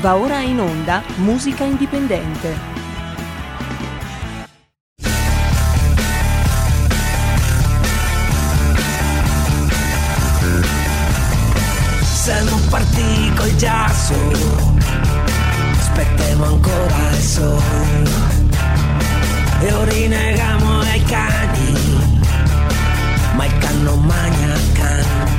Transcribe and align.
Va 0.00 0.14
ora 0.14 0.38
in 0.42 0.60
onda 0.60 1.02
Musica 1.16 1.64
Indipendente. 1.64 2.54
Siamo 12.00 12.56
partiti 12.70 13.32
col 13.34 13.56
giasso, 13.56 14.14
aspettiamo 15.78 16.44
ancora 16.44 17.10
il 17.10 17.20
sole 17.20 18.10
e 19.62 19.72
ora 19.72 19.90
rinnegamo 19.90 20.78
ai 20.80 21.02
cani, 21.02 21.72
ma 23.34 23.44
il 23.46 23.58
can 23.58 23.82
non 23.82 24.04
magna 24.04 24.54
can. 24.74 25.37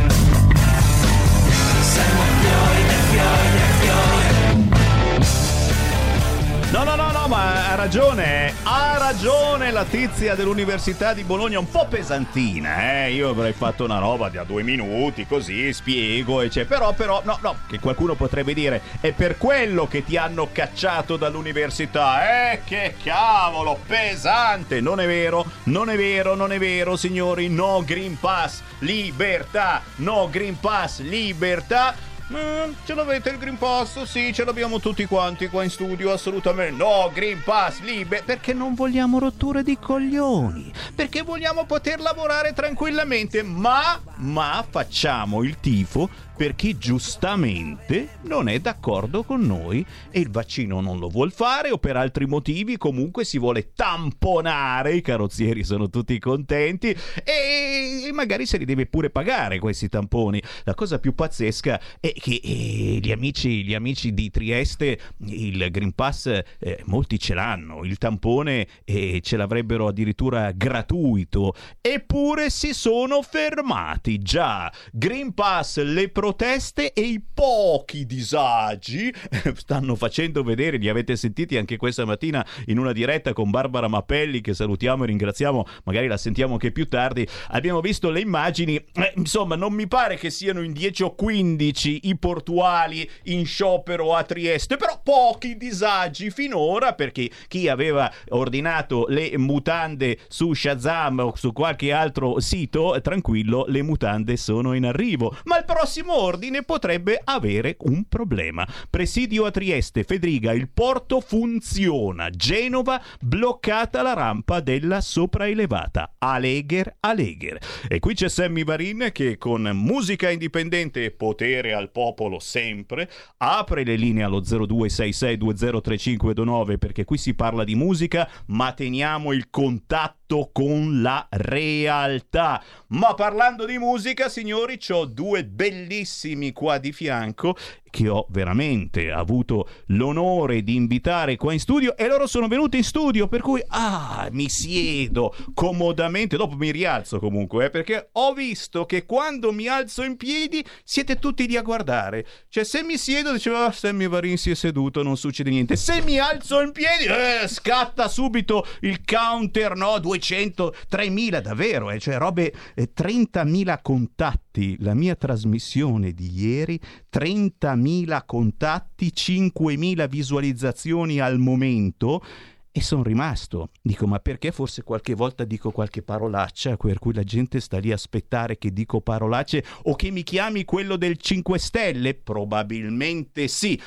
No, 6.72 6.84
no, 6.84 6.94
no, 6.96 7.12
no, 7.12 7.28
ma 7.28 7.72
ha 7.72 7.74
ragione, 7.74 8.54
ha 8.62 8.96
ragione 9.00 9.72
la 9.72 9.86
tizia 9.86 10.36
dell'Università 10.36 11.16
di 11.16 11.24
Bologna, 11.24 11.58
un 11.58 11.68
po' 11.68 11.88
pesantina, 11.88 13.06
eh? 13.06 13.12
Io 13.12 13.30
avrei 13.30 13.54
fatto 13.54 13.86
una 13.86 13.98
roba 13.98 14.30
da 14.30 14.44
due 14.44 14.62
minuti, 14.62 15.26
così, 15.26 15.74
spiego, 15.74 16.42
e 16.42 16.50
c'è. 16.50 16.66
Però, 16.66 16.94
però, 16.94 17.24
no, 17.26 17.40
no, 17.42 17.56
che 17.68 17.80
qualcuno 17.80 18.14
potrebbe 18.14 18.54
dire, 18.54 18.82
è 19.02 19.14
per 19.14 19.38
quello 19.40 19.88
che 19.88 20.04
ti 20.04 20.16
hanno 20.16 20.50
cacciato 20.52 21.18
dall'università, 21.18 22.52
eh? 22.52 22.62
Che 22.64 22.94
cavolo, 23.04 23.80
pesante! 23.88 24.80
Non 24.80 25.00
è 25.00 25.08
vero, 25.08 25.44
non 25.64 25.90
è 25.90 25.98
vero, 25.98 26.36
non 26.36 26.52
è 26.52 26.60
vero, 26.60 26.96
signori, 26.96 27.50
no 27.50 27.82
Green 27.84 28.20
Pass, 28.20 28.62
libertà, 28.80 29.82
no 29.96 30.30
Green 30.30 30.60
Pass, 30.60 31.00
libertà. 31.00 31.96
Mm, 32.32 32.74
ce 32.86 32.94
l'avete 32.94 33.30
il 33.30 33.40
Green 33.40 33.58
Pass? 33.58 34.04
Sì, 34.04 34.32
ce 34.32 34.44
l'abbiamo 34.44 34.80
tutti 34.80 35.06
quanti 35.06 35.48
qua 35.48 35.64
in 35.64 35.72
studio, 35.72 36.12
assolutamente. 36.12 36.76
No, 36.76 37.10
Green 37.12 37.42
Pass, 37.44 37.80
libe, 37.80 38.22
perché 38.24 38.54
non 38.54 38.76
vogliamo 38.76 39.18
rotture 39.18 39.64
di 39.64 39.80
coglioni, 39.80 40.72
perché 40.94 41.24
vogliamo 41.24 41.66
poter 41.66 42.00
lavorare 42.00 42.54
tranquillamente, 42.54 43.42
ma, 43.42 44.00
ma 44.18 44.64
facciamo 44.70 45.42
il 45.42 45.60
tifo 45.60 46.08
per 46.40 46.56
chi 46.56 46.78
giustamente 46.78 48.12
non 48.22 48.48
è 48.48 48.60
d'accordo 48.60 49.24
con 49.24 49.42
noi 49.42 49.86
e 50.10 50.22
il 50.22 50.30
vaccino 50.30 50.80
non 50.80 50.98
lo 50.98 51.10
vuol 51.10 51.34
fare 51.34 51.70
o 51.70 51.78
per 51.78 51.98
altri 51.98 52.28
motivi 52.28 52.78
comunque 52.78 53.26
si 53.26 53.38
vuole 53.38 53.74
tamponare, 53.74 54.96
i 54.96 55.02
carrozzieri 55.02 55.66
sono 55.66 55.90
tutti 55.90 56.18
contenti 56.18 56.96
e 57.26 58.10
magari 58.14 58.46
se 58.46 58.58
li 58.58 58.64
deve 58.64 58.86
pure 58.86 59.10
pagare 59.10 59.60
questi 59.60 59.90
tamponi. 59.90 60.42
La 60.64 60.76
cosa 60.76 60.98
più 60.98 61.14
pazzesca 61.14 61.78
è 62.00 62.14
che 62.14 62.40
eh, 62.42 63.00
gli, 63.02 63.12
amici, 63.12 63.66
gli 63.66 63.74
amici 63.74 64.14
di 64.14 64.30
Trieste 64.30 64.98
il 65.26 65.68
Green 65.70 65.92
Pass 65.92 66.28
eh, 66.28 66.82
molti 66.86 67.20
ce 67.20 67.34
l'hanno, 67.34 67.84
il 67.84 67.98
tampone 67.98 68.66
eh, 68.86 69.20
ce 69.22 69.36
l'avrebbero 69.36 69.88
addirittura 69.88 70.54
gratuito 70.54 71.54
eppure 71.82 72.50
si 72.50 72.74
sono 72.74 73.22
fermati. 73.24 74.20
Già, 74.20 74.72
Green 74.94 75.34
Pass, 75.34 75.82
le 75.84 76.08
proteste 76.30 76.94
e 76.94 77.02
i 77.02 77.20
pochi 77.20 78.06
disagi 78.06 79.12
stanno 79.56 79.96
facendo 79.96 80.44
vedere, 80.44 80.78
li 80.78 80.88
avete 80.88 81.16
sentiti 81.16 81.58
anche 81.58 81.76
questa 81.76 82.06
mattina 82.06 82.46
in 82.68 82.78
una 82.78 82.92
diretta 82.92 83.34
con 83.34 83.50
Barbara 83.50 83.88
Mappelli 83.88 84.40
che 84.40 84.54
salutiamo 84.54 85.04
e 85.04 85.08
ringraziamo, 85.08 85.66
magari 85.86 86.06
la 86.06 86.18
sentiamo 86.18 86.54
anche 86.54 86.72
più 86.72 86.88
tardi. 86.88 87.28
Abbiamo 87.48 87.82
visto 87.82 88.12
le 88.12 88.20
immagini, 88.20 88.76
eh, 88.76 89.14
insomma 89.16 89.56
non 89.56 89.74
mi 89.74 89.88
pare 89.88 90.18
che 90.18 90.30
siano 90.30 90.62
in 90.62 90.72
10 90.72 91.02
o 91.02 91.16
15 91.16 92.02
i 92.04 92.16
portuali 92.16 93.10
in 93.24 93.44
sciopero 93.48 94.14
a 94.14 94.22
Trieste, 94.22 94.78
però 94.78 95.02
pochi 95.04 95.58
disagi 95.58 96.30
finora 96.30 96.94
perché 96.94 97.28
chi 97.48 97.68
aveva 97.68 98.12
ordinato 98.30 99.08
le 99.08 99.36
mutande 99.40 100.20
su 100.28 100.54
Shazam 100.54 101.20
o 101.20 101.36
su 101.36 101.54
qualche 101.54 101.92
altro 101.92 102.40
sito, 102.40 102.96
tranquillo, 103.02 103.66
le 103.68 103.82
mutande 103.82 104.38
sono 104.38 104.76
in 104.76 104.86
arrivo. 104.86 105.36
Ma 105.46 105.58
il 105.58 105.66
prossimo 105.66 106.19
ordine 106.20 106.64
potrebbe 106.64 107.22
avere 107.24 107.78
un 107.82 108.06
problema. 108.08 108.68
Presidio 108.90 109.46
a 109.46 109.52
Trieste, 109.52 110.04
Fedriga, 110.04 110.52
il 110.52 110.70
porto 110.70 111.22
funziona. 111.22 112.30
Genova, 112.30 113.02
bloccata 113.22 114.02
la 114.02 114.14
rampa 114.14 114.60
della 114.60 115.02
sopraelevata. 115.02 116.16
Alegher, 116.18 116.98
Alegher. 117.00 117.60
E 117.88 118.00
qui 118.00 118.14
c'è 118.14 118.30
Sammy 118.30 118.64
Varin 118.64 119.10
che 119.12 119.38
con 119.38 119.70
musica 119.74 120.30
indipendente 120.30 121.06
e 121.06 121.12
potere 121.12 121.74
al 121.74 121.92
popolo 121.92 122.40
sempre 122.40 123.10
apre 123.38 123.84
le 123.84 123.96
linee 123.96 124.24
allo 124.24 124.42
0266203529 124.42 126.78
perché 126.78 127.06
qui 127.06 127.18
si 127.18 127.34
parla 127.34 127.64
di 127.64 127.76
musica 127.76 128.30
ma 128.48 128.74
teniamo 128.74 129.32
il 129.32 129.50
contatto 129.50 130.19
con 130.52 131.02
la 131.02 131.28
realtà. 131.32 132.64
Ma 132.90 133.14
parlando 133.16 133.66
di 133.66 133.78
musica, 133.78 134.30
signori, 134.30 134.80
ho 134.90 135.06
due 135.06 135.44
bellissimi 135.46 136.52
qua 136.52 136.78
di 136.78 136.92
fianco 136.92 137.56
che 137.90 138.08
ho 138.08 138.26
veramente 138.30 139.12
avuto 139.12 139.68
l'onore 139.88 140.64
di 140.64 140.76
invitare 140.76 141.36
qua 141.36 141.54
in 141.54 141.60
studio 141.60 141.96
e 141.98 142.08
loro 142.08 142.28
sono 142.28 142.48
venuti 142.48 142.78
in 142.78 142.84
studio 142.84 143.28
per 143.28 143.42
cui 143.42 143.62
ah 143.68 144.28
mi 144.32 144.50
siedo 144.50 145.36
comodamente. 145.54 146.38
Dopo 146.38 146.56
mi 146.56 146.72
rialzo 146.72 147.20
comunque 147.20 147.66
eh, 147.66 147.70
perché 147.70 148.10
ho 148.14 148.34
visto 148.34 148.86
che 148.86 149.06
quando 149.06 149.52
mi 149.52 149.68
alzo 149.68 150.04
in 150.04 150.18
piedi 150.18 150.64
siete 150.84 151.18
tutti 151.18 151.48
lì 151.48 151.58
a 151.58 151.62
guardare. 151.62 152.26
Cioè 152.48 152.64
se 152.64 152.84
mi 152.84 152.98
siedo 152.98 153.32
diceva 153.32 153.66
ah, 153.66 153.72
Sammy 153.72 154.08
Varin 154.08 154.38
si 154.38 154.52
è 154.52 154.56
seduto 154.56 155.04
non 155.04 155.18
succede 155.18 155.50
niente. 155.50 155.76
Se 155.76 156.02
mi 156.02 156.20
alzo 156.20 156.62
in 156.62 156.72
piedi 156.72 157.06
eh, 157.06 157.48
scatta 157.48 158.08
subito 158.08 158.66
il 158.82 159.04
counter 159.04 159.76
no? 159.76 160.00
200 160.00 160.76
3000 160.88 161.40
davvero 161.42 161.90
eh, 161.92 162.00
cioè 162.00 162.18
robe 162.18 162.54
eh, 162.76 162.92
30.000 162.96 163.80
contatti. 163.82 164.76
La 164.80 164.94
mia 164.94 165.16
trasmissione 165.16 166.12
di 166.12 166.32
ieri 166.34 166.80
30.000 167.12 167.79
contatti, 168.26 169.12
5.000 169.16 170.08
visualizzazioni 170.08 171.20
al 171.20 171.38
momento 171.38 172.24
e 172.72 172.82
sono 172.82 173.04
rimasto. 173.04 173.70
Dico, 173.82 174.08
ma 174.08 174.20
perché 174.20 174.52
forse 174.52 174.84
qualche 174.84 175.14
volta 175.14 175.44
dico 175.44 175.72
qualche 175.72 176.02
parolaccia 176.02 176.78
per 176.78 177.00
cui 177.00 177.14
la 177.14 177.24
gente 177.24 177.60
sta 177.60 177.80
lì 177.80 177.92
a 177.92 177.96
aspettare 177.96 178.58
che 178.58 178.72
dico 178.72 179.02
parolacce 179.02 179.64
o 179.84 179.96
che 179.96 180.12
mi 180.12 180.24
chiami 180.24 180.66
quello 180.66 180.96
del 180.96 181.18
5 181.18 181.60
Stelle? 181.60 182.14
Probabilmente 182.14 183.48
sì. 183.48 183.80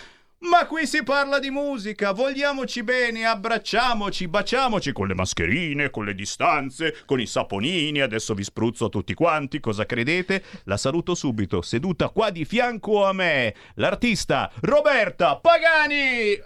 Ma 0.43 0.67
qui 0.67 0.89
si 0.89 1.05
parla 1.05 1.39
di 1.39 1.51
musica, 1.51 2.11
vogliamoci 2.11 2.83
bene, 2.83 3.25
abbracciamoci, 3.25 4.27
baciamoci 4.27 4.91
con 4.91 5.07
le 5.07 5.15
mascherine, 5.15 5.91
con 5.91 6.05
le 6.05 6.17
distanze, 6.17 6.97
con 7.07 7.21
i 7.21 7.27
saponini, 7.27 8.01
adesso 8.01 8.35
vi 8.35 8.43
spruzzo 8.43 8.89
tutti 8.89 9.15
quanti, 9.15 9.61
cosa 9.61 9.87
credete? 9.87 10.43
La 10.65 10.77
saluto 10.77 11.15
subito, 11.15 11.63
seduta 11.63 12.09
qua 12.09 12.31
di 12.31 12.45
fianco 12.45 13.05
a 13.07 13.13
me, 13.13 13.55
l'artista 13.75 14.51
Roberta 14.63 15.37
Pagani! 15.37 16.33
Eh! 16.33 16.43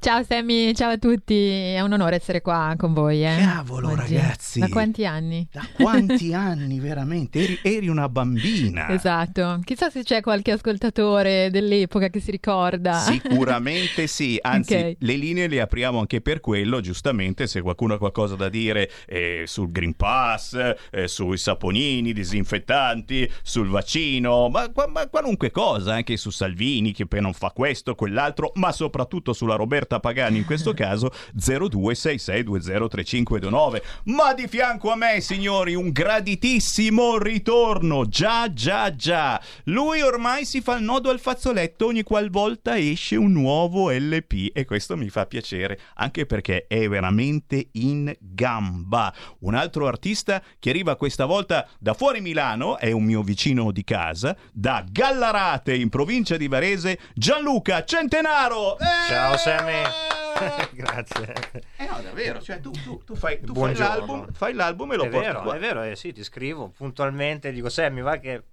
ciao 0.00 0.24
Sammy, 0.24 0.72
ciao 0.74 0.92
a 0.92 0.96
tutti, 0.96 1.50
è 1.74 1.80
un 1.80 1.92
onore 1.92 2.16
essere 2.16 2.40
qua 2.40 2.74
con 2.78 2.94
voi. 2.94 3.22
Eh? 3.22 3.36
Cavolo 3.38 3.90
Oggi. 3.90 4.16
ragazzi! 4.16 4.60
Da 4.60 4.68
quanti 4.68 5.04
anni? 5.04 5.46
Da 5.52 5.66
quanti 5.74 6.32
anni 6.32 6.80
veramente? 6.80 7.38
Eri, 7.42 7.58
eri 7.62 7.88
una 7.88 8.08
bambina. 8.08 8.88
Esatto, 8.88 9.60
chissà 9.62 9.90
se 9.90 10.02
c'è 10.02 10.22
qualche 10.22 10.52
ascoltatore 10.52 11.50
dell'epoca 11.82 12.08
che 12.08 12.20
si 12.20 12.30
ricorda. 12.30 12.98
Sicuramente 12.98 14.06
sì, 14.06 14.38
anzi 14.40 14.74
Ok. 14.82 14.96
le 14.98 15.16
linee 15.16 15.48
le 15.48 15.60
apriamo 15.60 15.98
anche 15.98 16.20
per 16.20 16.40
quello, 16.40 16.80
giustamente 16.80 17.46
se 17.46 17.60
qualcuno 17.60 17.94
ha 17.94 17.98
qualcosa 17.98 18.36
da 18.36 18.48
dire 18.48 18.90
eh, 19.06 19.42
sul 19.46 19.70
Green 19.70 19.94
Pass, 19.94 20.74
eh, 20.90 21.08
sui 21.08 21.36
saponini, 21.36 22.12
disinfettanti, 22.12 23.30
sul 23.42 23.68
vaccino, 23.68 24.48
ma, 24.48 24.70
ma 24.88 25.08
qualunque 25.08 25.50
cosa, 25.50 25.94
anche 25.94 26.16
su 26.16 26.30
Salvini 26.30 26.92
che 26.92 27.06
poi 27.06 27.20
non 27.20 27.32
fa 27.32 27.50
questo, 27.50 27.94
quell'altro, 27.94 28.52
ma 28.54 28.72
soprattutto 28.72 29.32
sulla 29.32 29.56
Roberta 29.56 30.00
Pagani 30.00 30.38
in 30.38 30.44
questo 30.44 30.72
caso 30.74 31.10
0266203529. 31.38 33.82
Ma 34.04 34.34
di 34.34 34.46
fianco 34.48 34.90
a 34.90 34.96
me, 34.96 35.20
signori, 35.20 35.74
un 35.74 35.90
graditissimo 35.90 37.18
ritorno. 37.18 38.08
Già, 38.08 38.52
già, 38.52 38.94
già. 38.94 39.40
Lui 39.64 40.00
ormai 40.00 40.44
si 40.44 40.60
fa 40.60 40.76
il 40.76 40.84
nodo 40.84 41.10
al 41.10 41.20
fazzoletto 41.20 41.71
ogni 41.80 42.02
qualvolta 42.02 42.78
esce 42.78 43.16
un 43.16 43.32
nuovo 43.32 43.90
LP 43.90 44.50
e 44.52 44.64
questo 44.64 44.96
mi 44.96 45.08
fa 45.08 45.26
piacere, 45.26 45.78
anche 45.94 46.26
perché 46.26 46.66
è 46.66 46.88
veramente 46.88 47.68
in 47.72 48.14
gamba. 48.20 49.12
Un 49.40 49.54
altro 49.54 49.86
artista 49.86 50.42
che 50.58 50.70
arriva 50.70 50.96
questa 50.96 51.24
volta 51.24 51.68
da 51.78 51.94
fuori 51.94 52.20
Milano, 52.20 52.78
è 52.78 52.90
un 52.92 53.04
mio 53.04 53.22
vicino 53.22 53.70
di 53.70 53.84
casa, 53.84 54.36
da 54.52 54.84
Gallarate 54.88 55.74
in 55.74 55.88
provincia 55.88 56.36
di 56.36 56.48
Varese, 56.48 56.98
Gianluca 57.14 57.84
Centenaro. 57.84 58.78
Eh! 58.78 58.84
Ciao 59.08 59.36
Sammy. 59.36 59.82
Grazie. 60.72 61.34
Eh 61.76 61.86
no, 61.86 62.00
davvero, 62.02 62.40
cioè 62.40 62.60
tu, 62.60 62.70
tu- 62.70 63.02
tu 63.04 63.14
fai, 63.14 63.40
tu 63.40 63.54
fai 63.54 63.76
l'album, 63.76 64.32
fai 64.32 64.54
l'album 64.54 64.92
e 64.92 64.96
lo 64.96 65.04
È 65.04 65.08
porti 65.08 65.26
vero, 65.26 65.42
qua. 65.42 65.54
è 65.54 65.58
vero, 65.58 65.82
eh, 65.82 65.96
sì, 65.96 66.12
ti 66.12 66.24
scrivo 66.24 66.68
puntualmente, 66.70 67.52
dico 67.52 67.68
Sammy, 67.68 68.00
va 68.00 68.16
che 68.18 68.44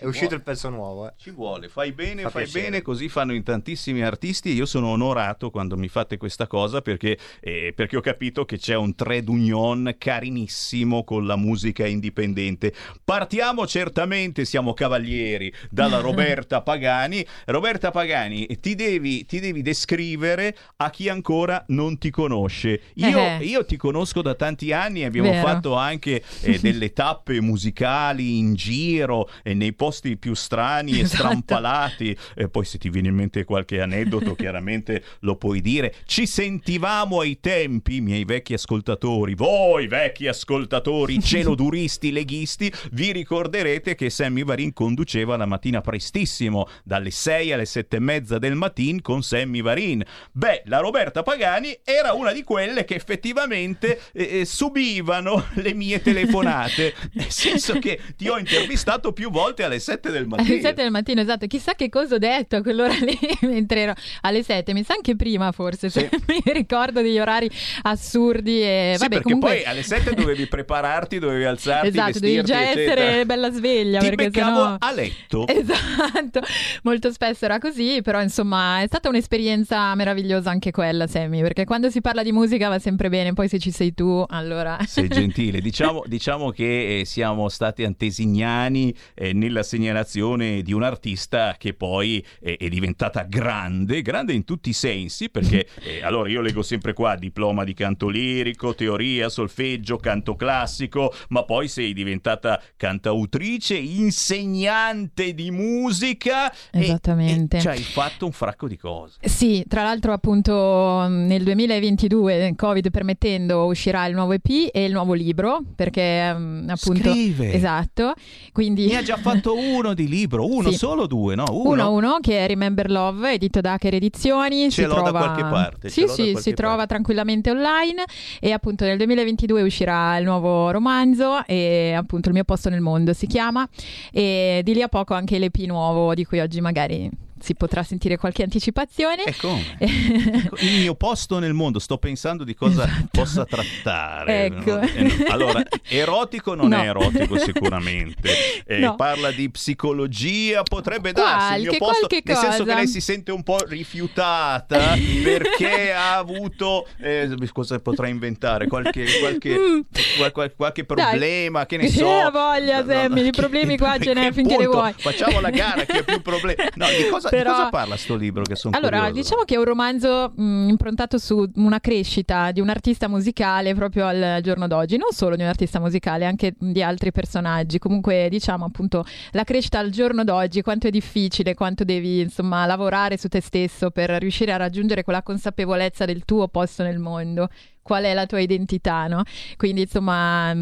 È 0.00 0.04
uscito 0.04 0.34
il 0.34 0.42
pezzo 0.42 0.68
nuovo. 0.70 1.08
Eh. 1.08 1.12
Ci 1.16 1.30
vuole, 1.32 1.68
fai 1.68 1.90
bene, 1.90 2.22
Fa 2.22 2.30
fai 2.30 2.44
piacere. 2.44 2.64
bene, 2.70 2.82
così 2.82 3.08
fanno 3.08 3.34
in 3.34 3.42
tantissimi 3.42 4.00
artisti. 4.02 4.52
Io 4.52 4.64
sono 4.64 4.88
onorato 4.90 5.50
quando 5.50 5.76
mi 5.76 5.88
fate 5.88 6.16
questa 6.18 6.46
cosa 6.46 6.82
perché, 6.82 7.18
eh, 7.40 7.72
perché 7.74 7.96
ho 7.96 8.00
capito 8.00 8.44
che 8.44 8.58
c'è 8.58 8.76
un 8.76 8.94
trade 8.94 9.28
union 9.28 9.92
carinissimo 9.98 11.02
con 11.02 11.26
la 11.26 11.34
musica 11.34 11.84
indipendente. 11.84 12.72
Partiamo 13.04 13.66
certamente, 13.66 14.44
siamo 14.44 14.72
cavalieri, 14.72 15.52
dalla 15.68 15.98
Roberta 15.98 16.62
Pagani. 16.62 17.26
Roberta 17.46 17.90
Pagani, 17.90 18.46
ti 18.60 18.76
devi, 18.76 19.26
ti 19.26 19.40
devi 19.40 19.62
descrivere 19.62 20.56
a 20.76 20.90
chi 20.90 21.08
ancora 21.08 21.64
non 21.70 21.98
ti 21.98 22.10
conosce. 22.10 22.82
Io, 22.94 23.18
Eh. 23.18 23.38
io 23.42 23.64
ti 23.64 23.76
conosco 23.76 24.22
da 24.22 24.36
tanti 24.36 24.72
anni, 24.72 25.02
abbiamo 25.02 25.30
Vero. 25.32 25.44
fatto 25.44 25.74
anche 25.74 26.22
eh, 26.42 26.58
delle 26.60 26.92
tappe 26.92 27.40
musicali 27.40 28.38
in 28.38 28.54
giro 28.54 29.28
e 29.42 29.54
nei 29.54 29.72
posti 29.72 29.86
più 30.18 30.34
strani 30.34 30.98
e 30.98 31.00
Esatto. 31.08 31.22
strampalati. 31.24 32.16
E 32.34 32.48
poi 32.48 32.64
se 32.64 32.78
ti 32.78 32.88
viene 32.90 33.08
in 33.08 33.14
mente 33.14 33.44
qualche 33.44 33.80
aneddoto, 33.80 34.34
chiaramente 34.36 35.02
lo 35.20 35.36
puoi 35.36 35.60
dire. 35.60 35.94
Ci 36.04 36.26
sentivamo 36.26 37.20
ai 37.20 37.40
tempi, 37.40 38.00
miei 38.00 38.24
vecchi 38.24 38.54
ascoltatori, 38.54 39.34
voi 39.34 39.86
vecchi 39.86 40.26
ascoltatori, 40.26 41.20
celoduristi, 41.22 42.12
leghisti, 42.12 42.72
vi 42.92 43.12
ricorderete 43.12 43.94
che 43.94 44.10
Sammy 44.10 44.44
Varin 44.44 44.72
conduceva 44.72 45.36
la 45.36 45.46
mattina 45.46 45.80
prestissimo, 45.80 46.68
dalle 46.84 47.10
6 47.10 47.52
alle 47.52 47.64
7 47.66 47.96
e 47.96 48.00
mezza 48.00 48.38
del 48.38 48.54
mattino 48.54 49.00
con 49.02 49.22
Sammy 49.22 49.62
Varin. 49.62 50.04
Beh, 50.32 50.62
la 50.66 50.78
Roberta 50.78 51.22
Pagani 51.22 51.78
era 51.84 52.12
una 52.12 52.32
di 52.32 52.42
quelle 52.42 52.84
che 52.84 52.94
effettivamente 52.94 54.00
eh, 54.12 54.40
eh, 54.40 54.44
subivano 54.44 55.46
le 55.54 55.74
mie 55.74 56.00
telefonate, 56.00 56.94
nel 57.12 57.30
senso 57.30 57.78
che 57.78 58.00
ti 58.16 58.28
ho 58.28 58.38
intervistato 58.38 59.12
più 59.12 59.30
volte 59.30 59.62
alle 59.62 59.77
7 59.78 60.10
del 60.10 60.26
mattino. 60.26 60.48
Alle 60.48 60.60
7 60.60 60.82
del 60.82 60.90
mattino, 60.90 61.20
esatto. 61.20 61.46
Chissà 61.46 61.74
che 61.74 61.88
cosa 61.88 62.14
ho 62.16 62.18
detto 62.18 62.56
a 62.56 62.62
quell'ora 62.62 62.94
lì 62.94 63.18
mentre 63.48 63.80
ero 63.80 63.94
alle 64.22 64.42
7. 64.42 64.72
Mi 64.72 64.82
sa 64.84 64.94
anche 64.94 65.16
prima, 65.16 65.52
forse. 65.52 65.90
Se 65.90 66.08
mi 66.26 66.42
ricordo 66.52 67.00
degli 67.02 67.18
orari 67.18 67.50
assurdi. 67.82 68.60
E 68.62 68.92
Sì, 68.94 68.98
vabbè, 69.00 69.14
perché 69.14 69.22
comunque. 69.32 69.50
poi 69.56 69.64
alle 69.64 69.82
7 69.82 70.14
dovevi 70.16 70.46
prepararti, 70.46 71.18
dovevi 71.18 71.44
alzarti, 71.44 71.88
Esatto, 71.88 72.12
vestirti, 72.12 72.44
già 72.44 72.70
eccetera. 72.70 73.00
essere 73.02 73.26
bella 73.26 73.50
sveglia. 73.50 74.00
Ti 74.00 74.06
perché 74.14 74.30
sennò... 74.32 74.76
a 74.78 74.92
letto. 74.92 75.46
Esatto, 75.46 76.40
molto 76.82 77.12
spesso 77.12 77.44
era 77.44 77.58
così, 77.58 78.00
però 78.02 78.20
insomma 78.22 78.80
è 78.82 78.86
stata 78.86 79.08
un'esperienza 79.08 79.94
meravigliosa 79.94 80.50
anche 80.50 80.70
quella, 80.70 81.06
Sammy, 81.06 81.40
perché 81.42 81.64
quando 81.64 81.90
si 81.90 82.00
parla 82.00 82.22
di 82.22 82.32
musica 82.32 82.68
va 82.68 82.78
sempre 82.78 83.08
bene, 83.08 83.32
poi 83.32 83.48
se 83.48 83.58
ci 83.58 83.70
sei 83.70 83.94
tu, 83.94 84.24
allora... 84.28 84.76
Sei 84.86 85.08
gentile, 85.08 85.60
diciamo, 85.60 86.02
diciamo 86.06 86.50
che 86.50 87.00
eh, 87.00 87.04
siamo 87.04 87.48
stati 87.48 87.84
antesignani 87.84 88.94
eh, 89.14 89.32
nella 89.32 89.57
segnalazione 89.62 90.62
di 90.62 90.72
un 90.72 90.82
artista 90.82 91.56
che 91.58 91.74
poi 91.74 92.24
eh, 92.40 92.56
è 92.56 92.68
diventata 92.68 93.22
grande, 93.22 94.02
grande 94.02 94.32
in 94.32 94.44
tutti 94.44 94.70
i 94.70 94.72
sensi, 94.72 95.30
perché 95.30 95.66
eh, 95.82 96.02
allora 96.02 96.28
io 96.28 96.40
leggo 96.40 96.62
sempre 96.62 96.92
qua 96.92 97.16
diploma 97.16 97.64
di 97.64 97.74
canto 97.74 98.08
lirico, 98.08 98.74
teoria, 98.74 99.28
solfeggio, 99.28 99.96
canto 99.96 100.36
classico, 100.36 101.12
ma 101.28 101.44
poi 101.44 101.68
sei 101.68 101.92
diventata 101.92 102.60
cantautrice, 102.76 103.74
insegnante 103.76 105.34
di 105.34 105.50
musica 105.50 106.50
e- 106.70 106.80
Esattamente. 106.80 107.56
e 107.56 107.60
ci 107.60 107.68
hai 107.68 107.82
fatto 107.82 108.24
un 108.24 108.32
fracco 108.32 108.68
di 108.68 108.76
cose. 108.76 109.18
Sì, 109.22 109.64
tra 109.68 109.82
l'altro 109.82 110.12
appunto 110.12 111.06
nel 111.08 111.42
2022, 111.42 112.54
Covid 112.56 112.90
permettendo, 112.90 113.66
uscirà 113.66 114.06
il 114.06 114.14
nuovo 114.14 114.32
EP 114.32 114.70
e 114.72 114.84
il 114.84 114.92
nuovo 114.92 115.14
libro, 115.14 115.62
perché 115.74 116.34
mm, 116.34 116.68
appunto... 116.68 117.10
Scrive. 117.10 117.52
Esatto, 117.52 118.14
quindi... 118.52 118.86
Ne 118.86 118.96
ha 118.96 119.02
già 119.02 119.16
fatto 119.16 119.47
uno 119.54 119.94
di 119.94 120.08
libro, 120.08 120.46
uno 120.46 120.70
Sì. 120.70 120.76
solo 120.76 121.06
due, 121.06 121.34
no? 121.34 121.44
Uno 121.50 121.82
a 121.82 121.88
uno 121.88 122.18
che 122.20 122.44
è 122.44 122.46
Remember 122.46 122.90
Love, 122.90 123.32
edito 123.32 123.60
da 123.60 123.72
Hacker 123.74 123.94
Edizioni. 123.94 124.70
Ce 124.70 124.82
si 124.82 124.88
l'ho 124.88 124.94
da 124.94 125.02
trova... 125.02 125.18
qualche 125.18 125.42
parte, 125.42 125.88
Sì, 125.88 126.04
da 126.04 126.12
sì, 126.12 126.36
si 126.36 126.52
trova 126.54 126.74
parte. 126.76 126.88
tranquillamente 126.94 127.50
online. 127.50 128.04
E 128.40 128.52
appunto 128.52 128.84
nel 128.84 128.96
2022 128.96 129.62
uscirà 129.62 130.16
il 130.18 130.24
nuovo 130.24 130.70
romanzo, 130.70 131.44
e 131.46 131.92
appunto 131.96 132.28
Il 132.28 132.34
mio 132.34 132.44
posto 132.44 132.68
nel 132.68 132.80
mondo 132.80 133.12
si 133.12 133.26
chiama. 133.26 133.66
E 134.12 134.60
di 134.64 134.74
lì 134.74 134.82
a 134.82 134.88
poco 134.88 135.14
anche 135.14 135.38
l'EP 135.38 135.56
nuovo, 135.66 136.14
di 136.14 136.24
cui 136.24 136.40
oggi 136.40 136.60
magari 136.60 137.10
si 137.40 137.54
potrà 137.54 137.82
sentire 137.82 138.16
qualche 138.16 138.42
anticipazione. 138.42 139.24
E 139.24 139.34
come? 139.36 139.76
Ecco, 140.38 140.56
Il 140.60 140.80
mio 140.80 140.94
posto 140.94 141.38
nel 141.38 141.52
mondo, 141.54 141.78
sto 141.78 141.98
pensando 141.98 142.44
di 142.44 142.54
cosa 142.54 142.84
Esatto. 142.84 143.08
possa 143.12 143.44
trattare. 143.44 144.44
Ecco. 144.46 144.76
no? 144.76 144.80
Eh, 144.82 145.02
no. 145.02 145.24
Allora, 145.28 145.62
erotico 145.88 146.54
non 146.54 146.68
No. 146.68 146.82
è 146.82 146.86
erotico 146.88 147.38
sicuramente. 147.38 148.28
Eh, 148.70 148.78
No. 148.78 148.96
Parla 148.96 149.30
di 149.30 149.50
psicologia, 149.50 150.62
potrebbe 150.62 151.12
darsi 151.12 151.54
il 151.54 151.60
mio 151.62 151.76
Qualche- 151.76 151.78
posto, 151.78 152.06
qualche 152.08 152.22
nel 152.24 152.36
senso 152.36 152.58
che 152.58 152.64
cosa. 152.64 152.74
lei 152.76 152.86
si 152.86 153.00
sente 153.00 153.32
un 153.32 153.42
po' 153.42 153.58
rifiutata 153.66 154.94
perché 155.22 155.92
ha 155.92 156.16
avuto 156.18 156.86
eh, 157.00 157.30
cosa 157.52 157.78
potrà 157.80 158.08
inventare? 158.08 158.66
Qualche, 158.68 159.04
qualche, 159.20 159.56
Mm. 159.58 159.80
qual- 160.18 160.32
qual- 160.32 160.54
qualche 160.54 160.84
Dai. 160.86 160.96
problema, 161.08 161.66
che 161.66 161.76
ne 161.78 161.88
so. 161.88 162.10
ha 162.10 162.30
voglia, 162.30 162.84
Sammy, 162.84 163.22
di 163.22 163.30
che- 163.30 163.40
problemi 163.40 163.76
qua 163.78 163.98
ce 163.98 164.12
n'è 164.12 164.24
che 164.26 164.32
finché 164.32 164.56
ne 164.56 164.66
vuoi. 164.66 164.92
Facciamo 164.96 165.40
la 165.40 165.50
gara, 165.50 165.84
chi 165.84 165.96
ha 165.98 166.02
più 166.02 166.20
problemi? 166.20 166.62
No, 166.74 166.86
di 166.88 167.08
cosa, 167.10 167.27
di 167.30 167.36
Però- 167.36 167.50
cosa 167.54 167.68
parla 167.68 167.96
sto 167.96 168.16
libro 168.16 168.42
che 168.42 168.56
sono 168.56 168.76
Allora, 168.76 168.98
curioso? 168.98 169.20
diciamo 169.20 169.42
che 169.44 169.54
è 169.54 169.58
un 169.58 169.64
romanzo 169.64 170.32
mh, 170.34 170.68
improntato 170.68 171.18
su 171.18 171.48
una 171.56 171.80
crescita 171.80 172.50
di 172.52 172.60
un 172.60 172.68
artista 172.68 173.08
musicale 173.08 173.74
proprio 173.74 174.06
al 174.06 174.40
giorno 174.42 174.66
d'oggi, 174.66 174.96
non 174.96 175.10
solo 175.12 175.36
di 175.36 175.42
un 175.42 175.48
artista 175.48 175.80
musicale, 175.80 176.24
anche 176.24 176.54
di 176.58 176.82
altri 176.82 177.12
personaggi. 177.12 177.78
Comunque, 177.78 178.28
diciamo 178.30 178.64
appunto 178.64 179.04
la 179.32 179.44
crescita 179.44 179.78
al 179.78 179.90
giorno 179.90 180.24
d'oggi, 180.24 180.62
quanto 180.62 180.86
è 180.86 180.90
difficile, 180.90 181.54
quanto 181.54 181.84
devi 181.84 182.20
insomma 182.20 182.64
lavorare 182.66 183.16
su 183.16 183.28
te 183.28 183.40
stesso 183.40 183.90
per 183.90 184.10
riuscire 184.10 184.52
a 184.52 184.56
raggiungere 184.56 185.02
quella 185.04 185.22
consapevolezza 185.22 186.04
del 186.04 186.24
tuo 186.24 186.48
posto 186.48 186.82
nel 186.82 186.98
mondo. 186.98 187.48
Qual 187.80 188.04
è 188.04 188.12
la 188.12 188.26
tua 188.26 188.40
identità, 188.40 189.06
no? 189.06 189.22
Quindi, 189.56 189.80
insomma, 189.82 190.52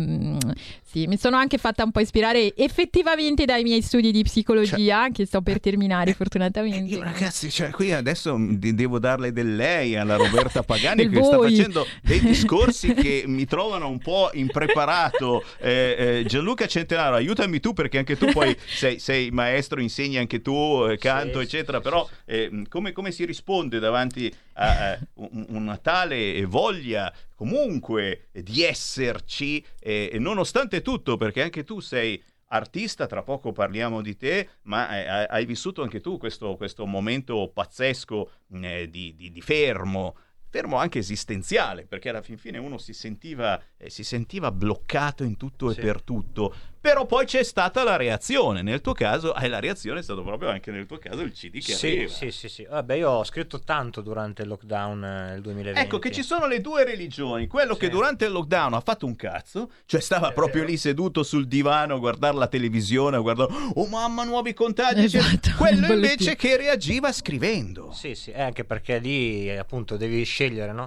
sì, 0.96 1.06
mi 1.06 1.18
sono 1.18 1.36
anche 1.36 1.58
fatta 1.58 1.84
un 1.84 1.90
po' 1.90 2.00
ispirare 2.00 2.54
effettivamente 2.56 3.44
dai 3.44 3.62
miei 3.62 3.82
studi 3.82 4.10
di 4.12 4.22
psicologia, 4.22 5.10
che 5.10 5.26
sto 5.26 5.42
per 5.42 5.60
terminare, 5.60 6.14
fortunatamente. 6.14 6.94
Io, 6.94 7.02
ragazzi, 7.02 7.50
cioè, 7.50 7.68
qui 7.68 7.92
adesso 7.92 8.34
de- 8.38 8.72
devo 8.72 8.98
darle 8.98 9.30
del 9.30 9.56
lei 9.56 9.94
alla 9.94 10.16
Roberta 10.16 10.62
Pagani 10.62 11.06
che 11.10 11.22
sta 11.22 11.38
facendo 11.38 11.86
dei 12.02 12.20
discorsi 12.24 12.94
che 12.94 13.24
mi 13.26 13.44
trovano 13.44 13.90
un 13.90 13.98
po' 13.98 14.30
impreparato. 14.32 15.44
Eh, 15.58 16.20
eh, 16.20 16.24
Gianluca 16.26 16.66
Centenaro, 16.66 17.16
aiutami 17.16 17.60
tu 17.60 17.74
perché 17.74 17.98
anche 17.98 18.16
tu 18.16 18.32
poi 18.32 18.56
sei, 18.64 18.98
sei 18.98 19.30
maestro, 19.30 19.82
insegni 19.82 20.16
anche 20.16 20.40
tu 20.40 20.86
eh, 20.88 20.96
canto, 20.96 21.40
Sì, 21.40 21.44
eccetera. 21.44 21.76
sì, 21.76 21.82
Però 21.84 22.08
sì, 22.08 22.14
eh, 22.24 22.62
come, 22.70 22.92
come 22.92 23.12
si 23.12 23.26
risponde 23.26 23.78
davanti 23.80 24.34
a, 24.54 24.92
a 24.92 24.98
un- 25.16 25.44
una 25.50 25.76
tale 25.76 26.42
voglia 26.46 27.12
comunque 27.36 28.28
di 28.32 28.62
esserci, 28.64 29.64
eh, 29.78 30.10
e 30.12 30.18
nonostante 30.18 30.82
tutto, 30.82 31.16
perché 31.16 31.42
anche 31.42 31.62
tu 31.62 31.78
sei 31.78 32.20
artista, 32.48 33.06
tra 33.06 33.22
poco 33.22 33.52
parliamo 33.52 34.00
di 34.02 34.16
te, 34.16 34.48
ma 34.62 34.88
eh, 34.98 35.06
hai- 35.06 35.26
hai 35.28 35.44
vissuto 35.46 35.82
anche 35.82 36.00
tu 36.00 36.16
questo, 36.18 36.56
questo 36.56 36.86
momento 36.86 37.50
pazzesco 37.52 38.30
eh, 38.54 38.88
di, 38.90 39.14
di- 39.14 39.30
di 39.30 39.40
fermo, 39.40 40.16
fermo 40.48 40.76
anche 40.76 41.00
esistenziale, 41.00 41.86
perché 41.86 42.08
alla 42.08 42.22
fin 42.22 42.38
fine 42.38 42.56
uno 42.58 42.78
si 42.78 42.92
sentiva, 42.94 43.60
eh, 43.76 43.90
si 43.90 44.02
sentiva 44.04 44.50
bloccato 44.50 45.22
in 45.24 45.36
tutto 45.36 45.70
Sì. 45.72 45.80
e 45.80 45.82
per 45.82 46.02
tutto. 46.02 46.54
Però 46.86 47.04
poi 47.04 47.24
c'è 47.26 47.42
stata 47.42 47.82
la 47.82 47.96
reazione, 47.96 48.62
nel 48.62 48.80
tuo 48.80 48.92
caso, 48.92 49.34
eh, 49.34 49.48
la 49.48 49.58
reazione 49.58 49.98
è 49.98 50.02
stata 50.04 50.22
proprio 50.22 50.50
anche 50.50 50.70
nel 50.70 50.86
tuo 50.86 50.98
caso 50.98 51.22
il 51.22 51.32
CD 51.32 51.54
che 51.60 51.72
Sì, 51.72 51.86
arriva. 51.88 52.12
sì, 52.12 52.30
sì, 52.30 52.48
sì. 52.48 52.62
Vabbè, 52.62 52.94
io 52.94 53.10
ho 53.10 53.24
scritto 53.24 53.58
tanto 53.58 54.02
durante 54.02 54.42
il 54.42 54.48
lockdown 54.48 55.04
eh, 55.04 55.30
del 55.32 55.40
2020. 55.40 55.80
Ecco 55.84 55.98
che 55.98 56.12
ci 56.12 56.22
sono 56.22 56.46
le 56.46 56.60
due 56.60 56.84
religioni, 56.84 57.48
quello 57.48 57.74
che 57.74 57.86
Sì. 57.86 57.90
durante 57.90 58.26
il 58.26 58.30
lockdown 58.30 58.74
ha 58.74 58.80
fatto 58.80 59.04
un 59.04 59.16
cazzo, 59.16 59.72
cioè 59.86 60.00
stava 60.00 60.30
È 60.30 60.32
proprio 60.32 60.60
vero. 60.60 60.70
lì 60.72 60.76
seduto 60.78 61.24
sul 61.24 61.48
divano 61.48 61.96
a 61.96 61.98
guardare 61.98 62.36
la 62.36 62.46
televisione, 62.46 63.16
a 63.16 63.20
guardare, 63.20 63.52
oh 63.74 63.86
mamma, 63.88 64.22
nuovi 64.22 64.54
contagi. 64.54 65.02
Esatto, 65.06 65.50
quello 65.58 65.92
invece 65.92 66.36
che 66.36 66.56
reagiva 66.56 67.10
scrivendo. 67.10 67.90
Sì, 67.90 68.14
sì, 68.14 68.30
eh, 68.30 68.42
anche 68.42 68.64
perché 68.64 68.98
lì 68.98 69.48
eh, 69.50 69.56
appunto 69.56 69.96
devi 69.96 70.22
scegliere, 70.22 70.70
no? 70.72 70.86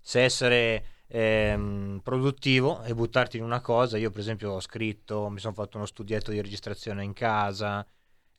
Se 0.00 0.22
essere 0.22 0.84
ehm, 1.12 2.00
produttivo 2.02 2.82
e 2.82 2.94
buttarti 2.94 3.36
in 3.36 3.42
una 3.42 3.60
cosa. 3.60 3.98
Io, 3.98 4.10
per 4.10 4.20
esempio, 4.20 4.52
ho 4.52 4.60
scritto, 4.60 5.28
mi 5.28 5.40
sono 5.40 5.54
fatto 5.54 5.76
uno 5.76 5.86
studietto 5.86 6.30
di 6.30 6.40
registrazione 6.40 7.02
in 7.02 7.12
casa. 7.12 7.84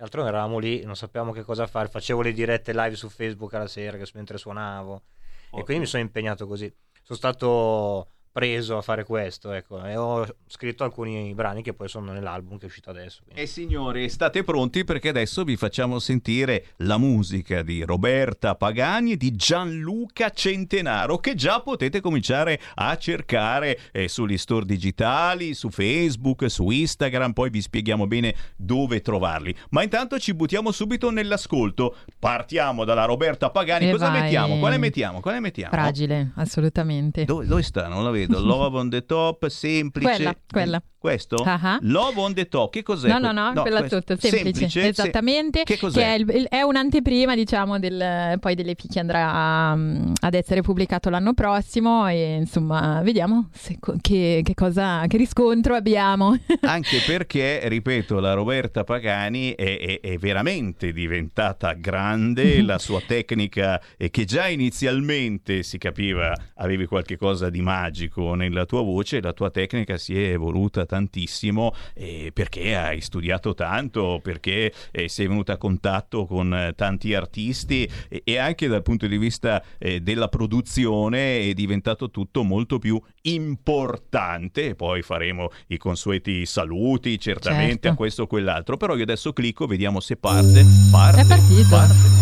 Giorno 0.09 0.27
eravamo 0.27 0.57
lì, 0.57 0.83
non 0.83 0.95
sapevamo 0.95 1.31
che 1.31 1.43
cosa 1.43 1.67
fare. 1.67 1.87
Facevo 1.87 2.21
le 2.21 2.31
dirette 2.31 2.73
live 2.73 2.95
su 2.95 3.09
Facebook 3.09 3.53
alla 3.53 3.67
sera 3.67 3.99
mentre 4.13 4.37
suonavo. 4.37 5.03
E 5.51 5.63
quindi 5.63 5.79
mi 5.79 5.85
sono 5.85 6.01
impegnato 6.01 6.47
così. 6.47 6.73
Sono 7.03 7.17
stato 7.17 8.07
preso 8.31 8.77
a 8.77 8.81
fare 8.81 9.03
questo, 9.03 9.51
ecco, 9.51 9.83
e 9.83 9.97
ho 9.97 10.25
scritto 10.47 10.83
alcuni 10.83 11.33
brani 11.33 11.61
che 11.61 11.73
poi 11.73 11.89
sono 11.89 12.13
nell'album 12.13 12.57
che 12.57 12.63
è 12.63 12.67
uscito 12.67 12.89
adesso. 12.89 13.21
quindi. 13.23 13.41
E 13.41 13.45
signori, 13.45 14.07
state 14.09 14.43
pronti 14.43 14.83
perché 14.83 15.09
adesso 15.09 15.43
vi 15.43 15.57
facciamo 15.57 15.99
sentire 15.99 16.67
la 16.77 16.97
musica 16.97 17.61
di 17.61 17.83
Roberta 17.83 18.55
Pagani 18.55 19.13
e 19.13 19.17
di 19.17 19.35
Gianluca 19.35 20.29
Centenaro 20.29 21.17
che 21.17 21.35
già 21.35 21.59
potete 21.61 21.99
cominciare 21.99 22.59
a 22.75 22.95
cercare 22.97 23.77
eh, 23.91 24.07
sugli 24.07 24.37
store 24.37 24.65
digitali, 24.65 25.53
su 25.53 25.69
Facebook, 25.69 26.49
su 26.49 26.69
Instagram, 26.69 27.33
poi 27.33 27.49
vi 27.49 27.61
spieghiamo 27.61 28.07
bene 28.07 28.33
dove 28.55 29.01
trovarli. 29.01 29.53
Ma 29.71 29.83
intanto 29.83 30.17
ci 30.19 30.33
buttiamo 30.33 30.71
subito 30.71 31.09
nell'ascolto. 31.11 31.97
Partiamo 32.17 32.85
dalla 32.85 33.05
Roberta 33.05 33.49
Pagani. 33.49 33.89
E 33.89 33.91
Cosa 33.91 34.09
vai. 34.09 34.21
mettiamo? 34.21 34.57
Quale 34.59 34.77
mettiamo? 34.77 35.19
Quale 35.19 35.39
mettiamo? 35.39 35.71
Fragile, 35.71 36.31
assolutamente. 36.35 37.25
Dove, 37.25 37.45
dove 37.45 37.61
sta? 37.61 37.87
Non 37.87 38.03
la 38.03 38.09
vedo. 38.09 38.19
Love 38.29 38.75
on 38.77 38.89
the 38.89 39.01
top, 39.01 39.49
semplice. 39.49 40.17
Quella, 40.17 40.35
quella. 40.47 40.83
Questo? 41.01 41.37
Ah. 41.37 41.79
Love 41.81 42.19
on 42.21 42.33
the 42.35 42.47
top, 42.47 42.71
che 42.73 42.83
cos'è? 42.83 43.07
No, 43.07 43.17
no, 43.17 43.31
no, 43.31 43.59
quella 43.63 43.79
questo- 43.79 44.03
sotto, 44.05 44.15
semplice, 44.19 44.69
se- 44.69 44.87
esattamente. 44.89 45.63
Che 45.63 45.79
cos'è? 45.79 45.99
Che 45.99 46.05
è, 46.05 46.33
il- 46.35 46.45
è 46.47 46.61
un'anteprima, 46.61 47.33
diciamo, 47.33 47.79
del, 47.79 48.37
poi 48.39 48.53
dell'EP 48.53 48.81
che 48.87 48.99
andrà 48.99 49.75
mm, 49.75 50.11
ad 50.21 50.35
essere 50.35 50.61
pubblicato 50.61 51.09
l'anno 51.09 51.33
prossimo. 51.33 52.07
E 52.07 52.35
insomma, 52.35 53.01
vediamo 53.01 53.49
se 53.51 53.79
che, 53.99 54.41
che 54.43 54.53
cosa, 54.53 55.03
che 55.07 55.17
riscontro 55.17 55.73
abbiamo. 55.73 56.37
Anche 56.61 56.99
perché, 57.03 57.61
ripeto, 57.67 58.19
la 58.19 58.33
Roberta 58.33 58.83
Pagani 58.83 59.55
è, 59.55 59.79
è- 59.79 59.99
è 60.01 60.17
veramente 60.19 60.93
diventata 60.93 61.73
grande, 61.73 62.61
la 62.61 62.77
sua 62.77 63.01
tecnica, 63.03 63.81
eh, 63.97 64.11
che 64.11 64.25
già 64.25 64.47
inizialmente 64.49 65.63
si 65.63 65.79
capiva 65.79 66.31
avevi 66.57 66.85
qualche 66.85 67.17
cosa 67.17 67.49
di 67.49 67.61
magico 67.61 68.35
nella 68.35 68.65
tua 68.65 68.83
voce, 68.83 69.19
la 69.19 69.33
tua 69.33 69.49
tecnica 69.49 69.97
si 69.97 70.15
è 70.21 70.33
evoluta 70.33 70.85
tantissimo 70.91 71.73
eh, 71.93 72.31
perché 72.33 72.75
hai 72.75 72.99
studiato 72.99 73.53
tanto, 73.53 74.19
perché 74.21 74.73
eh, 74.91 75.07
sei 75.07 75.27
venuta 75.27 75.53
a 75.53 75.57
contatto 75.57 76.25
con 76.25 76.53
eh, 76.53 76.73
tanti 76.75 77.13
artisti 77.13 77.89
e, 78.09 78.21
e 78.25 78.37
anche 78.37 78.67
dal 78.67 78.81
punto 78.81 79.07
di 79.07 79.17
vista 79.17 79.63
eh, 79.77 80.01
della 80.01 80.27
produzione 80.27 81.39
è 81.39 81.53
diventato 81.53 82.09
tutto 82.09 82.43
molto 82.43 82.77
più 82.77 83.01
importante. 83.21 84.75
Poi 84.75 85.01
faremo 85.01 85.49
i 85.67 85.77
consueti 85.77 86.45
saluti, 86.45 87.17
certamente 87.17 87.59
Certo. 87.71 87.87
a 87.89 87.95
questo 87.95 88.23
o 88.23 88.27
quell'altro. 88.27 88.75
Però 88.75 88.97
io 88.97 89.03
adesso 89.03 89.31
clicco, 89.31 89.65
vediamo 89.67 90.01
se 90.01 90.17
parte. 90.17 90.65
Parte. 90.91 91.21
È 91.21 91.25
partito. 91.25 91.69
parte. 91.69 92.19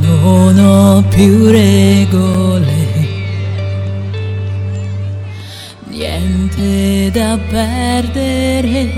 Non 0.00 0.58
ho 0.58 1.04
più 1.08 1.46
regole, 1.46 2.81
niente 5.92 7.10
da 7.12 7.38
perdere, 7.50 8.88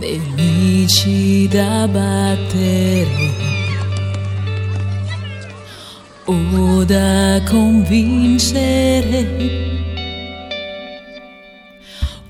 nemici 0.00 1.48
da 1.48 1.86
battere 1.86 3.34
o 6.24 6.84
da 6.84 7.40
convincere. 7.48 9.24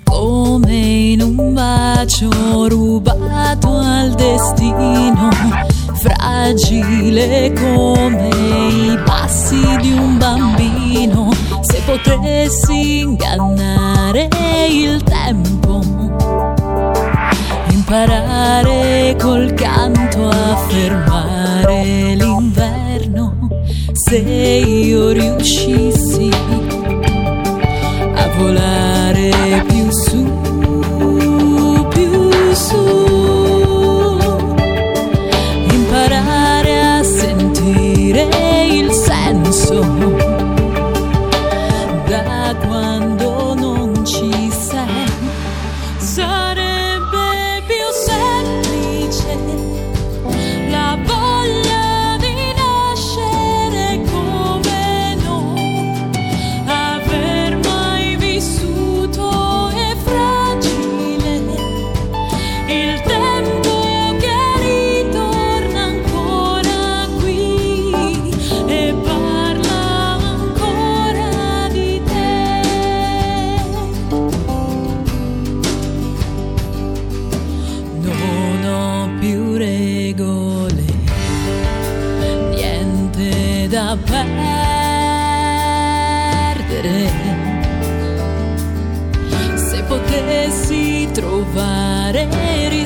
Come 0.04 0.74
in 1.12 1.22
un 1.22 1.54
bacio 1.54 2.28
rubato 2.68 3.78
al 3.78 4.10
destino, 4.14 5.30
fragile 5.94 7.52
come 7.54 8.28
i 8.28 8.98
passi 9.04 9.60
di 9.80 9.92
un 9.92 10.18
bambino. 10.18 11.30
Potessi 11.86 12.98
ingannare 12.98 14.28
il 14.68 15.02
tempo, 15.04 15.80
imparare 17.70 19.16
col 19.20 19.54
canto 19.54 20.28
a 20.28 20.56
fermare 20.68 22.14
l'inverno, 22.16 23.48
se 23.92 24.16
io 24.18 25.10
riuscissi 25.10 26.28
a 28.14 28.28
volare 28.36 29.64
più 29.68 29.88
su, 29.90 30.24
più 31.88 32.30
su, 32.52 33.05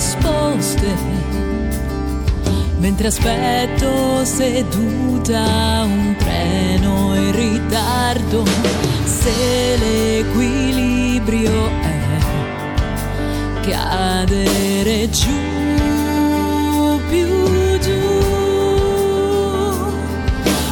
risposte, 0.01 0.89
mentre 2.79 3.09
aspetto 3.09 4.25
seduta 4.25 5.83
un 5.85 6.15
treno 6.17 7.15
in 7.17 7.33
ritardo, 7.33 8.43
se 9.05 9.77
l'equilibrio 9.77 11.69
è 11.83 11.99
cadere 13.69 15.11
giù, 15.11 15.29
più 17.11 17.79
giù, 17.79 18.01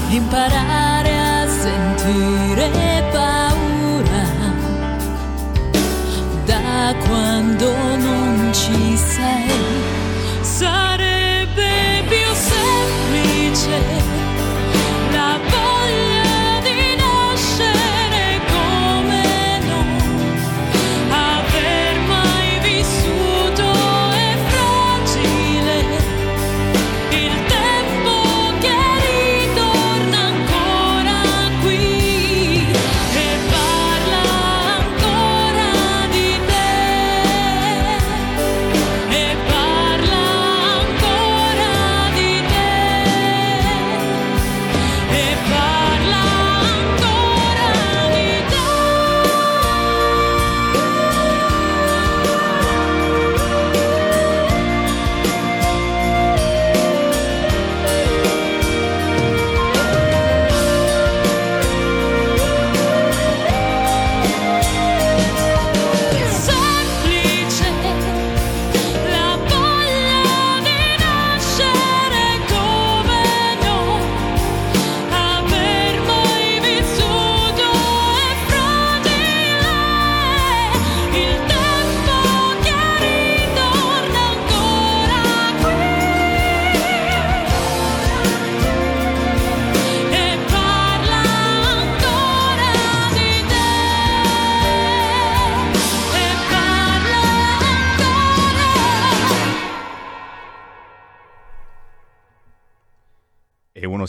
imparare 0.09 1.19
a 1.19 1.47
sentire 1.47 2.71
paura 3.13 4.27
da 6.47 6.95
quando 7.07 7.71
non 7.97 8.51
ci 8.53 8.78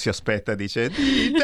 si 0.09 0.21
aspetta, 0.21 0.55
dice 0.55 0.89
di 0.89 1.31
E 1.35 1.39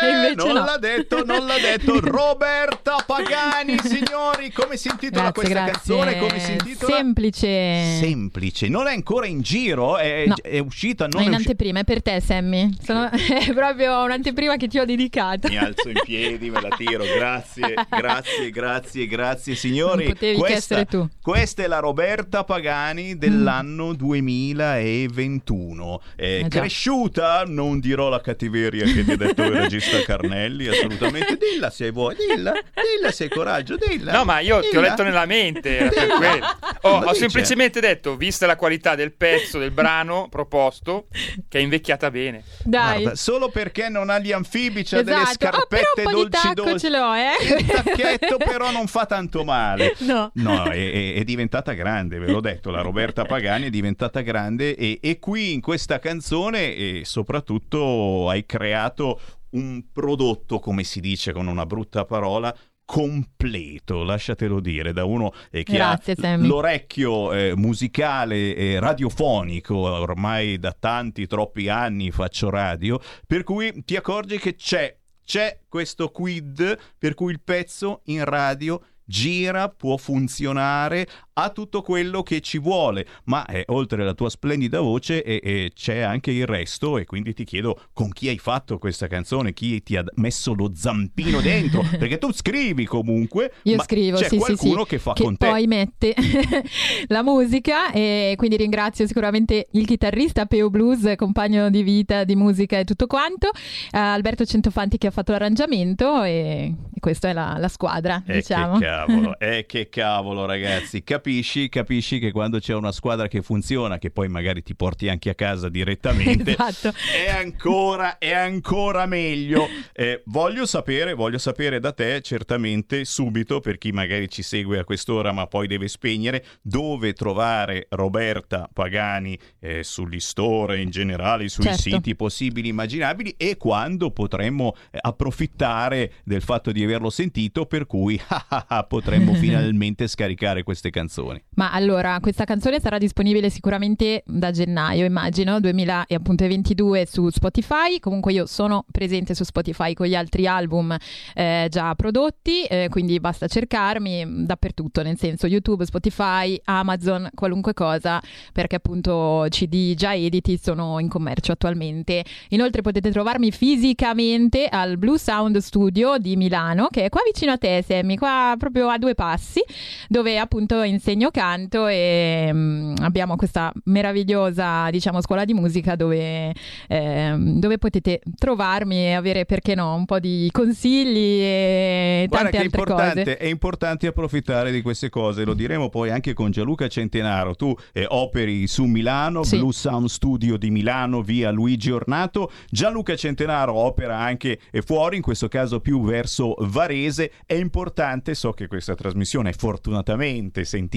te, 0.00 0.06
invece 0.08 0.34
non 0.34 0.54
no. 0.54 0.64
l'ha 0.64 0.76
detto, 0.78 1.24
non 1.24 1.46
l'ha 1.46 1.58
detto 1.58 2.00
Roberta 2.02 2.96
Pagani, 3.06 3.78
signori, 3.82 4.41
come 4.50 4.76
si 4.76 4.88
intitola 4.88 5.30
Grazie, 5.30 5.42
questa 5.42 5.52
grazie. 5.64 5.72
canzone? 5.94 6.18
Come 6.18 6.40
si 6.40 6.52
intitola? 6.52 6.96
Semplice. 6.96 7.96
Semplice, 8.00 8.68
non 8.68 8.86
è 8.88 8.92
ancora 8.92 9.26
in 9.26 9.40
giro, 9.42 9.96
è, 9.98 10.24
No. 10.26 10.34
è 10.42 10.58
uscita, 10.58 11.06
non 11.06 11.20
È 11.20 11.24
è, 11.24 11.28
in 11.28 11.34
usci- 11.34 11.46
anteprima, 11.48 11.80
è 11.80 11.84
per 11.84 12.02
te, 12.02 12.20
Sammy. 12.20 12.70
Sono- 12.82 13.10
è 13.12 13.52
proprio 13.52 14.02
un'anteprima 14.02 14.56
che 14.56 14.66
ti 14.68 14.78
ho 14.78 14.84
dedicato. 14.84 15.48
Mi 15.48 15.56
alzo 15.58 15.88
in 15.88 16.00
piedi, 16.04 16.50
me 16.50 16.60
la 16.60 16.68
tiro. 16.76 17.04
Grazie, 17.04 17.74
grazie, 17.88 18.50
grazie, 18.50 19.06
grazie, 19.06 19.54
signori. 19.54 20.04
Non 20.04 20.12
potevi 20.14 20.38
questa, 20.38 20.56
essere 20.56 20.84
tu. 20.86 21.08
questa 21.20 21.62
è 21.62 21.66
la 21.66 21.78
Roberta 21.78 22.44
Pagani 22.44 23.16
dell'anno 23.18 23.92
2021. 23.94 26.00
È 26.16 26.22
Eh 26.22 26.46
già. 26.48 26.60
cresciuta, 26.60 27.44
non 27.46 27.80
dirò 27.80 28.08
la 28.08 28.20
cattiveria 28.20 28.84
che 28.84 29.04
ti 29.04 29.12
ha 29.12 29.16
detto 29.16 29.42
il 29.42 29.50
regista 29.52 30.00
Carnelli, 30.02 30.68
assolutamente. 30.68 31.36
Dilla 31.36 31.70
se 31.70 31.90
vuoi, 31.90 32.14
dilla, 32.16 32.52
dilla 32.52 33.10
se 33.12 33.24
hai 33.24 33.30
coraggio, 33.30 33.76
dilla. 33.76 34.12
No, 34.12 34.24
ma 34.24 34.31
io 34.40 34.60
ti 34.60 34.76
ho 34.76 34.80
letto 34.80 35.02
nella 35.02 35.26
mente. 35.26 35.90
Oh, 36.84 36.98
Ma 36.98 37.10
ho 37.10 37.14
semplicemente 37.14 37.78
detto, 37.78 38.16
vista 38.16 38.44
la 38.44 38.56
qualità 38.56 38.96
del 38.96 39.12
pezzo, 39.12 39.58
del 39.60 39.70
brano 39.70 40.26
proposto, 40.28 41.06
che 41.48 41.58
è 41.58 41.60
invecchiata 41.62 42.10
bene. 42.10 42.42
Dai. 42.64 43.02
Guarda, 43.02 43.16
solo 43.16 43.50
perché 43.50 43.88
non 43.88 44.10
ha 44.10 44.18
gli 44.18 44.32
anfibi, 44.32 44.82
c'ha 44.82 45.00
delle 45.02 45.22
Esatto. 45.22 45.30
Ah, 45.32 45.36
però 45.38 45.56
scarpette 45.68 46.02
di 46.04 46.10
dolci 46.12 46.54
dolci. 46.54 46.78
ce 46.80 46.88
l'ho, 46.90 47.12
eh. 47.14 47.56
Il 47.60 47.66
tacchetto 47.66 48.36
però 48.38 48.72
non 48.72 48.88
fa 48.88 49.06
tanto 49.06 49.44
male. 49.44 49.94
No. 50.02 50.32
No, 50.34 50.64
è, 50.64 50.70
è- 50.92 51.14
è 51.14 51.22
diventata 51.24 51.72
grande, 51.72 52.18
ve 52.18 52.26
l'ho 52.32 52.40
detto, 52.40 52.70
la 52.70 52.80
Roberta 52.80 53.24
Pagani 53.24 53.66
è 53.66 53.70
diventata 53.70 54.20
grande 54.20 54.74
e, 54.74 54.98
e 55.00 55.18
qui 55.20 55.52
in 55.52 55.60
questa 55.60 56.00
canzone 56.00 56.74
e 56.74 57.02
soprattutto 57.04 58.28
hai 58.28 58.44
creato 58.44 59.20
un 59.50 59.84
prodotto, 59.92 60.58
come 60.58 60.82
si 60.82 60.98
dice 61.00 61.32
con 61.32 61.46
una 61.46 61.64
brutta 61.66 62.04
parola, 62.04 62.54
completo, 62.84 64.02
lasciatelo 64.02 64.60
dire, 64.60 64.92
da 64.92 65.04
uno 65.04 65.32
eh, 65.50 65.62
che 65.62 65.74
Grazie, 65.74 66.14
ha 66.20 66.36
l'orecchio 66.36 67.32
eh, 67.32 67.52
musicale 67.56 68.54
e 68.54 68.78
radiofonico, 68.78 69.76
ormai 69.76 70.58
da 70.58 70.74
tanti, 70.78 71.26
troppi 71.26 71.68
anni 71.68 72.10
faccio 72.10 72.50
radio, 72.50 73.00
per 73.26 73.44
cui 73.44 73.82
ti 73.84 73.96
accorgi 73.96 74.38
che 74.38 74.54
c'è, 74.54 74.96
c'è 75.24 75.60
questo 75.68 76.10
quid 76.10 76.78
per 76.98 77.14
cui 77.14 77.32
il 77.32 77.40
pezzo 77.40 78.02
in 78.06 78.24
radio 78.24 78.80
gira, 79.04 79.68
può 79.68 79.96
funzionare, 79.96 81.06
ha 81.34 81.50
tutto 81.50 81.82
quello 81.82 82.22
che 82.22 82.40
ci 82.40 82.58
vuole, 82.58 83.06
ma 83.24 83.44
eh, 83.46 83.64
oltre 83.68 84.02
alla 84.02 84.14
tua 84.14 84.28
splendida 84.30 84.80
voce 84.80 85.22
eh, 85.22 85.40
eh, 85.42 85.70
c'è 85.74 85.98
anche 86.00 86.30
il 86.30 86.46
resto 86.46 86.98
e 86.98 87.04
quindi 87.04 87.32
ti 87.34 87.44
chiedo 87.44 87.78
con 87.92 88.10
chi 88.10 88.28
hai 88.28 88.38
fatto 88.38 88.78
questa 88.78 89.06
canzone, 89.06 89.52
chi 89.52 89.82
ti 89.82 89.96
ha 89.96 90.04
messo 90.16 90.54
lo 90.54 90.72
zampino 90.74 91.40
dentro, 91.42 91.82
perché 91.98 92.18
tu 92.18 92.32
scrivi 92.32 92.84
comunque, 92.84 93.52
Io 93.62 93.80
scrivo, 93.82 94.18
c'è 94.18 94.28
sì, 94.28 94.36
qualcuno 94.36 94.82
sì, 94.82 94.88
che 94.88 94.98
fa 94.98 95.12
che 95.14 95.22
con 95.22 95.36
te. 95.36 95.48
poi 95.48 95.66
mette 95.66 96.14
la 97.08 97.22
musica 97.22 97.92
e 97.92 98.34
quindi 98.36 98.56
ringrazio 98.56 99.06
sicuramente 99.06 99.68
il 99.72 99.86
chitarrista 99.86 100.46
Peo 100.46 100.70
Blues, 100.70 101.14
compagno 101.16 101.70
di 101.70 101.82
vita, 101.82 102.24
di 102.24 102.36
musica 102.36 102.78
e 102.78 102.84
tutto 102.84 103.06
quanto, 103.06 103.48
eh, 103.48 103.98
Alberto 103.98 104.44
Centofanti 104.44 104.98
che 104.98 105.06
ha 105.06 105.10
fatto 105.10 105.32
l'arrangiamento 105.32 106.22
e, 106.22 106.74
e 106.94 107.00
questa 107.00 107.28
è 107.28 107.32
la, 107.32 107.56
la 107.58 107.68
squadra, 107.68 108.22
Eh, 108.26 108.34
diciamo. 108.36 108.78
che 108.78 108.84
cavolo, 108.84 109.38
eh, 109.38 109.64
che 109.68 109.88
cavolo 109.88 110.44
ragazzi, 110.44 111.02
capisci, 111.22 111.68
capisci 111.68 112.18
che 112.18 112.32
quando 112.32 112.58
c'è 112.58 112.74
una 112.74 112.90
squadra 112.90 113.28
che 113.28 113.42
funziona, 113.42 113.98
che 113.98 114.10
poi 114.10 114.28
magari 114.28 114.60
ti 114.60 114.74
porti 114.74 115.08
anche 115.08 115.30
a 115.30 115.36
casa 115.36 115.68
direttamente, 115.68 116.50
Esatto. 116.50 116.92
è 117.14 117.30
ancora, 117.30 118.18
è 118.18 118.32
ancora 118.32 119.06
meglio. 119.06 119.68
Eh, 119.94 120.22
voglio 120.26 120.64
sapere, 120.64 121.12
voglio 121.12 121.36
sapere 121.38 121.78
da 121.78 121.92
te 121.92 122.22
certamente 122.22 123.04
subito, 123.04 123.60
per 123.60 123.76
chi 123.78 123.92
magari 123.92 124.28
ci 124.28 124.42
segue 124.42 124.78
a 124.78 124.84
quest'ora 124.84 125.32
ma 125.32 125.46
poi 125.46 125.66
deve 125.66 125.86
spegnere, 125.86 126.44
dove 126.62 127.12
trovare 127.12 127.86
Roberta 127.90 128.68
Pagani 128.72 129.38
eh, 129.60 129.84
sugli 129.84 130.18
store 130.18 130.80
in 130.80 130.88
generale, 130.90 131.48
sui 131.48 131.64
Certo. 131.64 131.82
siti 131.82 132.16
possibili 132.16 132.68
immaginabili 132.68 133.34
e 133.36 133.56
quando 133.58 134.10
potremmo 134.10 134.74
eh, 134.90 134.98
approfittare 135.00 136.14
del 136.24 136.42
fatto 136.42 136.72
di 136.72 136.82
averlo 136.82 137.10
sentito 137.10 137.66
per 137.66 137.86
cui 137.86 138.18
potremmo 138.88 139.34
finalmente 139.36 140.08
scaricare 140.08 140.62
queste 140.62 140.88
canzoni. 140.90 141.10
Ma 141.54 141.70
allora, 141.72 142.18
questa 142.20 142.44
canzone 142.44 142.80
sarà 142.80 142.96
disponibile 142.96 143.50
sicuramente 143.50 144.22
da 144.26 144.50
gennaio, 144.50 145.04
immagino, 145.04 145.60
2022 145.60 147.06
su 147.06 147.28
Spotify. 147.28 147.98
Comunque 148.00 148.32
io 148.32 148.46
sono 148.46 148.86
presente 148.90 149.34
su 149.34 149.44
Spotify 149.44 149.92
con 149.92 150.06
gli 150.06 150.14
altri 150.14 150.46
album 150.46 150.96
eh, 151.34 151.66
già 151.70 151.94
prodotti, 151.94 152.64
eh, 152.64 152.88
quindi 152.88 153.20
basta 153.20 153.46
cercarmi 153.46 154.24
mm, 154.24 154.44
dappertutto, 154.44 155.02
nel 155.02 155.18
senso 155.18 155.46
YouTube, 155.46 155.84
Spotify, 155.84 156.58
Amazon, 156.64 157.28
qualunque 157.34 157.74
cosa, 157.74 158.20
perché 158.52 158.76
appunto 158.76 159.46
CD 159.50 159.94
già 159.94 160.14
editi 160.14 160.58
sono 160.60 160.98
in 160.98 161.08
commercio 161.08 161.52
attualmente. 161.52 162.24
Inoltre 162.48 162.80
potete 162.80 163.10
trovarmi 163.10 163.50
fisicamente 163.52 164.66
al 164.66 164.96
Blue 164.96 165.18
Sound 165.18 165.58
Studio 165.58 166.16
di 166.16 166.36
Milano, 166.36 166.88
che 166.90 167.04
è 167.04 167.08
qua 167.10 167.20
vicino 167.24 167.52
a 167.52 167.58
te, 167.58 167.84
Sammy, 167.86 168.16
qua 168.16 168.54
proprio 168.58 168.88
a 168.88 168.96
due 168.96 169.14
passi 169.14 169.62
dove 170.08 170.38
appunto 170.38 170.82
insegno 171.02 171.32
canto 171.32 171.88
e 171.88 172.48
mm, 172.52 172.94
abbiamo 173.00 173.34
questa 173.34 173.72
meravigliosa 173.86 174.88
diciamo 174.90 175.20
scuola 175.20 175.44
di 175.44 175.52
musica 175.52 175.96
dove, 175.96 176.54
ehm, 176.86 177.58
dove 177.58 177.78
potete 177.78 178.20
trovarmi 178.38 179.06
e 179.06 179.12
avere 179.14 179.44
perché 179.44 179.74
no 179.74 179.94
un 179.96 180.04
po' 180.04 180.20
di 180.20 180.48
consigli 180.52 181.40
e 181.42 182.26
Guarda 182.28 182.50
tante 182.50 182.56
che 182.56 182.62
è 182.62 182.66
altre 182.66 182.80
importante, 182.80 183.24
cose 183.24 183.36
è 183.36 183.46
importante 183.46 184.06
approfittare 184.06 184.70
di 184.70 184.80
queste 184.80 185.08
cose, 185.08 185.44
lo 185.44 185.54
diremo 185.54 185.88
poi 185.88 186.10
anche 186.10 186.34
con 186.34 186.52
Gianluca 186.52 186.86
Centenaro. 186.86 187.56
Tu 187.56 187.74
eh, 187.92 188.06
operi 188.08 188.68
su 188.68 188.84
Milano, 188.84 189.42
Sì. 189.42 189.58
Blue 189.58 189.72
Sound 189.72 190.06
Studio 190.06 190.56
di 190.56 190.70
Milano, 190.70 191.20
via 191.22 191.50
Luigi 191.50 191.90
Ornato. 191.90 192.52
Gianluca 192.70 193.16
Centenaro 193.16 193.74
opera 193.74 194.18
anche 194.18 194.60
eh, 194.70 194.82
fuori, 194.82 195.16
in 195.16 195.22
questo 195.22 195.48
caso 195.48 195.80
più 195.80 196.04
verso 196.04 196.54
Varese. 196.60 197.32
È 197.44 197.54
importante, 197.54 198.34
so 198.34 198.52
che 198.52 198.68
questa 198.68 198.94
trasmissione 198.94 199.50
è 199.50 199.52
fortunatamente 199.52 200.64
sentita 200.64 200.91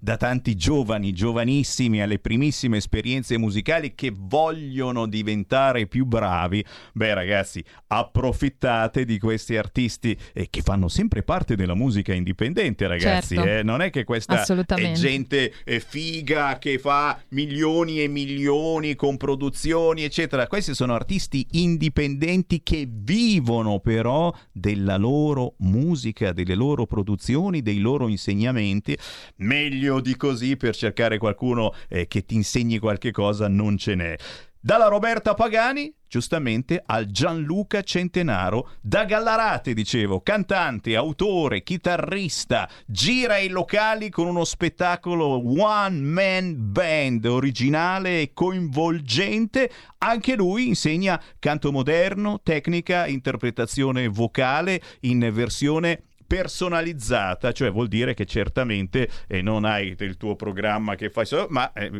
da 0.00 0.16
tanti 0.16 0.54
giovani, 0.54 1.12
giovanissimi, 1.12 2.00
alle 2.00 2.18
primissime 2.18 2.76
esperienze 2.76 3.36
musicali 3.36 3.94
che 3.94 4.12
vogliono 4.14 5.06
diventare 5.06 5.86
più 5.86 6.04
bravi. 6.06 6.64
Beh 6.92 7.14
ragazzi, 7.14 7.64
approfittate 7.88 9.04
di 9.04 9.18
questi 9.18 9.56
artisti 9.56 10.16
eh, 10.32 10.48
che 10.48 10.62
fanno 10.62 10.88
sempre 10.88 11.22
parte 11.22 11.56
della 11.56 11.74
musica 11.74 12.14
indipendente, 12.14 12.86
ragazzi. 12.86 13.34
Certo. 13.34 13.50
eh. 13.50 13.62
Non 13.62 13.82
è 13.82 13.90
che 13.90 14.04
questa 14.04 14.44
è 14.44 14.92
gente 14.92 15.52
eh, 15.64 15.80
figa 15.80 16.58
che 16.58 16.78
fa 16.78 17.20
milioni 17.30 18.02
e 18.02 18.08
milioni 18.08 18.94
con 18.94 19.16
produzioni, 19.16 20.04
eccetera. 20.04 20.46
Questi 20.46 20.74
sono 20.74 20.94
artisti 20.94 21.46
indipendenti 21.52 22.62
che 22.62 22.88
vivono 22.88 23.80
però 23.80 24.32
della 24.52 24.96
loro 24.96 25.54
musica, 25.58 26.32
delle 26.32 26.54
loro 26.54 26.86
produzioni, 26.86 27.62
dei 27.62 27.78
loro 27.78 28.08
insegnamenti. 28.08 28.96
Meglio 29.40 30.00
di 30.00 30.16
così 30.16 30.56
per 30.56 30.74
cercare 30.76 31.18
qualcuno 31.18 31.72
eh, 31.88 32.06
che 32.06 32.24
ti 32.24 32.34
insegni 32.34 32.78
qualche 32.78 33.10
cosa 33.10 33.48
non 33.48 33.76
ce 33.76 33.94
n'è. 33.94 34.16
Dalla 34.62 34.88
Roberta 34.88 35.32
Pagani, 35.32 35.90
giustamente, 36.06 36.82
al 36.84 37.06
Gianluca 37.06 37.80
Centenaro, 37.80 38.72
da 38.82 39.06
Gallarate, 39.06 39.72
dicevo, 39.72 40.20
cantante, 40.20 40.94
autore, 40.96 41.62
chitarrista, 41.62 42.68
gira 42.84 43.38
i 43.38 43.48
locali 43.48 44.10
con 44.10 44.26
uno 44.26 44.44
spettacolo 44.44 45.42
one 45.62 46.00
man 46.00 46.56
band 46.58 47.24
originale 47.24 48.20
e 48.20 48.32
coinvolgente. 48.34 49.70
Anche 49.96 50.36
lui 50.36 50.68
insegna 50.68 51.18
canto 51.38 51.72
moderno, 51.72 52.40
tecnica, 52.42 53.06
interpretazione 53.06 54.08
vocale 54.08 54.82
in 55.00 55.26
versione 55.32 56.02
personalizzata, 56.30 57.50
cioè 57.50 57.72
vuol 57.72 57.88
dire 57.88 58.14
che 58.14 58.24
certamente 58.24 59.10
eh, 59.26 59.42
non 59.42 59.64
hai 59.64 59.96
il 59.98 60.16
tuo 60.16 60.36
programma 60.36 60.94
che 60.94 61.10
fai 61.10 61.26
solo, 61.26 61.48
ma 61.50 61.72
eh, 61.72 61.90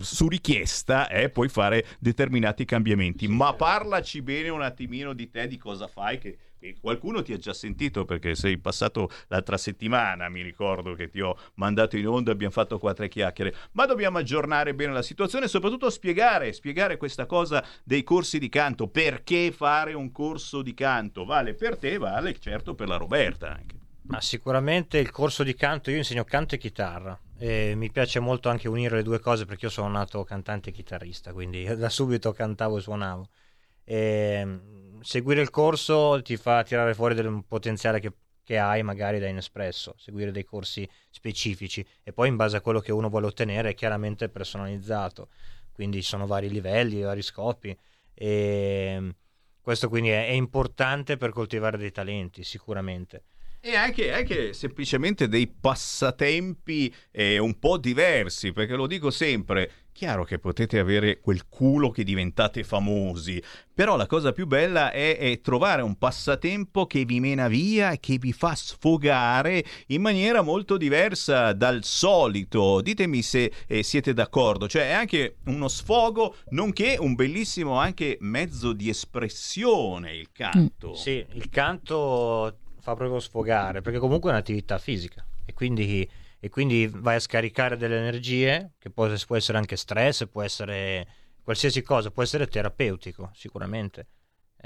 su 0.00 0.26
richiesta 0.26 1.08
eh, 1.08 1.28
puoi 1.28 1.48
fare 1.48 1.86
determinati 2.00 2.64
cambiamenti. 2.64 3.28
Ma 3.28 3.54
parlaci 3.54 4.22
bene 4.22 4.48
un 4.48 4.62
attimino 4.62 5.12
di 5.12 5.30
te, 5.30 5.46
di 5.46 5.56
cosa 5.56 5.86
fai, 5.86 6.18
che, 6.18 6.36
qualcuno 6.80 7.22
ti 7.22 7.32
ha 7.32 7.36
già 7.36 7.52
sentito 7.52 8.04
perché 8.04 8.34
sei 8.34 8.58
passato 8.58 9.08
l'altra 9.28 9.56
settimana, 9.56 10.28
mi 10.28 10.42
ricordo 10.42 10.94
che 10.94 11.08
ti 11.08 11.20
ho 11.20 11.38
mandato 11.54 11.96
in 11.96 12.08
onda, 12.08 12.32
abbiamo 12.32 12.52
fatto 12.52 12.80
quattro 12.80 13.06
chiacchiere, 13.06 13.54
ma 13.72 13.86
dobbiamo 13.86 14.18
aggiornare 14.18 14.74
bene 14.74 14.94
la 14.94 15.02
situazione 15.02 15.44
e 15.44 15.48
soprattutto 15.48 15.90
spiegare, 15.90 16.52
spiegare 16.52 16.96
questa 16.96 17.26
cosa 17.26 17.64
dei 17.84 18.02
corsi 18.02 18.40
di 18.40 18.48
canto, 18.48 18.88
perché 18.88 19.52
fare 19.52 19.92
un 19.92 20.10
corso 20.10 20.60
di 20.60 20.74
canto, 20.74 21.24
vale 21.24 21.54
per 21.54 21.76
te, 21.76 21.98
vale 21.98 22.36
certo 22.40 22.74
per 22.74 22.88
la 22.88 22.96
Roberta 22.96 23.52
anche. 23.52 23.75
Ma 24.08 24.20
sicuramente 24.20 24.98
il 24.98 25.10
corso 25.10 25.42
di 25.42 25.54
canto, 25.54 25.90
io 25.90 25.96
insegno 25.96 26.24
canto 26.24 26.54
e 26.54 26.58
chitarra 26.58 27.18
e 27.38 27.74
mi 27.76 27.90
piace 27.90 28.20
molto 28.20 28.48
anche 28.48 28.68
unire 28.68 28.96
le 28.96 29.02
due 29.02 29.18
cose 29.18 29.44
perché 29.46 29.66
io 29.66 29.70
sono 29.70 29.88
nato 29.88 30.22
cantante 30.22 30.70
e 30.70 30.72
chitarrista, 30.72 31.32
quindi 31.32 31.64
da 31.74 31.88
subito 31.88 32.32
cantavo 32.32 32.78
e 32.78 32.80
suonavo. 32.80 33.28
ehm, 33.84 35.00
seguire 35.02 35.40
il 35.42 35.50
corso 35.50 36.20
ti 36.22 36.36
fa 36.36 36.62
tirare 36.62 36.94
fuori 36.94 37.14
del 37.14 37.44
potenziale 37.46 38.00
che, 38.00 38.12
che 38.44 38.58
hai 38.58 38.82
magari 38.84 39.18
da 39.18 39.28
inespresso, 39.28 39.94
seguire 39.98 40.30
dei 40.32 40.44
corsi 40.44 40.88
specifici 41.10 41.86
e 42.04 42.12
poi 42.12 42.28
in 42.28 42.36
base 42.36 42.56
a 42.56 42.60
quello 42.60 42.80
che 42.80 42.92
uno 42.92 43.08
vuole 43.08 43.26
ottenere 43.26 43.70
è 43.70 43.74
chiaramente 43.74 44.28
personalizzato, 44.28 45.28
quindi 45.72 46.02
ci 46.02 46.08
sono 46.08 46.26
vari 46.26 46.48
livelli, 46.48 47.00
vari 47.02 47.22
scopi 47.22 47.76
e 48.14 49.14
questo 49.60 49.88
quindi 49.88 50.10
è, 50.10 50.28
è 50.28 50.32
importante 50.32 51.16
per 51.16 51.30
coltivare 51.30 51.76
dei 51.76 51.90
talenti 51.92 52.44
sicuramente. 52.44 53.24
E 53.66 53.74
anche, 53.74 54.12
anche 54.12 54.52
semplicemente 54.52 55.26
dei 55.26 55.48
passatempi 55.48 56.94
eh, 57.10 57.38
un 57.38 57.58
po' 57.58 57.78
diversi, 57.78 58.52
perché 58.52 58.76
lo 58.76 58.86
dico 58.86 59.10
sempre, 59.10 59.86
chiaro 59.90 60.22
che 60.22 60.38
potete 60.38 60.78
avere 60.78 61.18
quel 61.18 61.48
culo 61.48 61.90
che 61.90 62.04
diventate 62.04 62.62
famosi, 62.62 63.42
però 63.74 63.96
la 63.96 64.06
cosa 64.06 64.30
più 64.30 64.46
bella 64.46 64.92
è, 64.92 65.18
è 65.18 65.40
trovare 65.40 65.82
un 65.82 65.98
passatempo 65.98 66.86
che 66.86 67.04
vi 67.04 67.18
mena 67.18 67.48
via 67.48 67.90
e 67.90 67.98
che 67.98 68.18
vi 68.18 68.32
fa 68.32 68.54
sfogare 68.54 69.64
in 69.88 70.00
maniera 70.00 70.42
molto 70.42 70.76
diversa 70.76 71.52
dal 71.52 71.82
solito. 71.82 72.80
Ditemi 72.80 73.20
se 73.20 73.52
eh, 73.66 73.82
siete 73.82 74.14
d'accordo, 74.14 74.68
cioè 74.68 74.90
è 74.90 74.92
anche 74.92 75.38
uno 75.46 75.66
sfogo, 75.66 76.36
nonché 76.50 76.98
un 77.00 77.16
bellissimo 77.16 77.80
anche 77.80 78.16
mezzo 78.20 78.72
di 78.72 78.88
espressione 78.90 80.14
il 80.14 80.30
canto. 80.30 80.94
Sì, 80.94 81.26
il 81.32 81.48
canto 81.50 82.58
fa 82.86 82.94
proprio 82.94 83.18
sfogare, 83.18 83.80
perché 83.80 83.98
comunque 83.98 84.30
è 84.30 84.32
un'attività 84.32 84.78
fisica 84.78 85.26
e 85.44 85.52
quindi, 85.54 86.08
e 86.38 86.48
quindi 86.48 86.86
vai 86.86 87.16
a 87.16 87.20
scaricare 87.20 87.76
delle 87.76 87.98
energie, 87.98 88.74
che 88.78 88.90
può, 88.90 89.12
può 89.26 89.34
essere 89.34 89.58
anche 89.58 89.74
stress, 89.74 90.28
può 90.28 90.42
essere 90.42 91.04
qualsiasi 91.42 91.82
cosa, 91.82 92.12
può 92.12 92.22
essere 92.22 92.46
terapeutico 92.46 93.30
sicuramente. 93.34 94.06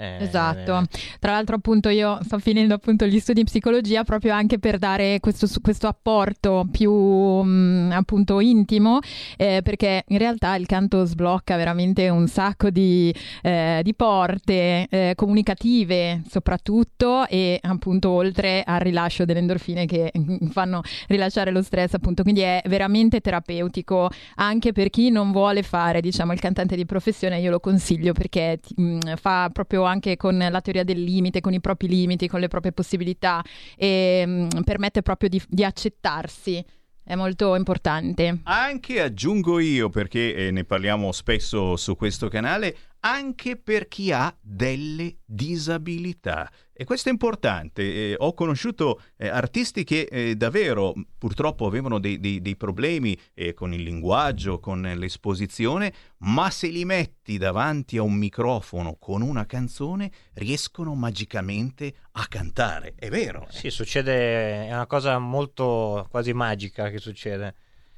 Eh, 0.00 0.16
Esatto, 0.20 0.84
tra 1.18 1.32
l'altro 1.32 1.56
appunto 1.56 1.90
io 1.90 2.18
sto 2.22 2.38
finendo 2.38 2.72
appunto 2.72 3.04
gli 3.04 3.18
studi 3.20 3.40
in 3.40 3.46
psicologia 3.46 4.02
proprio 4.02 4.32
anche 4.32 4.58
per 4.58 4.78
dare 4.78 5.20
questo, 5.20 5.46
questo 5.60 5.88
apporto 5.88 6.66
più 6.70 6.90
mh, 6.90 7.90
appunto 7.92 8.40
intimo 8.40 9.00
eh, 9.36 9.60
perché 9.62 10.04
in 10.08 10.16
realtà 10.16 10.54
il 10.54 10.64
canto 10.64 11.04
sblocca 11.04 11.56
veramente 11.56 12.08
un 12.08 12.26
sacco 12.28 12.70
di, 12.70 13.14
eh, 13.42 13.80
di 13.82 13.94
porte 13.94 14.86
eh, 14.88 15.12
comunicative 15.16 16.22
soprattutto 16.28 17.26
e 17.26 17.58
appunto 17.60 18.08
oltre 18.08 18.62
al 18.64 18.80
rilascio 18.80 19.26
delle 19.26 19.40
endorfine 19.40 19.84
che 19.84 20.12
fanno 20.50 20.80
rilasciare 21.08 21.50
lo 21.50 21.60
stress 21.60 21.92
appunto. 21.94 22.22
Quindi 22.22 22.40
è 22.40 22.62
veramente 22.66 23.20
terapeutico 23.20 24.08
anche 24.36 24.72
per 24.72 24.88
chi 24.88 25.10
non 25.10 25.30
vuole 25.30 25.62
fare 25.62 26.00
diciamo 26.00 26.32
il 26.32 26.40
cantante 26.40 26.74
di 26.74 26.86
professione. 26.86 27.38
Io 27.40 27.50
lo 27.50 27.60
consiglio 27.60 28.12
perché 28.12 28.60
mh, 28.76 29.16
fa 29.16 29.50
proprio 29.52 29.88
anche 29.90 30.16
con 30.16 30.38
la 30.38 30.60
teoria 30.60 30.84
del 30.84 31.02
limite, 31.02 31.40
con 31.40 31.52
i 31.52 31.60
propri 31.60 31.88
limiti, 31.88 32.26
con 32.28 32.40
le 32.40 32.48
proprie 32.48 32.72
possibilità 32.72 33.44
e 33.76 34.24
mh, 34.26 34.62
permette 34.62 35.02
proprio 35.02 35.28
di, 35.28 35.42
di 35.46 35.64
accettarsi. 35.64 36.64
È 37.02 37.14
molto 37.16 37.56
importante. 37.56 38.40
Anche 38.44 39.00
aggiungo 39.00 39.58
io, 39.58 39.88
perché 39.88 40.32
eh, 40.34 40.50
ne 40.52 40.64
parliamo 40.64 41.10
spesso 41.10 41.74
su 41.76 41.96
questo 41.96 42.28
canale, 42.28 42.76
anche 43.00 43.56
per 43.56 43.88
chi 43.88 44.12
ha 44.12 44.32
delle 44.40 45.16
disabilità. 45.24 46.48
E 46.80 46.84
questo 46.84 47.10
è 47.10 47.12
importante. 47.12 47.82
Eh, 47.82 48.14
ho 48.16 48.32
conosciuto 48.32 49.02
eh, 49.18 49.28
artisti 49.28 49.84
che 49.84 50.08
eh, 50.10 50.34
davvero 50.34 50.94
purtroppo 51.18 51.66
avevano 51.66 51.98
dei, 52.00 52.18
dei, 52.18 52.40
dei 52.40 52.56
problemi 52.56 53.14
eh, 53.34 53.52
con 53.52 53.74
il 53.74 53.82
linguaggio, 53.82 54.60
con 54.60 54.80
l'esposizione, 54.80 55.92
ma 56.20 56.48
se 56.48 56.68
li 56.68 56.86
metti 56.86 57.36
davanti 57.36 57.98
a 57.98 58.02
un 58.02 58.14
microfono 58.14 58.96
con 58.98 59.20
una 59.20 59.44
canzone 59.44 60.10
riescono 60.36 60.94
magicamente 60.94 61.92
a 62.12 62.24
cantare. 62.26 62.94
È 62.96 63.10
vero. 63.10 63.46
eh? 63.46 63.52
Sì, 63.52 63.68
succede, 63.68 64.66
è 64.68 64.72
una 64.72 64.86
cosa 64.86 65.18
molto 65.18 66.06
quasi 66.08 66.32
magica 66.32 66.88
che 66.88 66.96
succede. 66.96 67.56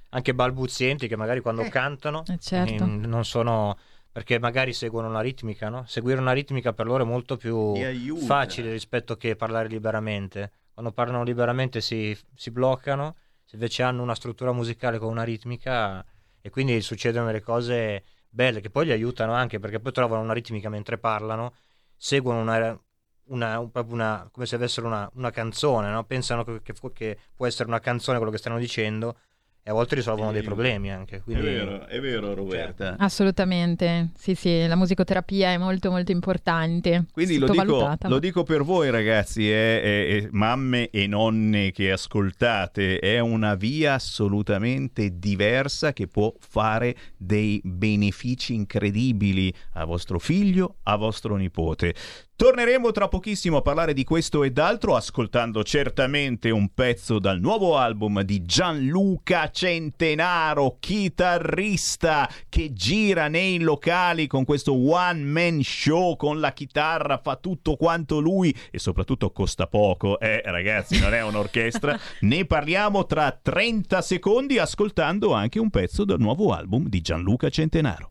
Anche 0.09 0.35
balbuzienti 0.35 1.07
che 1.07 1.15
magari 1.17 1.39
quando 1.39 1.63
Eh. 1.63 1.69
cantano 1.69 2.25
certo. 2.41 2.83
ehm, 2.83 3.05
non 3.07 3.25
sono 3.25 3.79
perché 4.13 4.39
magari 4.39 4.73
seguono 4.75 5.09
una 5.09 5.21
ritmica, 5.23 5.69
no? 5.71 5.85
Seguire 5.87 6.21
una 6.21 6.33
ritmica 6.33 6.73
per 6.75 6.87
loro 6.87 7.03
è 7.05 7.07
molto 7.07 7.37
più 7.39 7.75
facile 8.19 8.71
rispetto 8.71 9.17
che 9.17 9.37
parlare 9.37 9.69
liberamente. 9.69 10.53
Quando 10.75 10.93
parlano 10.93 11.23
liberamente 11.25 11.81
si, 11.81 12.17
si 12.35 12.51
bloccano, 12.51 13.17
se 13.45 13.57
invece 13.57 13.83
hanno 13.83 14.03
una 14.03 14.15
struttura 14.15 14.53
musicale 14.53 14.99
con 14.99 15.09
una 15.09 15.23
ritmica 15.23 16.05
e 16.41 16.51
quindi 16.51 16.81
succedono 16.83 17.27
delle 17.27 17.41
cose 17.41 18.05
belle 18.29 18.61
che 18.61 18.71
poi 18.71 18.87
li 18.87 18.93
aiutano 18.93 19.33
anche 19.33 19.59
perché 19.59 19.81
poi 19.81 19.93
trovano 19.93 20.23
una 20.23 20.33
ritmica 20.33 20.69
mentre 20.69 20.99
parlano, 20.99 21.55
seguono 21.97 22.41
una, 22.41 22.79
una- 23.25 23.71
una- 23.87 24.29
come 24.31 24.47
se 24.47 24.57
avessero 24.57 24.87
una, 24.87 25.09
una 25.15 25.31
canzone, 25.31 25.91
no? 25.91 26.05
pensano 26.05 26.45
che, 26.45 26.61
che 26.93 27.19
può 27.35 27.47
essere 27.47 27.69
una 27.69 27.81
canzone 27.81 28.17
quello 28.19 28.33
che 28.33 28.39
stanno 28.39 28.59
dicendo 28.59 29.17
e 29.65 29.71
a 29.71 29.75
volte 29.75 29.95
risolvono 29.95 30.29
Ti 30.29 30.35
dei 30.35 30.43
problemi 30.43 30.91
anche. 30.91 31.21
Quindi, 31.23 31.47
È 31.47 31.53
vero, 31.53 31.87
è 31.87 32.01
vero 32.01 32.35
Roberta. 32.35 32.97
Assolutamente, 32.99 34.11
sì 34.17 34.35
sì, 34.35 34.67
la 34.67 34.75
musicoterapia 34.75 35.51
è 35.51 35.57
molto 35.57 35.91
molto 35.91 36.11
importante. 36.11 37.05
Quindi 37.13 37.39
lo 37.39 37.49
dico, 37.49 37.97
lo 38.01 38.19
dico 38.19 38.43
per 38.43 38.65
voi 38.65 38.91
ragazzi, 38.91 39.49
eh, 39.49 39.53
eh, 39.55 40.17
eh, 40.17 40.29
mamme 40.33 40.91
e 40.91 41.07
nonne 41.07 41.71
che 41.71 41.93
ascoltate, 41.93 42.99
è 42.99 43.21
una 43.21 43.55
via 43.55 43.95
assolutamente 43.95 45.19
diversa 45.21 45.93
che 45.93 46.09
può 46.09 46.35
fare 46.41 46.97
dei 47.17 47.61
benefici 47.63 48.55
incredibili 48.55 49.55
a 49.75 49.85
vostro 49.85 50.19
figlio, 50.19 50.79
a 50.83 50.97
vostro 50.97 51.37
nipote. 51.37 51.95
Torneremo 52.35 52.91
tra 52.91 53.07
pochissimo 53.07 53.59
a 53.59 53.63
parlare 53.63 53.93
di 53.93 54.03
questo 54.03 54.43
ed 54.43 54.59
altro, 54.59 54.97
ascoltando 54.97 55.63
certamente 55.63 56.51
un 56.51 56.71
pezzo 56.75 57.21
dal 57.21 57.39
nuovo 57.39 57.77
album 57.77 58.23
di 58.23 58.43
Gianluca 58.45 59.49
Centenaro, 59.51 60.79
chitarrista 60.81 62.29
che 62.49 62.73
gira 62.73 63.29
nei 63.29 63.61
locali 63.61 64.27
con 64.27 64.45
questo 64.45 64.75
one 64.75 65.23
man 65.23 65.63
show 65.63 66.17
con 66.17 66.41
la 66.41 66.53
chitarra, 66.53 67.19
fa 67.19 67.37
tutto 67.37 67.77
quanto 67.77 68.19
lui 68.19 68.53
e 68.73 68.79
soprattutto 68.81 69.31
costa 69.31 69.69
poco. 69.69 70.19
Eh, 70.19 70.43
ragazzi, 70.45 70.99
non 70.99 71.15
è 71.15 71.23
un'orchestra. 71.23 71.97
ne 72.23 72.45
parliamo 72.45 73.07
tra 73.07 73.31
30 73.31 74.03
secondi, 74.03 74.59
ascoltando 74.59 75.33
anche 75.33 75.61
un 75.61 75.71
pezzo 75.71 76.05
del 76.05 76.19
nuovo 76.19 76.53
album 76.53 76.89
di 76.89 77.01
Gianluca 77.03 77.49
Centenaro. 77.51 78.11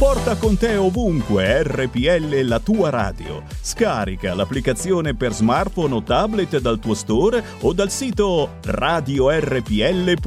Porta 0.00 0.36
con 0.36 0.56
te 0.56 0.76
ovunque 0.78 1.62
RPL 1.62 2.40
la 2.44 2.58
tua 2.58 2.88
radio. 2.88 3.42
Scarica 3.60 4.32
l'applicazione 4.32 5.14
per 5.14 5.34
smartphone 5.34 5.92
o 5.96 6.02
tablet 6.02 6.58
dal 6.58 6.78
tuo 6.78 6.94
store 6.94 7.44
o 7.60 7.74
dal 7.74 7.90
sito 7.90 8.52
radiorpl.it. 8.62 10.20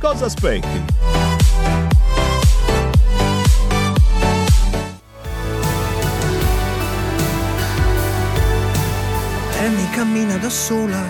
Cosa 0.00 0.24
aspetti? 0.24 0.82
Annie 9.60 9.90
cammina 9.90 10.38
da 10.38 10.50
sola, 10.50 11.04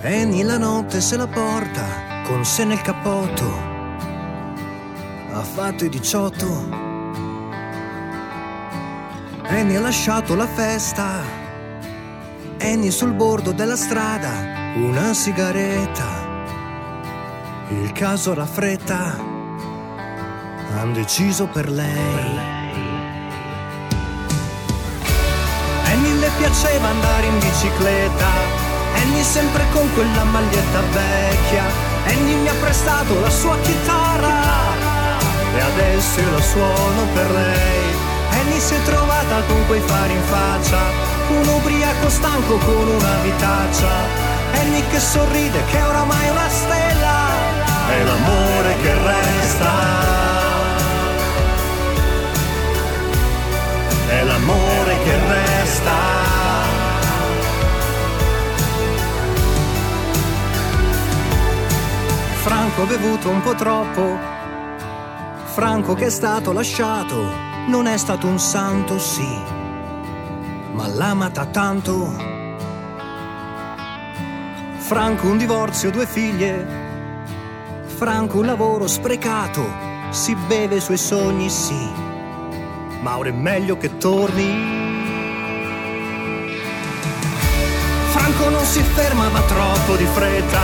Annie 0.00 0.44
la 0.44 0.56
notte 0.56 1.02
se 1.02 1.18
la 1.18 1.26
porta 1.26 2.06
con 2.26 2.42
sé 2.42 2.64
nel 2.64 2.80
cappotto, 2.80 3.65
ha 5.38 5.42
fatto 5.42 5.84
i 5.84 5.90
18. 5.90 6.68
Annie 9.48 9.76
ha 9.76 9.80
lasciato 9.80 10.34
la 10.34 10.46
festa, 10.46 11.20
Annie 12.58 12.90
sul 12.90 13.12
bordo 13.12 13.52
della 13.52 13.76
strada, 13.76 14.30
una 14.76 15.12
sigaretta. 15.12 16.24
Il 17.68 17.92
caso 17.92 18.32
raffretta, 18.32 19.18
han 20.78 20.92
deciso 20.94 21.46
per 21.48 21.70
lei. 21.70 22.38
Annie 25.84 26.14
le 26.14 26.30
piaceva 26.38 26.88
andare 26.88 27.26
in 27.26 27.38
bicicletta, 27.38 28.30
Annie 29.02 29.22
sempre 29.22 29.64
con 29.72 29.92
quella 29.92 30.24
maglietta 30.24 30.80
vecchia, 30.80 31.64
Annie 32.06 32.36
mi 32.36 32.48
ha 32.48 32.54
prestato 32.54 33.20
la 33.20 33.30
sua 33.30 33.58
chitarra 33.60 34.85
e 35.56 35.60
adesso 35.60 36.20
io 36.20 36.30
la 36.30 36.42
suono 36.42 37.06
per 37.14 37.30
lei. 37.30 37.84
Annie 38.30 38.60
si 38.60 38.74
è 38.74 38.82
trovata 38.82 39.42
con 39.48 39.66
quei 39.66 39.80
fari 39.80 40.12
in 40.12 40.22
faccia, 40.22 40.78
un 41.28 41.48
ubriaco 41.48 42.08
stanco 42.10 42.58
con 42.58 42.88
una 42.88 43.14
vitaccia, 43.22 43.92
Annie 44.52 44.86
che 44.88 45.00
sorride 45.00 45.64
che 45.70 45.78
è 45.78 45.86
oramai 45.86 46.28
una 46.28 46.48
stella, 46.48 47.16
è 47.88 48.02
l'amore 48.04 48.76
che 48.82 48.94
resta. 48.94 50.14
È 54.08 54.22
l'amore 54.22 54.96
che 55.04 55.18
resta. 55.28 55.92
Franco 62.42 62.84
bevuto 62.84 63.28
un 63.30 63.40
po' 63.42 63.54
troppo. 63.54 64.45
Franco 65.56 65.94
che 65.94 66.04
è 66.04 66.10
stato 66.10 66.52
lasciato 66.52 67.32
non 67.68 67.86
è 67.86 67.96
stato 67.96 68.26
un 68.26 68.38
santo, 68.38 68.98
sì, 68.98 69.26
ma 70.72 70.86
l'ha 70.86 71.06
amata 71.06 71.46
tanto. 71.46 72.14
Franco 74.76 75.28
un 75.28 75.38
divorzio, 75.38 75.90
due 75.90 76.04
figlie. 76.04 76.66
Franco 77.86 78.40
un 78.40 78.44
lavoro 78.44 78.86
sprecato, 78.86 79.66
si 80.10 80.34
beve 80.34 80.74
i 80.76 80.80
suoi 80.80 80.98
sogni, 80.98 81.48
sì, 81.48 81.90
ma 83.00 83.16
ora 83.16 83.30
è 83.30 83.32
meglio 83.32 83.78
che 83.78 83.96
torni. 83.96 84.44
Franco 88.10 88.50
non 88.50 88.64
si 88.66 88.82
ferma, 88.82 89.30
va 89.30 89.40
troppo 89.40 89.96
di 89.96 90.04
fretta. 90.04 90.60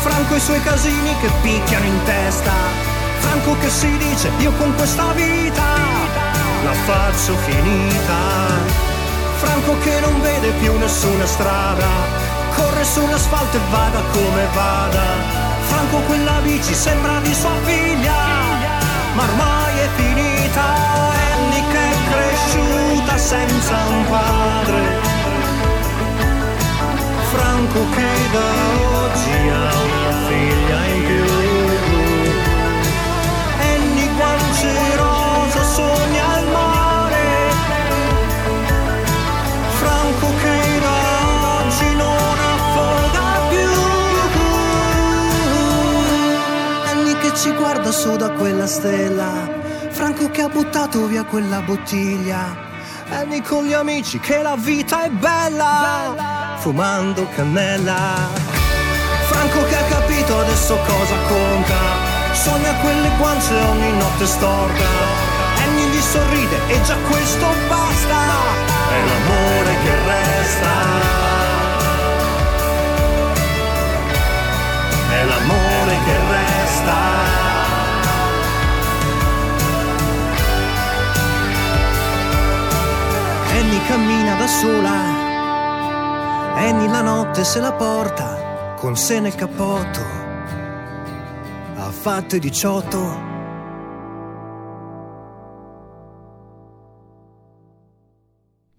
Franco 0.00 0.34
i 0.34 0.40
suoi 0.40 0.60
casini 0.60 1.16
che 1.22 1.30
picchiano 1.40 1.86
in 1.86 2.02
testa. 2.04 2.95
Franco 3.26 3.56
che 3.58 3.68
si 3.68 3.96
dice 3.98 4.30
io 4.38 4.52
con 4.52 4.72
questa 4.76 5.10
vita 5.12 5.64
la 6.62 6.72
faccio 6.86 7.34
finita. 7.46 8.18
Franco 9.38 9.76
che 9.80 9.98
non 10.00 10.20
vede 10.20 10.50
più 10.60 10.76
nessuna 10.78 11.26
strada, 11.26 11.86
corre 12.54 12.84
sull'asfalto 12.84 13.56
e 13.56 13.60
vada 13.70 14.00
come 14.12 14.46
vada. 14.54 15.04
Franco 15.68 15.98
quella 16.06 16.38
bici 16.42 16.72
sembra 16.72 17.18
di 17.20 17.34
sua 17.34 17.56
figlia, 17.64 18.14
ma 19.14 19.22
ormai 19.24 19.78
è 19.78 19.88
finita. 19.96 20.64
Annie 21.32 21.64
che 21.72 21.90
è 21.90 21.96
cresciuta 22.10 23.18
senza 23.18 23.76
un 23.88 24.04
padre. 24.08 24.82
Franco 27.32 27.80
che 27.94 28.30
da 28.32 28.38
oggi 28.38 28.95
ci 47.46 47.52
guarda 47.52 47.92
su 47.92 48.16
da 48.16 48.30
quella 48.30 48.66
stella. 48.66 49.48
Franco 49.90 50.28
che 50.30 50.42
ha 50.42 50.48
buttato 50.48 51.06
via 51.06 51.22
quella 51.22 51.60
bottiglia. 51.60 52.56
Annie 53.08 53.40
con 53.40 53.64
gli 53.64 53.72
amici 53.72 54.18
che 54.18 54.42
la 54.42 54.56
vita 54.56 55.04
è 55.04 55.10
bella, 55.10 56.56
fumando 56.58 57.28
cannella. 57.36 58.28
Franco 59.28 59.64
che 59.64 59.76
ha 59.76 59.84
capito 59.84 60.40
adesso 60.40 60.76
cosa 60.88 61.16
conta, 61.28 61.80
sogna 62.32 62.72
quelle 62.82 63.10
guance 63.16 63.54
ogni 63.54 63.92
notte 63.96 64.26
storta. 64.26 64.88
Annie 65.62 65.86
gli 65.86 66.00
sorride 66.00 66.56
e 66.66 66.82
già 66.82 66.96
questo 67.08 67.46
basta, 67.68 68.18
è 68.90 68.98
l'amore 69.08 69.72
che 69.84 69.94
resta. 70.10 70.74
È 75.10 75.24
l'amore 75.24 75.75
che 76.06 76.16
resta. 76.30 76.94
Annie 83.58 83.82
cammina 83.86 84.36
da 84.36 84.46
sola, 84.46 84.98
Annie 86.54 86.88
la 86.88 87.02
notte 87.02 87.42
se 87.44 87.58
la 87.60 87.72
porta 87.72 88.74
con 88.76 88.96
sé 88.96 89.18
nel 89.18 89.34
cappotto, 89.34 90.00
ha 91.76 91.90
fatto 91.90 92.36
i 92.36 92.38
18. 92.38 93.35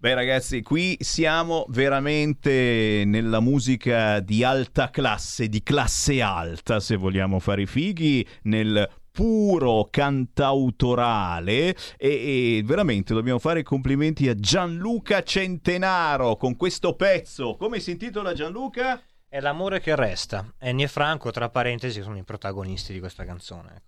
Beh 0.00 0.14
ragazzi, 0.14 0.62
qui 0.62 0.96
siamo 1.00 1.66
veramente 1.70 3.02
nella 3.04 3.40
musica 3.40 4.20
di 4.20 4.44
alta 4.44 4.90
classe, 4.90 5.48
di 5.48 5.60
classe 5.64 6.22
alta 6.22 6.78
se 6.78 6.94
vogliamo 6.94 7.40
fare 7.40 7.62
i 7.62 7.66
fighi, 7.66 8.24
nel 8.42 8.88
puro 9.10 9.88
cantautorale 9.90 11.74
e, 11.74 11.76
e, 11.98 12.62
veramente 12.64 13.12
dobbiamo 13.12 13.40
fare 13.40 13.58
i 13.58 13.64
complimenti 13.64 14.28
a 14.28 14.36
Gianluca 14.36 15.24
Centenaro 15.24 16.36
con 16.36 16.54
questo 16.54 16.94
pezzo. 16.94 17.56
Come 17.56 17.80
si 17.80 17.90
intitola 17.90 18.32
Gianluca? 18.34 19.02
È 19.28 19.40
l'amore 19.40 19.80
che 19.80 19.96
resta. 19.96 20.46
Annie 20.60 20.84
e 20.84 20.88
Franco, 20.88 21.32
tra 21.32 21.48
parentesi, 21.48 22.02
sono 22.02 22.18
i 22.18 22.22
protagonisti 22.22 22.92
di 22.92 23.00
questa 23.00 23.24
canzone. 23.24 23.82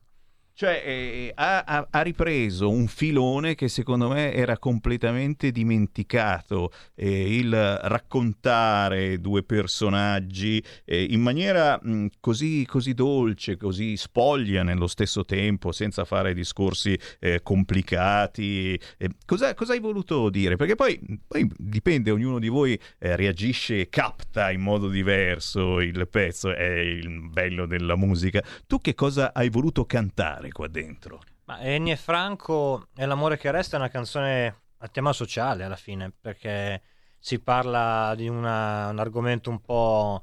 Cioè, 0.61 0.83
eh, 0.85 1.33
ha, 1.37 1.65
ha- 1.65 1.87
ha 1.89 2.03
ripreso 2.03 2.69
un 2.69 2.87
filone 2.87 3.55
che 3.55 3.67
secondo 3.69 4.11
me 4.11 4.35
era 4.35 4.59
completamente 4.59 5.53
dimenticato, 5.53 6.71
eh, 6.97 7.35
il 7.39 7.79
raccontare 7.85 9.21
due 9.23 9.43
personaggi 9.43 10.63
eh, 10.85 11.03
in 11.03 11.23
maniera 11.23 11.81
mh, 11.83 12.09
così, 12.21 12.67
così 12.67 12.93
dolce, 12.93 13.57
così 13.57 13.97
spoglia 13.97 14.63
nello 14.63 14.87
stesso 14.87 15.25
tempo, 15.25 15.73
senza 15.73 16.05
fare 16.05 16.35
discorsi 16.35 16.95
eh, 17.21 17.41
complicati. 17.43 18.79
Eh, 18.99 19.09
cosa, 19.25 19.55
cosa 19.55 19.73
hai 19.73 19.81
voluto 19.81 20.29
dire? 20.29 20.57
Perché 20.57 20.75
poi, 20.75 21.01
poi 21.27 21.51
dipende, 21.57 22.11
ognuno 22.11 22.39
di 22.39 22.49
voi 22.49 22.79
eh, 22.99 23.17
reagisce 23.17 23.81
e 23.81 23.89
capta 23.89 24.51
in 24.51 24.61
modo 24.61 24.91
diverso 24.91 25.81
il 25.81 26.07
pezzo, 26.07 26.55
è 26.55 26.69
il 26.69 27.31
bello 27.31 27.65
della 27.65 27.97
musica. 27.97 28.45
Tu 28.67 28.79
che 28.83 28.93
cosa 28.95 29.33
hai 29.33 29.49
voluto 29.49 29.87
cantare 29.87 30.49
qua 30.51 30.69
dentro? 30.69 31.21
Ma 31.45 31.61
Ennio 31.61 31.93
e 31.93 31.97
Franco 31.97 32.89
e 32.95 33.07
l'amore 33.07 33.37
che 33.37 33.51
resta 33.51 33.77
è 33.77 33.81
una 33.81 33.89
canzone 33.89 34.61
a 34.79 34.89
tema 34.89 35.13
sociale 35.13 35.65
alla 35.65 35.77
fine, 35.77 36.13
perché 36.19 36.83
si 37.19 37.39
parla 37.41 38.15
di 38.17 38.29
una- 38.29 38.89
un 38.89 38.99
argomento 38.99 39.51
un 39.51 39.61
po' 39.61 40.23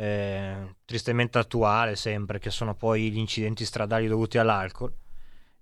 eh, 0.00 0.76
tristemente 0.84 1.38
attuale 1.38 1.96
sempre, 1.96 2.38
che 2.38 2.50
sono 2.50 2.74
poi 2.76 3.10
gli 3.10 3.18
incidenti 3.18 3.64
stradali 3.64 4.06
dovuti 4.06 4.38
all'alcol. 4.38 4.94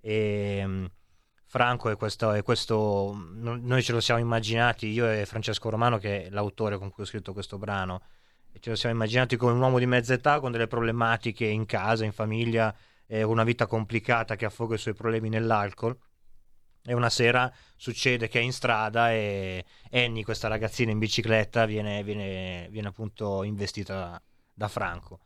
E 0.00 0.62
mm, 0.64 0.84
Franco 1.46 1.88
è 1.88 1.96
questo, 1.96 2.32
è 2.32 2.42
questo, 2.42 3.16
no- 3.32 3.56
noi 3.58 3.82
ce 3.82 3.92
lo 3.92 4.00
siamo 4.00 4.20
immaginati, 4.20 4.88
io 4.88 5.10
e 5.10 5.24
Francesco 5.24 5.70
Romano, 5.70 5.96
che 5.98 6.26
è 6.26 6.30
l'autore 6.30 6.76
con 6.76 6.90
cui 6.90 7.04
ho 7.04 7.06
scritto 7.06 7.32
questo 7.32 7.56
brano, 7.56 8.02
ce 8.60 8.70
lo 8.70 8.76
siamo 8.76 8.94
immaginati 8.94 9.36
come 9.36 9.52
un 9.52 9.60
uomo 9.60 9.78
di 9.78 9.86
mezza 9.86 10.12
età 10.14 10.40
con 10.40 10.52
delle 10.52 10.66
problematiche 10.66 11.46
in 11.46 11.64
casa, 11.66 12.04
in 12.04 12.12
famiglia, 12.12 12.74
eh, 13.06 13.22
una 13.22 13.44
vita 13.44 13.66
complicata 13.66 14.36
che 14.36 14.44
affoga 14.44 14.74
i 14.74 14.78
suoi 14.78 14.94
problemi 14.94 15.28
nell'alcol. 15.28 15.96
E 16.88 16.94
una 16.94 17.10
sera 17.10 17.52
succede 17.76 18.28
che 18.28 18.38
è 18.38 18.42
in 18.42 18.52
strada 18.52 19.12
e 19.12 19.64
Annie, 19.90 20.22
questa 20.22 20.46
ragazzina 20.46 20.92
in 20.92 21.00
bicicletta, 21.00 21.66
viene, 21.66 22.04
viene, 22.04 22.68
viene 22.70 22.88
appunto 22.88 23.42
investita 23.42 24.22
da, 24.54 24.68
Franco. 24.68 25.18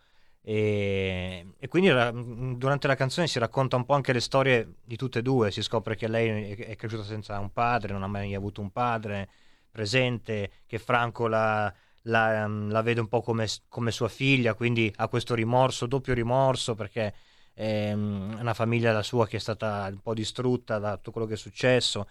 E, 0.42 1.52
e 1.58 1.68
quindi 1.68 1.90
ra- 1.90 2.12
durante 2.12 2.86
la 2.86 2.94
canzone 2.94 3.26
si 3.26 3.38
racconta 3.38 3.76
un 3.76 3.84
po' 3.84 3.92
anche 3.92 4.14
le 4.14 4.20
storie 4.20 4.76
di 4.82 4.96
tutte 4.96 5.18
e 5.18 5.22
due. 5.22 5.50
Si 5.50 5.60
scopre 5.60 5.96
che 5.96 6.08
lei 6.08 6.52
è, 6.52 6.66
è 6.68 6.76
cresciuta 6.76 7.04
senza 7.04 7.38
un 7.38 7.52
padre, 7.52 7.92
non 7.92 8.04
ha 8.04 8.08
mai 8.08 8.34
avuto 8.34 8.62
un 8.62 8.70
padre 8.70 9.28
presente, 9.70 10.50
che 10.66 10.78
Franco 10.78 11.28
la, 11.28 11.72
la, 12.02 12.46
la 12.46 12.82
vede 12.82 13.00
un 13.00 13.08
po' 13.08 13.20
come, 13.20 13.46
come, 13.68 13.90
sua 13.90 14.08
figlia, 14.08 14.54
quindi 14.54 14.92
ha 14.96 15.08
questo 15.08 15.34
rimorso, 15.34 15.86
doppio 15.86 16.14
rimorso, 16.14 16.74
perché 16.74 17.12
è 17.60 17.92
una 17.92 18.54
famiglia 18.54 18.90
la 18.90 19.02
sua 19.02 19.26
che 19.26 19.36
è 19.36 19.40
stata 19.40 19.86
un 19.90 20.00
po' 20.00 20.14
distrutta 20.14 20.78
da 20.78 20.96
tutto 20.96 21.10
quello 21.10 21.26
che 21.26 21.34
è 21.34 21.36
successo. 21.36 22.08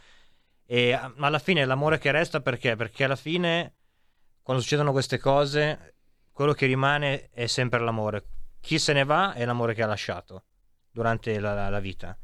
E 0.63 0.93
alla 0.93 1.39
fine 1.39 1.65
l'amore 1.65 1.97
che 1.97 2.11
resta 2.11 2.39
perché? 2.39 2.75
Perché 2.75 3.05
alla 3.05 3.15
fine, 3.15 3.73
quando 4.43 4.61
succedono 4.61 4.91
queste 4.91 5.17
cose, 5.17 5.95
quello 6.31 6.53
che 6.53 6.67
rimane 6.67 7.29
è 7.31 7.47
sempre 7.47 7.79
l'amore. 7.79 8.25
Chi 8.59 8.77
se 8.77 8.93
ne 8.93 9.03
va 9.03 9.33
è 9.33 9.43
l'amore 9.43 9.73
che 9.73 9.81
ha 9.81 9.87
lasciato 9.87 10.43
durante 10.91 11.39
la, 11.39 11.67
la 11.67 11.79
vita. 11.79 12.15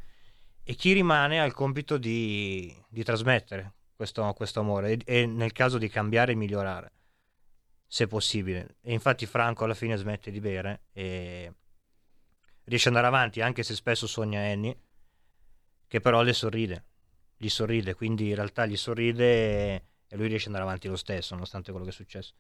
E 0.64 0.76
chi 0.76 0.94
rimane 0.94 1.42
ha 1.42 1.46
il 1.46 1.54
compito 1.54 1.98
di, 1.98 2.72
di 2.88 3.04
trasmettere 3.04 3.74
questo, 3.96 4.32
questo 4.34 4.60
amore 4.60 4.92
e, 4.92 5.02
e 5.04 5.26
nel 5.26 5.52
caso 5.52 5.80
di 5.80 5.90
cambiare 5.90 6.34
e 6.34 6.36
migliorare 6.36 6.92
se 7.88 8.06
possibile. 8.06 8.76
E 8.82 8.94
infatti 8.94 9.26
Franco 9.26 9.64
alla 9.64 9.74
fine 9.74 9.98
smette 9.98 10.30
di 10.30 10.40
bere 10.40 10.82
e 10.94 11.52
riesce 12.66 12.90
ad 12.90 12.96
andare 12.96 13.14
avanti, 13.14 13.42
anche 13.42 13.64
se 13.64 13.76
spesso 13.76 14.08
sogna 14.08 14.42
Annie, 14.42 14.78
che 15.88 16.00
però 16.00 16.22
le 16.22 16.34
sorride, 16.34 16.86
gli 17.38 17.50
sorride, 17.50 17.94
quindi 17.94 18.30
in 18.30 18.36
realtà 18.36 18.66
gli 18.66 18.78
sorride 18.78 19.76
e 20.08 20.16
lui 20.16 20.28
riesce 20.28 20.48
ad 20.48 20.54
andare 20.54 20.70
avanti 20.70 20.88
lo 20.88 20.96
stesso, 20.96 21.34
nonostante 21.34 21.72
quello 21.72 21.86
che 21.86 21.92
è 21.92 21.96
successo. 21.96 22.34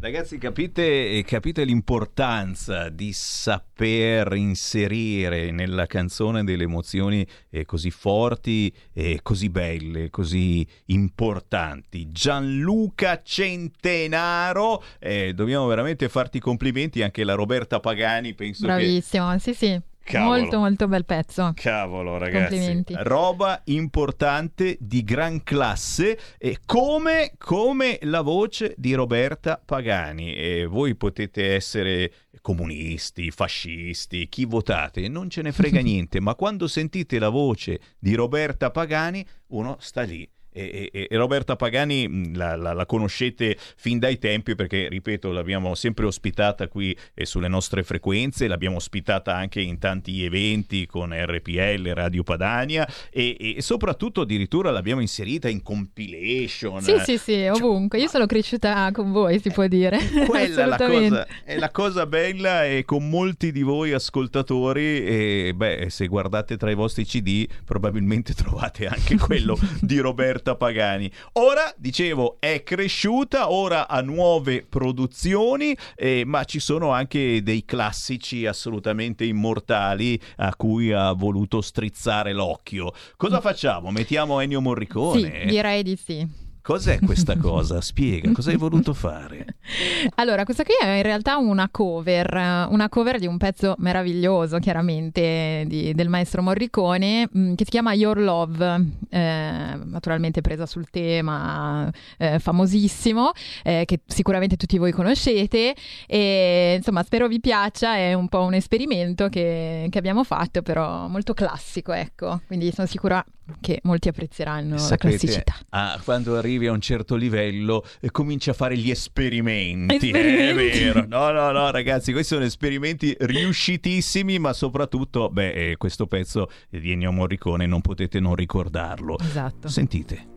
Ragazzi, 0.00 0.38
capite, 0.38 1.24
capite, 1.26 1.64
l'importanza 1.64 2.88
di 2.88 3.12
saper 3.12 4.32
inserire 4.34 5.50
nella 5.50 5.86
canzone 5.86 6.44
delle 6.44 6.62
emozioni 6.62 7.26
eh, 7.50 7.64
così 7.64 7.90
forti, 7.90 8.72
e 8.92 9.18
così 9.22 9.50
belle, 9.50 10.08
così 10.08 10.64
importanti. 10.86 12.10
Gianluca 12.12 13.22
Centenaro, 13.24 14.84
eh, 15.00 15.34
dobbiamo 15.34 15.66
veramente 15.66 16.08
farti 16.08 16.38
complimenti, 16.38 17.02
anche 17.02 17.24
la 17.24 17.34
Roberta 17.34 17.80
Pagani, 17.80 18.34
penso 18.34 18.66
Bravissimo, 18.66 19.32
che... 19.32 19.38
sì 19.40 19.52
sì. 19.52 19.87
Cavolo. 20.08 20.40
Molto 20.40 20.58
molto 20.58 20.88
bel 20.88 21.04
pezzo. 21.04 21.52
Cavolo 21.54 22.16
ragazzi. 22.16 22.82
Roba 22.94 23.60
importante 23.64 24.78
di 24.80 25.04
gran 25.04 25.42
classe 25.42 26.18
e 26.38 26.60
come, 26.64 27.32
come 27.36 27.98
la 28.02 28.22
voce 28.22 28.74
di 28.78 28.94
Roberta 28.94 29.60
Pagani. 29.62 30.34
E 30.34 30.64
voi 30.64 30.94
potete 30.94 31.54
essere 31.54 32.10
comunisti, 32.40 33.30
fascisti, 33.30 34.28
chi 34.30 34.46
votate, 34.46 35.08
non 35.08 35.28
ce 35.28 35.42
ne 35.42 35.52
frega 35.52 35.80
niente, 35.82 36.20
ma 36.20 36.34
quando 36.34 36.66
sentite 36.68 37.18
la 37.18 37.28
voce 37.28 37.78
di 37.98 38.14
Roberta 38.14 38.70
Pagani 38.70 39.24
uno 39.48 39.76
sta 39.78 40.02
lì 40.02 40.26
e, 40.58 40.90
e, 40.92 41.06
e, 41.08 41.16
Roberta 41.16 41.54
Pagani 41.54 42.34
la, 42.34 42.56
la, 42.56 42.72
la, 42.72 42.86
conoscete 42.86 43.56
fin 43.76 43.98
dai 43.98 44.18
tempi 44.18 44.54
perché, 44.54 44.88
ripeto, 44.88 45.30
l'abbiamo 45.30 45.74
sempre 45.74 46.06
ospitata 46.06 46.66
qui 46.66 46.96
eh, 47.14 47.24
sulle 47.24 47.48
nostre 47.48 47.84
frequenze, 47.84 48.48
l'abbiamo 48.48 48.76
ospitata 48.76 49.34
anche 49.34 49.60
in 49.60 49.78
tanti 49.78 50.24
eventi 50.24 50.86
con 50.86 51.12
RPL, 51.14 51.92
Radio 51.94 52.24
Padania 52.24 52.88
e, 53.10 53.36
e 53.56 53.62
soprattutto 53.62 54.22
addirittura 54.22 54.70
l'abbiamo 54.70 55.00
inserita 55.00 55.48
in 55.48 55.62
compilation. 55.62 56.80
Sì, 56.82 56.98
sì, 57.04 57.18
sì, 57.18 57.32
cioè, 57.34 57.52
ovunque. 57.52 58.00
Io 58.00 58.08
sono 58.08 58.26
cresciuta 58.26 58.90
con 58.92 59.12
voi, 59.12 59.38
si 59.38 59.50
può 59.50 59.66
dire. 59.66 59.98
Quella 60.26 60.66
la 60.66 60.76
cosa, 60.76 61.26
è 61.44 61.58
la 61.58 61.70
cosa 61.70 62.06
bella 62.06 62.64
e 62.64 62.84
con 62.84 63.08
molti 63.08 63.52
di 63.52 63.62
voi 63.62 63.92
ascoltatori 63.92 65.04
e 65.04 65.52
beh, 65.54 65.86
se 65.88 66.06
guardate 66.06 66.56
tra 66.56 66.70
i 66.70 66.74
vostri 66.74 67.04
CD 67.04 67.46
probabilmente 67.64 68.34
trovate 68.34 68.86
anche 68.86 69.16
quello 69.16 69.58
di 69.80 69.98
Roberta 70.08 70.47
Roberta 70.48 70.56
Pagani. 70.56 71.10
Ora, 71.32 71.72
dicevo, 71.76 72.36
è 72.38 72.62
cresciuta, 72.62 73.50
ora 73.50 73.88
ha 73.88 74.00
nuove 74.00 74.64
produzioni, 74.66 75.76
eh, 75.96 76.22
ma 76.24 76.44
ci 76.44 76.60
sono 76.60 76.90
anche 76.90 77.42
dei 77.42 77.64
classici 77.64 78.46
assolutamente 78.46 79.24
immortali 79.24 80.18
a 80.36 80.54
cui 80.54 80.92
ha 80.92 81.12
voluto 81.12 81.60
strizzare 81.60 82.32
l'occhio. 82.32 82.92
Cosa 83.16 83.40
facciamo? 83.40 83.90
Mettiamo 83.90 84.40
Ennio 84.40 84.60
Morricone? 84.60 85.40
Sì, 85.42 85.46
direi 85.46 85.82
di 85.82 85.96
sì. 85.96 86.46
Cos'è 86.68 86.98
questa 86.98 87.34
cosa? 87.38 87.80
Spiega, 87.80 88.30
cosa 88.32 88.50
hai 88.50 88.58
voluto 88.58 88.92
fare? 88.92 89.46
Allora, 90.16 90.44
questa 90.44 90.64
qui 90.64 90.74
è 90.78 90.96
in 90.96 91.02
realtà 91.02 91.36
una 91.36 91.68
cover, 91.70 92.66
una 92.70 92.88
cover 92.88 93.18
di 93.18 93.26
un 93.26 93.38
pezzo 93.38 93.74
meraviglioso, 93.78 94.58
chiaramente, 94.58 95.64
di, 95.66 95.94
del 95.94 96.08
maestro 96.08 96.42
Morricone, 96.42 97.28
mm, 97.34 97.54
che 97.54 97.64
si 97.64 97.70
chiama 97.70 97.92
Your 97.94 98.18
Love, 98.18 98.84
eh, 99.08 99.78
naturalmente 99.82 100.40
presa 100.42 100.66
sul 100.66 100.88
tema, 100.90 101.90
eh, 102.18 102.38
famosissimo, 102.38 103.30
eh, 103.62 103.84
che 103.86 104.00
sicuramente 104.06 104.56
tutti 104.56 104.76
voi 104.76 104.92
conoscete, 104.92 105.74
e 106.06 106.74
insomma 106.76 107.02
spero 107.02 107.28
vi 107.28 107.40
piaccia, 107.40 107.96
è 107.96 108.12
un 108.12 108.28
po' 108.28 108.42
un 108.42 108.54
esperimento 108.54 109.28
che, 109.28 109.86
che 109.90 109.98
abbiamo 109.98 110.24
fatto, 110.24 110.60
però 110.62 111.08
molto 111.08 111.32
classico, 111.32 111.92
ecco, 111.92 112.42
quindi 112.46 112.72
sono 112.72 112.86
sicura 112.86 113.24
che 113.60 113.80
molti 113.82 114.08
apprezzeranno 114.08 114.78
Sapete, 114.78 115.12
la 115.12 115.18
classicità. 115.18 115.54
Ah, 115.70 116.00
quando 116.02 116.36
arrivi 116.36 116.66
a 116.66 116.72
un 116.72 116.80
certo 116.80 117.16
livello 117.16 117.84
e 118.00 118.10
cominci 118.10 118.50
a 118.50 118.52
fare 118.52 118.76
gli 118.76 118.90
esperimenti, 118.90 119.94
esperimenti. 119.94 120.78
è 120.78 120.92
vero. 120.92 121.06
No, 121.08 121.30
no, 121.30 121.50
no, 121.50 121.70
ragazzi, 121.70 122.12
questi 122.12 122.34
sono 122.34 122.44
esperimenti 122.46 123.16
riuscitissimi, 123.18 124.38
ma 124.38 124.52
soprattutto, 124.52 125.28
beh, 125.30 125.70
eh, 125.70 125.76
questo 125.76 126.06
pezzo 126.06 126.50
di 126.68 126.92
Ennio 126.92 127.12
Morricone 127.12 127.66
non 127.66 127.80
potete 127.80 128.20
non 128.20 128.34
ricordarlo. 128.34 129.18
Esatto. 129.18 129.68
Sentite. 129.68 130.36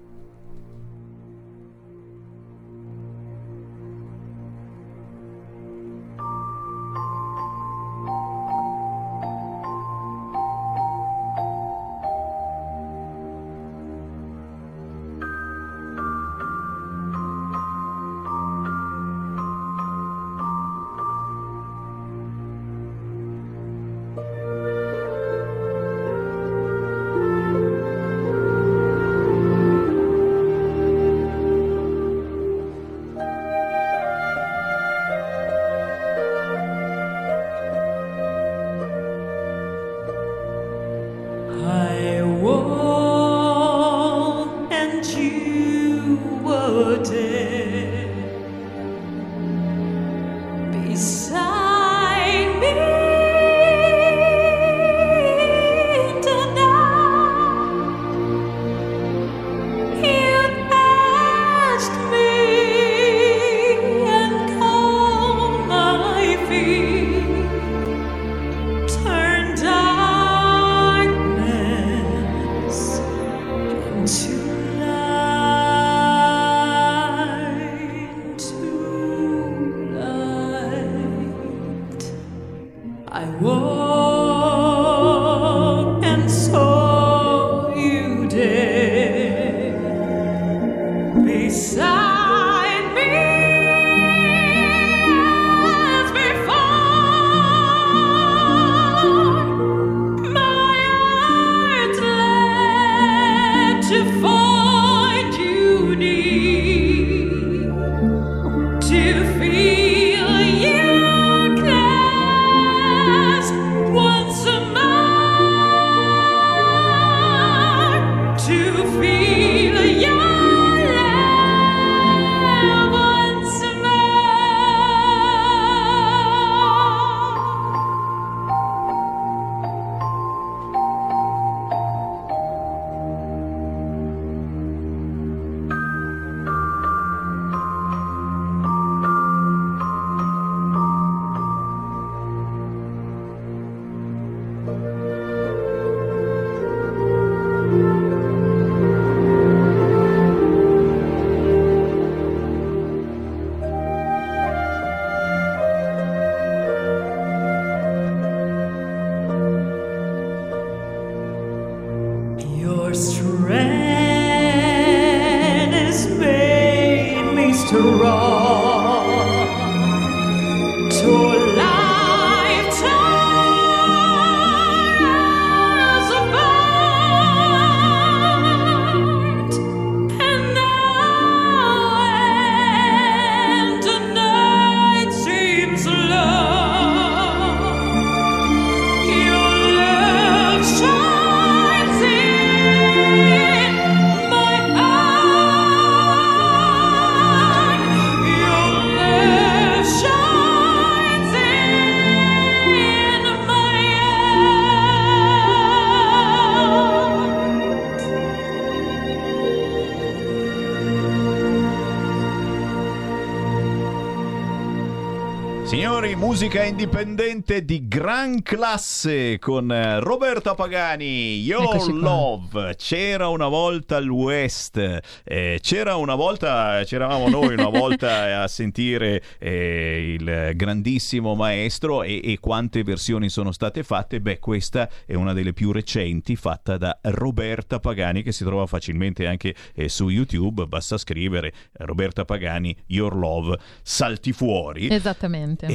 Indipendente 217.42 217.65
di 217.65 217.87
gran 217.87 218.42
classe 218.42 219.39
con 219.39 219.71
eh, 219.71 220.00
Roberta 220.00 220.54
Pagani, 220.54 221.42
qua. 221.42 221.92
Love. 221.92 222.75
C'era 222.75 223.27
una 223.27 223.48
volta 223.48 223.98
il 223.98 224.10
West, 224.10 225.00
eh, 225.23 225.60
c'era 225.72 225.96
una 225.96 226.15
volta, 226.15 226.82
c'eravamo 226.84 227.30
noi 227.30 227.54
una 227.54 227.69
volta 227.69 228.42
a 228.44 228.48
sentire 228.50 229.24
eh, 229.40 230.17
il 230.19 230.52
grandissimo 230.54 231.34
maestro 231.34 232.04
e, 232.04 232.19
e 232.22 232.40
quante 232.42 232.84
versioni 232.84 233.30
sono 233.30 233.54
state 233.54 233.82
fatte. 233.84 234.19
Beh, 234.19 234.40
questa 234.40 234.90
è 235.06 235.13
una 235.13 235.32
delle 235.32 235.54
più 235.54 235.72
recenti, 235.72 236.36
fatta 236.36 236.76
da 236.76 237.00
Roberta 237.04 237.80
Pagani, 237.80 238.22
che 238.22 238.34
si 238.34 238.44
trova 238.44 238.65
facilmente 238.65 239.26
anche 239.28 239.56
eh, 239.74 239.88
su 239.88 240.10
YouTube. 240.10 240.67
Basta 240.67 240.98
scrivere 240.98 241.54
Roberta 241.78 242.26
Pagani, 242.26 242.76
Your 242.88 243.15
Love, 243.15 243.58
salti 243.82 244.34
fuori. 244.34 244.90
Esattamente. 244.90 245.67
E, 245.67 245.74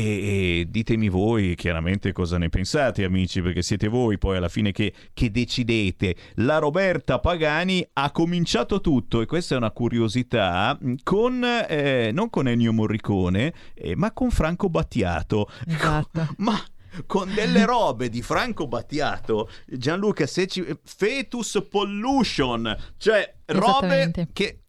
e 0.61 0.67
ditemi 0.69 1.09
voi 1.09 1.55
chiaramente 1.55 2.13
cosa 2.13 2.37
ne 2.37 2.51
pensate, 2.51 3.03
amici, 3.03 3.41
perché 3.41 3.63
siete 3.63 3.89
voi 3.89 4.19
poi 4.19 4.37
alla 4.37 4.51
fine 4.51 4.73
che, 4.73 4.93
che 5.15 5.31
decidete. 5.31 6.15
La 6.35 6.59
Roberta 6.59 7.19
Pagani 7.19 7.83
ha 7.95 8.11
cominciato 8.11 8.83
tutto, 8.83 9.23
e 9.23 9.25
questa 9.25 9.55
è 9.55 9.57
una 9.57 9.71
curiosità, 9.71 9.85
con 11.03 11.45
eh, 11.45 12.11
non 12.13 12.31
con 12.31 12.49
Ennio 12.49 12.73
Morricone, 12.73 13.53
eh, 13.75 13.97
ma 13.97 14.13
con 14.13 14.31
Franco 14.31 14.69
Battiato. 14.69 15.49
Esatto. 15.67 16.35
Ma 16.39 16.59
con 17.05 17.33
delle 17.35 17.67
robe 17.67 18.09
di 18.09 18.23
Franco 18.23 18.67
Battiato, 18.67 19.51
Gianluca, 19.67 20.27
se 20.27 20.47
ci... 20.47 20.65
Fetus 20.83 21.67
Pollution, 21.71 22.75
cioè 22.97 23.35
robe 23.47 24.29
che... 24.33 24.63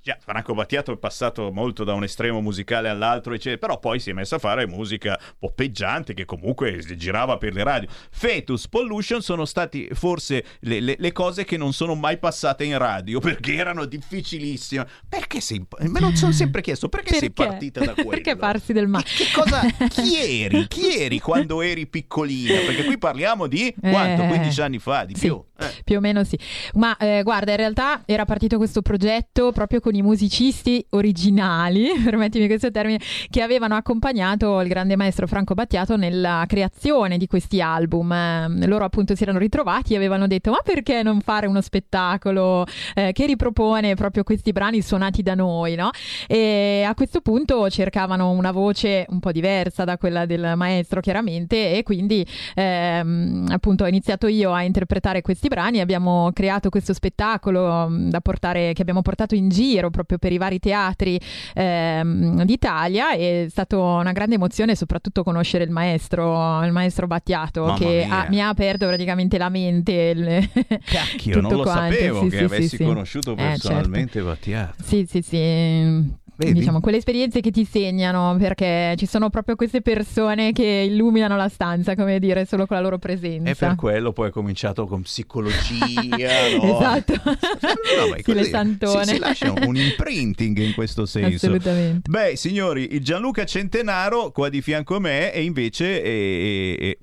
eh, 0.00 0.02
Già, 0.02 0.16
Franco 0.18 0.54
Battiato 0.54 0.92
è 0.92 0.96
passato 0.96 1.52
molto 1.52 1.84
da 1.84 1.92
un 1.92 2.04
estremo 2.04 2.40
musicale 2.40 2.88
all'altro, 2.88 3.34
eccetera, 3.34 3.58
però 3.58 3.78
poi 3.78 4.00
si 4.00 4.10
è 4.10 4.12
messo 4.12 4.34
a 4.34 4.38
fare 4.38 4.66
musica 4.66 5.18
poppeggiante 5.38 6.14
che 6.14 6.24
comunque 6.24 6.78
girava 6.96 7.36
per 7.36 7.52
le 7.52 7.62
radio. 7.62 7.88
Fetus, 8.10 8.68
Pollution 8.68 9.20
sono 9.20 9.44
stati 9.44 9.88
forse 9.92 10.44
le, 10.60 10.80
le- 10.80 10.96
le 10.98 11.12
cose 11.12 11.44
che 11.44 11.56
non 11.56 11.72
sono 11.72 11.94
mai 11.94 12.18
passate 12.18 12.64
in 12.64 12.78
radio 12.78 13.20
perché 13.20 13.54
erano 13.54 13.84
difficilissime. 13.84 14.86
Perché 15.08 15.40
sei... 15.40 15.64
Me 15.80 16.00
lo 16.00 16.14
sono 16.16 16.32
sempre 16.32 16.62
chiesto, 16.62 16.88
perché, 16.88 17.16
sei 17.16 17.30
Perché? 17.30 17.50
partita 17.50 17.84
da 17.84 17.92
quello? 17.92 18.10
Perché 18.10 18.36
farsi 18.36 18.72
del 18.72 18.88
male? 18.88 19.04
Che 19.04 19.26
cosa... 19.34 19.60
Chi 19.88 20.16
eri? 20.44 20.66
Chi 20.66 20.96
eri 20.96 21.18
quando 21.18 21.60
eri 21.60 21.86
piccolina? 21.86 22.60
Perché 22.60 22.84
qui 22.84 22.96
parliamo 22.96 23.46
di 23.46 23.74
quanto? 23.78 24.22
Eh, 24.22 24.28
15 24.28 24.60
anni 24.62 24.78
fa, 24.78 25.04
di 25.04 25.14
sì, 25.14 25.26
più. 25.26 25.42
Eh. 25.58 25.82
Più 25.84 25.96
o 25.96 26.00
meno 26.00 26.24
sì. 26.24 26.38
Ma 26.74 26.96
eh, 26.96 27.22
guarda, 27.22 27.50
in 27.50 27.56
realtà 27.58 28.02
era 28.06 28.24
partito 28.24 28.56
questo 28.56 28.80
progetto 28.82 29.52
proprio 29.52 29.80
con 29.80 29.89
i 29.94 30.02
musicisti 30.02 30.84
originali, 30.90 31.88
permettimi 32.04 32.46
questo 32.46 32.70
termine, 32.70 33.00
che 33.28 33.42
avevano 33.42 33.74
accompagnato 33.74 34.60
il 34.60 34.68
grande 34.68 34.96
maestro 34.96 35.26
Franco 35.26 35.54
Battiato 35.54 35.96
nella 35.96 36.44
creazione 36.46 37.18
di 37.18 37.26
questi 37.26 37.60
album. 37.60 38.12
Eh, 38.12 38.66
loro 38.66 38.84
appunto 38.84 39.14
si 39.14 39.22
erano 39.22 39.38
ritrovati 39.38 39.94
e 39.94 39.96
avevano 39.96 40.26
detto 40.26 40.50
ma 40.50 40.60
perché 40.62 41.02
non 41.02 41.20
fare 41.20 41.46
uno 41.46 41.60
spettacolo 41.60 42.66
eh, 42.94 43.12
che 43.12 43.26
ripropone 43.26 43.94
proprio 43.94 44.22
questi 44.22 44.52
brani 44.52 44.82
suonati 44.82 45.22
da 45.22 45.34
noi, 45.34 45.74
no? 45.74 45.90
E 46.26 46.84
a 46.86 46.94
questo 46.94 47.20
punto 47.20 47.68
cercavano 47.70 48.30
una 48.30 48.52
voce 48.52 49.06
un 49.08 49.20
po' 49.20 49.32
diversa 49.32 49.84
da 49.84 49.96
quella 49.96 50.26
del 50.26 50.52
maestro 50.56 51.00
chiaramente 51.00 51.76
e 51.76 51.82
quindi 51.82 52.26
ehm, 52.54 53.46
appunto 53.50 53.84
ho 53.84 53.86
iniziato 53.86 54.26
io 54.26 54.52
a 54.52 54.62
interpretare 54.62 55.22
questi 55.22 55.48
brani, 55.48 55.80
abbiamo 55.80 56.30
creato 56.32 56.68
questo 56.68 56.92
spettacolo 56.92 57.88
mm, 57.88 58.08
da 58.08 58.20
portare, 58.20 58.72
che 58.72 58.82
abbiamo 58.82 59.02
portato 59.02 59.34
in 59.34 59.48
giro 59.48 59.79
proprio 59.88 60.18
per 60.18 60.32
i 60.32 60.36
vari 60.36 60.58
teatri 60.58 61.18
ehm, 61.54 62.44
d'Italia 62.44 63.14
e 63.14 63.44
è 63.46 63.48
stata 63.48 63.78
una 63.78 64.12
grande 64.12 64.34
emozione 64.34 64.74
soprattutto 64.74 65.22
conoscere 65.22 65.64
il 65.64 65.70
maestro, 65.70 66.62
il 66.64 66.72
maestro 66.72 67.06
Battiato 67.06 67.62
Mamma 67.64 67.76
che 67.78 68.06
ha- 68.08 68.26
mi 68.28 68.42
ha 68.42 68.48
aperto 68.48 68.86
praticamente 68.86 69.38
la 69.38 69.48
mente. 69.48 69.92
il- 69.92 70.50
Cacchio, 70.84 71.40
non 71.40 71.52
lo 71.52 71.62
quanto. 71.62 71.94
sapevo 71.94 72.22
Sì, 72.24 72.28
che 72.28 72.36
sì, 72.36 72.44
avessi 72.44 72.76
sì, 72.76 72.84
conosciuto 72.84 73.32
Eh, 73.32 73.36
certo. 73.36 73.68
personalmente 73.68 74.20
Battiato. 74.20 74.74
Sì, 74.82 75.06
sì, 75.08 75.22
sì. 75.22 76.18
Vedi? 76.40 76.60
Diciamo, 76.60 76.80
quelle 76.80 76.96
esperienze 76.96 77.40
che 77.42 77.50
ti 77.50 77.66
segnano 77.66 78.34
perché 78.38 78.94
ci 78.96 79.04
sono 79.04 79.28
proprio 79.28 79.56
queste 79.56 79.82
persone 79.82 80.52
che 80.52 80.86
illuminano 80.88 81.36
la 81.36 81.48
stanza, 81.50 81.94
come 81.94 82.18
dire, 82.18 82.46
solo 82.46 82.64
con 82.64 82.76
la 82.78 82.82
loro 82.82 82.96
presenza. 82.98 83.50
E 83.50 83.54
per 83.54 83.74
quello 83.74 84.12
poi 84.12 84.28
ho 84.28 84.30
cominciato 84.30 84.86
con 84.86 85.02
psicologia, 85.02 86.56
no? 86.56 86.78
Esatto. 86.78 87.12
No, 87.24 88.14
è 88.14 88.22
Sì, 88.22 88.32
le 88.32 88.44
santone. 88.44 89.04
Si, 89.04 89.12
si 89.14 89.18
lascia 89.18 89.52
un 89.52 89.76
imprinting 89.76 90.56
in 90.58 90.72
questo 90.72 91.04
senso. 91.04 91.46
Assolutamente. 91.46 92.08
Beh, 92.10 92.36
signori, 92.36 92.88
il 92.94 93.04
Gianluca 93.04 93.44
Centenaro 93.44 94.30
qua 94.30 94.48
di 94.48 94.62
fianco 94.62 94.96
a 94.96 95.00
me 95.00 95.32
e 95.34 95.42
invece 95.42 96.00
è- 96.00 96.06
è- 96.06 96.88
è- 96.88 96.98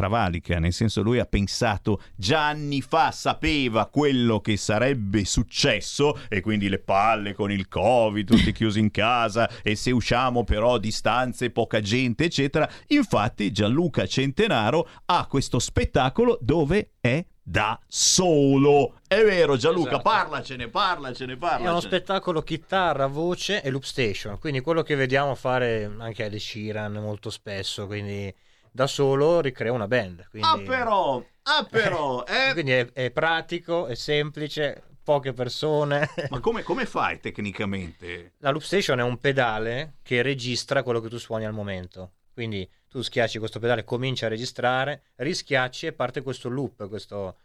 travalica, 0.00 0.58
nel 0.58 0.72
senso 0.72 1.02
lui 1.02 1.18
ha 1.18 1.26
pensato 1.26 2.00
già 2.16 2.48
anni 2.48 2.80
fa, 2.80 3.10
sapeva 3.10 3.84
quello 3.86 4.40
che 4.40 4.56
sarebbe 4.56 5.26
successo 5.26 6.18
e 6.30 6.40
quindi 6.40 6.70
le 6.70 6.78
palle 6.78 7.34
con 7.34 7.52
il 7.52 7.68
covid, 7.68 8.26
tutti 8.26 8.50
chiusi 8.52 8.78
in 8.80 8.90
casa 8.90 9.46
e 9.62 9.74
se 9.76 9.90
usciamo 9.90 10.42
però 10.42 10.78
distanze, 10.78 11.50
poca 11.50 11.80
gente 11.80 12.24
eccetera. 12.24 12.66
Infatti 12.88 13.52
Gianluca 13.52 14.06
Centenaro 14.06 14.88
ha 15.04 15.26
questo 15.26 15.58
spettacolo 15.58 16.38
dove 16.40 16.92
è 17.00 17.22
da 17.42 17.78
solo. 17.86 19.00
È 19.06 19.22
vero 19.22 19.56
Gianluca, 19.58 19.90
Esatto. 19.90 20.02
parlacene, 20.08 20.68
parlacene, 20.68 21.32
È 21.34 21.36
parlacene. 21.36 21.68
uno 21.70 21.80
spettacolo 21.80 22.40
chitarra, 22.42 23.06
voce 23.06 23.60
e 23.62 23.68
loop 23.70 23.82
station, 23.82 24.38
quindi 24.38 24.60
quello 24.60 24.82
che 24.82 24.94
vediamo 24.94 25.34
fare 25.34 25.92
anche 25.98 26.24
Ed 26.24 26.36
Sheeran 26.36 26.92
molto 26.94 27.28
spesso, 27.28 27.86
quindi 27.86 28.32
da 28.70 28.86
solo 28.86 29.40
ricrea 29.40 29.72
una 29.72 29.88
band. 29.88 30.28
Quindi, 30.28 30.48
Ah 30.48 30.58
però, 30.58 31.24
ah 31.42 31.66
però, 31.68 32.24
eh. 32.28 32.52
quindi 32.52 32.72
è, 32.72 32.90
è 32.92 33.10
pratico, 33.10 33.86
è 33.86 33.94
semplice, 33.94 34.82
poche 35.02 35.32
persone. 35.32 36.08
Ma 36.28 36.40
come, 36.40 36.62
come 36.62 36.86
fai 36.86 37.20
tecnicamente? 37.20 38.32
La 38.38 38.50
loop 38.50 38.62
station 38.62 39.00
è 39.00 39.02
un 39.02 39.18
pedale 39.18 39.94
che 40.02 40.22
registra 40.22 40.82
quello 40.82 41.00
che 41.00 41.08
tu 41.08 41.18
suoni 41.18 41.44
al 41.44 41.52
momento. 41.52 42.12
Quindi 42.32 42.68
tu 42.88 43.02
schiacci 43.02 43.38
questo 43.38 43.58
pedale, 43.58 43.84
comincia 43.84 44.26
a 44.26 44.28
registrare, 44.28 45.02
rischiacci 45.16 45.86
e 45.86 45.92
parte 45.92 46.22
questo 46.22 46.48
loop, 46.48 46.88
questo- 46.88 47.36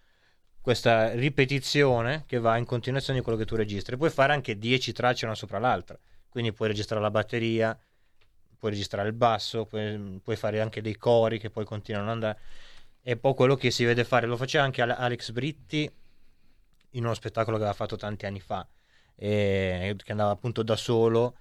questa 0.62 1.12
ripetizione 1.14 2.24
che 2.26 2.40
va 2.40 2.58
in 2.58 2.66
continuazione 2.66 3.20
di 3.20 3.24
quello 3.24 3.38
che 3.38 3.46
tu 3.46 3.56
registri. 3.56 3.98
Puoi 3.98 4.10
fare 4.10 4.34
anche 4.34 4.58
10 4.58 4.94
tracce 4.94 5.26
una 5.26 5.36
sopra 5.36 5.60
l'altra. 5.60 5.98
Quindi 6.30 6.54
puoi 6.54 6.70
registrare 6.70 7.02
la 7.02 7.12
batteria, 7.12 7.78
puoi 8.66 8.72
registrare 8.72 9.08
il 9.10 9.14
basso, 9.14 9.66
puoi, 9.66 10.20
puoi 10.24 10.36
fare 10.36 10.60
anche 10.60 10.82
dei 10.82 10.98
cori 10.98 11.38
che 11.38 11.52
poi 11.52 11.66
continuano 11.66 12.08
ad 12.08 12.14
andare. 12.14 12.40
È 13.00 13.12
un 13.12 13.20
po' 13.20 13.36
quello 13.36 13.56
che 13.56 13.70
si 13.70 13.86
vede 13.86 14.04
fare. 14.04 14.26
Lo 14.26 14.38
faceva 14.38 14.64
anche 14.64 14.82
Ale- 14.82 14.96
Alex 14.96 15.32
Britti 15.32 15.92
in 16.92 17.04
uno 17.04 17.14
spettacolo 17.14 17.58
che 17.58 17.64
aveva 17.64 17.78
fatto 17.78 17.96
tanti 17.96 18.26
anni 18.26 18.40
fa, 18.40 18.68
e- 19.16 19.96
che 20.02 20.12
andava 20.12 20.32
appunto 20.32 20.64
da 20.64 20.76
solo. 20.76 21.38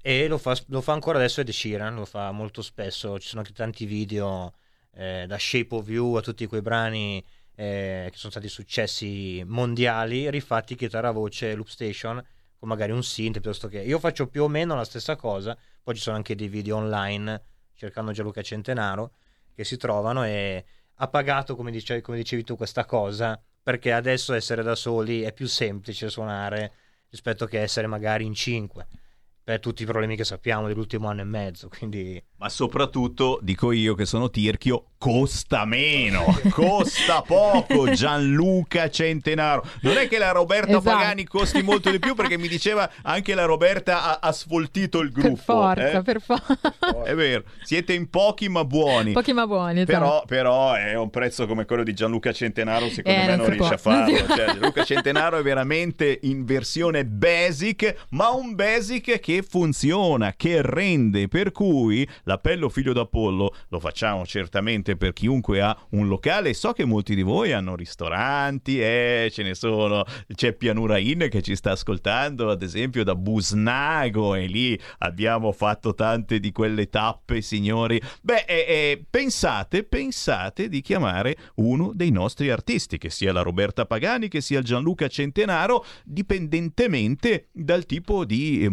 E 0.00 0.26
lo 0.26 0.38
fa, 0.38 0.56
lo 0.68 0.80
fa 0.80 0.92
ancora 0.92 1.18
adesso 1.18 1.42
Ed 1.42 1.50
Sheeran, 1.50 1.96
lo 1.96 2.06
fa 2.06 2.30
molto 2.32 2.62
spesso. 2.62 3.18
Ci 3.18 3.28
sono 3.28 3.42
anche 3.42 3.52
tanti 3.52 3.84
video 3.84 4.54
eh, 4.94 5.26
da 5.26 5.38
Shape 5.38 5.74
of 5.74 5.88
You 5.88 6.14
a 6.14 6.22
tutti 6.22 6.46
quei 6.46 6.62
brani 6.62 7.22
eh, 7.54 8.08
che 8.10 8.16
sono 8.16 8.30
stati 8.30 8.48
successi 8.48 9.42
mondiali, 9.46 10.30
rifatti 10.30 10.76
chitarra 10.76 11.10
voce 11.10 11.54
loop 11.54 11.68
station 11.68 12.24
con 12.64 12.68
magari 12.68 12.92
un 12.92 13.02
synth 13.02 13.40
piuttosto 13.40 13.68
che 13.68 13.80
io 13.80 13.98
faccio 13.98 14.26
più 14.26 14.44
o 14.44 14.48
meno 14.48 14.74
la 14.74 14.84
stessa 14.84 15.16
cosa. 15.16 15.56
Poi 15.82 15.94
ci 15.94 16.00
sono 16.00 16.16
anche 16.16 16.34
dei 16.34 16.48
video 16.48 16.76
online 16.76 17.42
cercando 17.74 18.12
Gianluca 18.12 18.40
Centenaro 18.40 19.12
che 19.54 19.64
si 19.64 19.76
trovano 19.76 20.24
e 20.24 20.64
ha 20.94 21.08
pagato, 21.08 21.54
come 21.54 21.70
dicevi, 21.70 22.00
come 22.00 22.16
dicevi 22.16 22.42
tu, 22.42 22.56
questa 22.56 22.86
cosa 22.86 23.40
perché 23.62 23.92
adesso 23.92 24.32
essere 24.34 24.62
da 24.62 24.74
soli 24.74 25.22
è 25.22 25.32
più 25.32 25.46
semplice 25.46 26.08
suonare 26.08 26.72
rispetto 27.10 27.46
che 27.46 27.60
essere 27.60 27.86
magari 27.86 28.24
in 28.24 28.34
cinque 28.34 28.86
per 29.44 29.60
tutti 29.60 29.82
i 29.82 29.86
problemi 29.86 30.16
che 30.16 30.24
sappiamo 30.24 30.66
dell'ultimo 30.66 31.08
anno 31.08 31.20
e 31.20 31.24
mezzo 31.24 31.68
quindi 31.68 32.22
Ma 32.38 32.48
soprattutto, 32.48 33.38
dico 33.42 33.72
io 33.72 33.94
che 33.94 34.06
sono 34.06 34.30
tirchio, 34.30 34.86
costa 34.96 35.66
meno, 35.66 36.24
costa 36.50 37.20
poco 37.20 37.90
Gianluca 37.90 38.88
Centenaro. 38.88 39.62
Non 39.82 39.98
è 39.98 40.08
che 40.08 40.16
la 40.16 40.30
Roberta 40.30 40.78
Esatto. 40.78 40.96
Pagani 40.96 41.24
costi 41.24 41.62
molto 41.62 41.90
di 41.90 41.98
più 41.98 42.14
perché 42.14 42.38
mi 42.38 42.48
diceva 42.48 42.90
anche 43.02 43.34
la 43.34 43.44
Roberta 43.44 44.18
ha, 44.18 44.26
ha 44.26 44.32
sfoltito 44.32 45.00
il 45.00 45.10
gruppo. 45.12 45.34
Per 45.34 45.44
forza, 45.44 45.98
eh. 45.98 46.02
per 46.02 46.20
forza. 46.22 46.58
È 47.04 47.14
vero, 47.14 47.44
siete 47.62 47.92
in 47.92 48.08
pochi 48.08 48.48
ma 48.48 48.64
buoni. 48.64 49.12
Pochi 49.12 49.34
ma 49.34 49.46
buoni, 49.46 49.82
esatto. 49.82 49.92
Però, 49.98 50.24
però 50.26 50.72
è 50.72 50.96
un 50.96 51.10
prezzo 51.10 51.46
come 51.46 51.66
quello 51.66 51.82
di 51.82 51.92
Gianluca 51.92 52.32
Centenaro, 52.32 52.88
secondo 52.88 53.18
Eh, 53.18 53.26
me 53.26 53.36
non 53.36 53.46
non 53.46 53.50
riesce 53.50 53.74
a 53.74 53.76
può. 53.76 53.92
Si 54.06 54.16
farlo. 54.16 54.34
Cioè, 54.34 54.44
Gianluca 54.46 54.84
Centenaro 54.84 55.36
è 55.36 55.42
veramente 55.42 56.18
in 56.22 56.46
versione 56.46 57.04
basic, 57.04 58.06
ma 58.10 58.30
un 58.30 58.54
basic 58.54 59.20
che 59.20 59.33
funziona, 59.42 60.34
che 60.34 60.62
rende. 60.62 61.28
Per 61.28 61.52
cui 61.52 62.06
l'appello 62.24 62.68
figlio 62.68 62.92
d'Apollo 62.92 63.54
lo 63.68 63.80
facciamo 63.80 64.24
certamente 64.26 64.96
per 64.96 65.12
chiunque 65.12 65.60
ha 65.60 65.76
un 65.90 66.08
locale. 66.08 66.54
So 66.54 66.72
che 66.72 66.84
molti 66.84 67.14
di 67.14 67.22
voi 67.22 67.52
hanno 67.52 67.76
ristoranti, 67.76 68.80
eh, 68.80 69.30
ce 69.32 69.42
ne 69.42 69.54
sono. 69.54 70.04
C'è 70.32 70.52
Pianura 70.52 70.98
Inn 70.98 71.28
che 71.28 71.42
ci 71.42 71.56
sta 71.56 71.72
ascoltando, 71.72 72.50
ad 72.50 72.62
esempio, 72.62 73.04
da 73.04 73.14
Busnago, 73.14 74.34
e 74.34 74.46
lì 74.46 74.78
abbiamo 74.98 75.52
fatto 75.52 75.94
tante 75.94 76.40
di 76.40 76.52
quelle 76.52 76.88
tappe, 76.88 77.40
signori. 77.40 78.00
Beh, 78.22 78.44
eh, 78.46 78.64
eh, 78.68 79.04
pensate, 79.08 79.84
pensate 79.84 80.68
di 80.68 80.80
chiamare 80.80 81.36
uno 81.56 81.92
dei 81.94 82.10
nostri 82.10 82.50
artisti, 82.50 82.98
che 82.98 83.10
sia 83.10 83.32
la 83.32 83.42
Roberta 83.42 83.86
Pagani, 83.86 84.28
che 84.28 84.40
sia 84.40 84.62
Gianluca 84.62 85.08
Centenaro, 85.08 85.84
dipendentemente 86.04 87.48
dal 87.52 87.86
tipo 87.86 88.24
di 88.24 88.62
eh, 88.62 88.68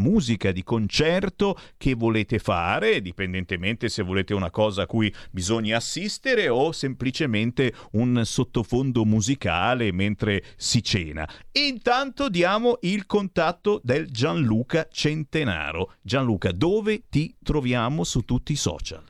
musica, 0.52 0.54
di 0.54 0.64
concerto 0.64 1.58
che 1.78 1.94
volete 1.96 2.38
fare, 2.38 3.02
dipendentemente 3.02 3.90
se 3.90 4.04
volete 4.04 4.34
una 4.34 4.52
cosa 4.52 4.84
a 4.84 4.86
cui 4.86 5.14
bisogna 5.32 5.78
assistere 5.78 6.50
o 6.50 6.72
semplicemente 6.72 7.74
un 7.94 8.22
sottofondo 8.24 9.06
musicale 9.06 9.92
mentre 9.92 10.44
si 10.58 10.84
cena. 10.84 11.28
Intanto 11.54 12.30
diamo 12.30 12.78
il 12.82 13.06
contatto 13.06 13.80
del 13.84 14.10
Gianluca 14.10 14.88
Centenaro. 14.92 15.96
Gianluca, 16.02 16.52
dove 16.52 17.08
ti 17.10 17.36
troviamo 17.42 18.04
su 18.04 18.22
tutti 18.22 18.52
i 18.52 18.58
social? 18.58 19.04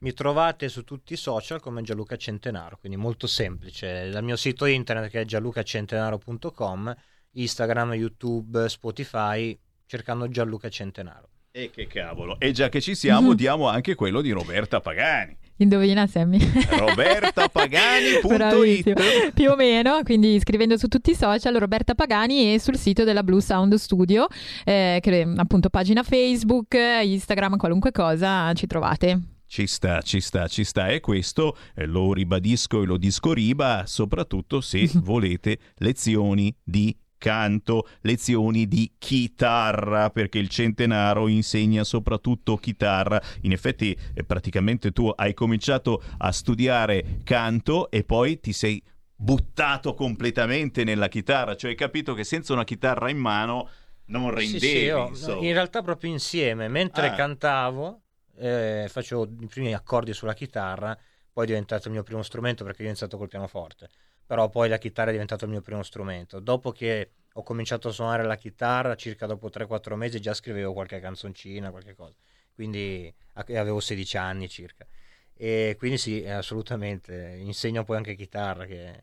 Mi 0.00 0.12
trovate 0.12 0.68
su 0.68 0.84
tutti 0.84 1.14
i 1.14 1.16
social 1.16 1.60
come 1.60 1.82
Gianluca 1.82 2.16
Centenaro, 2.16 2.78
quindi 2.78 2.96
molto 2.96 3.26
semplice. 3.26 4.10
Dal 4.10 4.22
mio 4.22 4.36
sito 4.36 4.64
internet 4.64 5.10
che 5.10 5.22
è 5.22 5.24
gianlucacentenaro.com, 5.24 6.94
Instagram, 7.32 7.94
YouTube, 7.94 8.68
Spotify, 8.68 9.58
cercando 9.88 10.28
Gianluca 10.28 10.68
Centenaro. 10.68 11.30
E 11.50 11.70
che 11.74 11.86
cavolo. 11.86 12.38
E 12.38 12.52
già 12.52 12.68
che 12.68 12.78
ci 12.80 12.94
siamo, 12.94 13.32
diamo 13.34 13.68
anche 13.68 13.94
quello 13.94 14.20
di 14.20 14.30
Roberta 14.30 14.80
Pagani. 14.80 15.36
Indovina 15.56 16.06
Sammy. 16.06 16.38
robertapagani.it. 16.70 19.32
Più 19.32 19.50
o 19.50 19.56
meno, 19.56 20.02
quindi 20.04 20.38
scrivendo 20.38 20.76
su 20.76 20.86
tutti 20.86 21.12
i 21.12 21.16
social 21.16 21.54
Roberta 21.54 21.96
Pagani 21.96 22.54
e 22.54 22.60
sul 22.60 22.76
sito 22.76 23.02
della 23.02 23.24
Blue 23.24 23.40
Sound 23.40 23.74
Studio, 23.74 24.28
eh, 24.64 24.98
che 25.00 25.26
appunto 25.36 25.70
pagina 25.70 26.04
Facebook, 26.04 26.74
Instagram, 26.74 27.56
qualunque 27.56 27.90
cosa 27.90 28.52
ci 28.52 28.66
trovate. 28.66 29.20
Ci 29.46 29.66
sta, 29.66 30.02
ci 30.02 30.20
sta, 30.20 30.46
ci 30.46 30.62
sta. 30.62 30.88
E 30.88 31.00
questo 31.00 31.56
eh, 31.74 31.86
lo 31.86 32.12
ribadisco 32.12 32.82
e 32.82 32.86
lo 32.86 32.98
disco 32.98 33.32
riba, 33.32 33.84
soprattutto 33.86 34.60
se 34.60 34.88
volete 35.02 35.58
lezioni 35.78 36.54
di 36.62 36.94
canto, 37.18 37.86
lezioni 38.02 38.66
di 38.66 38.92
chitarra, 38.96 40.10
perché 40.10 40.38
il 40.38 40.48
centenaro 40.48 41.28
insegna 41.28 41.84
soprattutto 41.84 42.56
chitarra. 42.56 43.20
In 43.42 43.52
effetti, 43.52 43.96
eh, 44.14 44.24
praticamente 44.24 44.92
tu 44.92 45.12
hai 45.14 45.34
cominciato 45.34 46.02
a 46.18 46.32
studiare 46.32 47.18
canto 47.24 47.90
e 47.90 48.04
poi 48.04 48.40
ti 48.40 48.52
sei 48.52 48.82
buttato 49.14 49.94
completamente 49.94 50.84
nella 50.84 51.08
chitarra, 51.08 51.56
cioè 51.56 51.70
hai 51.70 51.76
capito 51.76 52.14
che 52.14 52.22
senza 52.24 52.52
una 52.52 52.64
chitarra 52.64 53.10
in 53.10 53.18
mano 53.18 53.68
non 54.06 54.28
Sì, 54.30 54.34
rendevi. 54.36 54.58
sì, 54.60 54.78
io- 54.84 55.08
insomma. 55.08 55.46
in 55.46 55.52
realtà 55.52 55.82
proprio 55.82 56.10
insieme, 56.10 56.68
mentre 56.68 57.08
Ah. 57.08 57.14
cantavo, 57.14 58.02
eh, 58.38 58.86
facevo 58.88 59.28
i 59.40 59.46
primi 59.46 59.74
accordi 59.74 60.12
sulla 60.14 60.34
chitarra, 60.34 60.96
poi 61.32 61.44
è 61.44 61.48
diventato 61.48 61.88
il 61.88 61.94
mio 61.94 62.04
primo 62.04 62.22
strumento 62.22 62.62
perché 62.64 62.78
io 62.82 62.86
ho 62.86 62.90
iniziato 62.90 63.16
col 63.18 63.28
pianoforte, 63.28 63.88
però 64.28 64.50
poi 64.50 64.68
la 64.68 64.76
chitarra 64.76 65.08
è 65.08 65.12
diventato 65.12 65.46
il 65.46 65.50
mio 65.50 65.62
primo 65.62 65.82
strumento. 65.82 66.38
Dopo 66.38 66.70
che 66.70 67.12
ho 67.32 67.42
cominciato 67.42 67.88
a 67.88 67.92
suonare 67.92 68.24
la 68.24 68.36
chitarra, 68.36 68.94
circa 68.94 69.24
dopo 69.24 69.48
3-4 69.48 69.94
mesi 69.94 70.20
già 70.20 70.34
scrivevo 70.34 70.74
qualche 70.74 71.00
canzoncina, 71.00 71.70
qualche 71.70 71.94
cosa, 71.94 72.14
quindi 72.54 73.10
avevo 73.32 73.80
16 73.80 74.16
anni 74.18 74.48
circa. 74.50 74.86
E 75.34 75.76
quindi 75.78 75.96
sì, 75.96 76.26
assolutamente, 76.26 77.36
insegno 77.40 77.84
poi 77.84 77.96
anche 77.96 78.14
chitarra 78.14 78.66
che... 78.66 79.00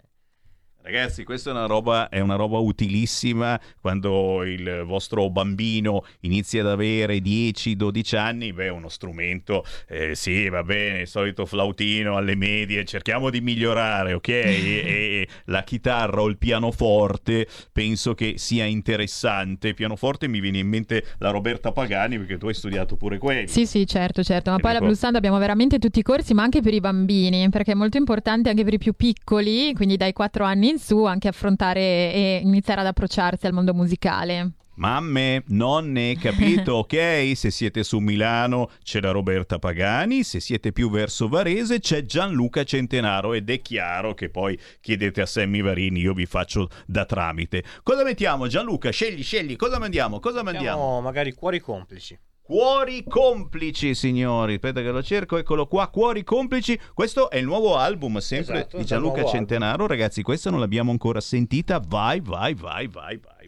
Ragazzi, 0.86 1.24
questa 1.24 1.50
è 1.50 1.54
una 1.54 1.66
roba, 1.66 2.10
è 2.10 2.20
una 2.20 2.36
roba 2.36 2.60
utilissima 2.60 3.60
quando 3.82 4.44
il 4.44 4.84
vostro 4.86 5.32
bambino 5.32 6.06
inizia 6.20 6.62
ad 6.62 6.68
avere 6.68 7.18
10-12 7.18 8.16
anni. 8.16 8.54
Beh, 8.54 8.70
uno 8.70 8.88
strumento, 8.88 9.66
eh, 9.88 10.14
sì, 10.14 10.48
va 10.48 10.62
bene, 10.62 11.02
il 11.02 11.08
solito 11.08 11.48
flautino 11.48 12.18
alle 12.18 12.36
medie, 12.36 12.86
cerchiamo 12.86 13.32
di 13.32 13.42
migliorare, 13.42 14.14
ok? 14.14 14.34
E, 14.56 14.82
e 14.86 15.28
la 15.46 15.64
chitarra 15.64 16.22
o 16.22 16.28
il 16.28 16.38
pianoforte 16.38 17.48
penso 17.72 18.14
che 18.14 18.36
sia 18.38 18.66
interessante. 18.66 19.74
Pianoforte 19.74 20.28
mi 20.28 20.40
viene 20.40 20.60
in 20.60 20.68
mente 20.68 21.04
la 21.18 21.32
Roberta 21.32 21.72
Pagani 21.72 22.18
perché 22.18 22.38
tu 22.38 22.48
hai 22.48 22.54
studiato 22.54 22.96
pure 22.96 23.18
quello. 23.18 23.48
Sì, 23.48 23.66
sì, 23.66 23.88
certo, 23.88 24.22
certo, 24.22 24.52
ma 24.52 24.58
E 24.58 24.60
poi 24.60 24.74
la 24.74 24.80
Blue 24.80 24.96
Sound 24.96 25.16
abbiamo 25.16 25.40
veramente 25.40 25.80
tutti 25.80 26.00
i 26.00 26.04
corsi, 26.04 26.34
ma 26.36 26.44
anche 26.44 26.62
per 26.62 26.74
i 26.74 26.80
bambini, 26.80 27.50
perché 27.50 27.72
è 27.72 27.76
molto 27.76 27.98
importante 27.98 28.50
anche 28.50 28.64
per 28.64 28.74
i 28.74 28.78
più 28.78 28.94
piccoli, 28.94 29.74
quindi 29.74 29.98
dai 29.98 30.14
4 30.14 30.46
anni 30.46 30.75
in 30.76 30.80
su, 30.80 31.04
anche 31.04 31.28
affrontare 31.28 31.80
e 31.80 32.40
iniziare 32.44 32.82
ad 32.82 32.88
approcciarsi 32.88 33.46
al 33.48 33.54
mondo 33.54 33.74
musicale. 33.74 34.52
Mamme, 34.76 35.44
nonne, 35.48 36.18
capito? 36.18 36.76
Ok, 36.86 37.32
se 37.36 37.50
siete 37.50 37.84
su 37.84 38.00
Milano 38.00 38.70
c'è 38.84 39.00
la 39.00 39.12
Roberta 39.12 39.58
Pagani, 39.58 40.24
se 40.24 40.42
siete 40.42 40.74
più 40.74 40.90
verso 40.90 41.30
Varese 41.30 41.80
c'è 41.80 42.04
Gianluca 42.04 42.66
Centenaro 42.66 43.34
ed 43.34 43.50
è 43.50 43.62
chiaro 43.62 44.14
che 44.14 44.30
poi 44.30 44.60
chiedete 44.82 45.22
a 45.22 45.26
Sammy 45.26 45.62
Varini, 45.62 46.02
io 46.02 46.14
vi 46.14 46.26
faccio 46.26 46.70
da 46.86 47.06
tramite. 47.06 47.64
Cosa 47.82 48.04
mettiamo 48.04 48.48
Gianluca? 48.48 48.92
Scegli, 48.92 49.24
scegli, 49.24 49.56
cosa 49.56 49.80
mandiamo? 49.80 50.20
Cosa 50.20 50.44
mandiamo? 50.44 50.78
Siamo 50.78 51.02
magari 51.02 51.32
cuori 51.34 51.62
complici. 51.62 52.20
Cuori 52.48 53.04
complici, 53.08 53.96
signori. 53.96 54.54
Aspetta 54.54 54.82
che 54.82 54.92
lo 54.92 55.02
cerco, 55.02 55.38
eccolo 55.38 55.66
qua. 55.66 55.88
Cuori 55.88 56.24
complici. 56.24 56.80
Questo 56.94 57.32
è 57.32 57.38
il 57.38 57.46
nuovo 57.46 57.76
album, 57.76 58.20
sempre 58.20 58.58
Esatto, 58.58 58.78
di 58.78 58.86
Gianluca 58.86 59.26
Centenaro. 59.26 59.88
Ragazzi, 59.88 60.22
questa 60.22 60.52
non 60.52 60.60
l'abbiamo 60.60 60.92
ancora 60.92 61.20
sentita. 61.20 61.82
Vai, 61.84 62.22
vai, 62.22 62.54
vai, 62.54 62.86
vai, 62.86 63.20
vai. 63.20 63.48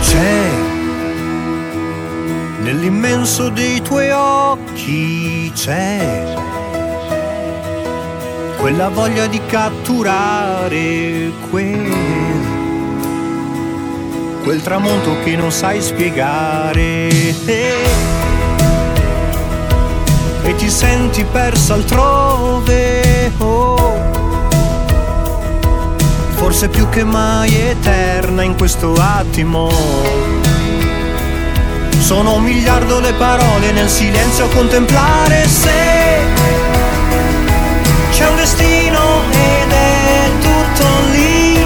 C'è 0.00 0.50
nell'immenso 2.62 3.50
dei 3.50 3.82
tuoi 3.82 4.08
occhi 4.08 5.52
c'è 5.54 6.51
quella 8.62 8.88
voglia 8.90 9.26
di 9.26 9.40
catturare 9.44 11.32
quel 11.50 11.90
quel 14.44 14.62
tramonto 14.62 15.18
che 15.24 15.34
non 15.34 15.50
sai 15.50 15.82
spiegare 15.82 17.08
e 20.44 20.54
ti 20.56 20.70
senti 20.70 21.24
persa 21.24 21.74
altrove 21.74 23.32
oh 23.38 23.82
forse 26.36 26.68
più 26.68 26.88
che 26.88 27.02
mai 27.02 27.52
eterna 27.54 28.42
in 28.42 28.56
questo 28.56 28.94
attimo. 28.94 29.70
Sono 31.98 32.34
un 32.34 32.42
miliardo 32.42 33.00
le 33.00 33.12
parole 33.14 33.72
nel 33.72 33.88
silenzio 33.88 34.44
a 34.44 34.48
contemplare 34.48 35.46
se 35.48 36.61
c'è 38.22 38.28
un 38.28 38.36
destino 38.36 39.22
ed 39.30 39.72
è 39.72 40.30
tutto 40.38 40.86
lì. 41.10 41.60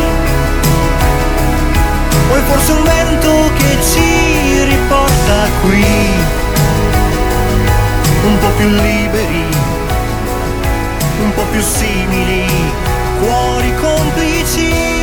O 2.31 2.35
è 2.35 2.41
forse 2.49 2.73
un 2.73 2.83
vento 2.83 3.51
che 3.59 3.79
ci 3.83 4.65
riporta 4.65 5.49
qui, 5.61 5.85
un 8.25 8.39
po' 8.39 8.49
più 8.57 8.69
liberi, 8.69 9.45
un 11.25 11.35
po' 11.35 11.45
più 11.51 11.61
simili, 11.61 12.47
cuori 13.21 13.75
complici. 13.75 14.96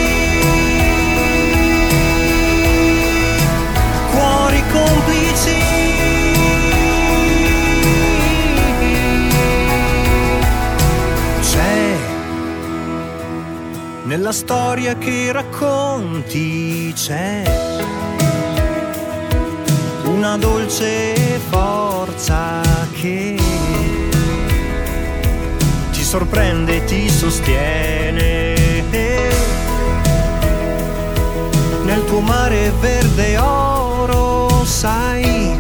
Storia 14.33 14.97
che 14.97 15.31
racconti 15.31 16.91
c'è 16.93 17.43
una 20.05 20.37
dolce 20.37 21.39
forza 21.49 22.61
che 22.93 23.37
ti 25.91 26.03
sorprende 26.03 26.75
e 26.77 26.85
ti 26.85 27.09
sostiene. 27.09 28.53
Nel 31.85 32.05
tuo 32.05 32.19
mare 32.21 32.71
verde 32.79 33.37
oro 33.37 34.65
sai 34.65 35.55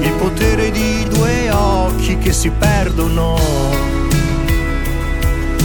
il 0.00 0.12
potere 0.18 0.70
di 0.70 1.06
due 1.08 1.50
occhi 1.50 2.16
che 2.18 2.32
si 2.32 2.50
perdono. 2.50 4.03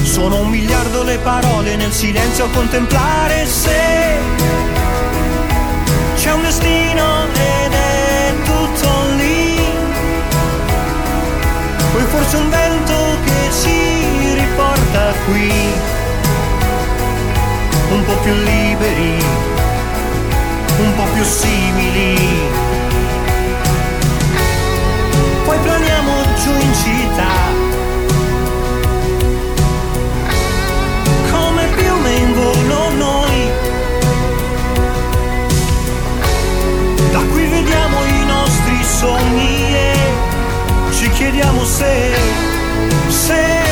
Sono 0.10 0.40
un 0.42 0.50
miliardo 0.50 1.04
le 1.04 1.18
parole 1.20 1.76
nel 1.76 1.94
silenzio 1.94 2.46
a 2.46 2.50
contemplare 2.50 3.46
se 3.46 3.80
c'è 6.16 6.34
un 6.34 6.42
destino 6.42 7.26
ed 7.32 7.72
è 7.72 8.34
tutto 8.44 8.90
lì. 9.16 9.56
Poi 11.94 12.04
forse 12.10 12.36
un 12.38 12.50
vento 12.50 13.18
che 13.24 13.54
ci 13.62 14.34
riporta 14.34 15.14
qui, 15.26 15.52
un 17.92 18.04
po' 18.04 18.18
più 18.24 18.34
liberi, 18.34 19.24
un 20.80 20.96
po' 20.96 21.08
più 21.14 21.24
simili. 21.24 22.18
Poi 25.46 25.58
planiamo 25.60 25.79
sogni 39.00 39.74
e 39.74 39.94
ci 40.92 41.10
chiediamo 41.12 41.64
se, 41.64 42.14
se 43.08 43.69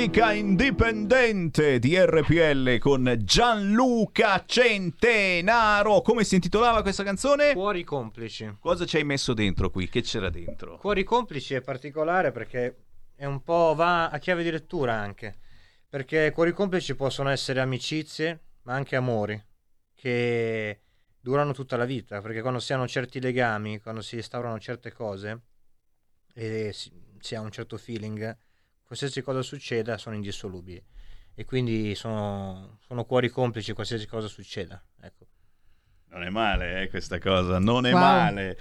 musica 0.00 0.32
indipendente 0.32 1.78
di 1.78 1.94
RPL 1.94 2.78
con 2.78 3.18
Gianluca 3.22 4.42
Centenaro. 4.46 6.00
Come 6.00 6.24
si 6.24 6.36
intitolava 6.36 6.80
questa 6.80 7.04
canzone? 7.04 7.52
Cuori 7.52 7.84
complici. 7.84 8.56
Cosa 8.60 8.86
ci 8.86 8.96
hai 8.96 9.04
messo 9.04 9.34
dentro 9.34 9.68
qui? 9.68 9.90
Che 9.90 10.00
c'era 10.00 10.30
dentro? 10.30 10.78
Cuori 10.78 11.04
complici 11.04 11.52
è 11.52 11.60
particolare 11.60 12.32
perché 12.32 12.76
è 13.14 13.26
un 13.26 13.42
po' 13.42 13.74
va 13.76 14.08
a 14.08 14.18
chiave 14.18 14.42
di 14.42 14.50
lettura 14.50 14.94
anche. 14.94 15.36
Perché 15.86 16.30
cuori 16.32 16.52
complici 16.52 16.94
possono 16.94 17.28
essere 17.28 17.60
amicizie, 17.60 18.40
ma 18.62 18.72
anche 18.72 18.96
amori 18.96 19.38
che 19.94 20.80
durano 21.20 21.52
tutta 21.52 21.76
la 21.76 21.84
vita. 21.84 22.22
Perché 22.22 22.40
quando 22.40 22.60
si 22.60 22.72
hanno 22.72 22.88
certi 22.88 23.20
legami, 23.20 23.80
quando 23.80 24.00
si 24.00 24.16
instaurano 24.16 24.58
certe 24.60 24.92
cose 24.92 25.42
e 26.32 26.70
si, 26.72 26.90
si 27.18 27.34
ha 27.34 27.42
un 27.42 27.50
certo 27.50 27.76
feeling, 27.76 28.34
qualsiasi 28.90 29.22
cosa 29.22 29.40
succeda 29.42 29.98
sono 29.98 30.16
indissolubili. 30.16 30.82
E 31.36 31.44
quindi 31.44 31.94
sono, 31.94 32.78
sono 32.84 33.04
cuori 33.04 33.28
complici 33.28 33.72
qualsiasi 33.72 34.04
cosa 34.08 34.26
succeda. 34.26 34.82
Ecco. 35.00 35.26
Non 36.08 36.24
è 36.24 36.28
male, 36.28 36.82
eh, 36.82 36.88
questa 36.88 37.20
cosa, 37.20 37.60
non 37.60 37.86
è 37.86 37.92
Wow. 37.92 38.00
male. 38.00 38.58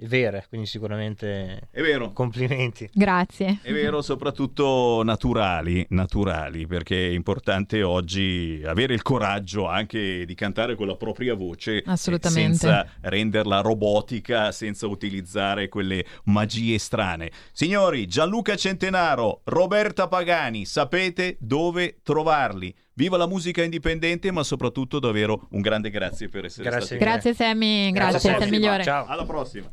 vere. 0.00 0.44
Quindi 0.48 0.66
sicuramente 0.66 1.68
È 1.70 1.80
vero. 1.80 2.12
complimenti. 2.12 2.88
Grazie. 2.92 3.58
È 3.62 3.72
vero, 3.72 4.00
soprattutto 4.02 5.02
naturali, 5.04 5.84
naturali, 5.90 6.66
perché 6.66 7.08
è 7.08 7.12
importante 7.12 7.82
oggi 7.82 8.62
avere 8.64 8.94
il 8.94 9.02
coraggio 9.02 9.66
anche 9.66 10.24
di 10.24 10.34
cantare 10.34 10.74
con 10.76 10.86
la 10.86 10.96
propria 10.96 11.34
voce, 11.34 11.78
eh, 11.78 11.82
Assolutamente. 11.86 12.56
senza 12.58 12.86
renderla 13.02 13.60
robotica, 13.60 14.52
senza 14.52 14.86
utilizzare 14.86 15.68
quelle 15.68 16.04
magie 16.24 16.78
strane. 16.78 17.30
Signori, 17.52 18.06
Gianluca 18.06 18.56
Centenaro, 18.56 19.40
Roberta 19.44 20.08
Pagani, 20.08 20.64
sapete 20.64 21.36
dove 21.40 21.98
trovarli. 22.02 22.74
Viva 22.94 23.16
la 23.16 23.28
musica 23.28 23.62
indipendente, 23.62 24.30
ma 24.32 24.42
soprattutto 24.42 24.98
davvero 24.98 25.46
un 25.50 25.60
grande 25.60 25.88
grazie 25.88 26.28
per 26.28 26.46
essere 26.46 26.68
Grazie 26.68 26.80
stati 26.86 26.94
mille. 27.04 27.10
Grazie 27.12 27.34
Sammy, 27.34 27.90
Grazie, 27.92 27.92
grazie, 27.92 28.18
sei 28.20 28.32
il 28.32 28.38
Sammy. 28.42 28.50
migliore. 28.58 28.82
Ciao. 28.82 29.06
Alla 29.06 29.24
prossima. 29.24 29.68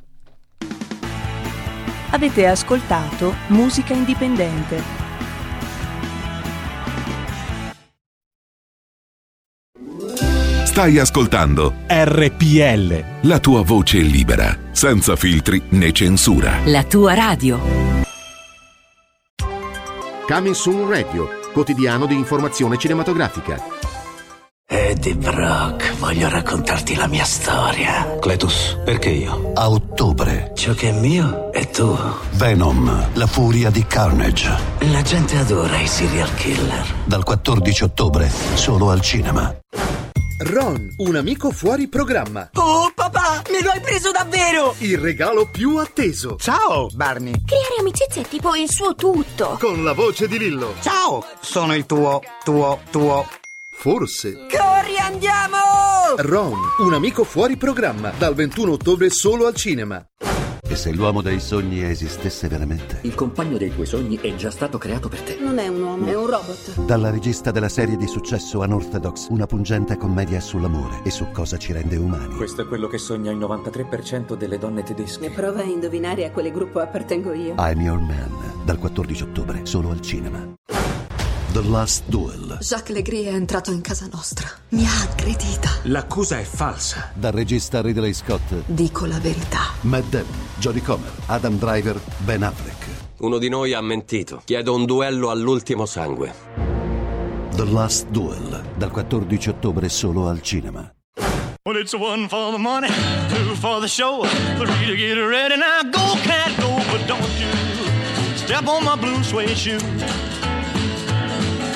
Avete 2.12 2.47
ascoltato 2.47 3.36
Musica 3.47 3.93
Indipendente. 3.93 5.03
Stai 10.66 10.99
ascoltando 10.99 11.74
RPL. 11.88 13.28
la 13.28 13.39
tua 13.39 13.62
voce 13.64 13.99
libera, 13.99 14.58
senza 14.72 15.16
filtri 15.16 15.62
né 15.70 15.91
censura. 15.93 16.60
La 16.66 16.84
tua 16.84 17.14
radio. 17.14 17.60
Coming 20.28 20.56
Soon 20.56 20.89
Radio, 20.89 21.30
quotidiano 21.53 22.06
di 22.06 22.16
informazione 22.16 22.78
cinematografica. 22.78 23.85
Eddie 24.68 25.16
Brock, 25.16 25.93
voglio 25.97 26.28
raccontarti 26.28 26.95
la 26.95 27.05
mia 27.05 27.24
storia. 27.24 28.18
Cletus, 28.20 28.78
perché 28.84 29.09
io? 29.09 29.51
A 29.53 29.70
ottobre. 29.70 30.53
Ciò 30.55 30.74
che 30.74 30.89
è 30.89 30.91
mio 30.91 31.51
è 31.51 31.70
tuo. 31.70 32.18
Venom, 32.32 33.09
la 33.13 33.28
furia 33.28 33.70
di 33.70 33.86
Carnage. 33.86 34.57
La 34.91 35.03
gente 35.03 35.38
adora 35.38 35.80
i 35.80 35.88
serial 35.88 36.34
killer. 36.34 36.84
Dal 37.05 37.24
14 37.24 37.84
ottobre, 37.84 38.32
solo 38.55 38.89
al 38.89 39.01
cinema. 39.01 39.55
Ron, 40.39 40.95
un 40.97 41.16
amico 41.16 41.51
fuori 41.51 41.88
programma. 41.88 42.49
Oh 42.55 42.91
papà, 42.93 43.43
me 43.51 43.61
lo 43.61 43.70
hai 43.70 43.80
preso 43.80 44.11
davvero! 44.11 44.74
Il 44.80 44.97
regalo 44.97 45.47
più 45.49 45.78
atteso. 45.78 46.38
Ciao, 46.39 46.89
Barney. 46.93 47.34
Creare 47.45 47.76
amicizia 47.80 48.22
è 48.22 48.26
tipo 48.28 48.53
il 48.55 48.70
suo 48.70 48.95
tutto. 48.95 49.57
Con 49.59 49.84
la 49.84 49.93
voce 49.93 50.28
di 50.28 50.39
Lillo. 50.39 50.74
Ciao, 50.82 51.24
sono 51.39 51.76
il 51.76 51.86
tuo, 51.86 52.20
tuo, 52.43 52.80
tuo. 52.89 53.26
Forse. 53.78 54.47
Corri, 54.49 54.97
andiamo! 54.97 55.57
Ron, 56.17 56.57
un 56.80 56.93
amico 56.93 57.23
fuori 57.23 57.55
programma. 57.55 58.11
Dal 58.17 58.34
21 58.34 58.71
ottobre 58.71 59.09
solo 59.11 59.45
al 59.45 59.53
cinema. 59.53 60.03
E 60.67 60.76
se 60.76 60.91
l'uomo 60.91 61.21
dei 61.21 61.39
sogni 61.39 61.84
esistesse 61.84 62.47
veramente? 62.47 62.99
Il 63.03 63.13
compagno 63.13 63.57
dei 63.57 63.71
tuoi 63.71 63.86
sogni 63.86 64.17
è 64.19 64.34
già 64.36 64.49
stato 64.49 64.80
creato 64.80 65.07
per 65.07 65.21
te. 65.21 65.38
Non 65.39 65.59
è 65.59 65.67
un 65.67 65.82
uomo, 65.84 66.07
è 66.07 66.15
un 66.15 66.26
robot. 66.26 66.82
Dalla 66.86 67.11
regista 67.11 67.51
della 67.51 67.69
serie 67.69 67.95
di 67.95 68.07
successo 68.07 68.59
Unorthodox, 68.59 69.28
una 69.30 69.45
pungente 69.45 69.97
commedia 69.97 70.39
sull'amore 70.39 71.01
e 71.03 71.11
su 71.11 71.30
cosa 71.32 71.57
ci 71.57 71.71
rende 71.71 71.97
umani. 71.97 72.34
Questo 72.36 72.63
è 72.63 72.67
quello 72.67 72.88
che 72.88 72.97
sogna 72.97 73.30
il 73.30 73.38
93% 73.38 74.34
delle 74.34 74.57
donne 74.57 74.82
tedesche. 74.82 75.26
E 75.28 75.30
prova 75.30 75.59
a 75.59 75.63
indovinare 75.63 76.26
a 76.26 76.32
quale 76.32 76.51
gruppo 76.51 76.80
appartengo 76.80 77.34
io. 77.34 77.53
I'm 77.59 77.82
Your 77.82 77.99
Man, 77.99 78.63
dal 78.65 78.80
14 78.80 79.21
ottobre, 79.21 79.65
solo 79.65 79.91
al 79.91 80.01
cinema. 80.01 80.53
The 81.56 81.70
Last 81.70 82.03
Duel, 82.08 82.58
Jacques 82.60 82.93
Legris 82.93 83.28
è 83.28 83.34
entrato 83.34 83.72
in 83.72 83.80
casa 83.80 84.10
nostra. 84.12 84.45
Mi 84.72 84.86
ha 84.86 85.03
aggredita. 85.10 85.70
L'accusa 85.84 86.38
è 86.38 86.43
falsa. 86.43 87.12
dal 87.14 87.32
regista 87.32 87.80
Ridley 87.82 88.12
Scott, 88.12 88.64
Dico 88.66 89.06
la 89.06 89.20
verità. 89.20 89.60
Matt 89.84 90.10
Damon, 90.10 90.28
Jodie 90.58 90.82
Comer, 90.82 91.10
Adam 91.28 91.58
Driver, 91.58 91.97
Ben 92.26 92.43
Affleck. 92.43 92.86
Uno 93.20 93.38
di 93.38 93.47
noi 93.47 93.72
ha 93.72 93.80
mentito. 93.80 94.41
Chiedo 94.43 94.74
un 94.76 94.84
duello 94.86 95.30
all'ultimo 95.30 95.86
sangue. 95.86 96.34
The 97.56 97.64
Last 97.64 98.08
Duel, 98.10 98.62
dal 98.76 98.91
14 98.91 99.47
ottobre, 99.47 99.88
solo 99.88 100.28
al 100.28 100.41
cinema. 100.41 100.93
Well, 101.64 101.78
it's 101.80 101.93
one 101.93 102.28
for 102.28 102.51
the 102.51 102.60
money, 102.60 102.89
two 103.30 103.56
for 103.56 103.80
the 103.80 103.88
show, 103.88 104.26
three 104.58 104.88
to 104.88 104.95
get 104.97 105.16
ready. 105.16 105.56
Now 105.56 105.84
go, 105.89 106.20
cat, 106.22 106.51
go, 106.60 106.76
but 106.91 107.06
don't 107.08 107.22
you 107.39 107.47
step 108.36 108.68
on 108.68 108.84
my 108.84 108.97
blue 108.97 109.24
suede 109.24 109.56
shoe. 109.56 109.80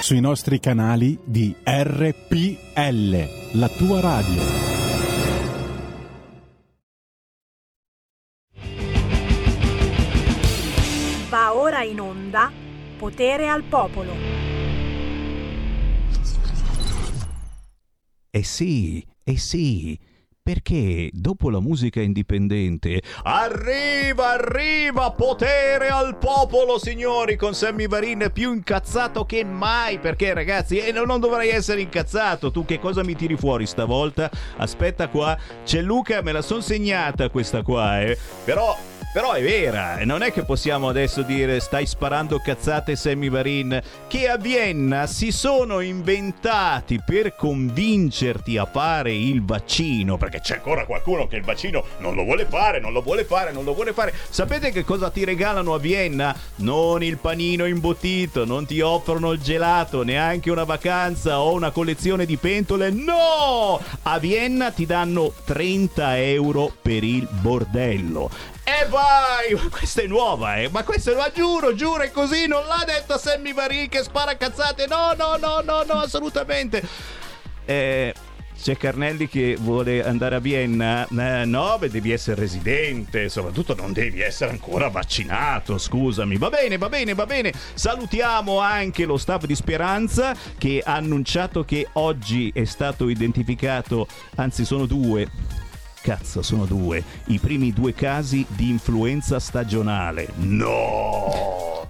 Sui 0.00 0.20
nostri 0.20 0.60
canali 0.60 1.18
di 1.22 1.54
RPL, 1.62 3.58
la 3.58 3.68
tua 3.68 4.00
radio. 4.00 4.42
Va 11.28 11.54
ora 11.54 11.82
in 11.82 12.00
onda 12.00 12.50
Potere 12.96 13.48
al 13.48 13.62
Popolo. 13.62 14.14
Eh 18.30 18.42
sì, 18.42 19.06
eh 19.22 19.36
sì, 19.36 19.98
perché 20.50 21.10
dopo 21.12 21.48
la 21.48 21.60
musica 21.60 22.00
indipendente 22.00 23.00
arriva, 23.22 24.30
arriva 24.30 25.12
potere 25.12 25.90
al 25.90 26.18
popolo, 26.18 26.76
signori, 26.76 27.36
con 27.36 27.54
Sammy 27.54 27.86
Varin 27.86 28.30
più 28.32 28.52
incazzato 28.52 29.24
che 29.24 29.44
mai, 29.44 30.00
perché 30.00 30.34
ragazzi, 30.34 30.78
eh, 30.78 30.90
non 30.90 31.06
non 31.06 31.20
dovrei 31.20 31.50
essere 31.50 31.82
incazzato, 31.82 32.50
tu 32.50 32.64
che 32.64 32.80
cosa 32.80 33.04
mi 33.04 33.14
tiri 33.14 33.36
fuori 33.36 33.64
stavolta? 33.64 34.28
Aspetta 34.56 35.06
qua, 35.06 35.38
c'è 35.64 35.82
Luca, 35.82 36.20
me 36.20 36.32
la 36.32 36.42
son 36.42 36.62
segnata 36.62 37.30
questa 37.30 37.62
qua, 37.62 38.00
eh, 38.00 38.18
però... 38.44 38.76
Però 39.12 39.32
è 39.32 39.42
vera, 39.42 39.98
non 40.04 40.22
è 40.22 40.32
che 40.32 40.44
possiamo 40.44 40.88
adesso 40.88 41.22
dire 41.22 41.58
stai 41.58 41.84
sparando 41.84 42.38
cazzate 42.38 42.94
Sammy 42.94 43.28
Varin, 43.28 43.82
che 44.06 44.28
a 44.28 44.36
Vienna 44.36 45.08
si 45.08 45.32
sono 45.32 45.80
inventati 45.80 47.00
per 47.04 47.34
convincerti 47.34 48.56
a 48.56 48.66
fare 48.66 49.12
il 49.12 49.44
vaccino, 49.44 50.16
perché 50.16 50.38
c'è 50.38 50.54
ancora 50.54 50.86
qualcuno 50.86 51.26
che 51.26 51.34
il 51.34 51.42
vaccino 51.42 51.84
non 51.98 52.14
lo 52.14 52.22
vuole 52.22 52.46
fare, 52.46 52.78
non 52.78 52.92
lo 52.92 53.00
vuole 53.00 53.24
fare, 53.24 53.50
non 53.50 53.64
lo 53.64 53.74
vuole 53.74 53.92
fare. 53.92 54.14
Sapete 54.28 54.70
che 54.70 54.84
cosa 54.84 55.10
ti 55.10 55.24
regalano 55.24 55.74
a 55.74 55.78
Vienna? 55.78 56.32
Non 56.56 57.02
il 57.02 57.16
panino 57.16 57.66
imbottito, 57.66 58.44
non 58.44 58.64
ti 58.64 58.80
offrono 58.80 59.32
il 59.32 59.40
gelato, 59.40 60.04
neanche 60.04 60.52
una 60.52 60.62
vacanza 60.62 61.40
o 61.40 61.52
una 61.52 61.72
collezione 61.72 62.26
di 62.26 62.36
pentole, 62.36 62.90
no! 62.90 63.80
A 64.02 64.18
Vienna 64.20 64.70
ti 64.70 64.86
danno 64.86 65.32
30 65.46 66.16
euro 66.20 66.72
per 66.80 67.02
il 67.02 67.26
bordello. 67.28 68.58
E 68.70 68.86
vai! 68.86 69.52
Ma 69.54 69.68
questa 69.68 70.02
è 70.02 70.06
nuova, 70.06 70.56
eh! 70.56 70.68
Ma 70.68 70.84
questa 70.84 71.12
ma 71.16 71.28
giuro, 71.34 71.74
giuro, 71.74 72.02
è 72.02 72.12
così! 72.12 72.46
Non 72.46 72.64
l'ha 72.66 72.84
detto 72.86 73.18
Sammy 73.18 73.52
Varin 73.52 73.88
che 73.88 74.04
spara 74.04 74.36
cazzate! 74.36 74.86
No, 74.86 75.12
no, 75.16 75.36
no, 75.36 75.60
no, 75.64 75.82
no, 75.82 75.94
assolutamente! 75.94 76.80
Eh. 77.64 78.14
C'è 78.62 78.76
Carnelli 78.76 79.26
che 79.26 79.56
vuole 79.58 80.04
andare 80.04 80.34
a 80.34 80.38
Vienna? 80.38 81.08
Eh, 81.08 81.46
no, 81.46 81.78
beh, 81.78 81.88
devi 81.88 82.12
essere 82.12 82.42
residente, 82.42 83.30
soprattutto 83.30 83.74
non 83.74 83.94
devi 83.94 84.20
essere 84.20 84.50
ancora 84.50 84.88
vaccinato, 84.88 85.78
scusami. 85.78 86.36
Va 86.36 86.50
bene, 86.50 86.76
va 86.76 86.90
bene, 86.90 87.14
va 87.14 87.24
bene. 87.24 87.54
Salutiamo 87.72 88.58
anche 88.58 89.06
lo 89.06 89.16
staff 89.16 89.46
di 89.46 89.54
Speranza 89.54 90.36
che 90.58 90.82
ha 90.84 90.94
annunciato 90.96 91.64
che 91.64 91.88
oggi 91.94 92.50
è 92.54 92.64
stato 92.64 93.08
identificato, 93.08 94.06
anzi 94.36 94.66
sono 94.66 94.84
due, 94.84 95.26
Cazzo, 96.02 96.40
sono 96.40 96.64
due. 96.64 97.02
I 97.26 97.38
primi 97.38 97.72
due 97.72 97.92
casi 97.92 98.46
di 98.48 98.70
influenza 98.70 99.38
stagionale. 99.38 100.28
No! 100.36 101.88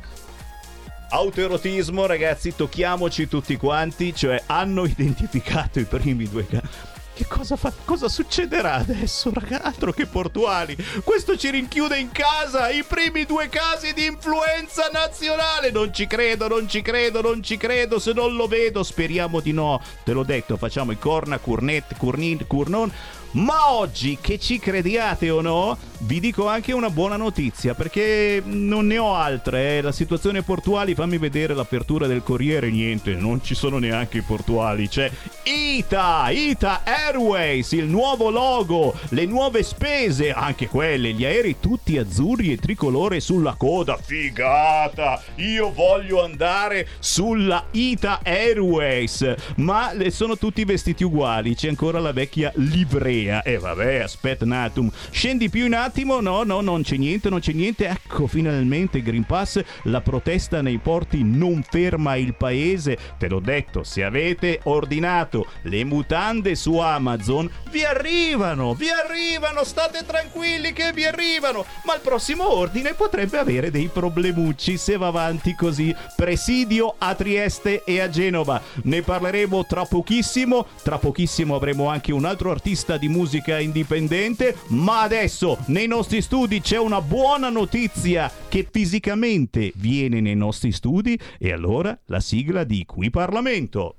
Autoerotismo, 1.10 2.06
ragazzi, 2.06 2.54
tocchiamoci 2.54 3.28
tutti 3.28 3.56
quanti, 3.56 4.14
cioè 4.14 4.42
hanno 4.46 4.84
identificato 4.86 5.78
i 5.78 5.84
primi 5.84 6.28
due 6.28 6.46
casi. 6.46 6.88
Che 7.20 7.26
cosa, 7.28 7.56
fa- 7.56 7.72
cosa 7.84 8.08
succederà 8.08 8.76
adesso, 8.76 9.30
raga? 9.32 9.62
Altro 9.62 9.92
che 9.92 10.06
portuali. 10.06 10.74
Questo 11.04 11.36
ci 11.36 11.50
rinchiude 11.50 11.98
in 11.98 12.10
casa 12.10 12.70
i 12.70 12.82
primi 12.82 13.26
due 13.26 13.48
casi 13.50 13.92
di 13.92 14.06
influenza 14.06 14.88
nazionale. 14.90 15.70
Non 15.70 15.92
ci 15.92 16.06
credo, 16.06 16.48
non 16.48 16.66
ci 16.66 16.80
credo, 16.80 17.20
non 17.20 17.42
ci 17.42 17.58
credo. 17.58 17.98
Se 17.98 18.12
non 18.14 18.34
lo 18.36 18.46
vedo, 18.46 18.82
speriamo 18.82 19.40
di 19.40 19.52
no. 19.52 19.82
Te 20.02 20.12
l'ho 20.12 20.22
detto, 20.22 20.56
facciamo 20.56 20.92
i 20.92 20.98
corna, 20.98 21.38
curnet, 21.38 21.94
curnin, 21.98 22.46
curnon. 22.46 22.90
Ma 23.32 23.72
oggi, 23.72 24.18
che 24.20 24.38
ci 24.38 24.58
crediate 24.58 25.30
o 25.30 25.40
no, 25.40 25.78
vi 26.00 26.18
dico 26.18 26.48
anche 26.48 26.72
una 26.72 26.90
buona 26.90 27.16
notizia 27.16 27.74
perché 27.74 28.42
non 28.44 28.86
ne 28.86 28.98
ho 28.98 29.14
altre. 29.14 29.78
eh. 29.78 29.80
La 29.82 29.92
situazione 29.92 30.42
portuali, 30.42 30.94
fammi 30.94 31.18
vedere 31.18 31.54
l'apertura 31.54 32.06
del 32.06 32.22
Corriere, 32.22 32.70
niente, 32.70 33.14
non 33.14 33.42
ci 33.42 33.54
sono 33.54 33.78
neanche 33.78 34.18
i 34.18 34.22
portuali. 34.22 34.88
C'è 34.88 35.10
ITA, 35.44 36.30
ITA 36.30 36.82
Airways, 36.84 37.72
il 37.72 37.84
nuovo 37.84 38.30
logo, 38.30 38.94
le 39.10 39.26
nuove 39.26 39.62
spese, 39.62 40.32
anche 40.32 40.66
quelle, 40.66 41.12
gli 41.12 41.24
aerei 41.24 41.56
tutti 41.60 41.98
azzurri 41.98 42.52
e 42.52 42.56
tricolore 42.56 43.20
sulla 43.20 43.54
coda. 43.56 43.96
Figata! 43.96 45.22
Io 45.36 45.72
voglio 45.72 46.24
andare 46.24 46.88
sulla 46.98 47.66
ITA 47.70 48.20
Airways, 48.24 49.34
ma 49.56 49.92
sono 50.08 50.36
tutti 50.36 50.64
vestiti 50.64 51.04
uguali, 51.04 51.54
c'è 51.54 51.68
ancora 51.68 52.00
la 52.00 52.12
vecchia 52.12 52.50
livrea. 52.56 53.18
E 53.26 53.58
vabbè, 53.58 53.96
aspetta 53.96 54.44
un 54.44 54.52
attimo. 54.52 54.92
Scendi 55.10 55.48
più 55.50 55.66
un 55.66 55.74
attimo? 55.74 56.20
No, 56.20 56.42
no, 56.42 56.60
non 56.60 56.82
c'è 56.82 56.96
niente, 56.96 57.28
non 57.28 57.40
c'è 57.40 57.52
niente. 57.52 57.86
Ecco, 57.86 58.26
finalmente 58.26 59.02
Green 59.02 59.24
Pass, 59.24 59.62
la 59.84 60.00
protesta 60.00 60.62
nei 60.62 60.78
porti 60.78 61.22
non 61.22 61.62
ferma 61.68 62.16
il 62.16 62.34
paese. 62.34 62.98
Te 63.18 63.28
l'ho 63.28 63.40
detto, 63.40 63.84
se 63.84 64.04
avete 64.04 64.60
ordinato 64.64 65.46
le 65.62 65.84
mutande 65.84 66.54
su 66.54 66.78
Amazon, 66.78 67.50
vi 67.70 67.84
arrivano, 67.84 68.74
vi 68.74 68.88
arrivano, 68.88 69.64
state 69.64 70.04
tranquilli 70.06 70.72
che 70.72 70.92
vi 70.92 71.04
arrivano. 71.04 71.64
Ma 71.84 71.94
il 71.94 72.00
prossimo 72.00 72.50
ordine 72.56 72.94
potrebbe 72.94 73.38
avere 73.38 73.70
dei 73.70 73.90
problemucci 73.92 74.76
se 74.76 74.96
va 74.96 75.08
avanti 75.08 75.54
così. 75.54 75.94
Presidio 76.16 76.94
a 76.98 77.14
Trieste 77.14 77.84
e 77.84 78.00
a 78.00 78.08
Genova. 78.08 78.60
Ne 78.84 79.02
parleremo 79.02 79.66
tra 79.66 79.84
pochissimo. 79.84 80.66
Tra 80.82 80.98
pochissimo 80.98 81.54
avremo 81.54 81.88
anche 81.88 82.12
un 82.12 82.24
altro 82.24 82.50
artista 82.50 82.96
di 82.96 83.08
musica 83.10 83.58
indipendente. 83.60 84.56
Ma 84.68 85.02
adesso 85.02 85.58
nei 85.66 85.86
nostri 85.86 86.22
studi 86.22 86.60
c'è 86.60 86.78
una 86.78 87.02
buona 87.02 87.50
notizia 87.50 88.30
che 88.48 88.66
fisicamente 88.70 89.72
viene 89.76 90.20
nei 90.20 90.36
nostri 90.36 90.72
studi. 90.72 91.18
E 91.38 91.52
allora 91.52 91.98
la 92.06 92.20
sigla 92.20 92.64
di 92.64 92.84
Qui 92.86 93.10
Parlamento. 93.10 93.96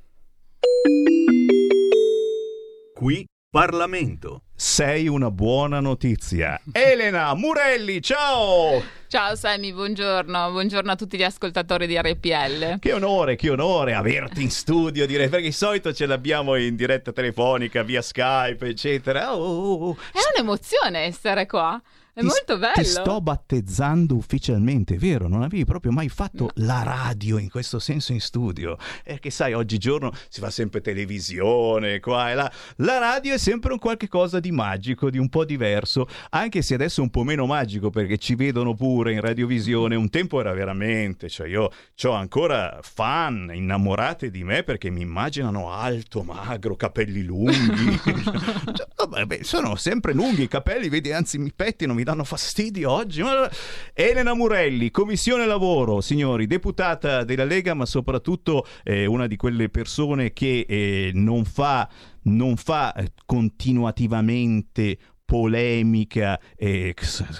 Qui 2.93 3.25
Parlamento. 3.49 4.43
Sei 4.63 5.07
una 5.07 5.31
buona 5.31 5.79
notizia. 5.79 6.61
Elena 6.71 7.33
Murelli, 7.33 7.99
ciao! 7.99 8.79
Ciao 9.07 9.35
Sammy, 9.35 9.73
buongiorno, 9.73 10.51
buongiorno 10.51 10.91
a 10.91 10.95
tutti 10.95 11.17
gli 11.17 11.23
ascoltatori 11.23 11.87
di 11.87 11.97
RPL. 11.97 12.77
Che 12.77 12.93
onore, 12.93 13.35
che 13.35 13.49
onore 13.49 13.95
averti 13.95 14.43
in 14.43 14.51
studio, 14.51 15.07
direi, 15.07 15.29
perché 15.29 15.47
di 15.47 15.51
solito 15.51 15.91
ce 15.91 16.05
l'abbiamo 16.05 16.55
in 16.57 16.75
diretta 16.75 17.11
telefonica, 17.11 17.81
via 17.81 18.03
Skype, 18.03 18.67
eccetera. 18.67 19.35
Oh, 19.35 19.39
oh, 19.39 19.87
oh. 19.87 19.97
È 20.11 20.19
un'emozione 20.37 20.99
essere 21.05 21.47
qua. 21.47 21.81
È 22.13 22.19
ti, 22.19 22.25
molto 22.25 22.57
bello. 22.57 22.73
Ti 22.73 22.83
sto 22.83 23.21
battezzando 23.21 24.15
ufficialmente, 24.15 24.97
vero? 24.97 25.29
Non 25.29 25.43
avevi 25.43 25.63
proprio 25.63 25.93
mai 25.93 26.09
fatto 26.09 26.49
la 26.55 26.83
radio 26.83 27.37
in 27.37 27.49
questo 27.49 27.79
senso 27.79 28.11
in 28.11 28.19
studio. 28.19 28.77
Perché 29.03 29.29
sai, 29.29 29.53
oggigiorno 29.53 30.11
si 30.27 30.41
fa 30.41 30.49
sempre 30.49 30.81
televisione, 30.81 32.01
qua 32.01 32.31
e 32.31 32.35
là. 32.35 32.51
La 32.77 32.97
radio 32.97 33.33
è 33.33 33.37
sempre 33.37 33.71
un 33.71 33.79
qualche 33.79 34.09
cosa 34.09 34.41
di 34.41 34.51
magico, 34.51 35.09
di 35.09 35.17
un 35.17 35.29
po' 35.29 35.45
diverso, 35.45 36.05
anche 36.31 36.61
se 36.61 36.73
adesso 36.73 36.99
è 36.99 37.03
un 37.03 37.11
po' 37.11 37.23
meno 37.23 37.45
magico 37.45 37.89
perché 37.89 38.17
ci 38.17 38.35
vedono 38.35 38.75
pure 38.75 39.13
in 39.13 39.21
radiovisione. 39.21 39.95
Un 39.95 40.09
tempo 40.09 40.41
era 40.41 40.51
veramente, 40.51 41.29
cioè 41.29 41.47
io 41.47 41.71
ho 42.03 42.11
ancora 42.11 42.79
fan 42.81 43.51
innamorate 43.53 44.29
di 44.29 44.43
me 44.43 44.63
perché 44.63 44.89
mi 44.89 45.01
immaginano 45.01 45.71
alto, 45.71 46.23
magro, 46.23 46.75
capelli 46.75 47.23
lunghi. 47.23 47.99
Cioè, 48.71 48.87
vabbè, 49.07 49.43
sono 49.43 49.75
sempre 49.75 50.13
lunghi 50.13 50.43
i 50.43 50.47
capelli, 50.47 50.87
vedi, 50.87 51.11
anzi 51.11 51.37
mi 51.37 51.51
pettino, 51.53 51.93
mi 51.93 52.00
danno 52.03 52.23
fastidio 52.23 52.91
oggi. 52.91 53.21
Elena 53.93 54.33
Murelli, 54.33 54.91
Commissione 54.91 55.45
Lavoro, 55.45 56.01
signori, 56.01 56.47
deputata 56.47 57.23
della 57.23 57.45
Lega, 57.45 57.73
ma 57.73 57.85
soprattutto 57.85 58.65
eh, 58.83 59.05
una 59.05 59.27
di 59.27 59.35
quelle 59.35 59.69
persone 59.69 60.33
che 60.33 60.65
eh, 60.67 61.11
non 61.13 61.45
fa, 61.45 61.89
non 62.23 62.55
fa 62.57 62.93
eh, 62.93 63.11
continuativamente 63.25 64.97
polemica 65.31 66.37
e 66.57 66.93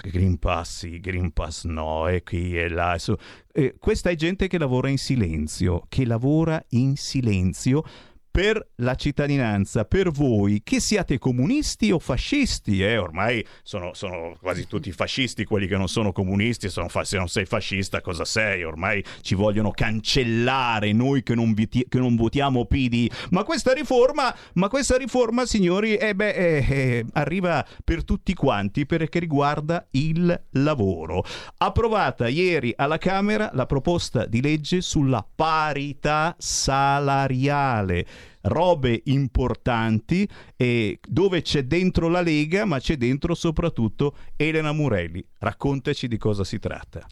Green 0.04 0.38
Pass 0.38 0.78
sì, 0.78 0.98
Green 0.98 1.30
Pass 1.30 1.64
no 1.64 2.08
e 2.08 2.22
qui 2.22 2.58
e 2.58 2.70
là 2.70 2.96
so, 2.98 3.18
eh, 3.52 3.74
questa 3.78 4.08
è 4.08 4.14
gente 4.14 4.48
che 4.48 4.56
lavora 4.56 4.88
in 4.88 4.96
silenzio 4.96 5.84
che 5.90 6.06
lavora 6.06 6.64
in 6.70 6.96
silenzio 6.96 7.84
per 8.32 8.70
la 8.76 8.94
cittadinanza, 8.94 9.84
per 9.84 10.10
voi, 10.10 10.62
che 10.64 10.80
siate 10.80 11.18
comunisti 11.18 11.92
o 11.92 11.98
fascisti, 11.98 12.82
eh? 12.82 12.96
ormai 12.96 13.44
sono, 13.62 13.92
sono, 13.92 14.34
quasi 14.40 14.66
tutti 14.66 14.90
fascisti 14.90 15.44
quelli 15.44 15.66
che 15.66 15.76
non 15.76 15.86
sono 15.86 16.12
comunisti, 16.12 16.70
sono 16.70 16.88
fa- 16.88 17.04
se 17.04 17.18
non 17.18 17.28
sei 17.28 17.44
fascista 17.44 18.00
cosa 18.00 18.24
sei? 18.24 18.64
Ormai 18.64 19.04
ci 19.20 19.34
vogliono 19.34 19.70
cancellare 19.70 20.92
noi 20.92 21.22
che 21.22 21.34
non, 21.34 21.52
viti- 21.52 21.84
che 21.86 21.98
non 21.98 22.16
votiamo 22.16 22.64
PD, 22.64 23.06
ma 23.32 23.44
questa 23.44 23.74
riforma, 23.74 24.34
ma 24.54 24.68
questa 24.68 24.96
riforma 24.96 25.44
signori, 25.44 25.96
eh 25.96 26.14
beh, 26.14 26.30
eh, 26.30 26.66
eh, 26.70 27.04
arriva 27.12 27.62
per 27.84 28.02
tutti 28.02 28.32
quanti 28.32 28.86
perché 28.86 29.18
riguarda 29.18 29.86
il 29.90 30.42
lavoro. 30.52 31.22
Approvata 31.58 32.28
ieri 32.28 32.72
alla 32.74 32.96
Camera 32.96 33.50
la 33.52 33.66
proposta 33.66 34.24
di 34.24 34.40
legge 34.40 34.80
sulla 34.80 35.22
parità 35.36 36.34
salariale 36.38 38.06
robe 38.42 39.02
importanti 39.04 40.28
e 40.56 40.98
dove 41.06 41.42
c'è 41.42 41.64
dentro 41.64 42.08
la 42.08 42.20
Lega, 42.20 42.64
ma 42.64 42.78
c'è 42.78 42.96
dentro 42.96 43.34
soprattutto 43.34 44.16
Elena 44.36 44.72
Murelli. 44.72 45.24
Raccontaci 45.38 46.08
di 46.08 46.16
cosa 46.16 46.44
si 46.44 46.58
tratta. 46.58 47.06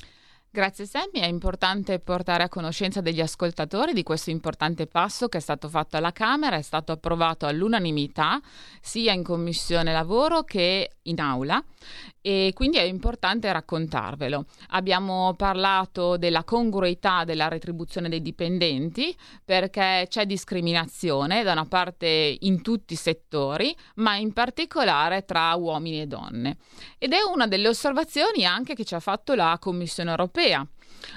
Grazie 0.52 0.84
Sammy, 0.84 1.20
è 1.20 1.26
importante 1.26 2.00
portare 2.00 2.42
a 2.42 2.48
conoscenza 2.48 3.00
degli 3.00 3.20
ascoltatori 3.20 3.92
di 3.92 4.02
questo 4.02 4.30
importante 4.30 4.88
passo 4.88 5.28
che 5.28 5.38
è 5.38 5.40
stato 5.40 5.68
fatto 5.68 5.96
alla 5.96 6.10
Camera, 6.10 6.56
è 6.56 6.62
stato 6.62 6.90
approvato 6.90 7.46
all'unanimità 7.46 8.40
sia 8.80 9.12
in 9.12 9.22
Commissione 9.22 9.92
Lavoro 9.92 10.42
che 10.42 10.96
in 11.02 11.20
aula 11.20 11.62
e 12.22 12.52
quindi 12.54 12.78
è 12.78 12.82
importante 12.82 13.50
raccontarvelo. 13.52 14.44
Abbiamo 14.70 15.34
parlato 15.34 16.16
della 16.16 16.44
congruità 16.44 17.24
della 17.24 17.48
retribuzione 17.48 18.08
dei 18.08 18.20
dipendenti 18.20 19.14
perché 19.44 20.06
c'è 20.08 20.26
discriminazione 20.26 21.42
da 21.42 21.52
una 21.52 21.66
parte 21.66 22.36
in 22.40 22.62
tutti 22.62 22.92
i 22.92 22.96
settori, 22.96 23.74
ma 23.96 24.16
in 24.16 24.32
particolare 24.32 25.24
tra 25.24 25.54
uomini 25.54 26.02
e 26.02 26.06
donne. 26.06 26.56
Ed 26.98 27.12
è 27.12 27.18
una 27.22 27.46
delle 27.46 27.68
osservazioni 27.68 28.44
anche 28.44 28.74
che 28.74 28.84
ci 28.84 28.94
ha 28.94 29.00
fatto 29.00 29.34
la 29.34 29.56
Commissione 29.58 30.10
europea 30.10 30.66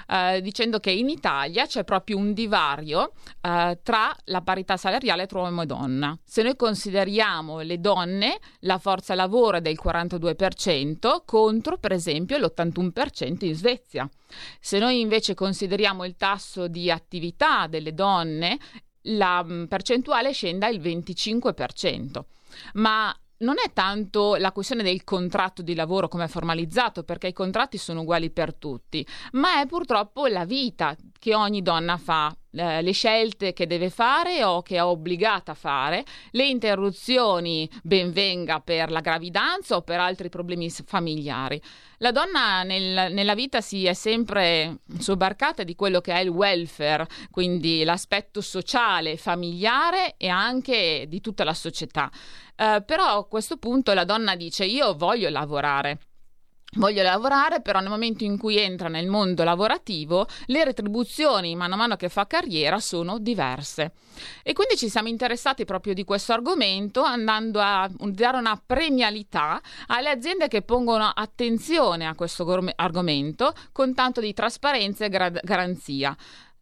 eh, 0.08 0.40
dicendo 0.40 0.80
che 0.80 0.90
in 0.90 1.08
Italia 1.08 1.66
c'è 1.66 1.84
proprio 1.84 2.16
un 2.16 2.32
divario 2.32 3.12
eh, 3.40 3.78
tra 3.82 4.14
la 4.24 4.40
parità 4.42 4.76
salariale 4.76 5.26
tra 5.26 5.40
uomo 5.40 5.62
e 5.62 5.66
donna. 5.66 6.18
Se 6.24 6.42
noi 6.42 6.56
consideriamo 6.56 7.60
le 7.60 7.80
donne, 7.80 8.38
la 8.60 8.78
forza 8.78 9.14
lavoro 9.14 9.58
è 9.58 9.60
del 9.60 9.78
42% 9.82 11.22
contro 11.24 11.78
per 11.78 11.92
esempio 11.92 12.38
l'81% 12.38 13.44
in 13.44 13.54
Svezia. 13.54 14.08
Se 14.60 14.78
noi 14.78 15.00
invece 15.00 15.34
consideriamo 15.34 16.04
il 16.04 16.16
tasso 16.16 16.66
di 16.68 16.90
attività 16.90 17.66
delle 17.66 17.94
donne, 17.94 18.58
la 19.08 19.44
mm, 19.44 19.64
percentuale 19.64 20.32
scende 20.32 20.66
al 20.66 20.76
25%. 20.78 22.22
Ma 22.74 23.14
non 23.38 23.56
è 23.64 23.72
tanto 23.72 24.36
la 24.36 24.52
questione 24.52 24.82
del 24.82 25.04
contratto 25.04 25.62
di 25.62 25.74
lavoro 25.74 26.08
come 26.08 26.24
è 26.24 26.28
formalizzato, 26.28 27.02
perché 27.02 27.28
i 27.28 27.32
contratti 27.32 27.78
sono 27.78 28.02
uguali 28.02 28.30
per 28.30 28.54
tutti, 28.54 29.06
ma 29.32 29.60
è 29.60 29.66
purtroppo 29.66 30.26
la 30.26 30.44
vita 30.44 30.96
che 31.18 31.34
ogni 31.34 31.62
donna 31.62 31.96
fa, 31.96 32.34
eh, 32.54 32.82
le 32.82 32.92
scelte 32.92 33.52
che 33.52 33.66
deve 33.66 33.90
fare 33.90 34.44
o 34.44 34.62
che 34.62 34.76
è 34.76 34.84
obbligata 34.84 35.52
a 35.52 35.54
fare, 35.54 36.04
le 36.30 36.46
interruzioni 36.46 37.68
benvenga 37.82 38.60
per 38.60 38.90
la 38.90 39.00
gravidanza 39.00 39.76
o 39.76 39.82
per 39.82 40.00
altri 40.00 40.28
problemi 40.28 40.70
familiari. 40.70 41.60
La 41.98 42.12
donna 42.12 42.62
nel, 42.62 43.12
nella 43.12 43.34
vita 43.34 43.60
si 43.60 43.86
è 43.86 43.94
sempre 43.94 44.78
sobbarcata 44.98 45.62
di 45.62 45.74
quello 45.74 46.00
che 46.00 46.12
è 46.12 46.20
il 46.20 46.28
welfare, 46.28 47.06
quindi 47.30 47.82
l'aspetto 47.84 48.40
sociale, 48.40 49.16
familiare 49.16 50.14
e 50.16 50.28
anche 50.28 51.06
di 51.08 51.20
tutta 51.20 51.44
la 51.44 51.54
società. 51.54 52.10
Uh, 52.56 52.84
però 52.84 53.18
a 53.18 53.26
questo 53.26 53.56
punto 53.56 53.92
la 53.94 54.04
donna 54.04 54.36
dice 54.36 54.64
io 54.64 54.94
voglio 54.94 55.28
lavorare. 55.28 55.98
Voglio 56.76 57.02
lavorare, 57.02 57.60
però 57.60 57.80
nel 57.80 57.88
momento 57.88 58.24
in 58.24 58.36
cui 58.36 58.58
entra 58.58 58.88
nel 58.88 59.06
mondo 59.06 59.44
lavorativo, 59.44 60.26
le 60.46 60.64
retribuzioni 60.64 61.54
mano 61.54 61.74
a 61.74 61.76
mano 61.76 61.96
che 61.96 62.08
fa 62.08 62.26
carriera 62.26 62.80
sono 62.80 63.18
diverse. 63.18 63.92
E 64.42 64.52
quindi 64.52 64.76
ci 64.76 64.88
siamo 64.88 65.08
interessati 65.08 65.64
proprio 65.64 65.94
di 65.94 66.04
questo 66.04 66.32
argomento, 66.32 67.02
andando 67.02 67.60
a 67.60 67.88
dare 67.96 68.38
una 68.38 68.60
premialità 68.64 69.60
alle 69.86 70.10
aziende 70.10 70.48
che 70.48 70.62
pongono 70.62 71.10
attenzione 71.14 72.06
a 72.06 72.14
questo 72.14 72.44
argomento 72.76 73.52
con 73.72 73.94
tanto 73.94 74.20
di 74.20 74.32
trasparenza 74.32 75.04
e 75.04 75.08
gra- 75.08 75.30
garanzia. 75.30 76.16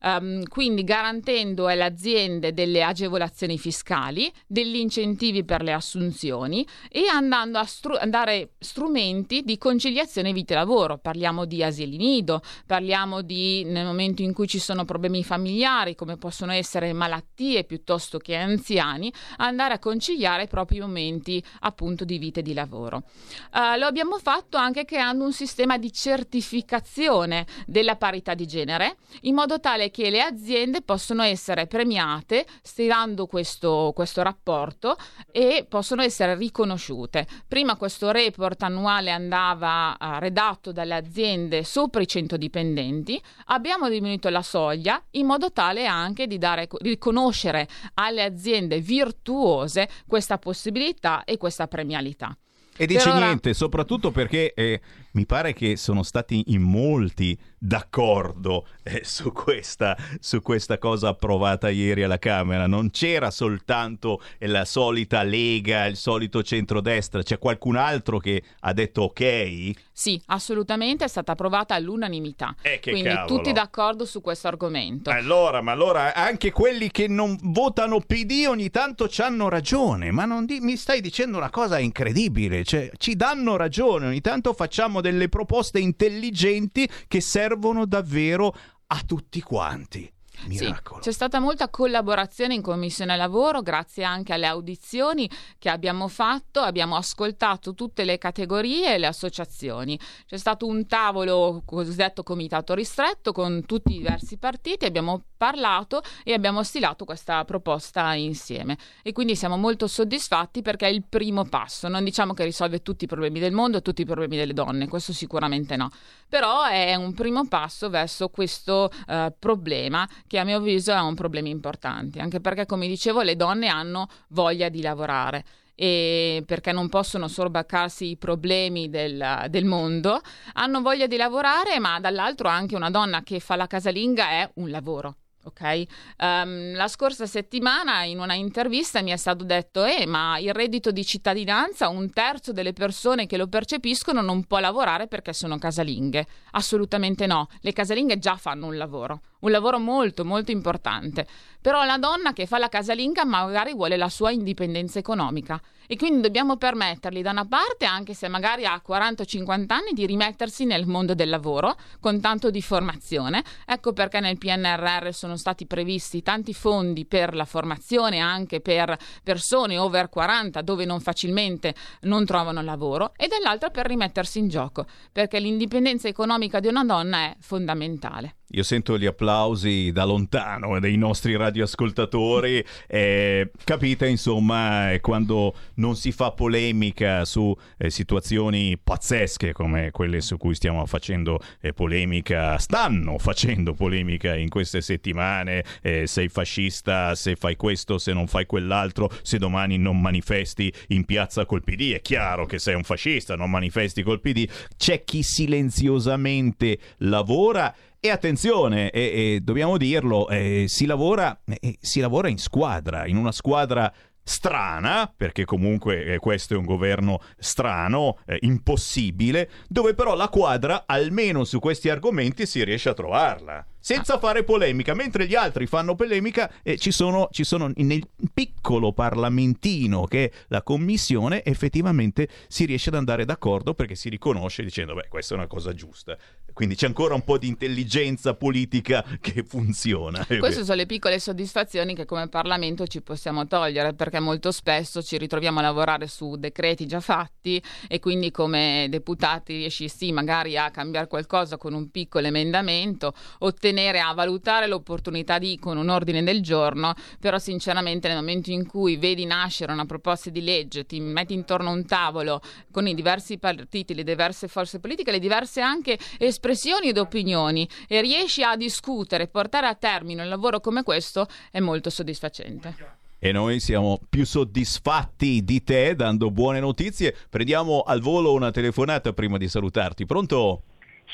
Um, 0.05 0.43
quindi 0.49 0.83
garantendo 0.83 1.69
alle 1.69 1.85
aziende 1.85 2.53
delle 2.53 2.83
agevolazioni 2.83 3.57
fiscali, 3.57 4.33
degli 4.49 4.75
incentivi 4.75 5.45
per 5.45 5.63
le 5.63 5.73
assunzioni 5.73 6.67
e 6.91 7.07
andando 7.07 7.59
a, 7.59 7.65
stru- 7.65 8.05
dare 8.07 8.55
strumenti 8.59 9.43
di 9.43 9.59
conciliazione 9.59 10.33
vita-lavoro. 10.33 10.99
Parliamo 10.99 11.45
di 11.45 11.63
asili 11.63 11.99
nido, 11.99 12.43
parliamo 12.67 13.23
di 13.23 13.63
nel 13.63 13.87
momento 13.87 14.23
in 14.23 14.33
cui 14.33 14.49
ci 14.49 14.59
sono 14.59 14.85
problemi 14.85 15.23
familiari, 15.23 15.95
come 15.95 16.17
possono 16.17 16.51
essere 16.51 16.93
malattie 16.93 17.63
piuttosto 17.63 18.19
che 18.19 18.35
anziani, 18.35 19.13
andare 19.37 19.75
a 19.75 19.79
conciliare 19.79 20.45
i 20.45 20.49
propri 20.49 20.81
momenti 20.81 21.41
appunto 21.61 22.05
di 22.05 22.19
vita 22.19 22.41
e 22.41 22.43
di 22.43 22.55
lavoro. 22.55 23.05
Uh, 23.53 23.79
lo 23.79 23.87
abbiamo 23.87 24.19
fatto 24.19 24.57
anche 24.57 24.85
creando 24.85 25.25
un 25.25 25.33
sistema 25.33 25.79
di 25.79 25.93
certificazione 25.93 27.47
della 27.67 27.95
parità 27.95 28.35
di 28.35 28.47
genere, 28.47 28.97
in 29.21 29.35
modo 29.37 29.61
tale 29.61 29.91
che 29.93 30.11
le 30.11 30.21
aziende 30.21 30.83
possono 30.83 31.23
essere 31.23 31.69
premiate 31.69 32.45
stilando 32.63 33.27
questo, 33.27 33.93
questo 33.95 34.23
rapporto 34.23 34.97
e 35.31 35.65
possono 35.69 36.03
essere 36.03 36.35
riconosciute. 36.35 37.29
Prima 37.47 37.77
questo 37.77 38.11
report 38.11 38.65
annuale 38.65 39.13
andava 39.13 39.97
uh, 39.97 40.19
redatto 40.19 40.73
dalle 40.73 40.95
aziende 40.95 41.63
sopra 41.63 42.03
i 42.03 42.09
100 42.09 42.37
dipendenti, 42.37 43.23
abbiamo 43.47 43.89
diminuito 43.89 44.29
la 44.31 44.43
soglia 44.43 45.01
in 45.13 45.27
modo 45.27 45.53
tale 45.53 45.87
anche 45.87 46.27
di 46.27 46.39
dare, 46.39 46.67
riconoscere 46.81 47.69
alle 47.95 48.25
aziende 48.25 48.81
virtuose 48.81 49.89
questa 50.09 50.39
possibilità 50.39 51.23
e 51.23 51.37
questa 51.37 51.69
premialità. 51.69 52.37
E 52.77 52.87
dice 52.87 53.11
ora... 53.11 53.27
niente, 53.27 53.53
soprattutto 53.53 54.11
perché 54.11 54.55
eh, 54.55 54.81
mi 55.13 55.27
pare 55.27 55.53
che 55.53 55.77
sono 55.77 56.03
stati 56.03 56.45
in 56.49 56.63
molti 56.63 57.39
d'accordo 57.65 58.67
eh, 58.83 59.03
su, 59.05 59.31
questa, 59.31 59.97
su, 60.19 60.43
questa, 60.43 60.79
cosa 60.79 61.11
approvata 61.11 61.71
ieri 61.71 62.03
alla 62.03 62.19
Camera. 62.19 62.67
Non 62.67 62.91
c'era 62.91 63.31
soltanto 63.31 64.21
la 64.41 64.65
solita 64.65 65.23
Lega, 65.23 65.87
il 65.87 65.97
solito 65.97 66.43
centrodestra, 66.43 67.23
c'è 67.23 67.39
qualcun 67.39 67.77
altro 67.77 68.19
che 68.19 68.43
ha 68.61 68.73
detto 68.73 69.03
ok? 69.03 69.71
Sì, 69.93 70.21
assolutamente 70.27 71.05
è 71.05 71.09
stata 71.09 71.33
approvata 71.33 71.77
all'unanimità. 71.77 72.57
Eh, 72.63 72.81
Quindi 72.81 73.03
cavolo. 73.05 73.37
tutti 73.37 73.53
d'accordo 73.53 74.05
su 74.07 74.21
questo 74.21 74.49
argomento. 74.49 75.11
Allora, 75.11 75.61
ma 75.61 75.71
allora 75.71 76.15
anche 76.15 76.51
quelli 76.51 76.91
che 76.91 77.07
non 77.07 77.39
votano 77.43 78.01
PD 78.01 78.47
ogni 78.49 78.71
tanto 78.71 79.09
ci 79.09 79.23
hanno 79.23 79.49
ragione, 79.49 80.11
ma 80.11 80.27
di- 80.45 80.59
mi 80.59 80.77
stai 80.77 81.01
dicendo 81.01 81.37
una 81.37 81.51
cosa 81.51 81.79
incredibile, 81.79 82.65
cioè 82.65 82.91
ci 82.97 83.15
danno 83.15 83.57
ragione, 83.57 84.07
ogni 84.07 84.21
tanto 84.21 84.53
facciamo 84.53 85.01
delle 85.01 85.29
proposte 85.29 85.79
intelligenti 85.79 86.89
che 87.07 87.21
servono 87.21 87.51
davvero 87.87 88.55
a 88.87 89.03
tutti 89.07 89.41
quanti. 89.41 90.11
Sì, 90.49 90.65
Miracolo. 90.65 91.01
c'è 91.01 91.13
stata 91.13 91.39
molta 91.39 91.69
collaborazione 91.69 92.55
in 92.55 92.63
Commissione 92.63 93.17
Lavoro, 93.17 93.63
grazie 93.63 94.05
anche 94.05 94.33
alle 94.33 94.47
audizioni 94.47 95.29
che 95.59 95.69
abbiamo 95.69 96.09
fatto, 96.09 96.61
abbiamo 96.61 96.97
ascoltato 96.97 97.75
tutte 97.75 98.05
le 98.05 98.19
categorie 98.19 98.95
e 98.95 98.99
le 98.99 99.07
associazioni. 99.07 99.99
C'è 100.27 100.37
stato 100.37 100.67
un 100.67 100.87
tavolo 100.87 101.63
cosiddetto 101.65 102.23
comitato 102.23 102.75
ristretto 102.75 103.33
con 103.33 103.65
tutti 103.67 103.95
i 103.95 103.99
diversi 103.99 104.37
partiti, 104.37 104.85
abbiamo 104.85 105.23
parlato 105.37 106.03
e 106.23 106.33
abbiamo 106.33 106.63
stilato 106.63 107.05
questa 107.05 107.45
proposta 107.45 108.15
insieme. 108.15 108.79
E 109.03 109.13
quindi 109.13 109.35
siamo 109.35 109.57
molto 109.57 109.87
soddisfatti 109.87 110.63
perché 110.63 110.87
è 110.87 110.91
il 110.91 111.03
primo 111.09 111.45
passo, 111.45 111.89
non 111.89 112.05
diciamo 112.05 112.33
che 112.33 112.45
risolve 112.45 112.83
tutti 112.83 113.05
i 113.05 113.07
problemi 113.09 113.41
del 113.41 113.53
mondo 113.53 113.79
e 113.79 113.83
tutti 113.83 114.03
i 114.03 114.05
problemi 114.05 114.37
delle 114.37 114.53
donne, 114.53 114.89
questo 114.89 115.13
sicuramente 115.13 115.77
no, 115.77 115.91
però 116.29 116.65
è 116.65 116.95
un 116.95 117.13
primo 117.15 117.47
passo 117.49 117.91
verso 117.91 118.29
questo 118.29 118.91
eh, 119.09 119.33
problema 119.39 120.09
che 120.33 120.39
a 120.39 120.45
mio 120.45 120.57
avviso 120.57 120.93
è 120.93 120.99
un 120.99 121.15
problema 121.15 121.49
importante, 121.49 122.19
anche 122.19 122.41
perché 122.41 122.65
come 122.65 122.87
dicevo 122.87 123.21
le 123.21 123.37
donne 123.37 123.69
hanno 123.69 124.09
voglia 124.29 124.71
di 124.71 124.81
lavorare 124.81 125.45
e 125.75 126.43
perché 126.47 126.73
non 126.73 126.89
possono 126.89 127.29
sorbaccarsi 127.29 128.09
i 128.09 128.17
problemi 128.17 128.89
del, 128.89 129.45
del 129.51 129.67
mondo, 129.67 130.23
hanno 130.55 130.81
voglia 130.81 131.07
di 131.07 131.19
lavorare, 131.19 131.79
ma 131.81 132.01
dall'altro 132.01 132.49
anche 132.49 132.75
una 132.75 132.89
donna 132.89 133.23
che 133.23 133.41
fa 133.41 133.57
la 133.57 133.67
casalinga 133.67 134.31
è 134.31 134.51
un 134.55 134.71
lavoro. 134.71 135.17
Ok, 135.45 135.87
um, 136.21 136.77
la 136.77 136.87
scorsa 136.87 137.27
settimana 137.27 138.05
in 138.05 138.21
una 138.21 138.35
intervista 138.35 139.03
mi 139.03 139.11
è 139.11 139.17
stato 139.17 139.43
detto: 139.43 139.85
Eh, 139.85 140.07
ma 140.07 140.39
il 140.39 140.53
reddito 140.53 140.93
di 140.93 141.05
cittadinanza, 141.05 141.89
un 141.89 142.13
terzo 142.13 142.53
delle 142.53 142.73
persone 142.73 143.27
che 143.27 143.37
lo 143.37 143.49
percepiscono 143.49 144.21
non 144.21 144.45
può 144.45 144.61
lavorare 144.61 145.09
perché 145.09 145.33
sono 145.33 145.59
casalinghe. 145.59 146.27
Assolutamente 146.53 147.27
no, 147.27 147.49
le 147.61 147.73
casalinghe 147.73 148.21
già 148.21 148.37
fanno 148.37 148.67
un 148.67 148.77
lavoro, 148.77 149.23
un 149.41 149.51
lavoro 149.51 149.81
molto, 149.81 150.25
molto 150.25 150.53
importante. 150.53 151.27
Però 151.63 151.85
la 151.85 151.97
donna 151.97 152.33
che 152.33 152.47
fa 152.47 152.59
la 152.59 152.69
casalinga 152.69 153.25
magari 153.25 153.73
vuole 153.73 153.97
la 153.97 154.09
sua 154.09 154.33
indipendenza 154.33 154.99
economica 154.99 155.61
e 155.87 155.97
quindi 155.97 156.21
dobbiamo 156.21 156.57
permettergli 156.57 157.23
da 157.23 157.31
una 157.31 157.47
parte, 157.47 157.85
anche 157.85 158.15
se 158.15 158.27
magari 158.27 158.65
ha 158.65 158.83
40-50 158.85 159.67
anni, 159.69 159.93
di 159.93 160.05
rimettersi 160.05 160.65
nel 160.65 160.87
mondo 160.87 161.15
del 161.15 161.29
lavoro 161.29 161.77
con 162.01 162.21
tanto 162.21 162.51
di 162.51 162.61
formazione. 162.61 163.45
Ecco 163.65 163.93
perché 163.93 164.19
nel 164.19 164.39
PNRR 164.39 165.11
sono 165.13 165.37
stati 165.37 165.67
previsti 165.67 166.21
tanti 166.23 166.53
fondi 166.53 167.07
per 167.07 167.35
la 167.35 167.45
formazione 167.45 168.19
anche 168.19 168.61
per 168.61 168.99
persone 169.23 169.79
over 169.79 170.09
40 170.09 170.63
dove 170.63 170.85
non 170.85 171.01
facilmente 171.01 171.75
non 172.03 172.27
trovano 172.27 172.61
lavoro 172.61 173.13
e 173.17 173.29
dall'altra 173.29 173.71
per 173.71 173.87
rimettersi 173.87 174.41
in 174.41 174.49
gioco, 174.49 174.85
perché 175.13 175.39
l'indipendenza 175.39 176.09
economica 176.09 176.59
di 176.59 176.67
una 176.67 176.85
donna 176.85 177.19
è 177.19 177.37
fondamentale. 177.39 178.37
Io 178.55 178.63
sento 178.63 178.99
gli 178.99 179.07
applausi 179.07 179.93
da 179.93 180.05
lontano 180.05 180.79
dei 180.79 180.97
nostri 180.97 181.37
radioascoltatori. 181.37 182.63
Eh, 182.87 183.51
capite, 183.65 184.07
insomma, 184.07 184.93
è 184.93 185.01
quando 185.01 185.55
non 185.75 185.97
si 185.97 186.13
fa 186.13 186.33
polemica 186.33 187.25
su 187.25 187.57
eh, 187.79 187.89
situazioni 187.89 188.77
pazzesche 188.77 189.53
come 189.53 189.91
quelle 189.91 190.21
su 190.21 190.37
cui 190.37 190.55
stiamo 190.55 190.85
facendo 190.85 191.41
eh, 191.61 191.73
polemica, 191.73 192.59
stanno 192.59 193.17
facendo 193.19 193.73
polemica 193.73 194.37
in 194.37 194.51
queste 194.51 194.83
settimane. 194.83 195.65
eh, 195.81 196.07
sei 196.07 196.29
fascista, 196.29 197.15
se 197.15 197.37
fai 197.37 197.57
questo, 197.57 197.97
se 197.97 198.13
non 198.13 198.27
fai 198.27 198.45
quell'altro, 198.45 199.11
se 199.23 199.39
domani 199.39 199.79
non 199.79 199.99
manifesti 199.99 200.73
in 200.89 201.05
piazza 201.05 201.47
col 201.47 201.63
PD. 201.65 201.93
È 201.93 202.03
chiaro 202.03 202.45
che 202.45 202.59
sei 202.59 202.75
un 202.75 202.83
fascista, 202.83 203.35
non 203.35 203.51
manifesti 203.51 204.03
col 204.03 204.21
PD. 204.21 204.47
C'è 204.77 205.05
chi 205.05 205.23
silenziosamente 205.23 206.79
lavora. 206.99 207.75
E 208.05 208.11
attenzione, 208.11 208.91
e, 208.91 209.01
e 209.35 209.41
dobbiamo 209.43 209.77
dirlo, 209.77 210.29
eh, 210.29 210.65
si, 210.67 210.87
lavora, 210.87 211.41
eh, 211.45 211.79
si 211.81 212.01
lavora 212.01 212.29
in 212.29 212.37
squadra, 212.37 213.07
in 213.07 213.17
una 213.17 213.31
squadra 213.31 213.93
strana, 214.25 215.13
perché 215.17 215.45
comunque 215.45 216.07
eh, 216.07 216.19
questo 216.19 216.55
è 216.55 216.57
un 216.57 216.65
governo 216.65 217.21
strano, 217.39 218.19
eh, 218.27 218.39
impossibile, 218.41 219.49
dove 219.69 219.95
però 219.95 220.17
la 220.17 220.31
quadra, 220.31 220.83
almeno 220.85 221.45
su 221.45 221.61
questi 221.61 221.91
argomenti, 221.91 222.45
si 222.45 222.65
riesce 222.65 222.89
a 222.89 222.95
trovarla. 222.95 223.65
Senza 223.85 224.17
fare 224.21 224.45
polemica, 224.45 224.95
mentre 224.95 225.27
gli 225.27 225.35
altri 225.35 225.67
fanno 225.67 225.97
polemica, 225.97 226.49
eh, 226.63 226.79
ci, 226.79 226.93
sono, 226.93 227.27
ci 227.33 227.43
sono 227.43 227.73
nel 227.75 228.09
piccolo 228.33 228.93
parlamentino 228.93 230.05
che 230.05 230.27
è 230.27 230.31
la 230.49 230.63
commissione, 230.63 231.43
effettivamente 231.43 232.29
si 232.47 232.65
riesce 232.65 232.91
ad 232.91 232.95
andare 232.95 233.25
d'accordo 233.25 233.75
perché 233.75 233.97
si 233.97 234.09
riconosce 234.09 234.63
dicendo, 234.63 234.95
beh, 234.95 235.09
questa 235.09 235.35
è 235.35 235.37
una 235.37 235.49
cosa 235.49 235.75
giusta. 235.75 236.17
Quindi 236.53 236.77
c'è 236.77 236.87
ancora 236.87 237.15
un 237.15 237.25
po' 237.25 237.39
di 237.39 237.49
intelligenza 237.49 238.35
politica 238.35 239.05
che 239.21 239.43
funziona. 239.43 240.25
Queste 240.39 240.63
sono 240.63 240.77
le 240.77 240.87
piccole 240.87 241.19
soddisfazioni 241.19 241.97
che 241.97 242.05
come 242.05 242.29
Parlamento 242.29 242.87
ci 242.87 243.03
possiamo 243.03 243.49
togliere 243.49 243.95
perché 243.95 244.21
molto 244.21 244.53
spesso 244.53 245.03
ci 245.03 245.19
ritroviamo 245.19 245.59
a 245.59 245.63
lavorare 245.63 246.07
su 246.07 246.37
decreti 246.37 246.87
già 246.87 247.01
fatti 247.01 247.61
e 247.89 247.99
quindi 247.99 248.31
come 248.31 248.87
deputati 248.89 249.55
riesci 249.55 249.89
sì 249.89 250.13
magari 250.13 250.57
a 250.57 250.71
cambiare 250.71 251.09
qualcosa 251.09 251.57
con 251.57 251.73
un 251.73 251.91
piccolo 251.91 252.29
emendamento, 252.29 253.13
ottenere 253.39 253.72
a 253.81 254.15
valutare 254.15 254.67
l'opportunità 254.67 255.39
di 255.39 255.59
con 255.59 255.77
un 255.77 255.89
ordine 255.89 256.23
del 256.23 256.43
giorno, 256.43 256.95
però 257.19 257.39
sinceramente 257.39 258.09
nel 258.09 258.17
momento 258.17 258.51
in 258.51 258.67
cui 258.67 258.97
vedi 258.97 259.25
nascere 259.25 259.73
una 259.73 259.87
proposta 259.87 260.31
di 260.31 260.43
legge, 260.43 260.87
ti 260.87 261.01
metti 261.01 261.35
intorno 261.35 261.71
a 261.71 261.73
un 261.73 261.87
tavolo 261.87 262.41
con 262.71 262.87
i 262.87 262.95
diversi 262.95 263.39
partiti, 263.39 263.95
le 263.95 264.05
diverse 264.05 264.49
forze 264.49 264.81
politiche, 264.81 265.11
le 265.11 265.19
diverse 265.19 265.61
anche 265.61 265.99
espressioni 266.19 266.89
ed 266.89 266.99
opinioni 266.99 267.69
e 267.89 268.01
riesci 268.01 268.43
a 268.43 268.57
discutere, 268.57 269.29
portare 269.29 269.67
a 269.67 269.75
termine 269.75 270.23
un 270.23 270.29
lavoro 270.29 270.61
come 270.61 270.83
questo 270.83 271.27
è 271.51 271.61
molto 271.61 271.91
soddisfacente. 271.91 273.01
E 273.25 273.31
noi 273.31 273.61
siamo 273.61 274.01
più 274.11 274.27
soddisfatti 274.27 275.45
di 275.45 275.63
te 275.63 275.95
dando 275.95 276.33
buone 276.33 276.59
notizie. 276.59 277.15
Prendiamo 277.31 277.83
al 277.83 278.01
volo 278.01 278.33
una 278.33 278.51
telefonata 278.51 279.13
prima 279.13 279.39
di 279.39 279.47
salutarti. 279.47 280.07
Pronto? 280.07 280.63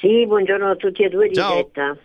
Sì, 0.01 0.25
buongiorno 0.27 0.71
a 0.71 0.77
tutti 0.77 1.03
e 1.03 1.11
due 1.11 1.29
di 1.29 1.35
Ciao. 1.35 1.51
diretta. 1.51 1.99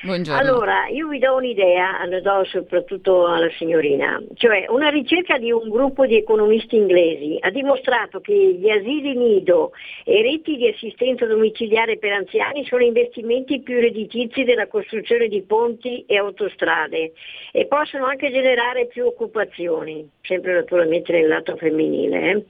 Buongiorno. 0.00 0.40
Allora, 0.40 0.86
io 0.86 1.08
vi 1.08 1.18
do 1.18 1.34
un'idea, 1.34 2.04
la 2.06 2.20
do 2.20 2.44
soprattutto 2.44 3.26
alla 3.26 3.50
signorina, 3.56 4.22
cioè 4.34 4.66
una 4.68 4.90
ricerca 4.90 5.38
di 5.38 5.50
un 5.50 5.68
gruppo 5.68 6.06
di 6.06 6.16
economisti 6.16 6.76
inglesi 6.76 7.36
ha 7.40 7.50
dimostrato 7.50 8.20
che 8.20 8.32
gli 8.32 8.70
asili 8.70 9.16
nido 9.16 9.72
e 10.04 10.22
reti 10.22 10.56
di 10.56 10.68
assistenza 10.68 11.26
domiciliare 11.26 11.98
per 11.98 12.12
anziani 12.12 12.64
sono 12.64 12.84
investimenti 12.84 13.60
più 13.60 13.80
redditizi 13.80 14.44
della 14.44 14.68
costruzione 14.68 15.26
di 15.26 15.42
ponti 15.42 16.04
e 16.06 16.16
autostrade 16.16 17.12
e 17.50 17.66
possono 17.66 18.04
anche 18.06 18.30
generare 18.30 18.86
più 18.86 19.04
occupazioni, 19.04 20.08
sempre 20.22 20.54
naturalmente 20.54 21.10
nel 21.10 21.26
lato 21.26 21.56
femminile. 21.56 22.30
eh. 22.30 22.44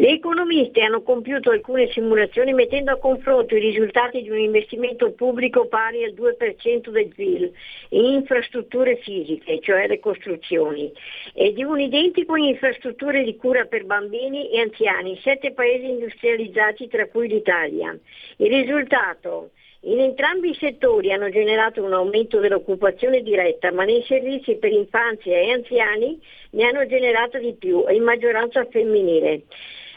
Le 0.00 0.12
economiste 0.12 0.80
hanno 0.80 1.02
compiuto 1.02 1.50
alcune 1.50 1.90
simulazioni 1.90 2.54
mettendo 2.54 2.90
a 2.90 2.96
confronto 2.96 3.54
i 3.54 3.60
risultati 3.60 4.22
di 4.22 4.30
un 4.30 4.38
investimento 4.38 5.10
pubblico 5.10 5.66
pari 5.66 6.02
al 6.04 6.14
2% 6.14 6.88
del 6.88 7.08
PIL 7.08 7.52
in 7.90 8.04
infrastrutture 8.06 8.96
fisiche, 8.96 9.60
cioè 9.60 9.86
le 9.86 10.00
costruzioni, 10.00 10.90
e 11.34 11.52
di 11.52 11.62
un 11.64 11.78
identico 11.78 12.34
in 12.34 12.44
infrastrutture 12.44 13.22
di 13.22 13.36
cura 13.36 13.66
per 13.66 13.84
bambini 13.84 14.50
e 14.50 14.60
anziani 14.60 15.10
in 15.10 15.18
sette 15.18 15.52
paesi 15.52 15.90
industrializzati 15.90 16.88
tra 16.88 17.06
cui 17.06 17.28
l'Italia. 17.28 17.94
Il 18.38 18.48
risultato 18.48 19.50
in 19.82 20.00
entrambi 20.00 20.48
i 20.48 20.56
settori 20.58 21.12
hanno 21.12 21.28
generato 21.28 21.82
un 21.82 21.92
aumento 21.92 22.38
dell'occupazione 22.38 23.20
diretta, 23.20 23.70
ma 23.70 23.84
nei 23.84 24.02
servizi 24.04 24.56
per 24.56 24.72
infanzia 24.72 25.38
e 25.38 25.52
anziani 25.52 26.18
ne 26.52 26.64
hanno 26.64 26.86
generato 26.86 27.36
di 27.36 27.52
più, 27.52 27.84
in 27.90 28.02
maggioranza 28.02 28.64
femminile. 28.64 29.42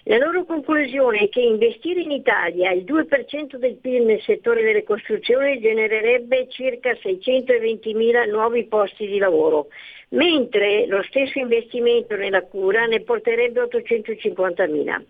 La 0.06 0.18
loro 0.18 0.44
conclusione 0.44 1.20
è 1.20 1.30
che 1.30 1.40
investire 1.40 2.02
in 2.02 2.12
Italia 2.12 2.72
il 2.72 2.84
2% 2.84 3.56
del 3.56 3.78
PIL 3.78 4.04
nel 4.04 4.22
settore 4.22 4.62
delle 4.62 4.84
costruzioni 4.84 5.62
genererebbe 5.62 6.50
circa 6.50 6.92
620.000 6.92 8.30
nuovi 8.30 8.66
posti 8.66 9.08
di 9.08 9.18
lavoro, 9.18 9.68
mentre 10.10 10.88
lo 10.88 11.02
stesso 11.04 11.40
investimento 11.40 12.18
nella 12.18 12.42
cura 12.42 12.86
ne 12.86 13.00
porterebbe 13.00 13.62
850.000. 13.62 15.04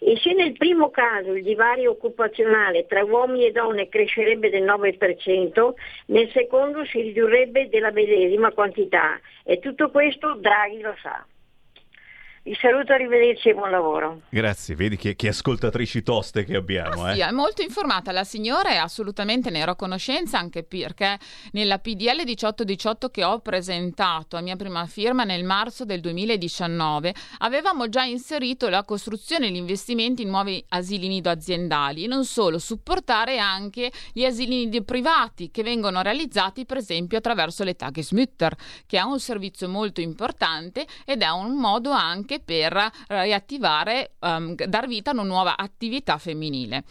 E 0.00 0.16
se 0.16 0.32
nel 0.32 0.54
primo 0.54 0.90
caso 0.90 1.34
il 1.34 1.44
divario 1.44 1.92
occupazionale 1.92 2.86
tra 2.86 3.04
uomini 3.04 3.46
e 3.46 3.52
donne 3.52 3.88
crescerebbe 3.88 4.50
del 4.50 4.64
9%, 4.64 5.72
nel 6.06 6.28
secondo 6.32 6.84
si 6.84 7.00
ridurrebbe 7.00 7.68
della 7.68 7.92
medesima 7.92 8.50
quantità 8.50 9.20
e 9.44 9.60
tutto 9.60 9.88
questo 9.90 10.34
Draghi 10.34 10.80
lo 10.80 10.96
sa. 11.00 11.24
Vi 12.44 12.58
saluto, 12.60 12.92
arrivederci 12.92 13.50
e 13.50 13.54
buon 13.54 13.70
lavoro. 13.70 14.22
Grazie, 14.28 14.74
vedi 14.74 14.96
che, 14.96 15.14
che 15.14 15.28
ascoltatrici 15.28 16.02
toste 16.02 16.42
che 16.42 16.56
abbiamo. 16.56 17.12
Sì, 17.12 17.20
eh. 17.20 17.28
è 17.28 17.30
molto 17.30 17.62
informata 17.62 18.10
la 18.10 18.24
signora 18.24 18.72
e 18.72 18.78
assolutamente 18.78 19.48
ne 19.48 19.60
ero 19.60 19.70
a 19.70 19.76
conoscenza 19.76 20.40
anche 20.40 20.64
perché 20.64 21.20
nella 21.52 21.78
PDL 21.78 22.24
1818 22.24 23.10
che 23.10 23.22
ho 23.22 23.38
presentato 23.38 24.36
a 24.36 24.40
mia 24.40 24.56
prima 24.56 24.84
firma 24.86 25.22
nel 25.22 25.44
marzo 25.44 25.84
del 25.84 26.00
2019 26.00 27.14
avevamo 27.38 27.88
già 27.88 28.02
inserito 28.02 28.68
la 28.68 28.82
costruzione 28.82 29.46
e 29.46 29.50
gli 29.52 29.56
investimenti 29.56 30.22
in 30.22 30.30
nuovi 30.30 30.64
asili 30.70 31.06
nido 31.06 31.30
aziendali 31.30 32.02
e 32.02 32.08
non 32.08 32.24
solo, 32.24 32.58
supportare 32.58 33.38
anche 33.38 33.88
gli 34.12 34.24
asili 34.24 34.64
nido 34.64 34.82
privati 34.82 35.52
che 35.52 35.62
vengono 35.62 36.02
realizzati 36.02 36.66
per 36.66 36.78
esempio 36.78 37.18
attraverso 37.18 37.62
le 37.62 37.76
Tagesmutter 37.76 38.52
che 38.84 38.98
è 38.98 39.02
un 39.02 39.20
servizio 39.20 39.68
molto 39.68 40.00
importante 40.00 40.84
ed 41.04 41.22
è 41.22 41.28
un 41.28 41.56
modo 41.56 41.92
anche 42.32 42.40
per 42.40 42.90
riattivare, 43.08 44.12
um, 44.20 44.54
dar 44.54 44.86
vita 44.86 45.10
a 45.10 45.14
una 45.14 45.22
nuova 45.22 45.56
attività 45.56 46.18
femminile. 46.18 46.84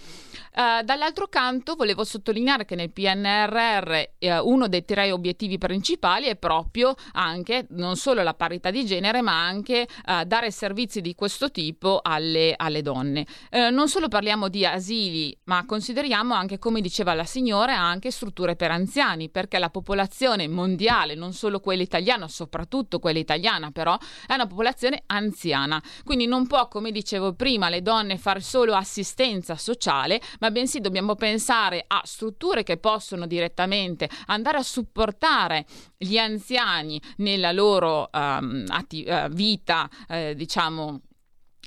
Uh, 0.54 0.84
dall'altro 0.84 1.28
canto 1.28 1.76
volevo 1.76 2.04
sottolineare 2.04 2.66
che 2.66 2.76
nel 2.76 2.92
PNRR 2.92 3.92
eh, 4.18 4.38
uno 4.40 4.68
dei 4.68 4.84
tre 4.84 5.14
obiettivi 5.14 5.58
principali 5.58 6.28
è 6.28 6.36
proprio 6.36 6.94
anche 7.14 7.68
non 7.70 7.96
solo 7.96 8.22
la 8.22 8.34
parità 8.34 8.70
di 8.70 8.86
genere 8.86 9.22
ma 9.22 9.42
anche 9.42 9.88
uh, 10.08 10.26
dare 10.26 10.52
servizi 10.52 11.00
di 11.00 11.16
questo 11.16 11.52
tipo 11.52 12.02
alle, 12.04 12.54
alle 12.58 12.82
donne. 12.82 13.26
Uh, 13.50 13.72
non 13.72 13.88
solo 13.88 14.10
parliamo 14.10 14.50
di 14.50 14.66
asili 14.66 15.34
ma 15.46 15.66
consideriamo 15.66 16.34
anche 16.34 16.60
come 16.60 16.82
diceva 16.82 17.14
la 17.14 17.24
signora 17.24 17.78
anche 17.78 18.12
strutture 18.12 18.58
per 18.58 18.72
anziani 18.72 19.30
perché 19.30 19.58
la 19.58 19.70
popolazione 19.70 20.50
mondiale 20.50 21.16
non 21.16 21.32
solo 21.32 21.62
quella 21.62 21.82
italiana 21.82 22.28
soprattutto 22.28 23.00
quella 23.00 23.20
italiana 23.20 23.72
però 23.72 23.98
è 24.28 24.34
una 24.34 24.48
popolazione 24.48 25.04
anziana 25.06 25.82
quindi 26.04 26.26
non 26.26 26.46
può 26.46 26.68
come 26.68 26.92
dicevo 26.92 27.36
prima 27.36 27.70
le 27.70 27.82
donne 27.82 28.18
fare 28.18 28.42
solo 28.42 28.76
assistenza 28.76 29.56
sociale 29.56 30.20
ma 30.42 30.52
bensì 30.52 30.82
dobbiamo 30.82 31.16
pensare 31.16 31.84
a 31.88 32.02
strutture 32.04 32.64
che 32.64 32.78
possono 32.78 33.26
direttamente 33.26 34.10
andare 34.28 34.58
a 34.58 34.64
supportare 34.64 35.66
gli 35.98 36.18
anziani 36.18 37.02
nella 37.18 37.52
loro 37.52 38.10
um, 38.12 38.66
atti- 38.68 39.06
uh, 39.08 39.30
vita, 39.30 39.90
uh, 40.10 40.34
diciamo 40.34 41.02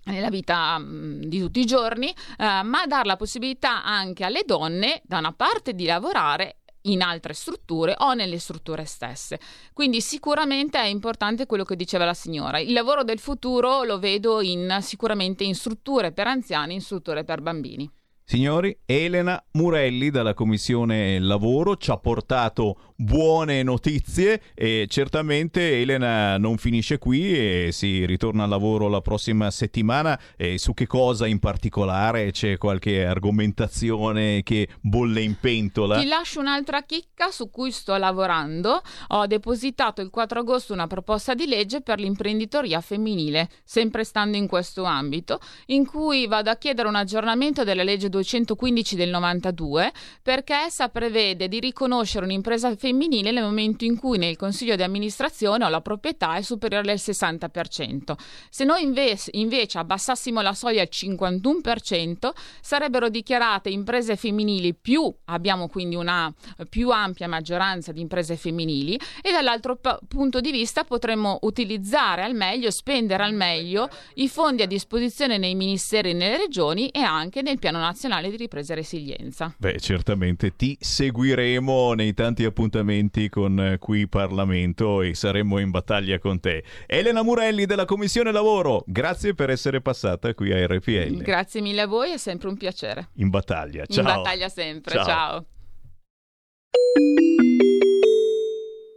nella 0.05 0.29
vita 0.29 0.77
mh, 0.79 1.25
di 1.25 1.41
tutti 1.41 1.61
i 1.61 1.67
giorni, 1.67 2.13
uh, 2.39 2.45
ma 2.67 2.85
dar 2.87 3.07
la 3.07 3.17
possibilità 3.17 3.83
anche 3.85 4.25
alle 4.25 4.43
donne, 4.45 5.01
da 5.05 5.19
una 5.19 5.33
parte, 5.33 5.75
di 5.75 5.87
lavorare 5.87 6.59
in 6.87 7.01
altre 7.01 7.33
strutture 7.33 7.95
o 7.99 8.13
nelle 8.13 8.39
strutture 8.39 8.85
stesse. 8.85 9.41
Quindi 9.73 10.03
sicuramente 10.03 10.79
è 10.79 10.85
importante 10.85 11.47
quello 11.47 11.65
che 11.65 11.77
diceva 11.77 12.05
la 12.05 12.13
signora. 12.13 12.59
Il 12.59 12.73
lavoro 12.73 13.05
del 13.05 13.19
futuro 13.19 13.85
lo 13.85 13.99
vedo 13.99 14.43
in, 14.43 14.79
sicuramente 14.83 15.45
in 15.45 15.55
strutture 15.55 16.13
per 16.13 16.27
anziani, 16.27 16.75
in 16.75 16.81
strutture 16.83 17.25
per 17.25 17.41
bambini. 17.41 17.91
Signori, 18.27 18.75
Elena 18.87 19.41
Murelli 19.53 20.09
dalla 20.09 20.33
Commissione 20.33 21.21
Lavoro 21.21 21.77
ci 21.77 21.91
ha 21.91 21.99
portato 21.99 22.95
buone 22.97 23.63
notizie 23.63 24.41
e 24.55 24.87
certamente 24.89 25.83
Elena 25.83 26.39
non 26.39 26.57
finisce 26.57 26.97
qui 26.97 27.37
e 27.37 27.69
si 27.71 28.07
ritorna 28.07 28.45
al 28.45 28.49
lavoro 28.49 28.89
la 28.89 29.03
prossima 29.03 29.51
settimana 29.51 30.19
e 30.37 30.57
su 30.57 30.73
che 30.73 30.87
cosa 30.87 31.27
in 31.27 31.39
particolare 31.39 32.31
c'è 32.31 32.57
qualche 32.57 33.05
argomentazione 33.05 34.43
che 34.43 34.69
bolle 34.81 35.21
in 35.21 35.37
pentola? 35.39 36.01
Ti 36.01 36.07
lascio 36.07 36.41
un'altra 36.41 36.83
chicca 36.85 37.31
su 37.31 37.51
cui 37.51 37.73
sto 37.73 37.95
lavorando. 37.97 38.81
Ho 39.09 39.27
depositato 39.27 40.01
il 40.01 40.09
4 40.09 40.41
agosto 40.41 40.73
una 40.73 40.87
proposta 40.87 41.35
di 41.35 41.47
legge 41.47 41.83
per 41.83 41.99
l'imprenditoria 41.99 42.81
femminile, 42.81 43.51
sempre 43.65 44.03
stando 44.03 44.39
in 44.39 44.47
questo 44.47 44.85
ambito, 44.85 45.41
in 45.67 45.85
cui 45.85 46.27
vado 46.27 46.49
a 46.49 46.57
chiedere 46.57 46.89
un 46.89 46.95
aggiornamento 46.95 47.65
della 47.65 47.83
legge 47.83 48.13
215 48.15 48.95
del 48.95 49.11
92 49.11 49.93
perché 50.23 50.55
essa 50.55 50.89
prevede 50.89 51.49
di 51.49 51.59
riconoscere 51.59 52.25
un'impresa 52.25 52.75
femminile 52.77 53.33
nel 53.33 53.43
momento 53.43 53.85
in 53.85 53.99
cui 53.99 54.19
nel 54.19 54.37
consiglio 54.37 54.77
di 54.77 54.83
amministrazione 54.83 55.65
o 55.65 55.69
la 55.69 55.81
proprietà 55.81 56.37
è 56.37 56.43
superiore 56.43 56.93
al 56.93 56.99
60%. 56.99 58.15
Se 58.49 58.65
noi 58.65 58.83
invece, 58.83 59.31
invece 59.35 59.79
abbassassimo 59.79 60.41
la 60.41 60.55
soglia 60.55 60.83
al 60.83 60.89
51%, 60.91 62.31
sarebbero 62.61 63.09
dichiarate 63.09 63.69
imprese 63.69 64.17
femminili 64.17 64.75
più, 64.75 65.13
abbiamo 65.27 65.69
quindi 65.69 65.97
una 65.97 66.33
più 66.69 66.91
ampia 66.91 67.29
maggioranza 67.29 67.93
di 67.93 68.01
imprese 68.01 68.37
femminili 68.37 68.99
e 69.23 69.33
dall'altro 69.33 69.77
p- 69.77 69.99
punto 70.07 70.41
di 70.41 70.53
vista 70.53 70.85
potremmo 70.85 71.39
utilizzare 71.43 72.23
al 72.23 72.35
meglio, 72.35 72.71
spendere 72.71 73.25
al 73.25 73.35
meglio 73.35 73.89
i 74.15 74.29
fondi 74.29 74.63
a 74.63 74.67
disposizione 74.67 75.39
nei 75.39 75.55
ministeri 75.55 76.11
e 76.11 76.13
nelle 76.13 76.37
regioni 76.37 76.89
e 76.89 77.01
anche 77.01 77.43
nel 77.43 77.59
piano 77.59 77.79
nazionale 77.79 78.03
di 78.09 78.37
ripresa 78.37 78.73
e 78.73 78.77
resilienza. 78.77 79.55
Beh, 79.57 79.79
certamente 79.79 80.55
ti 80.57 80.77
seguiremo 80.79 81.95
nei 81.95 82.15
tanti 82.15 82.45
appuntamenti 82.45 83.29
con 83.29 83.59
eh, 83.59 83.79
qui 83.79 84.09
Parlamento 84.09 85.03
e 85.03 85.15
saremo 85.15 85.59
in 85.59 85.71
battaglia 85.71 86.19
con 86.19 86.41
te. 86.41 86.65
Elena 86.87 87.23
Murelli 87.23 87.67
della 87.67 87.85
Commissione 87.85 88.33
Lavoro, 88.33 88.85
grazie 88.87 89.35
per 89.35 89.51
essere 89.51 89.81
passata 89.81 90.35
qui 90.35 90.53
a 90.53 90.67
RPL. 90.67 91.23
Grazie 91.23 91.61
mille 91.61 91.83
a 91.83 91.87
voi, 91.87 92.13
è 92.13 92.19
sempre 92.19 92.49
un 92.49 92.57
piacere. 92.57 93.09
In 93.15 93.31
battaglia, 93.31 93.85
ciao. 93.87 94.01
In 94.01 94.15
battaglia 94.15 94.49
sempre, 94.49 94.95
Ciao. 94.95 95.05
ciao. 95.05 95.47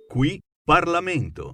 Qui 0.07 0.39
Parlamento. 0.63 1.53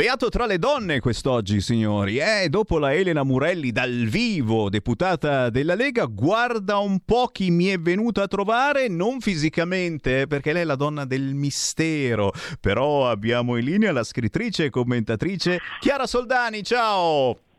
Beato 0.00 0.30
tra 0.30 0.46
le 0.46 0.58
donne 0.58 0.98
quest'oggi, 0.98 1.60
signori. 1.60 2.16
Eh, 2.16 2.48
dopo 2.48 2.78
la 2.78 2.94
Elena 2.94 3.22
Murelli 3.22 3.70
dal 3.70 4.06
vivo, 4.08 4.70
deputata 4.70 5.50
della 5.50 5.74
Lega, 5.74 6.06
guarda 6.06 6.78
un 6.78 7.00
po' 7.04 7.26
chi 7.26 7.50
mi 7.50 7.66
è 7.66 7.76
venuta 7.76 8.22
a 8.22 8.26
trovare, 8.26 8.88
non 8.88 9.20
fisicamente, 9.20 10.22
eh, 10.22 10.26
perché 10.26 10.54
lei 10.54 10.62
è 10.62 10.64
la 10.64 10.76
donna 10.76 11.04
del 11.04 11.34
mistero. 11.34 12.32
Però 12.62 13.10
abbiamo 13.10 13.58
in 13.58 13.64
linea 13.66 13.92
la 13.92 14.02
scrittrice 14.02 14.64
e 14.64 14.70
commentatrice 14.70 15.58
Chiara 15.80 16.06
Soldani. 16.06 16.62
Ciao! 16.62 17.49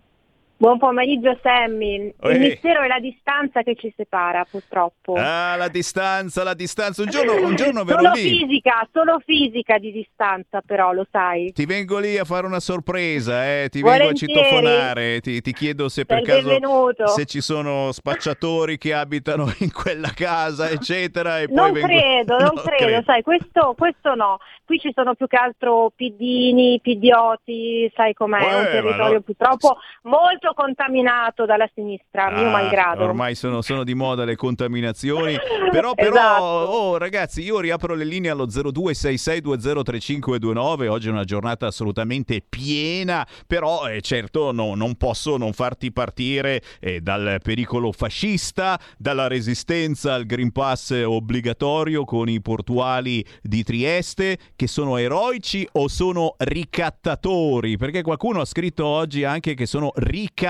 Buon 0.62 0.78
pomeriggio 0.78 1.36
Sammy, 1.42 2.14
il 2.22 2.40
mistero 2.40 2.82
è 2.84 2.88
la 2.88 3.00
distanza 3.00 3.64
che 3.64 3.74
ci 3.76 3.92
separa 3.98 4.46
purtroppo. 4.48 5.16
Ah, 5.18 5.56
la 5.56 5.70
distanza, 5.70 6.44
la 6.44 6.54
distanza. 6.54 7.02
Un 7.02 7.10
giorno, 7.10 7.34
un 7.48 7.56
giorno 7.56 7.84
verrò 7.84 8.02
solo 8.02 8.14
lì. 8.14 8.22
fisica, 8.46 8.88
solo 8.94 9.20
fisica 9.26 9.80
di 9.80 9.92
distanza 9.92 10.62
però, 10.64 10.94
lo 10.94 11.08
sai. 11.12 11.52
Ti 11.52 11.66
vengo 11.66 11.98
lì 11.98 12.16
a 12.20 12.26
fare 12.26 12.46
una 12.46 12.60
sorpresa, 12.60 13.44
eh? 13.44 13.70
ti 13.72 13.82
vengo 13.82 13.96
a 13.96 14.00
Volentieri. 14.04 14.34
citofonare, 14.36 15.20
ti, 15.22 15.42
ti 15.42 15.52
chiedo 15.52 15.90
se 15.90 16.06
per 16.06 16.18
Sei 16.18 16.26
caso 16.28 16.48
benvenuto. 16.50 17.08
se 17.08 17.26
ci 17.26 17.42
sono 17.42 17.92
spacciatori 17.92 18.78
che 18.78 18.94
abitano 18.94 19.52
in 19.62 19.72
quella 19.72 20.12
casa, 20.14 20.70
eccetera. 20.70 21.40
E 21.40 21.48
poi 21.48 21.56
Non 21.56 21.72
vengo... 21.72 21.88
credo, 21.88 22.38
non 22.38 22.52
No, 22.62 22.62
credo, 22.62 23.02
sai, 23.04 23.24
questo, 23.24 23.74
questo 23.76 24.14
no. 24.14 24.38
Qui 24.64 24.80
ci 24.80 24.92
sono 24.94 25.16
più 25.16 25.26
che 25.26 25.38
altro 25.38 25.92
piddini, 25.96 26.80
pidioti, 26.82 27.92
sai 27.96 28.14
com'è, 28.14 28.40
è 28.40 28.56
un 28.60 28.66
Eh, 28.66 28.70
territorio 28.70 29.14
no. 29.14 29.22
purtroppo 29.22 29.78
molto 30.04 30.51
sono 30.52 30.54
contaminato 30.54 31.46
dalla 31.46 31.70
sinistra, 31.74 32.30
mio 32.32 32.48
Ah, 32.48 32.52
malgrado. 32.52 33.04
Ormai 33.04 33.36
sono, 33.36 33.62
sono 33.62 33.84
di 33.84 33.94
moda 33.94 34.24
le 34.26 34.36
contaminazioni. 34.36 35.38
Però, 35.72 35.94
però 35.94 36.16
Esatto. 36.16 36.44
oh, 36.44 36.98
ragazzi, 36.98 37.42
io 37.44 37.62
riapro 37.62 37.96
le 37.96 38.04
linee 38.04 38.30
allo 38.30 38.46
0266203529. 38.46 40.88
Oggi 40.90 41.08
è 41.08 41.12
una 41.12 41.24
giornata 41.24 41.68
assolutamente 41.68 42.44
piena. 42.48 43.26
Però, 43.48 43.88
eh, 43.88 44.02
certo, 44.02 44.52
no- 44.52 44.76
non 44.76 44.96
posso 44.96 45.38
non 45.38 45.54
farti 45.54 45.94
partire 45.94 46.62
eh, 46.82 47.00
dal 47.00 47.38
pericolo 47.42 47.94
fascista, 47.94 48.78
dalla 48.98 49.28
resistenza 49.28 50.14
al 50.14 50.26
Green 50.26 50.52
Pass 50.52 50.92
obbligatorio 51.06 52.04
con 52.04 52.28
i 52.28 52.42
portuali 52.42 53.26
di 53.42 53.64
Trieste, 53.64 54.38
che 54.58 54.68
sono 54.68 54.98
eroici 54.98 55.66
o 55.74 55.88
sono 55.88 56.36
ricattatori? 56.40 57.78
Perché 57.78 58.02
qualcuno 58.02 58.42
ha 58.42 58.46
scritto 58.46 58.86
oggi 58.86 59.24
anche 59.24 59.54
che 59.54 59.66
sono 59.66 59.92
ricattatori. 59.96 60.41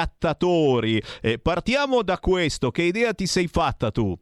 Eh, 1.22 1.40
partiamo 1.40 2.04
da 2.04 2.18
questo, 2.20 2.72
che 2.72 2.84
idea 2.84 3.14
ti 3.14 3.28
sei 3.28 3.48
fatta 3.48 3.92
tu? 3.92 4.18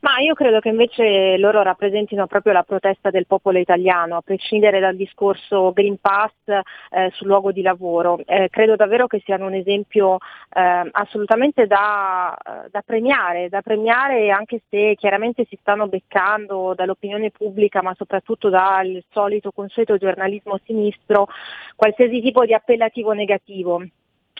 Ma 0.00 0.18
io 0.18 0.34
credo 0.34 0.60
che 0.60 0.68
invece 0.68 1.36
loro 1.38 1.62
rappresentino 1.62 2.26
proprio 2.26 2.52
la 2.52 2.62
protesta 2.62 3.10
del 3.10 3.26
popolo 3.26 3.58
italiano, 3.58 4.16
a 4.16 4.22
prescindere 4.22 4.80
dal 4.80 4.96
discorso 4.96 5.72
Green 5.72 5.98
Pass 6.00 6.32
eh, 6.46 7.10
sul 7.12 7.28
luogo 7.28 7.52
di 7.52 7.62
lavoro. 7.62 8.18
Eh, 8.26 8.48
credo 8.50 8.76
davvero 8.76 9.06
che 9.06 9.22
siano 9.24 9.46
un 9.46 9.54
esempio 9.54 10.18
eh, 10.52 10.88
assolutamente 10.90 11.66
da, 11.66 12.36
eh, 12.36 12.68
da 12.70 12.82
premiare, 12.82 13.48
da 13.48 13.62
premiare 13.62 14.30
anche 14.30 14.62
se 14.68 14.94
chiaramente 14.96 15.46
si 15.48 15.56
stanno 15.60 15.86
beccando 15.86 16.74
dall'opinione 16.74 17.30
pubblica, 17.30 17.82
ma 17.82 17.94
soprattutto 17.96 18.48
dal 18.48 19.02
solito 19.10 19.52
consueto 19.52 19.96
giornalismo 19.96 20.58
sinistro, 20.64 21.28
qualsiasi 21.76 22.20
tipo 22.20 22.44
di 22.44 22.54
appellativo 22.54 23.12
negativo. 23.12 23.82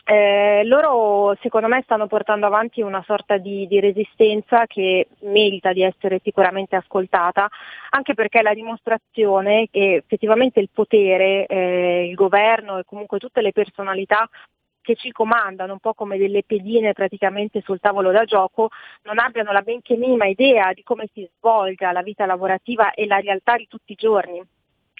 Eh, 0.05 0.63
loro 0.65 1.33
secondo 1.41 1.69
me 1.69 1.81
stanno 1.83 2.07
portando 2.07 2.45
avanti 2.45 2.81
una 2.81 3.01
sorta 3.05 3.37
di, 3.37 3.65
di 3.67 3.79
resistenza 3.79 4.65
che 4.65 5.07
merita 5.21 5.71
di 5.71 5.81
essere 5.81 6.19
sicuramente 6.21 6.75
ascoltata, 6.75 7.47
anche 7.91 8.13
perché 8.13 8.41
la 8.41 8.53
dimostrazione 8.53 9.69
che 9.71 9.95
effettivamente 10.03 10.59
il 10.59 10.69
potere, 10.73 11.45
eh, 11.45 12.07
il 12.09 12.15
governo 12.15 12.79
e 12.79 12.83
comunque 12.85 13.17
tutte 13.17 13.41
le 13.41 13.53
personalità 13.53 14.29
che 14.81 14.95
ci 14.95 15.11
comandano 15.13 15.71
un 15.71 15.79
po' 15.79 15.93
come 15.93 16.17
delle 16.17 16.43
pedine 16.43 16.91
praticamente 16.91 17.61
sul 17.61 17.79
tavolo 17.79 18.11
da 18.11 18.25
gioco, 18.25 18.69
non 19.03 19.19
abbiano 19.19 19.53
la 19.53 19.61
benché 19.61 19.95
minima 19.95 20.25
idea 20.25 20.73
di 20.73 20.83
come 20.83 21.07
si 21.13 21.25
svolga 21.37 21.93
la 21.93 22.01
vita 22.01 22.25
lavorativa 22.25 22.91
e 22.91 23.05
la 23.07 23.19
realtà 23.19 23.55
di 23.55 23.67
tutti 23.69 23.93
i 23.93 23.95
giorni 23.95 24.45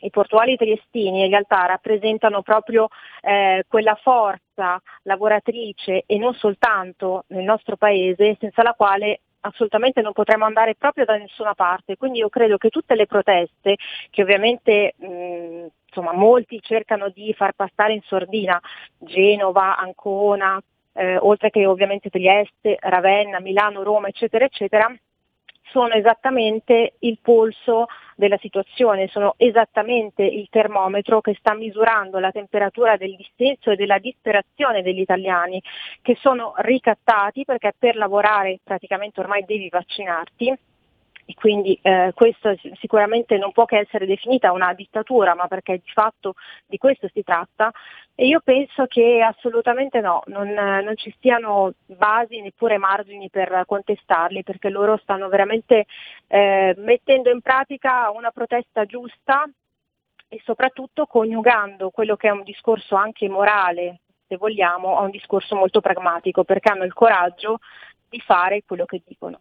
i 0.04 0.10
portuali 0.10 0.56
triestini 0.56 1.24
in 1.24 1.30
realtà 1.30 1.66
rappresentano 1.66 2.42
proprio 2.42 2.88
eh, 3.22 3.66
quella 3.68 3.96
forza 3.96 4.82
lavoratrice 5.04 6.04
e 6.06 6.18
non 6.18 6.34
soltanto 6.34 7.24
nel 7.28 7.44
nostro 7.44 7.76
paese 7.78 8.38
senza 8.40 8.64
la 8.64 8.74
quale 8.74 9.22
assolutamente 9.46 10.02
non 10.02 10.14
potremmo 10.14 10.46
andare 10.46 10.76
proprio 10.76 11.06
da 11.06 11.18
nessuna 11.18 11.54
parte. 11.54 11.98
Quindi 11.98 12.20
io 12.20 12.30
credo 12.30 12.58
che 12.58 12.70
tutte 12.70 12.96
le 12.96 13.08
proteste, 13.08 13.76
che 14.10 14.22
ovviamente 14.22 14.94
mh, 14.98 15.66
insomma, 15.88 16.14
molti 16.14 16.62
cercano 16.62 17.10
di 17.10 17.34
far 17.34 17.54
passare 17.54 17.94
in 17.94 18.02
sordina, 18.04 18.60
Genova, 18.98 19.78
Ancona, 19.78 20.62
eh, 20.94 21.18
oltre 21.18 21.50
che 21.50 21.66
ovviamente 21.66 22.10
Trieste, 22.10 22.78
Ravenna, 22.80 23.40
Milano, 23.40 23.84
Roma, 23.84 24.08
eccetera, 24.08 24.46
eccetera, 24.46 24.94
sono 25.64 25.94
esattamente 25.94 26.94
il 26.99 27.18
polso 27.22 27.88
della 28.15 28.38
situazione, 28.38 29.07
sono 29.07 29.34
esattamente 29.38 30.23
il 30.23 30.48
termometro 30.49 31.22
che 31.22 31.35
sta 31.40 31.53
misurando 31.53 32.19
la 32.19 32.31
temperatura 32.31 32.98
del 32.98 33.15
dissenso 33.15 33.72
e 33.72 33.76
della 33.76 33.98
disperazione 33.98 34.81
degli 34.81 34.99
italiani 34.99 35.61
che 36.02 36.15
sono 36.19 36.53
ricattati 36.57 37.44
perché 37.45 37.73
per 37.77 37.95
lavorare 37.95 38.60
praticamente 38.64 39.19
ormai 39.19 39.44
devi 39.45 39.69
vaccinarti 39.69 40.57
e 41.26 41.34
quindi 41.36 41.78
eh, 41.82 42.12
questo 42.14 42.56
sicuramente 42.80 43.38
non 43.38 43.52
può 43.52 43.66
che 43.66 43.80
essere 43.80 44.06
definita 44.06 44.52
una 44.52 44.74
dittatura, 44.74 45.36
ma 45.36 45.48
perché 45.48 45.78
di 45.78 45.91
fatto 45.91 46.34
di 46.66 46.78
questo 46.78 47.08
si 47.14 47.24
tratta. 47.24 47.72
E 48.16 48.28
io 48.28 48.41
penso 48.41 48.86
che 48.86 49.22
assolutamente 49.22 50.00
no, 50.02 50.22
non, 50.26 50.50
non 50.50 50.95
ci 50.95 51.16
siano 51.20 51.74
basi 51.86 52.41
neppure 52.41 52.78
margini 52.78 53.30
per 53.30 53.64
contestarli, 53.66 54.44
perché 54.44 54.70
loro 54.70 54.98
stanno 54.98 55.30
veramente 55.30 55.86
eh, 56.28 56.74
mettendo 56.78 57.30
in 57.32 57.41
pratica 57.41 58.12
una 58.12 58.32
protesta 58.32 58.86
giusta 58.86 59.50
e 60.28 60.41
soprattutto 60.44 61.06
coniugando 61.06 61.90
quello 61.90 62.16
che 62.16 62.28
è 62.28 62.32
un 62.32 62.44
discorso 62.44 62.95
anche 62.95 63.30
morale, 63.30 64.00
se 64.28 64.36
vogliamo, 64.36 64.98
a 64.98 65.02
un 65.02 65.12
discorso 65.12 65.56
molto 65.56 65.80
pragmatico, 65.80 66.44
perché 66.44 66.72
hanno 66.72 66.84
il 66.84 66.94
coraggio 66.94 67.60
di 68.10 68.20
fare 68.20 68.64
quello 68.66 68.86
che 68.86 69.02
dicono. 69.06 69.40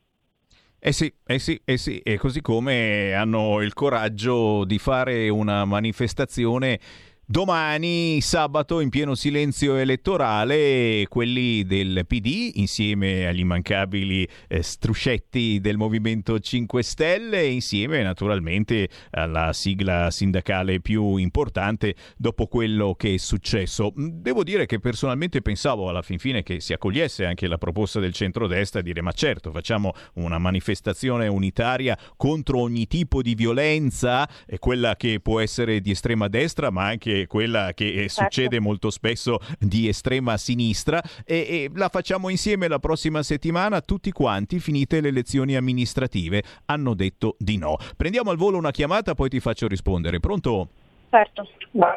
Eh 0.85 0.91
sì, 0.91 1.13
eh 1.25 1.39
sì, 1.39 1.61
eh 1.65 1.77
sì, 1.77 1.99
e 1.99 2.19
così 2.19 2.41
come 2.41 3.15
hanno 3.15 3.61
il 3.61 3.73
coraggio 3.73 4.65
di 4.65 4.79
fare 4.81 5.29
una 5.29 5.65
manifestazione 5.65 6.81
Domani, 7.25 8.21
sabato, 8.21 8.81
in 8.81 8.91
pieno 8.91 9.15
silenzio 9.15 9.77
elettorale, 9.77 11.07
quelli 11.09 11.65
del 11.65 12.05
PD, 12.05 12.51
insieme 12.57 13.29
agli 13.29 13.39
immancabili 13.39 14.29
eh, 14.49 14.61
struscetti 14.61 15.61
del 15.61 15.77
Movimento 15.77 16.41
5 16.41 16.83
Stelle, 16.83 17.47
insieme 17.47 18.03
naturalmente 18.03 18.89
alla 19.13 19.53
sigla 19.53 20.11
sindacale 20.11 20.81
più 20.81 21.17
importante 21.17 21.95
dopo 22.17 22.49
quello 22.49 22.95
che 22.95 23.15
è 23.15 23.19
successo. 23.19 23.93
Devo 23.95 24.43
dire 24.43 24.67
che 24.67 24.81
personalmente 24.81 25.43
pensavo 25.43 25.89
alla 25.89 26.03
fin 26.03 26.19
fine 26.19 26.43
che 26.43 26.59
si 26.59 26.73
accogliesse 26.73 27.25
anche 27.25 27.47
la 27.47 27.57
proposta 27.57 28.01
del 28.01 28.13
centrodestra 28.13 28.81
e 28.81 28.83
dire 28.83 29.01
ma 29.01 29.13
certo 29.13 29.53
facciamo 29.53 29.93
una 30.15 30.39
manifestazione 30.39 31.29
unitaria 31.29 31.97
contro 32.17 32.59
ogni 32.59 32.89
tipo 32.89 33.23
di 33.23 33.37
violenza, 33.37 34.29
eh, 34.45 34.59
quella 34.59 34.97
che 34.97 35.21
può 35.21 35.39
essere 35.39 35.81
di 35.81 35.93
estrema 35.93 36.27
destra 36.27 36.71
ma 36.71 36.87
anche 36.87 37.21
quella 37.27 37.73
che 37.75 38.09
succede 38.09 38.61
molto 38.61 38.91
spesso 38.91 39.39
di 39.59 39.89
estrema 39.89 40.37
sinistra. 40.37 41.01
E, 41.25 41.37
e, 41.37 41.71
la 41.75 41.89
facciamo 41.89 42.29
insieme 42.29 42.69
la 42.69 42.79
prossima 42.79 43.23
settimana. 43.23 43.81
Tutti 43.81 44.11
quanti 44.13 44.59
finite 44.61 45.01
le 45.01 45.09
elezioni 45.09 45.57
amministrative 45.57 46.43
hanno 46.67 46.95
detto 46.95 47.37
di 47.39 47.59
no. 47.59 47.77
Prendiamo 47.97 48.31
al 48.31 48.37
volo 48.37 48.59
una 48.59 48.71
chiamata 48.71 49.15
poi 49.15 49.29
ti 49.29 49.41
faccio 49.41 49.67
rispondere. 49.67 50.21
Pronto? 50.21 50.69
certo. 51.13 51.47
Ma... 51.73 51.95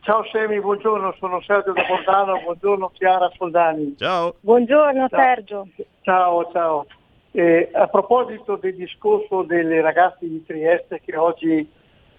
ciao 0.00 0.22
Semi 0.30 0.60
buongiorno 0.60 1.14
sono 1.18 1.40
Sergio 1.40 1.72
da 1.72 1.84
Bordano 1.88 2.40
buongiorno 2.42 2.90
Chiara 2.92 3.30
Soldani 3.36 3.96
ciao. 3.96 4.36
Buongiorno 4.40 5.08
ciao. 5.08 5.18
Sergio. 5.18 5.68
Ciao 6.02 6.50
ciao. 6.52 6.86
Eh, 7.32 7.70
a 7.72 7.86
proposito 7.88 8.56
del 8.56 8.76
discorso 8.76 9.42
delle 9.42 9.80
ragazze 9.80 10.28
di 10.28 10.44
Trieste 10.44 11.00
che 11.04 11.16
oggi 11.16 11.68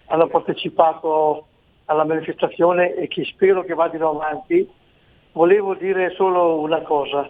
hanno 0.08 0.28
partecipato 0.28 1.47
alla 1.88 2.06
manifestazione 2.06 2.96
e 2.96 3.08
che 3.08 3.24
spero 3.26 3.64
che 3.64 3.74
vadino 3.74 4.10
avanti, 4.10 4.70
volevo 5.32 5.74
dire 5.76 6.12
solo 6.12 6.60
una 6.60 6.82
cosa. 6.82 7.30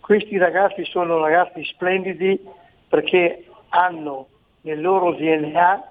Questi 0.00 0.36
ragazzi 0.38 0.84
sono 0.84 1.18
ragazzi 1.18 1.64
splendidi 1.64 2.40
perché 2.88 3.46
hanno 3.70 4.28
nel 4.62 4.80
loro 4.80 5.12
DNA 5.12 5.90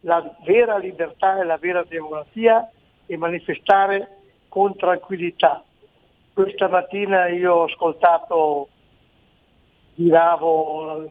la 0.00 0.36
vera 0.44 0.78
libertà 0.78 1.40
e 1.40 1.44
la 1.44 1.58
vera 1.58 1.84
democrazia 1.84 2.68
e 3.06 3.16
manifestare 3.16 4.16
con 4.48 4.74
tranquillità. 4.76 5.62
Questa 6.32 6.68
mattina 6.68 7.28
io 7.28 7.54
ho 7.54 7.62
ascoltato, 7.64 8.68
giravo, 9.94 11.10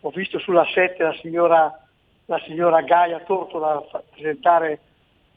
ho 0.00 0.10
visto 0.10 0.38
sulla 0.38 0.66
7 0.72 1.02
la 1.02 1.14
signora, 1.14 1.86
la 2.26 2.38
signora 2.40 2.82
Gaia 2.82 3.20
Tortola 3.20 3.82
presentare 4.10 4.80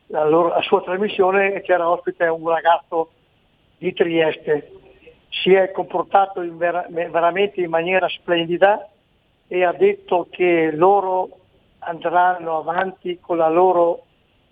la, 0.08 0.24
loro, 0.26 0.50
la 0.50 0.62
sua 0.62 0.82
trasmissione 0.82 1.62
c'era 1.62 1.90
ospite 1.90 2.26
un 2.26 2.48
ragazzo 2.48 3.12
di 3.78 3.94
Trieste. 3.94 4.72
Si 5.30 5.54
è 5.54 5.72
comportato 5.72 6.42
in 6.42 6.58
vera, 6.58 6.86
veramente 6.90 7.62
in 7.62 7.70
maniera 7.70 8.08
splendida 8.08 8.90
e 9.48 9.64
ha 9.64 9.74
detto 9.74 10.28
che 10.30 10.72
loro 10.72 11.40
andranno 11.80 12.58
avanti 12.58 13.20
con 13.20 13.38
la 13.38 13.50
loro 13.50 14.06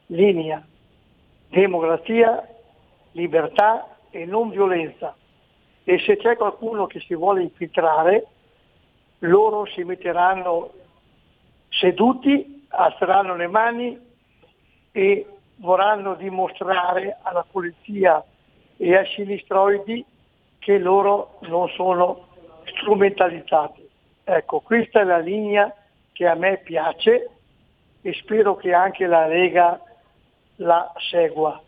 linea, 0.07 0.63
democrazia, 1.47 2.47
libertà 3.11 3.97
e 4.09 4.25
non 4.25 4.49
violenza. 4.49 5.15
E 5.83 5.99
se 5.99 6.17
c'è 6.17 6.35
qualcuno 6.37 6.85
che 6.85 6.99
si 6.99 7.15
vuole 7.15 7.41
infiltrare, 7.41 8.27
loro 9.19 9.65
si 9.67 9.83
metteranno 9.83 10.71
seduti, 11.69 12.65
alzeranno 12.69 13.35
le 13.35 13.47
mani 13.47 13.99
e 14.91 15.27
vorranno 15.57 16.15
dimostrare 16.15 17.17
alla 17.21 17.45
polizia 17.49 18.23
e 18.77 18.95
ai 18.95 19.07
sinistroidi 19.15 20.03
che 20.59 20.77
loro 20.77 21.39
non 21.41 21.69
sono 21.69 22.27
strumentalizzati. 22.65 23.87
Ecco, 24.23 24.61
questa 24.61 25.01
è 25.01 25.03
la 25.03 25.19
linea 25.19 25.73
che 26.13 26.27
a 26.27 26.35
me 26.35 26.57
piace 26.63 27.29
e 28.01 28.13
spero 28.13 28.55
che 28.55 28.73
anche 28.73 29.05
la 29.05 29.27
Lega 29.27 29.79
la 30.57 30.91
segua. 31.09 31.61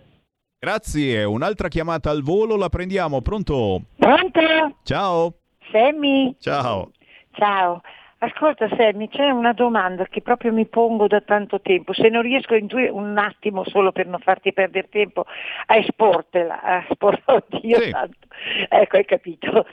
Grazie, 0.58 1.24
un'altra 1.24 1.68
chiamata 1.68 2.10
al 2.10 2.24
volo, 2.24 2.56
la 2.56 2.70
prendiamo. 2.70 3.22
Pronto? 3.22 3.82
Pronto? 3.98 4.78
Ciao. 4.84 5.34
Sammy? 5.72 6.36
Ciao. 6.40 6.92
Ciao. 7.34 7.82
Ascolta 8.26 8.68
Sammy, 8.76 9.08
c'è 9.08 9.30
una 9.30 9.54
domanda 9.54 10.06
che 10.06 10.24
proprio 10.24 10.52
mi 10.52 10.66
pongo 10.66 11.06
da 11.06 11.22
tanto 11.22 11.62
tempo, 11.62 11.94
se 11.94 12.10
non 12.10 12.24
riesco 12.24 12.56
in 12.56 12.66
due, 12.66 12.90
un 12.90 13.20
attimo 13.20 13.64
solo 13.66 13.92
per 13.92 14.08
non 14.08 14.20
farti 14.20 14.52
perdere 14.52 14.90
tempo 14.90 15.26
a 15.68 15.76
esportela, 15.76 16.60
a 16.62 16.86
espor- 16.90 17.22
oddio 17.26 17.80
Sì. 17.82 17.90
santo. 17.92 18.28
Ecco, 18.70 18.98
hai 18.98 19.06
capito. 19.06 19.68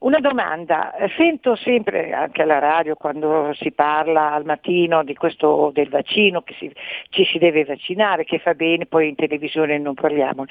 Una 0.00 0.20
domanda, 0.20 0.94
sento 1.16 1.56
sempre 1.56 2.12
anche 2.12 2.42
alla 2.42 2.60
radio 2.60 2.94
quando 2.94 3.52
si 3.54 3.72
parla 3.72 4.32
al 4.32 4.44
mattino 4.44 5.02
questo 5.16 5.72
del 5.74 5.88
vaccino, 5.88 6.42
che 6.42 6.54
si- 6.56 6.72
ci 7.08 7.24
si 7.24 7.38
deve 7.38 7.64
vaccinare, 7.64 8.22
che 8.22 8.38
fa 8.38 8.54
bene, 8.54 8.86
poi 8.86 9.08
in 9.08 9.16
televisione 9.16 9.76
non 9.76 9.94
parliamo, 9.94 10.44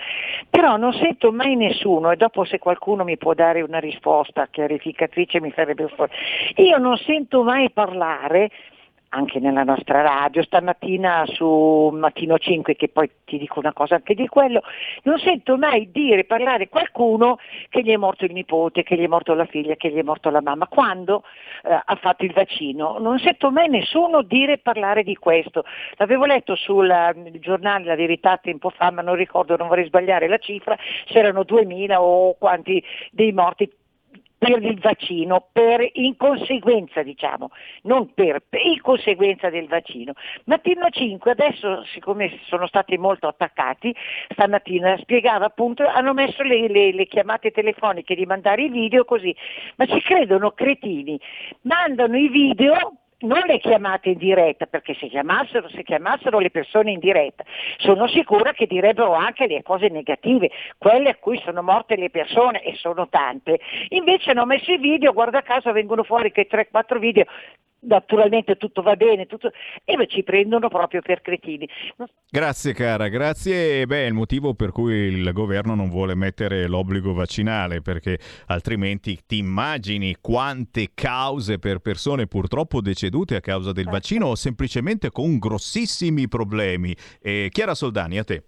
però 0.49 0.76
non 0.76 0.91
sento 0.91 1.32
mai 1.32 1.56
nessuno 1.56 2.11
e 2.11 2.18
dopo 2.18 2.44
se 2.44 2.60
qualcuno 2.60 3.06
mi 3.06 3.15
può 3.15 3.34
dare 3.34 3.61
una 3.61 3.80
risposta 3.80 4.48
chiarificatrice 4.52 5.40
mi 5.40 5.52
farebbe 5.52 5.88
fuori. 5.88 6.11
Io 6.57 6.78
non 6.78 6.98
sento 6.98 7.41
mai 7.44 7.72
parlare 7.72 8.49
anche 9.09 9.39
nella 9.39 9.63
nostra 9.63 10.01
radio, 10.01 10.43
stamattina 10.43 11.23
su 11.25 11.89
Mattino 11.93 12.38
5, 12.38 12.75
che 12.75 12.89
poi 12.89 13.09
ti 13.25 13.38
dico 13.38 13.59
una 13.59 13.73
cosa 13.73 13.95
anche 13.95 14.13
di 14.13 14.27
quello, 14.27 14.61
non 15.03 15.17
sento 15.19 15.57
mai 15.57 15.89
dire, 15.91 16.25
parlare 16.25 16.67
qualcuno 16.67 17.38
che 17.69 17.81
gli 17.84 17.91
è 17.91 17.97
morto 17.97 18.25
il 18.25 18.34
nipote, 18.34 18.84
che 18.84 18.95
gli 18.95 19.03
è 19.03 19.07
morto 19.07 19.34
la 19.34 19.45
figlia, 19.45 19.75
che 19.75 19.89
gli 19.89 19.97
è 19.97 20.03
morto 20.03 20.29
la 20.29 20.41
mamma, 20.41 20.67
quando 20.67 21.23
eh, 21.63 21.73
ha 21.73 21.95
fatto 21.95 22.25
il 22.25 22.34
vaccino. 22.34 22.97
Non 22.99 23.19
sento 23.19 23.51
mai 23.51 23.69
nessuno 23.69 24.21
dire 24.21 24.57
parlare 24.57 25.03
di 25.03 25.15
questo. 25.15 25.63
L'avevo 25.95 26.25
letto 26.25 26.55
sul 26.55 26.89
eh, 26.89 27.39
giornale 27.39 27.85
La 27.85 27.95
Verità 27.95 28.38
tempo 28.38 28.69
fa, 28.69 28.91
ma 28.91 29.01
non 29.01 29.15
ricordo, 29.15 29.55
non 29.55 29.67
vorrei 29.67 29.85
sbagliare 29.85 30.27
la 30.27 30.38
cifra, 30.38 30.77
c'erano 31.05 31.43
2000 31.43 32.01
o 32.01 32.35
quanti 32.38 32.84
dei 33.11 33.31
morti 33.31 33.71
per 34.38 34.64
il 34.64 34.80
vaccino, 34.80 35.47
per 35.51 35.88
in 35.93 36.15
conseguenza 36.15 37.01
diciamo, 37.01 37.49
non 37.84 38.14
per, 38.14 38.41
per 38.47 38.61
in 38.65 38.81
conseguenza 38.81 39.49
del 39.49 39.68
vaccino. 39.68 40.14
Mattino 40.45 40.89
5 40.89 41.31
adesso 41.31 41.84
siccome 41.85 42.39
sono 42.45 42.68
stati 42.68 42.97
molto 42.97 43.27
attaccati, 43.27 43.93
stamattina 44.30 44.97
spiegava 44.97 45.45
appunto, 45.45 45.85
hanno 45.88 46.14
messo 46.14 46.43
le, 46.43 46.68
le- 46.68 46.93
le 46.93 47.05
chiamate 47.07 47.51
telefoniche 47.51 48.15
di 48.15 48.26
mandare 48.26 48.64
i 48.64 48.69
video 48.69 49.05
così, 49.05 49.35
ma 49.76 49.85
ci 49.85 50.01
credono 50.01 50.51
cretini, 50.51 51.19
mandano 51.61 52.18
i 52.18 52.30
video 52.30 52.93
non 53.19 53.41
le 53.48 53.60
chiamate 53.60 54.10
in 54.10 54.18
diretta, 54.18 54.65
perché 54.68 54.94
se 54.94 55.07
chiamassero, 55.07 55.69
se 55.69 55.84
chiamassero 55.84 56.39
le 56.39 56.52
persone 56.52 56.91
in 56.91 56.99
diretta, 56.99 57.44
sono 57.77 58.07
sicura 58.07 58.53
che 58.53 58.68
direbbero 58.68 59.14
anche 59.14 59.48
le 59.48 59.64
cose 59.64 59.88
negative, 59.88 60.52
quelle 60.77 61.10
a 61.10 61.15
cui 61.15 61.39
sono 61.44 61.64
morte 61.64 61.95
le 61.95 62.10
persone, 62.10 62.61
e 62.61 62.76
sono 62.76 63.07
tante. 63.10 63.60
Invece 63.89 64.31
hanno 64.31 64.45
messo 64.45 64.72
i 64.72 64.77
video, 64.77 65.14
guarda 65.14 65.41
caso 65.41 65.72
vengono 65.72 66.03
fuori 66.03 66.31
che 66.31 66.48
3-4 66.49 66.99
video, 66.99 67.26
naturalmente 67.88 68.55
tutto 68.55 68.81
va 68.81 68.95
bene, 68.95 69.26
tutto, 69.26 69.51
e 69.84 69.95
beh, 69.95 70.07
ci 70.07 70.23
prendono 70.23 70.68
proprio 70.68 71.01
per 71.01 71.22
cretini. 71.22 71.68
Grazie 72.30 72.73
cara, 72.73 73.07
grazie. 73.07 73.85
Beh, 73.85 74.03
è 74.03 74.07
il 74.07 74.14
motivo 74.14 74.53
per 74.53 74.72
cui 74.72 74.93
il 74.93 75.31
governo 75.34 75.76
non 75.76 75.89
vuole 75.89 76.15
mettere 76.15 76.68
l'obbligo 76.68 77.14
vaccinale, 77.14 77.81
perché 77.81 78.19
altrimenti 78.47 79.18
ti 79.26 79.38
immagini 79.38 80.15
quante 80.22 80.89
cause 80.93 81.59
per 81.59 81.80
persone 81.80 82.27
purtroppo 82.27 82.81
decedute 82.81 83.35
a 83.35 83.41
causa 83.41 83.72
del 83.72 83.85
vaccino 83.85 84.27
o 84.27 84.35
semplicemente 84.35 85.11
con 85.11 85.38
grossissimi 85.38 86.27
problemi. 86.27 86.95
Eh, 87.22 87.47
Chiara 87.51 87.73
Soldani, 87.73 88.18
a 88.18 88.23
te. 88.23 88.43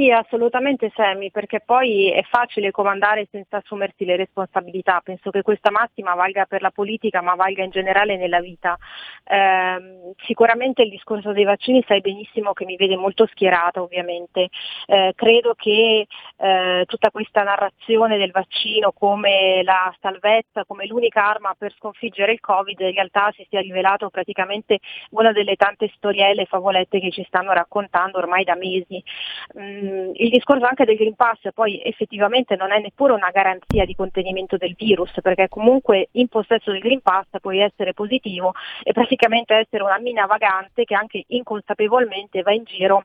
Sì, 0.00 0.10
assolutamente 0.10 0.90
Sammy, 0.94 1.30
perché 1.30 1.60
poi 1.60 2.10
è 2.10 2.22
facile 2.22 2.70
comandare 2.70 3.28
senza 3.30 3.58
assumersi 3.58 4.06
le 4.06 4.16
responsabilità. 4.16 5.02
Penso 5.04 5.28
che 5.28 5.42
questa 5.42 5.70
massima 5.70 6.14
valga 6.14 6.46
per 6.46 6.62
la 6.62 6.70
politica, 6.70 7.20
ma 7.20 7.34
valga 7.34 7.64
in 7.64 7.70
generale 7.70 8.16
nella 8.16 8.40
vita. 8.40 8.78
Ehm, 9.24 10.14
sicuramente 10.24 10.80
il 10.80 10.88
discorso 10.88 11.32
dei 11.32 11.44
vaccini 11.44 11.84
sai 11.86 12.00
benissimo 12.00 12.54
che 12.54 12.64
mi 12.64 12.76
vede 12.76 12.96
molto 12.96 13.26
schierata, 13.26 13.82
ovviamente. 13.82 14.48
Eh, 14.86 15.12
credo 15.14 15.52
che 15.52 16.06
eh, 16.38 16.84
tutta 16.86 17.10
questa 17.10 17.42
narrazione 17.42 18.16
del 18.16 18.30
vaccino 18.30 18.92
come 18.92 19.62
la 19.64 19.94
salvezza, 20.00 20.64
come 20.64 20.86
l'unica 20.86 21.28
arma 21.28 21.54
per 21.58 21.74
sconfiggere 21.74 22.32
il 22.32 22.40
Covid, 22.40 22.80
in 22.80 22.92
realtà 22.94 23.30
si 23.36 23.46
sia 23.50 23.60
rivelato 23.60 24.08
praticamente 24.08 24.78
una 25.10 25.32
delle 25.32 25.56
tante 25.56 25.92
storielle 25.94 26.40
e 26.40 26.46
favolette 26.46 27.00
che 27.00 27.10
ci 27.10 27.22
stanno 27.24 27.52
raccontando 27.52 28.16
ormai 28.16 28.44
da 28.44 28.54
mesi. 28.54 29.02
Mm, 29.58 29.89
il 30.14 30.30
discorso 30.30 30.64
anche 30.64 30.84
del 30.84 30.96
Green 30.96 31.14
Pass 31.14 31.38
poi 31.54 31.80
effettivamente 31.82 32.56
non 32.56 32.72
è 32.72 32.78
neppure 32.78 33.12
una 33.12 33.30
garanzia 33.30 33.84
di 33.84 33.94
contenimento 33.94 34.56
del 34.56 34.74
virus, 34.76 35.12
perché 35.22 35.48
comunque 35.48 36.08
in 36.12 36.28
possesso 36.28 36.70
del 36.70 36.80
Green 36.80 37.00
Pass 37.00 37.26
puoi 37.40 37.60
essere 37.60 37.94
positivo 37.94 38.52
e 38.82 38.92
praticamente 38.92 39.54
essere 39.54 39.82
una 39.82 39.98
mina 39.98 40.26
vagante 40.26 40.84
che 40.84 40.94
anche 40.94 41.24
inconsapevolmente 41.28 42.42
va 42.42 42.52
in 42.52 42.64
giro 42.64 43.04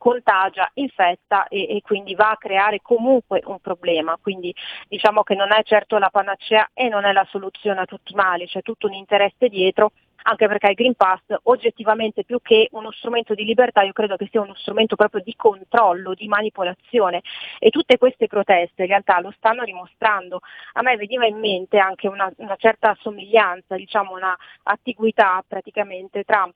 contagia, 0.00 0.70
infetta 0.74 1.46
e, 1.48 1.76
e 1.76 1.82
quindi 1.82 2.14
va 2.14 2.30
a 2.30 2.38
creare 2.38 2.80
comunque 2.80 3.42
un 3.44 3.58
problema. 3.60 4.16
Quindi 4.20 4.54
diciamo 4.88 5.22
che 5.22 5.34
non 5.34 5.52
è 5.52 5.62
certo 5.62 5.98
la 5.98 6.08
panacea 6.08 6.70
e 6.72 6.88
non 6.88 7.04
è 7.04 7.12
la 7.12 7.26
soluzione 7.28 7.80
a 7.80 7.84
tutti 7.84 8.12
i 8.12 8.14
mali, 8.14 8.46
c'è 8.46 8.62
tutto 8.62 8.86
un 8.86 8.94
interesse 8.94 9.48
dietro 9.48 9.92
anche 10.22 10.46
perché 10.46 10.68
il 10.68 10.74
Green 10.74 10.94
Pass 10.94 11.22
oggettivamente 11.44 12.24
più 12.24 12.38
che 12.42 12.68
uno 12.72 12.90
strumento 12.92 13.34
di 13.34 13.44
libertà 13.44 13.82
io 13.82 13.92
credo 13.92 14.16
che 14.16 14.28
sia 14.30 14.40
uno 14.40 14.54
strumento 14.54 14.96
proprio 14.96 15.22
di 15.22 15.34
controllo, 15.36 16.14
di 16.14 16.28
manipolazione 16.28 17.22
e 17.58 17.70
tutte 17.70 17.98
queste 17.98 18.26
proteste 18.26 18.82
in 18.82 18.88
realtà 18.88 19.20
lo 19.20 19.32
stanno 19.36 19.64
dimostrando. 19.64 20.40
A 20.74 20.82
me 20.82 20.96
veniva 20.96 21.26
in 21.26 21.38
mente 21.38 21.78
anche 21.78 22.08
una, 22.08 22.30
una 22.36 22.56
certa 22.56 22.96
somiglianza, 23.00 23.76
diciamo 23.76 24.14
una 24.14 24.36
attiguità 24.64 25.42
praticamente 25.46 26.24
tra 26.24 26.48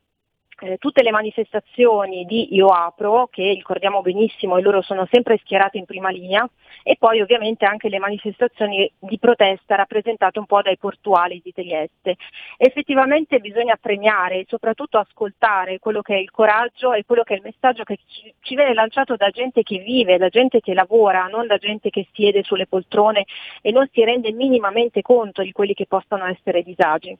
eh, 0.60 0.78
tutte 0.78 1.02
le 1.02 1.10
manifestazioni 1.10 2.24
di 2.24 2.54
Io 2.54 2.68
Apro, 2.68 3.28
che 3.28 3.52
ricordiamo 3.54 4.02
benissimo 4.02 4.56
e 4.56 4.62
loro 4.62 4.82
sono 4.82 5.06
sempre 5.10 5.38
schierati 5.38 5.78
in 5.78 5.84
prima 5.84 6.10
linea, 6.10 6.48
e 6.82 6.96
poi 6.98 7.20
ovviamente 7.20 7.64
anche 7.64 7.88
le 7.88 7.98
manifestazioni 7.98 8.90
di 8.98 9.18
protesta 9.18 9.74
rappresentate 9.74 10.38
un 10.38 10.46
po' 10.46 10.62
dai 10.62 10.76
portuali 10.76 11.40
di 11.42 11.52
Trieste. 11.52 12.16
Effettivamente 12.56 13.40
bisogna 13.40 13.76
premiare 13.80 14.40
e 14.40 14.46
soprattutto 14.48 14.98
ascoltare 14.98 15.78
quello 15.78 16.02
che 16.02 16.14
è 16.14 16.18
il 16.18 16.30
coraggio 16.30 16.92
e 16.92 17.04
quello 17.04 17.22
che 17.22 17.34
è 17.34 17.36
il 17.36 17.42
messaggio 17.42 17.84
che 17.84 17.98
ci, 18.06 18.32
ci 18.40 18.54
viene 18.54 18.74
lanciato 18.74 19.16
da 19.16 19.30
gente 19.30 19.62
che 19.62 19.78
vive, 19.78 20.18
da 20.18 20.28
gente 20.28 20.60
che 20.60 20.74
lavora, 20.74 21.26
non 21.26 21.46
da 21.46 21.56
gente 21.56 21.90
che 21.90 22.06
siede 22.12 22.42
sulle 22.42 22.66
poltrone 22.66 23.24
e 23.62 23.70
non 23.70 23.88
si 23.92 24.04
rende 24.04 24.32
minimamente 24.32 25.02
conto 25.02 25.42
di 25.42 25.52
quelli 25.52 25.74
che 25.74 25.86
possano 25.86 26.26
essere 26.26 26.62
disagi. 26.62 27.16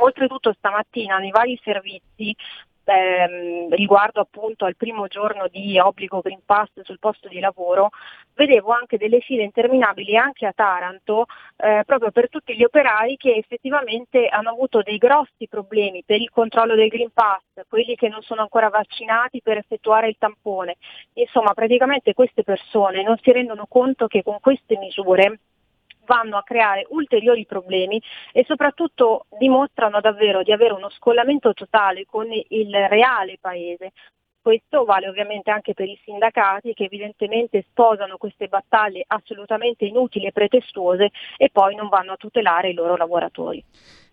Oltretutto 0.00 0.52
stamattina 0.52 1.18
nei 1.18 1.30
vari 1.30 1.58
servizi 1.62 2.34
ehm, 2.88 3.74
riguardo 3.74 4.20
appunto 4.20 4.64
al 4.64 4.76
primo 4.76 5.06
giorno 5.06 5.48
di 5.48 5.78
obbligo 5.78 6.20
Green 6.20 6.40
Pass 6.44 6.68
sul 6.82 6.98
posto 6.98 7.28
di 7.28 7.40
lavoro, 7.40 7.90
vedevo 8.34 8.72
anche 8.72 8.96
delle 8.96 9.20
file 9.20 9.42
interminabili 9.42 10.16
anche 10.16 10.46
a 10.46 10.52
Taranto 10.52 11.26
eh, 11.56 11.82
proprio 11.84 12.10
per 12.10 12.28
tutti 12.28 12.56
gli 12.56 12.64
operai 12.64 13.16
che 13.16 13.34
effettivamente 13.34 14.26
hanno 14.26 14.50
avuto 14.50 14.82
dei 14.82 14.98
grossi 14.98 15.48
problemi 15.48 16.02
per 16.04 16.20
il 16.20 16.30
controllo 16.30 16.74
del 16.74 16.88
Green 16.88 17.10
Pass, 17.12 17.42
quelli 17.68 17.94
che 17.94 18.08
non 18.08 18.22
sono 18.22 18.42
ancora 18.42 18.68
vaccinati 18.68 19.40
per 19.42 19.58
effettuare 19.58 20.08
il 20.08 20.16
tampone. 20.18 20.76
Insomma, 21.14 21.52
praticamente 21.54 22.14
queste 22.14 22.42
persone 22.42 23.02
non 23.02 23.18
si 23.22 23.32
rendono 23.32 23.66
conto 23.68 24.06
che 24.06 24.22
con 24.22 24.38
queste 24.40 24.78
misure 24.78 25.40
vanno 26.08 26.38
a 26.38 26.42
creare 26.42 26.86
ulteriori 26.88 27.44
problemi 27.44 28.02
e 28.32 28.44
soprattutto 28.44 29.26
dimostrano 29.38 30.00
davvero 30.00 30.42
di 30.42 30.50
avere 30.50 30.72
uno 30.72 30.88
scollamento 30.88 31.52
totale 31.52 32.06
con 32.06 32.26
il 32.30 32.74
reale 32.88 33.36
paese. 33.38 33.92
Questo 34.40 34.84
vale 34.84 35.08
ovviamente 35.08 35.50
anche 35.50 35.74
per 35.74 35.88
i 35.88 36.00
sindacati 36.04 36.72
che 36.72 36.84
evidentemente 36.84 37.66
sposano 37.68 38.16
queste 38.16 38.48
battaglie 38.48 39.04
assolutamente 39.06 39.84
inutili 39.84 40.24
e 40.24 40.32
pretestuose 40.32 41.10
e 41.36 41.50
poi 41.50 41.74
non 41.74 41.88
vanno 41.88 42.12
a 42.12 42.16
tutelare 42.16 42.70
i 42.70 42.74
loro 42.74 42.96
lavoratori. 42.96 43.62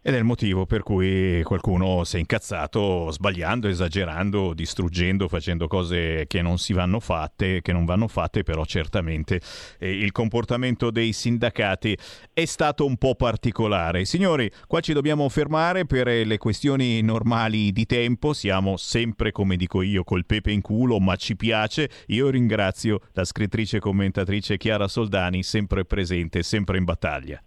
Ed 0.08 0.14
è 0.14 0.18
il 0.20 0.24
motivo 0.24 0.68
per 0.68 0.84
cui 0.84 1.42
qualcuno 1.42 2.04
si 2.04 2.18
è 2.18 2.20
incazzato 2.20 3.10
sbagliando, 3.10 3.68
esagerando, 3.68 4.54
distruggendo, 4.54 5.28
facendo 5.28 5.66
cose 5.66 6.26
che 6.28 6.44
non 6.44 6.60
si 6.60 6.74
vanno 6.74 7.00
fatte, 7.00 7.64
che 7.64 7.74
non 7.74 7.86
vanno 7.86 8.08
fatte, 8.08 8.44
però 8.44 8.66
certamente 8.66 9.42
eh, 9.80 9.92
il 9.92 10.12
comportamento 10.12 10.92
dei 10.92 11.12
sindacati 11.12 11.98
è 12.34 12.46
stato 12.46 12.86
un 12.86 12.98
po' 12.98 13.16
particolare. 13.16 14.06
Signori, 14.06 14.48
qua 14.68 14.80
ci 14.80 14.94
dobbiamo 14.94 15.28
fermare 15.28 15.88
per 15.88 16.08
eh, 16.08 16.24
le 16.24 16.38
questioni 16.38 17.02
normali 17.02 17.72
di 17.72 17.88
tempo, 17.88 18.34
siamo 18.34 18.78
sempre, 18.78 19.32
come 19.32 19.56
dico 19.56 19.82
io, 19.82 20.04
col 20.04 20.28
pepe 20.28 20.52
in 20.52 20.62
culo, 20.62 21.00
ma 21.00 21.16
ci 21.16 21.36
piace. 21.36 21.90
Io 22.10 22.30
ringrazio 22.30 23.00
la 23.14 23.26
scrittrice 23.26 23.78
e 23.78 23.80
commentatrice 23.80 24.58
Chiara 24.58 24.88
Soldani, 24.88 25.42
sempre 25.42 25.84
presente, 25.84 26.44
sempre 26.44 26.78
in 26.78 26.84
battaglia. 26.84 27.45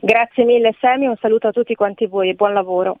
Grazie 0.00 0.44
mille 0.44 0.74
Semi, 0.80 1.06
un 1.06 1.16
saluto 1.20 1.48
a 1.48 1.52
tutti 1.52 1.74
quanti 1.74 2.06
voi 2.06 2.30
e 2.30 2.34
buon 2.34 2.52
lavoro. 2.52 2.98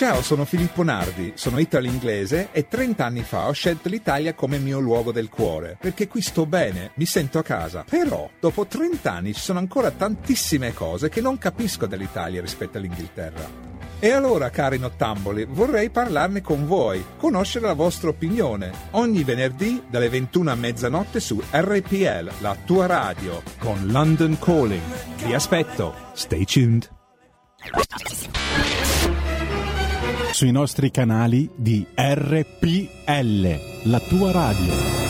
Ciao, 0.00 0.22
sono 0.22 0.46
Filippo 0.46 0.82
Nardi, 0.82 1.32
sono 1.34 1.58
italo-inglese 1.58 2.48
e 2.52 2.68
30 2.68 3.04
anni 3.04 3.20
fa 3.20 3.48
ho 3.48 3.52
scelto 3.52 3.90
l'Italia 3.90 4.32
come 4.32 4.58
mio 4.58 4.78
luogo 4.78 5.12
del 5.12 5.28
cuore, 5.28 5.76
perché 5.78 6.08
qui 6.08 6.22
sto 6.22 6.46
bene, 6.46 6.92
mi 6.94 7.04
sento 7.04 7.38
a 7.38 7.42
casa. 7.42 7.84
Però, 7.86 8.30
dopo 8.40 8.64
30 8.64 9.12
anni 9.12 9.34
ci 9.34 9.40
sono 9.40 9.58
ancora 9.58 9.90
tantissime 9.90 10.72
cose 10.72 11.10
che 11.10 11.20
non 11.20 11.36
capisco 11.36 11.86
dell'Italia 11.86 12.40
rispetto 12.40 12.78
all'Inghilterra. 12.78 13.79
E 14.02 14.10
allora, 14.12 14.48
cari 14.48 14.78
nottamboli, 14.78 15.44
vorrei 15.44 15.90
parlarne 15.90 16.40
con 16.40 16.66
voi, 16.66 17.04
conoscere 17.18 17.66
la 17.66 17.74
vostra 17.74 18.08
opinione. 18.08 18.72
Ogni 18.92 19.24
venerdì 19.24 19.82
dalle 19.90 20.08
21 20.08 20.50
a 20.50 20.54
mezzanotte 20.54 21.20
su 21.20 21.38
RPL, 21.50 22.30
la 22.40 22.56
tua 22.64 22.86
radio. 22.86 23.42
Con 23.58 23.88
London 23.88 24.38
Calling. 24.40 24.80
Vi 25.22 25.34
aspetto. 25.34 25.94
Stay 26.14 26.44
tuned. 26.44 26.88
Sui 30.32 30.50
nostri 30.50 30.90
canali 30.90 31.50
di 31.54 31.86
RPL, 31.94 33.58
la 33.90 34.00
tua 34.00 34.30
radio. 34.32 35.09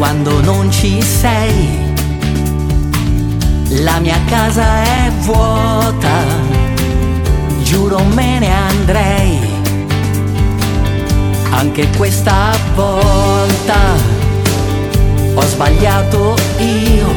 Quando 0.00 0.40
non 0.40 0.72
ci 0.72 1.02
sei. 1.02 1.92
La 3.84 4.00
mia 4.00 4.18
casa 4.24 4.82
è 4.82 5.10
vuota, 5.20 6.24
giuro 7.62 8.02
me 8.14 8.38
ne 8.38 8.50
andrei. 8.50 9.38
Anche 11.50 11.86
questa 11.98 12.56
volta 12.74 13.78
ho 15.34 15.42
sbagliato 15.42 16.34
io 16.56 17.08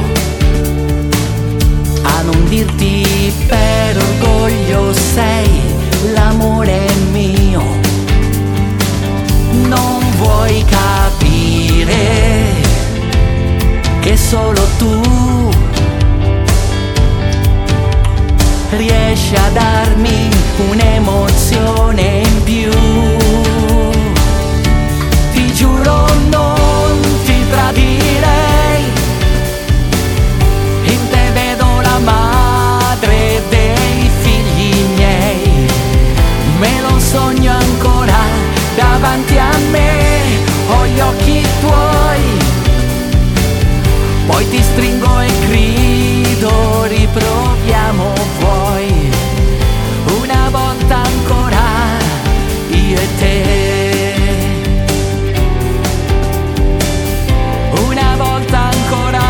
a 2.02 2.22
non 2.24 2.50
dirti 2.50 3.32
per 3.48 3.98
orgoglio 3.98 4.94
sei 4.94 5.50
l'amore 6.14 6.86
mio 7.12 7.64
non 9.70 10.04
vuoi 10.18 10.66
capire 10.66 12.63
che 14.04 14.18
solo 14.18 14.60
tu 14.78 15.50
riesci 18.72 19.34
a 19.34 19.50
darmi 19.54 20.30
un'emozione 20.70 22.02
in 22.02 22.44
più. 22.44 22.72
Ti 25.32 25.54
giuro 25.54 26.06
non 26.30 27.00
ti 27.24 27.46
tradirei, 27.50 28.84
in 30.84 31.10
te 31.10 31.32
vedo 31.32 31.80
la 31.82 32.00
madre 32.00 33.42
dei 33.48 34.10
figli 34.22 34.86
miei, 34.98 35.66
me 36.60 36.82
lo 36.82 37.00
sogno 37.00 37.54
ancora 37.54 38.20
davanti 38.76 39.38
a 39.38 39.58
me, 39.72 40.20
ho 40.68 40.86
gli 40.88 41.00
occhi 41.00 41.48
tuoi, 41.62 42.43
poi 44.26 44.50
ti 44.50 44.62
stringo 44.62 45.20
e 45.20 45.32
grido, 45.48 46.84
riproviamo 46.86 48.14
vuoi, 48.40 49.12
una 50.22 50.50
volta 50.50 51.02
ancora 51.04 51.62
io 52.70 52.98
e 52.98 53.08
te. 53.20 53.62
Una 57.88 58.16
volta 58.18 58.70
ancora 58.72 59.22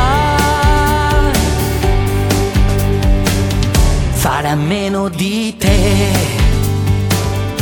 fare 4.11 4.48
a 4.48 4.56
meno 4.56 5.10
di 5.10 5.56
te 5.57 6.11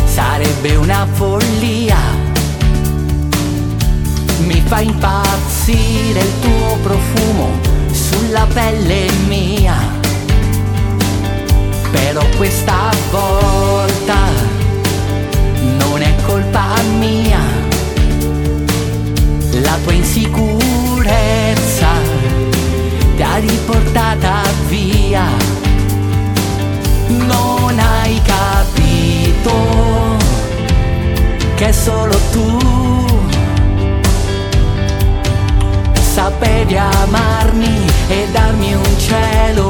sarebbe 0.06 0.76
una 0.76 1.08
follia. 1.12 1.98
Mi 4.46 4.62
fa 4.66 4.82
impazzire 4.82 5.61
il 5.74 6.40
tuo 6.42 6.78
profumo 6.82 7.50
sulla 7.92 8.46
pelle 8.54 9.08
mia. 9.28 9.76
Però 11.92 12.24
questa 12.38 12.90
volta 13.12 14.18
non 15.78 16.02
è 16.02 16.16
colpa 16.26 16.68
mia. 16.98 17.40
La 19.64 19.78
tua 19.84 19.94
insicurezza 19.94 21.90
ti 23.16 23.22
ha 23.22 23.36
riportata 23.38 24.42
via. 24.68 25.26
Non 27.08 27.78
hai 27.78 28.22
capito 28.24 29.54
che 31.56 31.74
solo 31.74 32.18
tu 32.32 33.21
sapevi 36.22 36.78
amarmi 36.78 37.76
e 38.08 38.28
darmi 38.32 38.76
un 38.76 39.00
cielo 39.00 39.61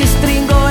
poi 0.00 0.69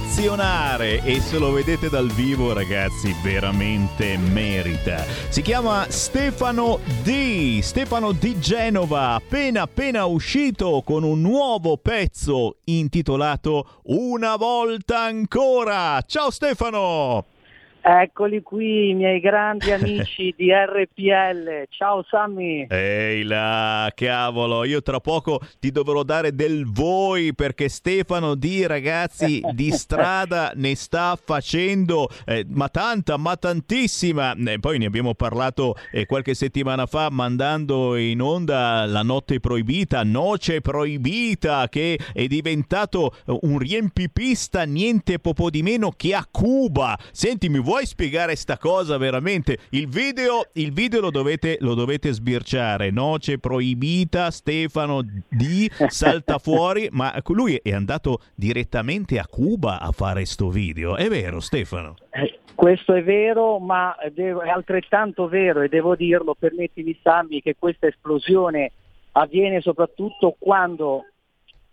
emozionare 0.00 1.02
e 1.02 1.20
se 1.20 1.38
lo 1.38 1.52
vedete 1.52 1.88
dal 1.88 2.08
vivo 2.08 2.52
ragazzi 2.52 3.14
veramente 3.22 4.16
merita. 4.16 5.04
Si 5.28 5.42
chiama 5.42 5.86
Stefano 5.88 6.80
D, 7.02 7.60
Stefano 7.60 8.12
di 8.12 8.38
Genova, 8.40 9.14
appena 9.14 9.62
appena 9.62 10.06
uscito 10.06 10.82
con 10.84 11.04
un 11.04 11.20
nuovo 11.20 11.76
pezzo 11.76 12.56
intitolato 12.64 13.80
Una 13.84 14.36
volta 14.36 15.02
ancora. 15.02 16.02
Ciao 16.06 16.30
Stefano! 16.30 17.39
Eccoli 17.82 18.42
qui, 18.42 18.90
i 18.90 18.94
miei 18.94 19.20
grandi 19.20 19.70
amici 19.72 20.34
di 20.36 20.50
RPL. 20.52 21.66
Ciao 21.70 22.04
Sammy. 22.08 22.66
Ehi 22.68 23.22
là, 23.22 23.90
cavolo, 23.94 24.64
io 24.64 24.82
tra 24.82 25.00
poco 25.00 25.40
ti 25.58 25.70
dovrò 25.70 26.02
dare 26.02 26.34
del 26.34 26.66
voi 26.70 27.34
perché 27.34 27.68
Stefano 27.70 28.34
di 28.34 28.66
ragazzi 28.66 29.40
di 29.52 29.70
strada 29.72 30.52
ne 30.56 30.74
sta 30.74 31.18
facendo, 31.22 32.08
eh, 32.26 32.44
ma 32.48 32.68
tanta, 32.68 33.16
ma 33.16 33.36
tantissima. 33.36 34.34
Eh, 34.34 34.58
poi 34.58 34.78
ne 34.78 34.86
abbiamo 34.86 35.14
parlato 35.14 35.74
eh, 35.90 36.04
qualche 36.04 36.34
settimana 36.34 36.84
fa 36.84 37.08
mandando 37.10 37.96
in 37.96 38.20
onda 38.20 38.84
la 38.84 39.02
notte 39.02 39.40
proibita, 39.40 40.02
Noce 40.02 40.60
proibita, 40.60 41.68
che 41.70 41.98
è 42.12 42.26
diventato 42.26 43.14
eh, 43.26 43.38
un 43.42 43.58
riempipista 43.58 44.64
niente 44.64 45.18
poco 45.18 45.48
di 45.48 45.62
meno 45.62 45.92
che 45.96 46.14
a 46.14 46.26
Cuba. 46.30 46.98
Senti, 47.12 47.48
mi 47.48 47.58
vuoi 47.70 47.86
spiegare 47.86 48.34
sta 48.34 48.58
cosa 48.58 48.98
veramente? 48.98 49.58
Il 49.70 49.86
video, 49.86 50.42
il 50.54 50.72
video 50.72 51.00
lo, 51.00 51.12
dovete, 51.12 51.56
lo 51.60 51.74
dovete 51.74 52.10
sbirciare. 52.10 52.90
Noce 52.90 53.38
proibita, 53.38 54.32
Stefano 54.32 55.02
D 55.02 55.70
salta 55.86 56.38
fuori, 56.42 56.88
ma 56.90 57.14
lui 57.28 57.60
è 57.62 57.72
andato 57.72 58.22
direttamente 58.34 59.20
a 59.20 59.26
Cuba 59.28 59.78
a 59.78 59.92
fare 59.92 60.24
sto 60.24 60.48
video. 60.48 60.96
È 60.96 61.06
vero, 61.06 61.38
Stefano? 61.38 61.94
Eh, 62.10 62.40
Questo 62.56 62.92
è 62.92 63.04
vero, 63.04 63.60
ma 63.60 63.94
è 63.96 64.48
altrettanto 64.48 65.28
vero, 65.28 65.60
e 65.60 65.68
devo 65.68 65.94
dirlo, 65.94 66.34
permettimi 66.34 66.98
Sammy, 67.00 67.40
che 67.40 67.54
questa 67.56 67.86
esplosione 67.86 68.72
avviene 69.12 69.60
soprattutto 69.60 70.34
quando 70.36 71.04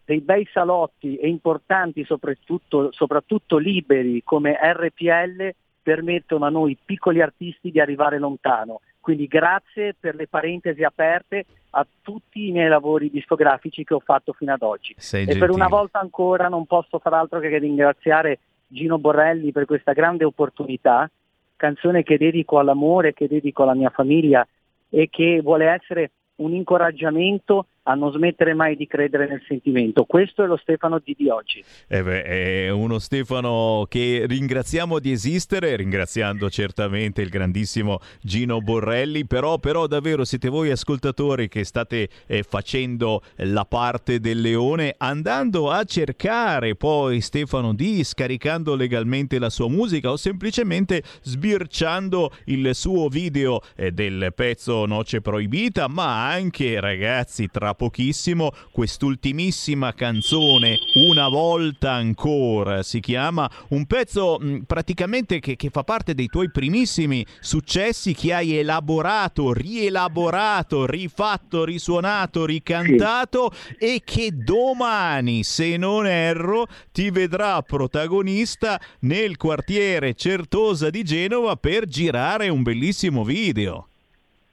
dei 0.06 0.22
bei 0.22 0.48
salotti 0.54 1.16
e 1.16 1.28
importanti, 1.28 2.06
soprattutto, 2.06 2.92
soprattutto 2.92 3.58
liberi 3.58 4.22
come 4.24 4.56
RPL, 4.62 5.56
permettono 5.88 6.44
a 6.44 6.50
noi 6.50 6.78
piccoli 6.84 7.22
artisti 7.22 7.72
di 7.72 7.80
arrivare 7.80 8.20
lontano. 8.20 8.82
Quindi 9.00 9.26
grazie 9.26 9.96
per 9.98 10.16
le 10.16 10.28
parentesi 10.28 10.84
aperte 10.84 11.46
a 11.70 11.88
tutti 12.02 12.50
i 12.50 12.52
miei 12.52 12.68
lavori 12.68 13.10
discografici 13.10 13.86
che 13.86 13.94
ho 13.94 14.02
fatto 14.02 14.34
fino 14.34 14.52
ad 14.52 14.64
oggi. 14.64 14.94
Sei 14.98 15.22
e 15.22 15.28
per 15.28 15.36
gentile. 15.38 15.56
una 15.56 15.68
volta 15.70 16.00
ancora 16.00 16.50
non 16.50 16.66
posso 16.66 17.00
far 17.00 17.14
altro 17.14 17.40
che 17.40 17.58
ringraziare 17.58 18.40
Gino 18.68 18.98
Borrelli 18.98 19.54
per 19.54 19.64
questa 19.64 19.94
grande 19.94 20.26
opportunità, 20.26 21.10
canzone 21.56 22.04
che 22.04 22.18
dedico 22.18 22.60
all'amore, 22.60 23.14
che 23.14 23.30
dedico 23.30 23.64
alla 23.64 23.74
mia 23.74 23.90
famiglia 23.90 24.46
e 24.90 25.08
che 25.10 25.40
vuole 25.42 25.68
essere 25.68 26.12
un 26.36 26.52
incoraggiamento 26.54 27.68
a 27.88 27.94
non 27.96 28.12
smettere 28.12 28.54
mai 28.54 28.76
di 28.76 28.86
credere 28.86 29.28
nel 29.28 29.42
sentimento. 29.48 30.04
Questo 30.04 30.44
è 30.44 30.48
lo 30.48 30.58
Stefano 30.58 31.00
di, 31.04 31.16
di 31.18 31.30
oggi. 31.30 31.64
Eh 31.88 32.04
beh, 32.04 32.24
è 32.24 32.70
uno 32.70 33.00
Stefano 33.00 33.86
che 33.88 34.26
ringraziamo 34.28 35.00
di 35.00 35.12
esistere, 35.12 35.76
ringraziando 35.78 36.50
certamente 36.50 37.22
il 37.22 37.30
grandissimo 37.30 38.00
Gino 38.22 38.60
Borrelli, 38.60 39.26
però, 39.26 39.58
però 39.58 39.88
davvero 39.88 40.26
siete 40.26 40.50
voi 40.50 40.70
ascoltatori 40.70 41.48
che 41.48 41.64
state 41.64 42.10
eh, 42.28 42.44
facendo 42.44 43.22
la 43.38 43.64
parte 43.64 44.20
del 44.20 44.42
leone, 44.42 44.96
andando 44.98 45.72
a 45.72 45.86
cercare 45.86 46.76
poi 46.76 47.22
Stefano 47.22 47.74
D, 47.74 48.04
scaricando 48.04 48.76
legalmente 48.76 49.40
la 49.40 49.50
sua 49.50 49.70
musica 49.70 50.12
o 50.12 50.18
semplicemente 50.18 51.04
sbirciando 51.22 52.32
il 52.46 52.76
suo 52.76 53.08
video 53.08 53.62
eh, 53.78 53.92
del 53.92 54.34
pezzo 54.36 54.86
Noce 54.86 55.22
Proibita, 55.22 55.88
ma 55.88 56.30
anche 56.30 56.82
ragazzi 56.82 57.48
tra 57.48 57.76
pochissimo 57.78 58.52
quest'ultimissima 58.72 59.94
canzone 59.94 60.78
Una 60.96 61.30
volta 61.30 61.92
ancora 61.92 62.84
si 62.84 63.00
chiama 63.00 63.50
un 63.70 63.86
pezzo 63.86 64.38
mh, 64.40 64.64
praticamente 64.68 65.40
che, 65.40 65.56
che 65.56 65.70
fa 65.70 65.84
parte 65.84 66.14
dei 66.14 66.28
tuoi 66.28 66.50
primissimi 66.50 67.26
successi 67.40 68.14
che 68.14 68.34
hai 68.34 68.58
elaborato, 68.58 69.54
rielaborato, 69.54 70.86
rifatto, 70.86 71.64
risuonato, 71.64 72.46
ricantato 72.46 73.52
e 73.78 74.02
che 74.04 74.32
domani, 74.34 75.44
se 75.44 75.78
non 75.78 76.08
erro, 76.08 76.66
ti 76.92 77.12
vedrà 77.12 77.62
protagonista 77.62 78.80
nel 79.02 79.38
quartiere 79.38 80.16
Certosa 80.16 80.90
di 80.90 81.04
Genova 81.04 81.56
per 81.56 81.86
girare 81.86 82.50
un 82.50 82.64
bellissimo 82.64 83.24
video. 83.24 83.88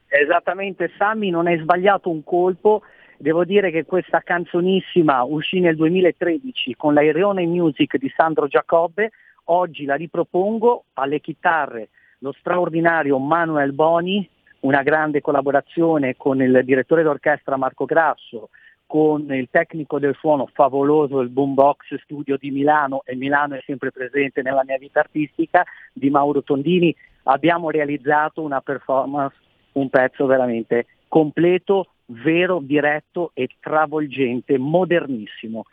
Esattamente, 0.06 0.92
Sammy 0.96 1.30
non 1.30 1.48
hai 1.48 1.58
sbagliato 1.58 2.08
un 2.08 2.22
colpo. 2.22 2.82
Devo 3.16 3.44
dire 3.44 3.70
che 3.70 3.84
questa 3.84 4.20
canzonissima 4.20 5.22
uscì 5.22 5.60
nel 5.60 5.76
2013 5.76 6.74
con 6.76 6.94
l'Airone 6.94 7.46
Music 7.46 7.96
di 7.96 8.12
Sandro 8.14 8.48
Giacobbe, 8.48 9.10
oggi 9.44 9.84
la 9.84 9.94
ripropongo 9.94 10.86
alle 10.94 11.20
chitarre 11.20 11.90
lo 12.18 12.32
straordinario 12.32 13.18
Manuel 13.18 13.72
Boni, 13.72 14.28
una 14.60 14.82
grande 14.82 15.20
collaborazione 15.20 16.16
con 16.16 16.40
il 16.42 16.62
direttore 16.64 17.02
d'orchestra 17.02 17.56
Marco 17.56 17.84
Grasso, 17.84 18.48
con 18.86 19.32
il 19.32 19.48
tecnico 19.50 19.98
del 19.98 20.14
suono 20.14 20.48
favoloso, 20.52 21.20
il 21.20 21.28
Boombox 21.28 21.94
Studio 22.02 22.36
di 22.38 22.50
Milano, 22.50 23.02
e 23.04 23.14
Milano 23.14 23.54
è 23.54 23.62
sempre 23.66 23.90
presente 23.92 24.42
nella 24.42 24.64
mia 24.64 24.78
vita 24.78 25.00
artistica, 25.00 25.64
di 25.92 26.10
Mauro 26.10 26.42
Tondini, 26.42 26.94
abbiamo 27.24 27.70
realizzato 27.70 28.42
una 28.42 28.60
performance, 28.60 29.36
un 29.72 29.88
pezzo 29.90 30.26
veramente 30.26 30.86
completo, 31.08 31.88
vero, 32.06 32.60
diretto 32.62 33.30
e 33.34 33.48
travolgente, 33.60 34.58
modernissimo. 34.58 35.64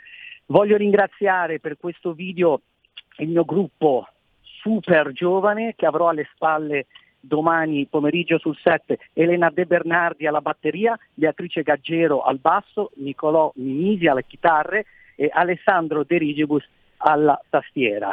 Voglio 0.48 0.78
ringraziare 0.78 1.60
per 1.60 1.78
questo 1.78 2.14
video 2.14 2.62
il 3.18 3.30
mio 3.30 3.46
gruppo 3.46 4.08
super 4.42 5.12
giovane 5.12 5.74
che 5.76 5.86
avrò 5.86 6.10
alle 6.10 6.28
spalle 6.34 6.88
domani 7.20 7.86
pomeriggio 7.86 8.40
sul 8.40 8.58
7 8.58 8.98
Elena 9.14 9.50
De 9.50 9.66
Bernardi 9.66 10.26
alla 10.26 10.42
batteria, 10.42 10.98
Beatrice 11.14 11.62
Gaggero 11.62 12.24
al 12.24 12.40
basso, 12.40 12.92
Nicolò 12.96 13.52
Minisi 13.56 14.08
alle 14.08 14.26
chitarre 14.26 14.86
e 15.16 15.30
Alessandro 15.32 16.04
De 16.04 16.18
Rigibus 16.18 16.68
alla 16.98 17.40
tastiera. 17.50 18.10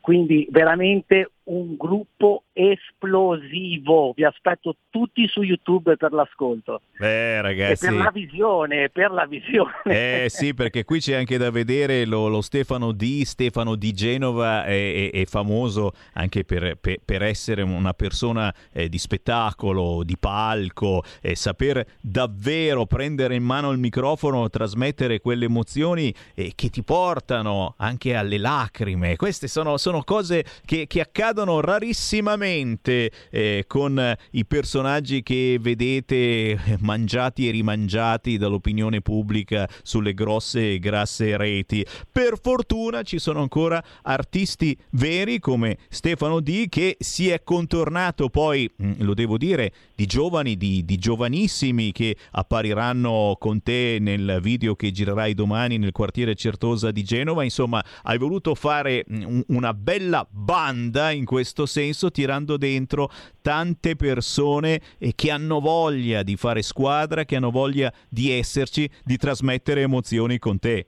Quindi 0.00 0.46
veramente 0.50 1.30
un 1.50 1.74
gruppo 1.76 2.44
esplosivo, 2.52 4.12
vi 4.14 4.24
aspetto 4.24 4.76
tutti 4.90 5.26
su 5.26 5.42
YouTube 5.42 5.96
per 5.96 6.12
l'ascolto. 6.12 6.82
Beh, 6.98 7.36
E 7.36 7.40
ragazzi. 7.40 7.86
per 7.86 7.94
la 7.96 8.10
visione, 8.10 8.88
per 8.90 9.10
la 9.10 9.26
visione. 9.26 9.72
Eh 9.84 10.26
sì, 10.28 10.54
perché 10.54 10.84
qui 10.84 11.00
c'è 11.00 11.14
anche 11.16 11.38
da 11.38 11.50
vedere 11.50 12.04
lo, 12.04 12.28
lo 12.28 12.40
Stefano 12.40 12.92
di 12.92 13.24
Stefano 13.24 13.74
di 13.74 13.92
Genova 13.92 14.64
è, 14.64 15.10
è- 15.10 15.20
è 15.20 15.24
famoso 15.24 15.92
anche 16.14 16.44
per, 16.44 16.76
per- 16.80 16.98
per 17.04 17.22
essere 17.22 17.62
una 17.62 17.94
persona 17.94 18.54
eh, 18.72 18.88
di 18.88 18.98
spettacolo, 18.98 20.02
di 20.04 20.16
palco, 20.18 21.02
e 21.20 21.34
saper 21.34 21.84
davvero 22.00 22.86
prendere 22.86 23.34
in 23.34 23.42
mano 23.42 23.70
il 23.70 23.78
microfono, 23.78 24.48
trasmettere 24.50 25.20
quelle 25.20 25.46
emozioni 25.46 26.14
eh, 26.34 26.52
che 26.54 26.68
ti 26.70 26.82
portano 26.82 27.74
anche 27.78 28.14
alle 28.14 28.38
lacrime. 28.38 29.16
Queste 29.16 29.48
sono, 29.48 29.76
sono 29.78 30.02
cose 30.04 30.44
che, 30.64 30.86
che 30.86 31.00
accadono 31.00 31.38
rarissimamente 31.44 33.10
eh, 33.30 33.64
con 33.66 34.16
i 34.32 34.44
personaggi 34.44 35.22
che 35.22 35.58
vedete 35.60 36.14
eh, 36.14 36.58
mangiati 36.80 37.48
e 37.48 37.50
rimangiati 37.50 38.36
dall'opinione 38.36 39.00
pubblica 39.00 39.68
sulle 39.82 40.14
grosse 40.14 40.74
e 40.74 40.78
grasse 40.78 41.36
reti. 41.36 41.84
Per 42.10 42.38
fortuna 42.40 43.02
ci 43.02 43.18
sono 43.18 43.40
ancora 43.40 43.82
artisti 44.02 44.76
veri 44.90 45.38
come 45.38 45.78
Stefano 45.88 46.40
D 46.40 46.68
che 46.68 46.96
si 46.98 47.28
è 47.28 47.42
contornato 47.42 48.28
poi, 48.28 48.70
mm, 48.82 48.92
lo 48.98 49.14
devo 49.14 49.38
dire, 49.38 49.72
di 49.94 50.06
giovani, 50.06 50.56
di, 50.56 50.84
di 50.84 50.98
giovanissimi 50.98 51.92
che 51.92 52.16
appariranno 52.32 53.36
con 53.38 53.62
te 53.62 53.98
nel 54.00 54.38
video 54.42 54.74
che 54.74 54.90
girerai 54.90 55.34
domani 55.34 55.78
nel 55.78 55.92
quartiere 55.92 56.34
Certosa 56.34 56.90
di 56.90 57.02
Genova. 57.02 57.44
Insomma, 57.44 57.84
hai 58.02 58.18
voluto 58.18 58.54
fare 58.54 59.04
mm, 59.10 59.22
un- 59.24 59.44
una 59.48 59.74
bella 59.74 60.26
banda 60.28 61.10
in 61.20 61.26
questo 61.26 61.66
senso, 61.66 62.10
tirando 62.10 62.56
dentro 62.56 63.08
tante 63.40 63.94
persone 63.94 64.80
eh, 64.98 65.12
che 65.14 65.30
hanno 65.30 65.60
voglia 65.60 66.22
di 66.22 66.36
fare 66.36 66.62
squadra, 66.62 67.24
che 67.24 67.36
hanno 67.36 67.50
voglia 67.50 67.92
di 68.08 68.32
esserci, 68.32 68.90
di 69.04 69.16
trasmettere 69.16 69.82
emozioni 69.82 70.38
con 70.38 70.58
te. 70.58 70.86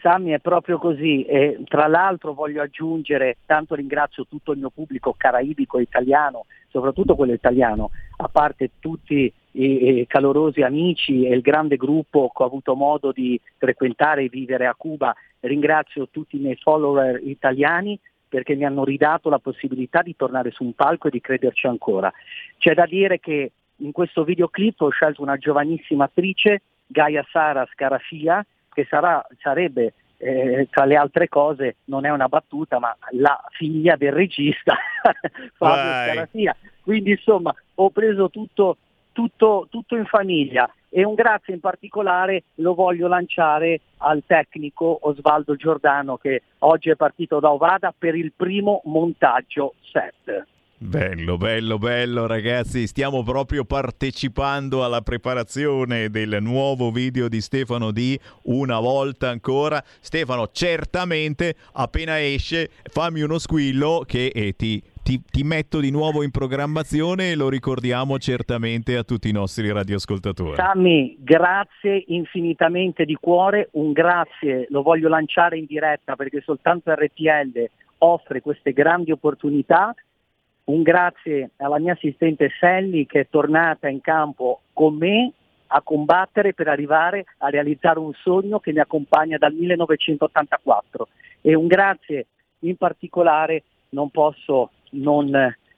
Sammy 0.00 0.30
è 0.30 0.38
proprio 0.38 0.78
così 0.78 1.24
e 1.24 1.58
tra 1.64 1.88
l'altro 1.88 2.32
voglio 2.32 2.62
aggiungere, 2.62 3.38
tanto 3.46 3.74
ringrazio 3.74 4.26
tutto 4.28 4.52
il 4.52 4.58
mio 4.58 4.70
pubblico 4.70 5.12
caraibico 5.16 5.80
italiano, 5.80 6.46
soprattutto 6.68 7.16
quello 7.16 7.32
italiano, 7.32 7.90
a 8.18 8.28
parte 8.28 8.70
tutti 8.78 9.32
i 9.52 10.04
calorosi 10.06 10.62
amici 10.62 11.26
e 11.26 11.34
il 11.34 11.40
grande 11.40 11.76
gruppo 11.76 12.30
che 12.32 12.42
ho 12.44 12.46
avuto 12.46 12.76
modo 12.76 13.10
di 13.10 13.40
frequentare 13.56 14.22
e 14.22 14.28
vivere 14.28 14.66
a 14.66 14.74
Cuba, 14.76 15.12
ringrazio 15.40 16.08
tutti 16.10 16.36
i 16.36 16.40
miei 16.40 16.56
follower 16.56 17.20
italiani 17.24 17.98
perché 18.28 18.54
mi 18.54 18.64
hanno 18.64 18.84
ridato 18.84 19.28
la 19.28 19.38
possibilità 19.38 20.02
di 20.02 20.14
tornare 20.16 20.50
su 20.50 20.64
un 20.64 20.74
palco 20.74 21.08
e 21.08 21.10
di 21.10 21.20
crederci 21.20 21.66
ancora. 21.66 22.12
C'è 22.58 22.74
da 22.74 22.86
dire 22.86 23.18
che 23.18 23.52
in 23.76 23.92
questo 23.92 24.24
videoclip 24.24 24.80
ho 24.80 24.90
scelto 24.90 25.22
una 25.22 25.36
giovanissima 25.36 26.04
attrice, 26.04 26.62
Gaia 26.86 27.24
Sara 27.30 27.66
Scarafia, 27.72 28.44
che 28.72 28.86
sarà, 28.88 29.24
sarebbe 29.40 29.94
eh, 30.18 30.68
tra 30.70 30.84
le 30.84 30.96
altre 30.96 31.28
cose, 31.28 31.76
non 31.84 32.04
è 32.04 32.10
una 32.10 32.28
battuta, 32.28 32.78
ma 32.78 32.96
la 33.10 33.40
figlia 33.50 33.96
del 33.96 34.12
regista 34.12 34.76
Fabio. 35.54 36.12
Scarafia. 36.12 36.56
Quindi 36.82 37.10
insomma 37.12 37.54
ho 37.74 37.90
preso 37.90 38.30
tutto, 38.30 38.76
tutto, 39.12 39.66
tutto 39.70 39.96
in 39.96 40.06
famiglia 40.06 40.68
e 40.88 41.04
un 41.04 41.14
grazie 41.14 41.54
in 41.54 41.60
particolare 41.60 42.44
lo 42.56 42.74
voglio 42.74 43.08
lanciare 43.08 43.80
al 43.98 44.22
tecnico 44.26 44.98
Osvaldo 45.02 45.54
Giordano 45.54 46.16
che 46.16 46.42
oggi 46.58 46.90
è 46.90 46.96
partito 46.96 47.40
da 47.40 47.52
Ovada 47.52 47.94
per 47.96 48.14
il 48.14 48.32
primo 48.34 48.80
montaggio 48.84 49.74
set. 49.80 50.46
Bello, 50.80 51.36
bello, 51.36 51.76
bello 51.76 52.28
ragazzi, 52.28 52.86
stiamo 52.86 53.24
proprio 53.24 53.64
partecipando 53.64 54.84
alla 54.84 55.00
preparazione 55.00 56.08
del 56.08 56.38
nuovo 56.40 56.92
video 56.92 57.26
di 57.26 57.40
Stefano 57.40 57.90
D 57.90 58.16
una 58.44 58.78
volta 58.78 59.28
ancora. 59.28 59.82
Stefano, 59.84 60.46
certamente 60.52 61.56
appena 61.72 62.22
esce 62.22 62.70
fammi 62.84 63.22
uno 63.22 63.38
squillo 63.38 64.04
che 64.06 64.26
eh, 64.26 64.54
ti, 64.54 64.80
ti- 65.02 65.20
ti 65.28 65.42
metto 65.42 65.80
di 65.80 65.90
nuovo 65.90 66.22
in 66.22 66.30
programmazione 66.30 67.32
e 67.32 67.34
lo 67.34 67.48
ricordiamo 67.48 68.16
certamente 68.18 68.96
a 68.96 69.02
tutti 69.02 69.28
i 69.28 69.32
nostri 69.32 69.72
radioascoltatori. 69.72 70.54
Sammy, 70.54 71.16
grazie 71.18 72.04
infinitamente 72.06 73.04
di 73.04 73.16
cuore, 73.20 73.68
un 73.72 73.90
grazie 73.90 74.66
lo 74.68 74.82
voglio 74.82 75.08
lanciare 75.08 75.58
in 75.58 75.64
diretta 75.66 76.14
perché 76.14 76.40
soltanto 76.40 76.92
RTL 76.92 77.68
offre 77.98 78.40
queste 78.40 78.72
grandi 78.72 79.10
opportunità. 79.10 79.92
Un 80.68 80.82
grazie 80.82 81.52
alla 81.56 81.78
mia 81.78 81.94
assistente 81.94 82.50
Selly 82.60 83.06
che 83.06 83.20
è 83.20 83.26
tornata 83.30 83.88
in 83.88 84.02
campo 84.02 84.60
con 84.74 84.96
me 84.96 85.32
a 85.68 85.80
combattere 85.80 86.52
per 86.52 86.68
arrivare 86.68 87.24
a 87.38 87.48
realizzare 87.48 87.98
un 87.98 88.12
sogno 88.12 88.58
che 88.58 88.72
mi 88.72 88.78
accompagna 88.78 89.38
dal 89.38 89.54
1984 89.54 91.08
e 91.40 91.54
un 91.54 91.66
grazie 91.66 92.26
in 92.60 92.76
particolare 92.76 93.62
non 93.90 94.10
posso 94.10 94.72
non, 94.90 95.30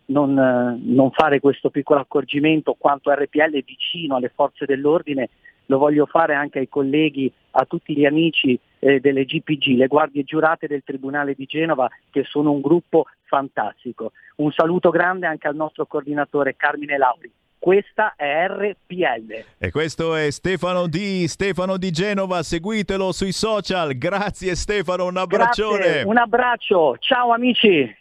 non, 0.07 0.81
non 0.83 1.11
fare 1.13 1.39
questo 1.39 1.71
piccolo 1.71 2.01
accorgimento 2.01 2.75
quanto 2.77 3.13
RPL 3.13 3.59
è 3.59 3.63
vicino 3.63 4.17
alle 4.17 4.33
forze 4.35 4.65
dell'ordine, 4.65 5.29
lo 5.67 5.79
voglio 5.79 6.07
fare 6.07 6.35
anche 6.35 6.59
ai 6.59 6.69
colleghi, 6.69 7.33
a 7.53 7.65
tutti 7.65 7.97
gli 7.97 8.07
amici 8.07 8.59
eh, 8.81 8.99
delle 8.99 9.25
GPG, 9.25 9.77
le 9.77 9.87
guardie 9.87 10.25
giurate 10.25 10.67
del 10.67 10.83
Tribunale 10.85 11.35
di 11.35 11.45
Genova, 11.45 11.89
che 12.11 12.25
sono 12.25 12.51
un 12.51 12.61
gruppo 12.61 13.07
fantastico. 13.25 14.13
Un 14.37 14.51
saluto 14.51 14.91
grande 14.91 15.27
anche 15.27 15.47
al 15.47 15.55
nostro 15.55 15.87
coordinatore 15.87 16.57
Carmine 16.57 16.99
Lauri. 16.99 17.31
Questa 17.59 18.15
è 18.17 18.47
RPL. 18.49 19.45
E 19.59 19.71
questo 19.71 20.17
è 20.17 20.31
Stefano 20.31 20.87
D, 20.87 21.27
Stefano 21.27 21.77
di 21.77 21.91
Genova, 21.91 22.43
seguitelo 22.43 23.13
sui 23.13 23.33
social. 23.33 23.97
Grazie 23.99 24.55
Stefano, 24.55 25.05
un 25.05 25.19
abbraccione. 25.19 25.79
Grazie, 25.79 26.03
un 26.05 26.17
abbraccio, 26.17 26.97
ciao 26.99 27.33
amici. 27.33 27.99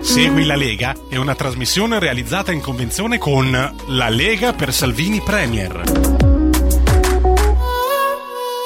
Segui 0.00 0.46
la 0.46 0.56
Lega 0.56 0.94
è 1.10 1.16
una 1.16 1.34
trasmissione 1.34 1.98
realizzata 2.00 2.52
in 2.52 2.60
convenzione 2.60 3.18
con 3.18 3.50
La 3.88 4.08
Lega 4.08 4.52
per 4.52 4.72
Salvini 4.72 5.20
Premier. 5.20 6.21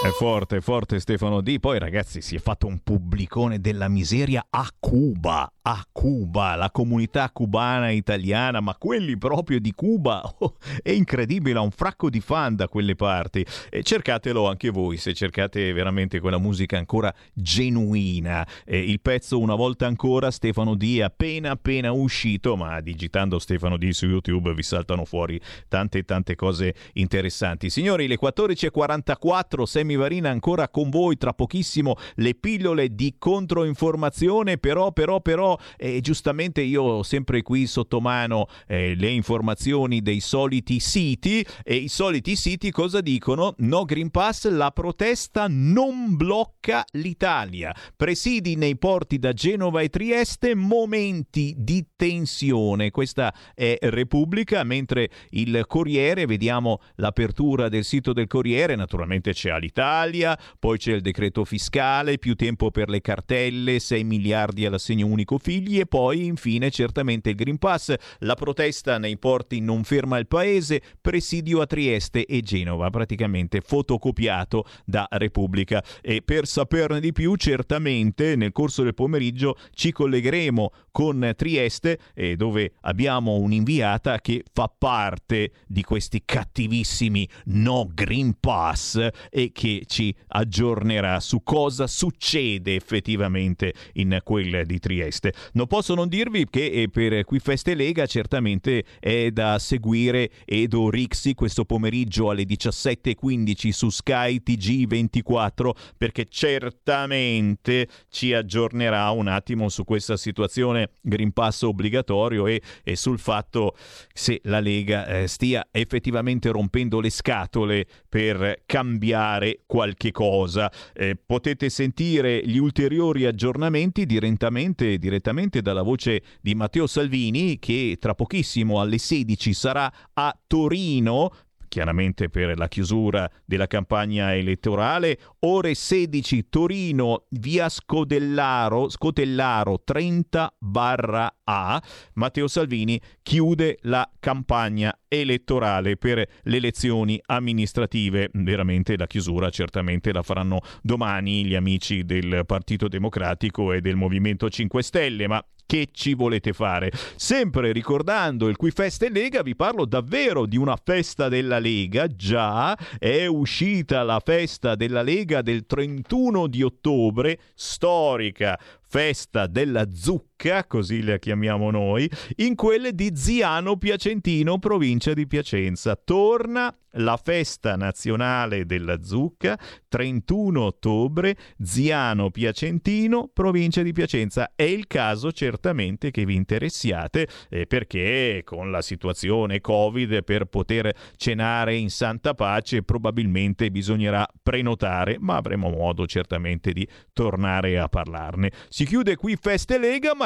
È 0.06 0.10
forte, 0.10 0.60
forte 0.60 1.00
Stefano 1.00 1.40
D. 1.40 1.58
Poi 1.58 1.80
ragazzi 1.80 2.20
si 2.20 2.36
è 2.36 2.38
fatto 2.38 2.68
un 2.68 2.78
pubblicone 2.78 3.60
della 3.60 3.88
miseria 3.88 4.46
a 4.48 4.64
Cuba, 4.78 5.52
a 5.68 5.84
Cuba, 5.90 6.55
la 6.55 6.70
comunità 6.70 7.28
cubana 7.30 7.90
italiana, 7.90 8.60
ma 8.60 8.76
quelli 8.76 9.18
proprio 9.18 9.59
di 9.60 9.72
Cuba. 9.72 10.22
Oh, 10.38 10.56
è 10.82 10.90
incredibile, 10.90 11.59
ha 11.59 11.62
un 11.62 11.70
fracco 11.70 12.10
di 12.10 12.20
fan 12.20 12.56
da 12.56 12.68
quelle 12.68 12.94
parti. 12.94 13.44
E 13.70 13.82
cercatelo 13.82 14.47
anche 14.47 14.68
voi 14.68 14.98
se 14.98 15.14
cercate 15.14 15.72
veramente 15.72 16.20
quella 16.20 16.36
musica 16.36 16.76
ancora 16.76 17.12
genuina. 17.32 18.47
Eh, 18.66 18.78
il 18.78 19.01
pezzo 19.01 19.38
una 19.38 19.55
volta 19.55 19.86
ancora 19.86 20.30
Stefano 20.30 20.74
D 20.74 21.01
appena 21.02 21.52
appena 21.52 21.90
uscito, 21.90 22.55
ma 22.55 22.80
digitando 22.82 23.38
Stefano 23.38 23.78
D 23.78 23.88
su 23.90 24.06
YouTube 24.06 24.52
vi 24.52 24.62
saltano 24.62 25.06
fuori 25.06 25.40
tante 25.68 26.05
tante 26.05 26.34
cose 26.34 26.74
interessanti. 26.94 27.70
Signori, 27.70 28.06
le 28.06 28.18
14.44, 28.20 29.62
Semi 29.62 29.97
Varina 29.97 30.28
ancora 30.28 30.68
con 30.68 30.90
voi, 30.90 31.16
tra 31.16 31.32
pochissimo 31.32 31.97
le 32.16 32.34
pillole 32.34 32.94
di 32.94 33.14
controinformazione, 33.18 34.59
però, 34.59 34.93
però, 34.93 35.20
però, 35.20 35.55
eh, 35.76 36.00
giustamente 36.00 36.62
io 36.62 36.82
ho 36.82 37.02
sempre 37.02 37.42
qui 37.42 37.66
sotto 37.66 38.00
mano 38.00 38.46
eh, 38.66 38.94
le 38.94 39.10
informazioni 39.10 40.02
dei 40.02 40.20
soliti 40.20 40.80
siti 40.80 41.44
e 41.62 41.74
i 41.74 41.88
soliti 41.88 42.36
siti 42.36 42.70
cosa 42.70 43.00
dicono? 43.00 43.54
No 43.58 43.84
Green 43.84 44.10
Pass, 44.10 44.48
la 44.48 44.70
protesta 44.70 45.46
non 45.48 46.16
blocca 46.16 46.84
l'Italia. 46.92 47.74
Presidi 47.94 48.56
nei 48.56 48.76
porti 48.76 49.18
da 49.18 49.32
Genova 49.32 49.80
e 49.80 49.88
Trieste, 49.88 50.54
momenti 50.54 51.54
di 51.56 51.84
tensione. 51.96 52.90
Questa 52.90 53.34
è 53.54 53.78
Repubblica, 53.80 54.62
mentre 54.64 55.10
il 55.30 55.64
Corriere, 55.66 56.26
vediamo 56.26 56.80
l'apertura 56.96 57.68
del 57.68 57.84
sito 57.84 58.12
del 58.12 58.26
Corriere, 58.26 58.76
naturalmente 58.76 59.32
c'è 59.32 59.50
Alitalia, 59.50 60.38
poi 60.58 60.78
c'è 60.78 60.92
il 60.92 61.00
decreto 61.00 61.44
fiscale, 61.44 62.18
più 62.18 62.34
tempo 62.34 62.70
per 62.70 62.88
le 62.88 63.00
cartelle, 63.00 63.78
6 63.78 64.04
miliardi 64.04 64.66
all'assegno 64.66 65.06
unico 65.06 65.38
figli 65.47 65.78
e 65.78 65.86
poi 65.86 66.27
infine 66.27 66.70
certamente 66.70 67.31
il 67.31 67.36
Green 67.36 67.59
Pass, 67.59 67.94
la 68.18 68.35
protesta 68.35 68.98
nei 68.98 69.16
porti 69.16 69.60
non 69.60 69.85
ferma 69.85 70.18
il 70.18 70.27
paese, 70.27 70.82
presidio 71.01 71.60
a 71.60 71.66
Trieste 71.66 72.27
e 72.27 72.40
Genova, 72.40 72.90
praticamente 72.90 73.60
fotocopiato 73.60 74.64
da 74.85 75.06
Repubblica. 75.09 75.85
E 76.02 76.23
per 76.23 76.48
saperne 76.48 76.98
di 76.98 77.12
più, 77.12 77.36
certamente 77.36 78.35
nel 78.35 78.51
corso 78.51 78.82
del 78.82 78.94
pomeriggio 78.94 79.56
ci 79.70 79.93
collegheremo 79.93 80.73
con 80.97 81.35
Trieste, 81.36 81.98
eh, 82.14 82.36
dove 82.36 82.73
abbiamo 82.81 83.35
un'inviata 83.35 84.18
che 84.23 84.43
fa 84.51 84.66
parte 84.66 85.51
di 85.66 85.82
questi 85.82 86.23
cattivissimi 86.24 87.28
no 87.48 87.86
Green 87.93 88.40
Pass 88.40 89.06
e 89.28 89.52
che 89.52 89.82
ci 89.85 90.14
aggiornerà 90.28 91.20
su 91.20 91.43
cosa 91.43 91.86
succede 91.86 92.77
effettivamente 92.77 93.74
in 93.97 94.20
quel 94.24 94.64
di 94.64 94.78
Trieste. 94.78 95.35
Non 95.52 95.66
posso 95.66 95.94
non 95.94 96.09
dirvi 96.09 96.47
che 96.48 96.64
eh, 96.64 96.89
per 96.89 97.27
qui 97.27 97.40
Feste 97.40 97.74
Lega 97.74 98.06
certamente 98.06 98.82
è 98.98 99.31
da 99.32 99.59
seguire 99.59 100.31
Edo 100.47 100.89
Rixi 100.89 101.35
questo 101.35 101.66
pomeriggio 101.66 102.31
alle 102.31 102.44
17.15 102.44 103.68
su 103.68 103.90
Sky 103.90 104.40
TG24 104.43 105.70
perché 105.98 106.24
certamente 106.27 107.86
ci 108.09 108.32
aggiornerà 108.32 109.10
un 109.10 109.28
attimo 109.28 109.68
su 109.68 109.85
questa 109.85 110.16
situazione 110.16 110.85
Green 111.00 111.32
Pass 111.32 111.62
obbligatorio 111.62 112.46
e, 112.46 112.60
e 112.82 112.96
sul 112.96 113.18
fatto 113.18 113.76
se 114.12 114.40
la 114.44 114.60
Lega 114.60 115.06
eh, 115.06 115.26
stia 115.26 115.68
effettivamente 115.70 116.50
rompendo 116.50 117.00
le 117.00 117.10
scatole 117.10 117.86
per 118.08 118.62
cambiare 118.66 119.60
qualche 119.66 120.12
cosa. 120.12 120.70
Eh, 120.92 121.16
potete 121.16 121.68
sentire 121.68 122.44
gli 122.44 122.58
ulteriori 122.58 123.26
aggiornamenti 123.26 124.06
direttamente, 124.06 124.98
direttamente 124.98 125.62
dalla 125.62 125.82
voce 125.82 126.22
di 126.40 126.54
Matteo 126.54 126.86
Salvini 126.86 127.58
che 127.58 127.96
tra 128.00 128.14
pochissimo 128.14 128.80
alle 128.80 128.98
16 128.98 129.52
sarà 129.54 129.92
a 130.14 130.36
Torino 130.46 131.30
chiaramente 131.68 132.28
per 132.28 132.56
la 132.56 132.68
chiusura 132.68 133.30
della 133.44 133.66
campagna 133.66 134.34
elettorale. 134.34 135.18
Ore 135.40 135.74
16 135.74 136.48
Torino, 136.48 137.26
via 137.30 137.68
Scodellaro, 137.68 138.88
Scotellaro 138.88 139.82
30 139.84 140.56
barra 140.59 141.40
A. 141.44 141.82
Matteo 142.14 142.48
Salvini 142.48 143.01
chiude 143.22 143.78
la 143.82 144.09
campagna 144.18 144.97
elettorale 145.09 145.97
per 145.97 146.28
le 146.43 146.56
elezioni 146.56 147.20
amministrative. 147.26 148.30
Veramente 148.32 148.97
la 148.97 149.06
chiusura 149.06 149.51
certamente 149.51 150.12
la 150.12 150.22
faranno 150.22 150.60
domani 150.82 151.44
gli 151.44 151.55
amici 151.55 152.05
del 152.05 152.43
Partito 152.47 152.88
Democratico 152.88 153.72
e 153.72 153.80
del 153.80 153.97
Movimento 153.97 154.48
5 154.48 154.82
Stelle, 154.82 155.26
ma 155.28 155.44
che 155.66 155.88
ci 155.93 156.14
volete 156.14 156.52
fare? 156.52 156.90
Sempre 157.16 157.72
ricordando 157.72 158.48
il 158.48 158.56
Qui 158.56 158.70
Festa 158.70 159.05
e 159.05 159.10
Lega, 159.10 159.43
vi 159.43 159.56
parlo 159.56 159.84
davvero 159.84 160.47
di 160.47 160.56
una 160.56 160.78
festa 160.82 161.28
della 161.28 161.59
Lega. 161.59 162.06
Già 162.06 162.76
è 162.98 163.26
uscita 163.26 164.02
la 164.05 164.20
festa 164.24 164.76
della 164.76 165.02
Lega 165.02 165.43
del 165.43 165.66
31 165.66 166.47
di 166.47 166.62
ottobre, 166.62 167.38
storica 167.55 168.59
festa 168.88 169.47
della 169.47 169.88
zucca, 169.93 170.26
così 170.66 171.02
la 171.02 171.18
chiamiamo 171.18 171.70
noi, 171.70 172.08
in 172.36 172.54
quelle 172.54 172.94
di 172.94 173.10
Ziano 173.14 173.76
Piacentino, 173.76 174.58
provincia 174.58 175.14
di 175.14 175.26
Piacenza. 175.26 175.96
Torna 175.96 176.74
la 176.98 177.16
festa 177.16 177.76
nazionale 177.76 178.66
della 178.66 179.02
zucca, 179.02 179.58
31 179.88 180.60
ottobre, 180.60 181.36
Ziano 181.62 182.30
Piacentino, 182.30 183.30
provincia 183.32 183.82
di 183.82 183.92
Piacenza. 183.92 184.52
È 184.54 184.62
il 184.62 184.86
caso 184.86 185.32
certamente 185.32 186.10
che 186.10 186.24
vi 186.24 186.34
interessiate 186.34 187.28
eh, 187.48 187.66
perché 187.66 188.42
con 188.44 188.70
la 188.70 188.82
situazione 188.82 189.60
Covid 189.60 190.22
per 190.24 190.46
poter 190.46 190.94
cenare 191.16 191.76
in 191.76 191.90
santa 191.90 192.34
pace 192.34 192.82
probabilmente 192.82 193.70
bisognerà 193.70 194.26
prenotare, 194.42 195.16
ma 195.18 195.36
avremo 195.36 195.70
modo 195.70 196.06
certamente 196.06 196.72
di 196.72 196.86
tornare 197.12 197.78
a 197.78 197.88
parlarne. 197.88 198.52
Si 198.68 198.84
chiude 198.84 199.16
qui 199.16 199.36
Feste 199.36 199.78
Lega, 199.78 200.14
ma 200.14 200.25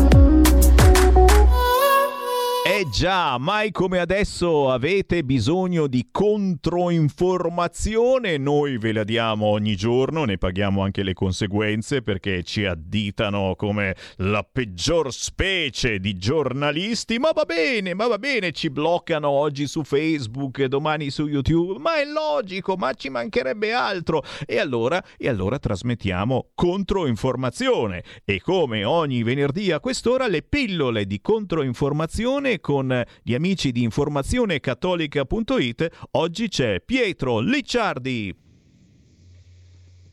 Eh 2.63 2.87
già, 2.91 3.39
mai 3.39 3.71
come 3.71 3.97
adesso 3.97 4.69
avete 4.69 5.23
bisogno 5.23 5.87
di 5.87 6.09
controinformazione, 6.11 8.37
noi 8.37 8.77
ve 8.77 8.93
la 8.93 9.03
diamo 9.03 9.47
ogni 9.47 9.75
giorno, 9.75 10.25
ne 10.25 10.37
paghiamo 10.37 10.83
anche 10.83 11.01
le 11.01 11.15
conseguenze 11.15 12.03
perché 12.03 12.43
ci 12.43 12.65
additano 12.65 13.55
come 13.57 13.95
la 14.17 14.43
peggior 14.43 15.11
specie 15.11 15.99
di 15.99 16.17
giornalisti, 16.17 17.17
ma 17.17 17.31
va 17.33 17.45
bene, 17.45 17.95
ma 17.95 18.05
va 18.05 18.19
bene, 18.19 18.51
ci 18.51 18.69
bloccano 18.69 19.27
oggi 19.27 19.65
su 19.65 19.83
Facebook 19.83 20.59
e 20.59 20.67
domani 20.67 21.09
su 21.09 21.25
YouTube, 21.25 21.79
ma 21.79 21.99
è 21.99 22.05
logico, 22.05 22.75
ma 22.75 22.93
ci 22.93 23.09
mancherebbe 23.09 23.73
altro. 23.73 24.21
E 24.45 24.59
allora, 24.59 25.03
e 25.17 25.27
allora 25.27 25.57
trasmettiamo 25.57 26.51
controinformazione. 26.53 28.03
E 28.23 28.39
come 28.39 28.83
ogni 28.83 29.23
venerdì 29.23 29.71
a 29.71 29.79
quest'ora 29.79 30.27
le 30.27 30.43
pillole 30.43 31.07
di 31.07 31.19
controinformazione 31.21 32.49
con 32.59 33.03
gli 33.23 33.33
amici 33.33 33.71
di 33.71 33.81
informazionecattolica.it. 33.83 35.89
Oggi 36.11 36.49
c'è 36.49 36.81
Pietro 36.81 37.39
Licciardi. 37.39 38.35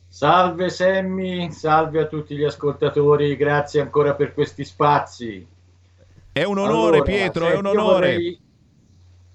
Salve 0.07 0.69
Semmi, 0.69 1.51
salve 1.51 2.01
a 2.01 2.07
tutti 2.07 2.35
gli 2.35 2.43
ascoltatori, 2.43 3.35
grazie 3.35 3.81
ancora 3.81 4.15
per 4.15 4.33
questi 4.33 4.63
spazi. 4.63 5.45
È 6.31 6.43
un 6.43 6.57
onore 6.57 6.97
allora, 6.97 7.03
Pietro, 7.03 7.47
è 7.47 7.55
un 7.55 7.67
onore. 7.67 8.13
Vorrei... 8.13 8.39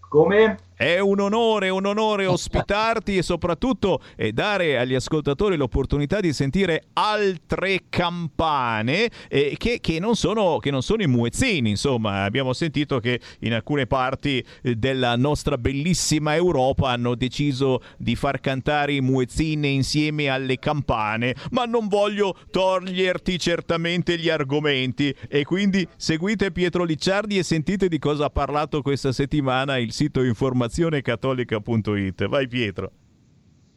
Come? 0.00 0.58
È 0.76 0.98
un 0.98 1.20
onore, 1.20 1.68
un 1.68 1.86
onore 1.86 2.26
ospitarti 2.26 3.16
e 3.16 3.22
soprattutto 3.22 4.00
eh, 4.16 4.32
dare 4.32 4.76
agli 4.76 4.94
ascoltatori 4.94 5.56
l'opportunità 5.56 6.18
di 6.18 6.32
sentire 6.32 6.86
altre 6.94 7.82
campane 7.88 9.08
eh, 9.28 9.54
che, 9.56 9.78
che, 9.80 10.00
non 10.00 10.16
sono, 10.16 10.58
che, 10.58 10.72
non 10.72 10.82
sono, 10.82 11.02
i 11.02 11.06
muezzini. 11.06 11.70
Insomma, 11.70 12.24
abbiamo 12.24 12.52
sentito 12.52 12.98
che 12.98 13.20
in 13.40 13.52
alcune 13.54 13.86
parti 13.86 14.44
eh, 14.62 14.74
della 14.74 15.14
nostra 15.14 15.56
bellissima 15.58 16.34
Europa 16.34 16.88
hanno 16.88 17.14
deciso 17.14 17.80
di 17.96 18.16
far 18.16 18.40
cantare 18.40 18.94
i 18.94 19.00
muezzine 19.00 19.68
insieme 19.68 20.26
alle 20.28 20.58
campane, 20.58 21.36
ma 21.52 21.66
non 21.66 21.86
voglio 21.86 22.36
toglierti 22.50 23.38
certamente 23.38 24.18
gli 24.18 24.28
argomenti 24.28 25.14
e 25.28 25.44
quindi 25.44 25.86
seguite 25.96 26.50
Pietro 26.50 26.82
Licciardi 26.82 27.38
e 27.38 27.44
sentite 27.44 27.86
di 27.86 28.00
cosa 28.00 28.24
ha 28.24 28.30
parlato 28.30 28.82
questa 28.82 29.12
settimana 29.12 29.78
il 29.78 29.92
sito 29.92 30.20
informativo 30.20 30.62
informazionecattolica.it. 30.64 32.26
Vai 32.26 32.48
Pietro. 32.48 32.90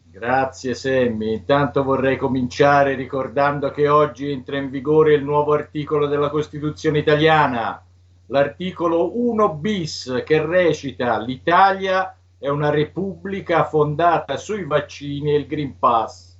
Grazie 0.09 0.73
Semmi. 0.73 1.33
Intanto 1.33 1.83
vorrei 1.83 2.17
cominciare 2.17 2.95
ricordando 2.95 3.69
che 3.71 3.87
oggi 3.87 4.31
entra 4.31 4.57
in 4.57 4.69
vigore 4.69 5.13
il 5.13 5.23
nuovo 5.23 5.53
articolo 5.53 6.07
della 6.07 6.29
Costituzione 6.29 6.99
italiana, 6.99 7.85
l'articolo 8.27 9.15
1 9.19 9.55
bis 9.55 10.23
che 10.25 10.43
recita 10.43 11.19
l'Italia 11.19 12.17
è 12.39 12.47
una 12.47 12.69
repubblica 12.69 13.65
fondata 13.65 14.37
sui 14.37 14.63
vaccini 14.65 15.31
e 15.31 15.37
il 15.37 15.45
Green 15.45 15.77
Pass. 15.77 16.35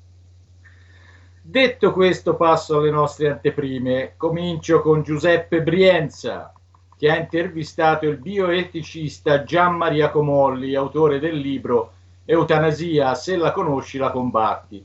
Detto 1.42 1.94
questo 1.94 2.36
passo 2.36 2.78
alle 2.78 2.92
nostre 2.92 3.30
anteprime, 3.30 4.16
comincio 4.18 4.82
con 4.82 5.02
Giuseppe 5.02 5.62
Brienza, 5.62 6.52
che 6.98 7.12
ha 7.12 7.18
intervistato 7.18 8.08
il 8.08 8.18
bioeticista 8.18 9.44
Gian 9.44 9.76
Maria 9.76 10.10
Comolli, 10.10 10.74
autore 10.74 11.20
del 11.20 11.38
libro 11.38 11.94
Eutanasia, 12.26 13.14
se 13.14 13.38
la 13.38 13.52
conosci 13.52 14.00
la 14.00 14.10
combatti, 14.10 14.84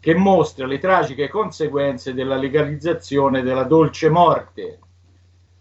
che 0.00 0.14
mostra 0.14 0.66
le 0.66 0.78
tragiche 0.78 1.28
conseguenze 1.28 2.14
della 2.14 2.36
legalizzazione 2.36 3.42
della 3.42 3.64
dolce 3.64 4.08
morte. 4.08 4.78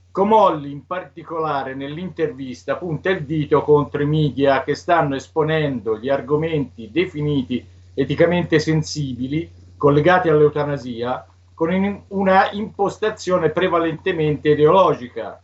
Comolli 0.10 0.72
in 0.72 0.86
particolare 0.86 1.76
nell'intervista 1.76 2.78
punta 2.78 3.10
il 3.10 3.26
dito 3.26 3.62
contro 3.62 4.02
i 4.02 4.08
media 4.08 4.64
che 4.64 4.76
stanno 4.76 5.16
esponendo 5.16 6.00
gli 6.00 6.10
argomenti 6.10 6.90
definiti 6.92 7.64
eticamente 7.94 8.60
sensibili 8.60 9.52
collegati 9.76 10.30
all'eutanasia 10.30 11.26
con 11.54 12.04
una 12.08 12.50
impostazione 12.52 13.50
prevalentemente 13.50 14.50
ideologica 14.50 15.42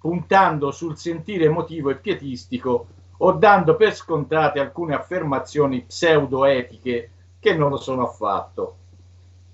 puntando 0.00 0.70
sul 0.70 0.96
sentire 0.96 1.44
emotivo 1.44 1.90
e 1.90 1.96
pietistico 1.96 2.86
o 3.18 3.32
dando 3.32 3.76
per 3.76 3.94
scontate 3.94 4.58
alcune 4.58 4.94
affermazioni 4.94 5.82
pseudo-etiche 5.82 7.10
che 7.38 7.54
non 7.54 7.68
lo 7.68 7.76
sono 7.76 8.04
affatto. 8.04 8.76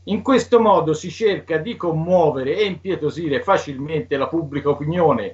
In 0.04 0.22
questo 0.22 0.60
modo 0.60 0.94
si 0.94 1.10
cerca 1.10 1.56
di 1.56 1.76
commuovere 1.76 2.56
e 2.56 2.64
impietosire 2.64 3.42
facilmente 3.42 4.16
la 4.16 4.28
pubblica 4.28 4.68
opinione 4.68 5.32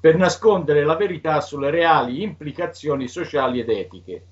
per 0.00 0.16
nascondere 0.16 0.84
la 0.84 0.94
verità 0.94 1.40
sulle 1.40 1.70
reali 1.70 2.22
implicazioni 2.22 3.08
sociali 3.08 3.58
ed 3.58 3.68
etiche. 3.68 4.26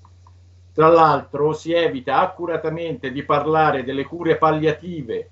Tra 0.73 0.87
l'altro 0.87 1.51
si 1.51 1.73
evita 1.73 2.21
accuratamente 2.21 3.11
di 3.11 3.23
parlare 3.23 3.83
delle 3.83 4.05
cure 4.05 4.37
palliative, 4.37 5.29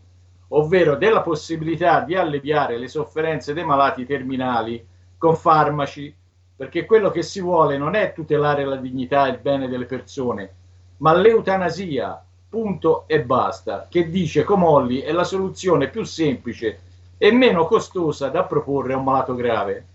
ovvero 0.50 0.96
della 0.96 1.22
possibilità 1.22 2.02
di 2.02 2.16
alleviare 2.16 2.78
le 2.78 2.90
sofferenze 2.90 3.54
dei 3.54 3.64
malati 3.64 4.06
terminali 4.06 4.86
con 5.20 5.36
farmaci, 5.36 6.12
perché 6.56 6.88
quello 6.88 7.12
che 7.12 7.22
si 7.22 7.40
vuole 7.40 7.78
non 7.78 7.94
è 7.94 8.14
tutelare 8.14 8.66
la 8.66 8.78
dignità 8.78 9.28
e 9.28 9.32
il 9.32 9.38
bene 9.40 9.68
delle 9.68 9.86
persone, 9.86 10.54
ma 10.98 11.14
l'eutanasia, 11.14 12.26
punto 12.50 13.04
e 13.06 13.22
basta, 13.22 13.86
che 13.88 14.10
dice 14.10 14.44
Comolli 14.44 15.02
è 15.02 15.12
la 15.12 15.24
soluzione 15.24 15.90
più 15.90 16.04
semplice 16.04 16.80
e 17.20 17.32
meno 17.32 17.66
costosa 17.66 18.30
da 18.30 18.46
proporre 18.46 18.94
a 18.94 18.98
un 18.98 19.04
malato 19.04 19.36
grave. 19.36 19.86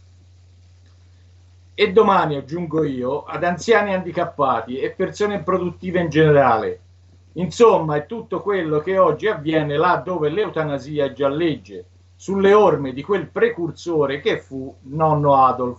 E 1.74 1.90
domani, 1.90 2.36
aggiungo 2.36 2.84
io, 2.84 3.24
ad 3.24 3.42
anziani 3.42 3.92
handicappati 3.92 4.78
e 4.78 4.90
persone 4.90 5.34
improduttive 5.34 5.98
in 5.98 6.09
generale, 6.09 6.78
Insomma, 7.36 7.96
è 7.96 8.06
tutto 8.06 8.42
quello 8.42 8.78
che 8.78 8.96
oggi 8.96 9.26
avviene 9.26 9.76
là 9.76 9.96
dove 10.05 10.28
l'eutanasia 10.28 11.06
è 11.06 11.12
già 11.12 11.28
legge, 11.28 11.84
sulle 12.24 12.55
orme 12.55 12.94
di 12.94 13.02
quel 13.02 13.26
precursore 13.26 14.22
che 14.22 14.38
fu 14.40 14.74
nonno 14.84 15.44
Adolf. 15.44 15.78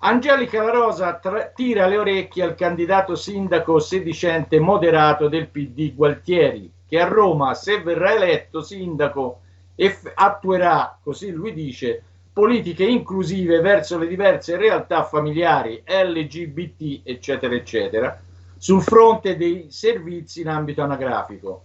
Angelica 0.00 0.62
La 0.62 0.72
Rosa 0.72 1.14
tra- 1.14 1.46
tira 1.54 1.86
le 1.86 1.96
orecchie 1.96 2.42
al 2.42 2.54
candidato 2.54 3.14
sindaco 3.14 3.78
sedicente 3.78 4.60
moderato 4.60 5.28
del 5.28 5.48
PD 5.48 5.94
Gualtieri, 5.94 6.70
che 6.86 7.00
a 7.00 7.08
Roma, 7.08 7.54
se 7.54 7.80
verrà 7.80 8.12
eletto 8.12 8.60
sindaco, 8.60 9.40
eff- 9.74 10.12
attuerà, 10.14 10.98
così 11.02 11.30
lui 11.30 11.54
dice, 11.54 12.02
politiche 12.30 12.84
inclusive 12.84 13.60
verso 13.60 13.96
le 13.96 14.06
diverse 14.06 14.58
realtà 14.58 15.04
familiari, 15.04 15.82
LGBT, 15.86 17.00
eccetera, 17.04 17.54
eccetera, 17.54 18.20
sul 18.58 18.82
fronte 18.82 19.38
dei 19.38 19.68
servizi 19.70 20.42
in 20.42 20.48
ambito 20.48 20.82
anagrafico. 20.82 21.62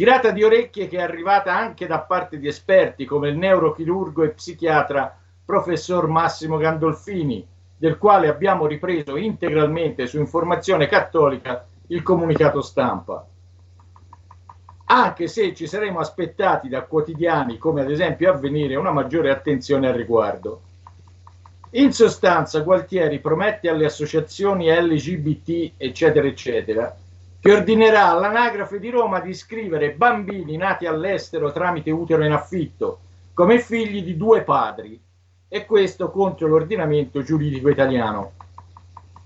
Tirata 0.00 0.30
di 0.30 0.42
orecchie 0.42 0.88
che 0.88 0.96
è 0.96 1.02
arrivata 1.02 1.54
anche 1.54 1.86
da 1.86 2.00
parte 2.00 2.38
di 2.38 2.48
esperti 2.48 3.04
come 3.04 3.28
il 3.28 3.36
neurochirurgo 3.36 4.22
e 4.22 4.30
psichiatra 4.30 5.14
professor 5.44 6.08
Massimo 6.08 6.56
Gandolfini, 6.56 7.46
del 7.76 7.98
quale 7.98 8.28
abbiamo 8.28 8.64
ripreso 8.64 9.16
integralmente 9.16 10.06
su 10.06 10.18
Informazione 10.18 10.86
Cattolica 10.86 11.66
il 11.88 12.02
comunicato 12.02 12.62
stampa. 12.62 13.26
anche 14.86 15.26
se 15.26 15.54
ci 15.54 15.66
saremmo 15.66 15.98
aspettati 15.98 16.70
da 16.70 16.84
quotidiani 16.84 17.58
come 17.58 17.82
ad 17.82 17.90
esempio 17.90 18.32
Avvenire 18.32 18.76
una 18.76 18.92
maggiore 18.92 19.30
attenzione 19.30 19.88
al 19.88 19.94
riguardo. 19.96 20.62
In 21.72 21.92
sostanza, 21.92 22.60
Gualtieri 22.60 23.18
promette 23.18 23.68
alle 23.68 23.84
associazioni 23.84 24.70
LGBT, 24.70 25.72
eccetera, 25.76 26.26
eccetera, 26.26 26.96
che 27.40 27.52
ordinerà 27.52 28.10
all'anagrafe 28.10 28.78
di 28.78 28.90
Roma 28.90 29.20
di 29.20 29.30
iscrivere 29.30 29.92
bambini 29.92 30.58
nati 30.58 30.84
all'estero 30.84 31.50
tramite 31.52 31.90
utero 31.90 32.22
in 32.22 32.32
affitto 32.32 33.00
come 33.32 33.60
figli 33.60 34.02
di 34.02 34.18
due 34.18 34.42
padri, 34.42 35.00
e 35.48 35.64
questo 35.64 36.10
contro 36.10 36.46
l'ordinamento 36.46 37.22
giuridico 37.22 37.70
italiano. 37.70 38.32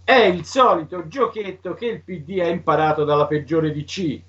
È 0.04 0.14
il 0.14 0.44
solito 0.44 1.08
giochetto 1.08 1.74
che 1.74 1.86
il 1.86 2.02
PD 2.02 2.38
ha 2.40 2.46
imparato 2.46 3.02
dalla 3.02 3.26
peggiore 3.26 3.72
DC, 3.72 4.20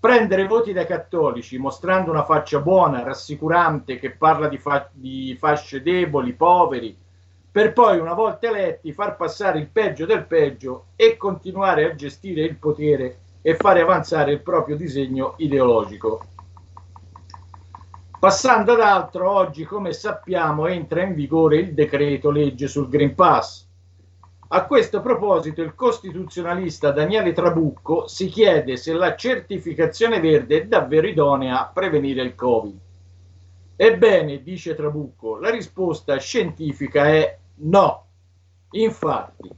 prendere 0.00 0.46
voti 0.46 0.72
dai 0.72 0.86
cattolici 0.86 1.58
mostrando 1.58 2.10
una 2.10 2.24
faccia 2.24 2.60
buona, 2.60 3.02
rassicurante, 3.02 3.98
che 3.98 4.12
parla 4.12 4.48
di, 4.48 4.56
fa- 4.56 4.88
di 4.90 5.36
fasce 5.38 5.82
deboli, 5.82 6.32
poveri, 6.32 6.96
per 7.50 7.72
poi, 7.72 7.98
una 7.98 8.14
volta 8.14 8.48
eletti, 8.48 8.92
far 8.92 9.16
passare 9.16 9.58
il 9.58 9.68
peggio 9.68 10.06
del 10.06 10.24
peggio 10.24 10.86
e 10.96 11.16
continuare 11.16 11.84
a 11.84 11.94
gestire 11.94 12.42
il 12.42 12.56
potere 12.56 13.18
e 13.46 13.54
fare 13.54 13.80
avanzare 13.80 14.32
il 14.32 14.42
proprio 14.42 14.74
disegno 14.74 15.34
ideologico. 15.36 16.20
Passando 18.18 18.72
ad 18.72 18.80
altro, 18.80 19.30
oggi, 19.30 19.62
come 19.62 19.92
sappiamo, 19.92 20.66
entra 20.66 21.04
in 21.04 21.14
vigore 21.14 21.58
il 21.58 21.72
decreto 21.72 22.32
legge 22.32 22.66
sul 22.66 22.88
Green 22.88 23.14
Pass. 23.14 23.64
A 24.48 24.66
questo 24.66 25.00
proposito, 25.00 25.62
il 25.62 25.76
costituzionalista 25.76 26.90
Daniele 26.90 27.32
Trabucco 27.32 28.08
si 28.08 28.26
chiede 28.26 28.76
se 28.76 28.92
la 28.94 29.14
certificazione 29.14 30.18
verde 30.18 30.62
è 30.62 30.66
davvero 30.66 31.06
idonea 31.06 31.60
a 31.60 31.70
prevenire 31.72 32.22
il 32.22 32.34
Covid. 32.34 32.76
Ebbene, 33.76 34.42
dice 34.42 34.74
Trabucco, 34.74 35.38
la 35.38 35.50
risposta 35.50 36.16
scientifica 36.16 37.06
è 37.06 37.38
No. 37.58 38.06
Infatti, 38.72 39.48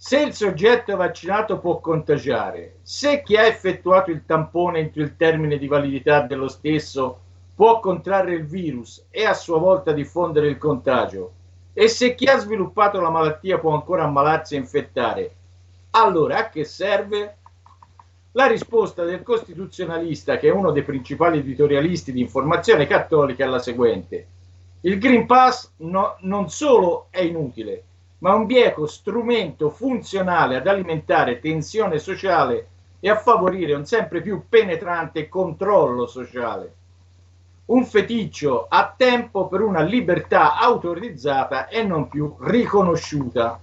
se 0.00 0.20
il 0.20 0.32
soggetto 0.32 0.94
vaccinato 0.94 1.58
può 1.58 1.80
contagiare, 1.80 2.76
se 2.82 3.20
chi 3.24 3.36
ha 3.36 3.46
effettuato 3.46 4.12
il 4.12 4.24
tampone 4.24 4.78
entro 4.78 5.02
il 5.02 5.16
termine 5.16 5.58
di 5.58 5.66
validità 5.66 6.20
dello 6.20 6.46
stesso 6.46 7.18
può 7.52 7.80
contrarre 7.80 8.34
il 8.34 8.46
virus 8.46 9.06
e 9.10 9.24
a 9.24 9.34
sua 9.34 9.58
volta 9.58 9.90
diffondere 9.90 10.46
il 10.46 10.56
contagio, 10.56 11.32
e 11.72 11.88
se 11.88 12.14
chi 12.14 12.26
ha 12.26 12.38
sviluppato 12.38 13.00
la 13.00 13.10
malattia 13.10 13.58
può 13.58 13.74
ancora 13.74 14.04
ammalarsi 14.04 14.54
e 14.54 14.58
infettare, 14.58 15.34
allora 15.90 16.38
a 16.38 16.48
che 16.48 16.62
serve? 16.62 17.36
La 18.32 18.46
risposta 18.46 19.02
del 19.02 19.24
costituzionalista, 19.24 20.38
che 20.38 20.46
è 20.46 20.52
uno 20.52 20.70
dei 20.70 20.84
principali 20.84 21.38
editorialisti 21.38 22.12
di 22.12 22.20
informazione 22.20 22.86
cattolica, 22.86 23.44
è 23.44 23.48
la 23.48 23.58
seguente. 23.58 24.26
Il 24.82 25.00
Green 25.00 25.26
Pass 25.26 25.72
no, 25.78 26.14
non 26.20 26.48
solo 26.50 27.08
è 27.10 27.20
inutile, 27.20 27.82
ma 28.18 28.34
un 28.34 28.46
bieco 28.46 28.86
strumento 28.86 29.70
funzionale 29.70 30.56
ad 30.56 30.66
alimentare 30.66 31.38
tensione 31.38 31.98
sociale 31.98 32.68
e 33.00 33.08
a 33.08 33.16
favorire 33.16 33.74
un 33.74 33.84
sempre 33.84 34.20
più 34.20 34.44
penetrante 34.48 35.28
controllo 35.28 36.06
sociale. 36.06 36.74
Un 37.66 37.84
feticcio 37.84 38.66
a 38.68 38.92
tempo 38.96 39.46
per 39.46 39.60
una 39.60 39.82
libertà 39.82 40.58
autorizzata 40.58 41.68
e 41.68 41.82
non 41.82 42.08
più 42.08 42.34
riconosciuta. 42.40 43.60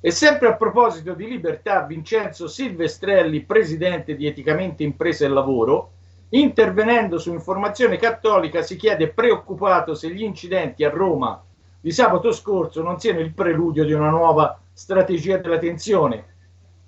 E 0.00 0.10
sempre 0.10 0.48
a 0.48 0.54
proposito 0.54 1.12
di 1.12 1.26
libertà, 1.26 1.82
Vincenzo 1.82 2.46
Silvestrelli, 2.46 3.42
presidente 3.42 4.14
di 4.14 4.26
Eticamente 4.26 4.84
Impresa 4.84 5.24
e 5.24 5.28
Lavoro, 5.28 5.90
Intervenendo 6.30 7.18
su 7.18 7.32
Informazione 7.32 7.96
Cattolica 7.96 8.60
si 8.60 8.76
chiede 8.76 9.08
preoccupato 9.08 9.94
se 9.94 10.10
gli 10.10 10.22
incidenti 10.22 10.84
a 10.84 10.90
Roma 10.90 11.42
di 11.80 11.92
sabato 11.92 12.32
scorso 12.32 12.82
non 12.82 12.98
siano 12.98 13.20
il 13.20 13.32
preludio 13.32 13.84
di 13.84 13.92
una 13.92 14.10
nuova 14.10 14.58
strategia 14.72 15.38
della 15.38 15.58
tensione. 15.58 16.36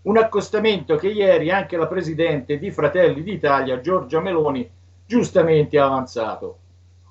Un 0.03 0.17
accostamento 0.17 0.97
che 0.97 1.09
ieri 1.09 1.51
anche 1.51 1.77
la 1.77 1.87
presidente 1.87 2.59
di 2.59 2.71
Fratelli 2.71 3.23
d'Italia, 3.23 3.81
Giorgia 3.81 4.21
Meloni, 4.21 4.69
giustamente 5.07 5.79
ha 5.79 5.87
avanzato, 5.87 6.59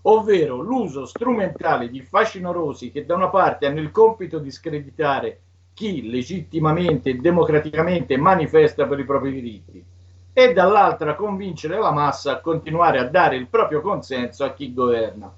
ovvero 0.03 0.61
l'uso 0.61 1.05
strumentale 1.05 1.89
di 1.89 2.01
fascinorosi 2.01 2.91
che 2.91 3.05
da 3.05 3.15
una 3.15 3.29
parte 3.29 3.65
hanno 3.65 3.79
il 3.79 3.91
compito 3.91 4.39
di 4.39 4.51
screditare 4.51 5.39
chi 5.73 6.09
legittimamente 6.09 7.11
e 7.11 7.15
democraticamente 7.15 8.17
manifesta 8.17 8.85
per 8.85 8.99
i 8.99 9.05
propri 9.05 9.31
diritti 9.31 9.85
e 10.33 10.53
dall'altra 10.53 11.15
convincere 11.15 11.79
la 11.79 11.91
massa 11.91 12.33
a 12.33 12.39
continuare 12.41 12.99
a 12.99 13.07
dare 13.07 13.37
il 13.37 13.47
proprio 13.47 13.79
consenso 13.81 14.43
a 14.43 14.53
chi 14.53 14.73
governa. 14.73 15.33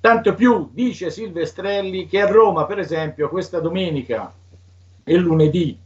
Tanto 0.00 0.34
più, 0.34 0.68
dice 0.72 1.10
Silvestrelli, 1.10 2.06
che 2.06 2.20
a 2.20 2.26
Roma, 2.26 2.66
per 2.66 2.78
esempio, 2.78 3.28
questa 3.28 3.58
domenica 3.58 4.32
e 5.02 5.16
lunedì, 5.16 5.76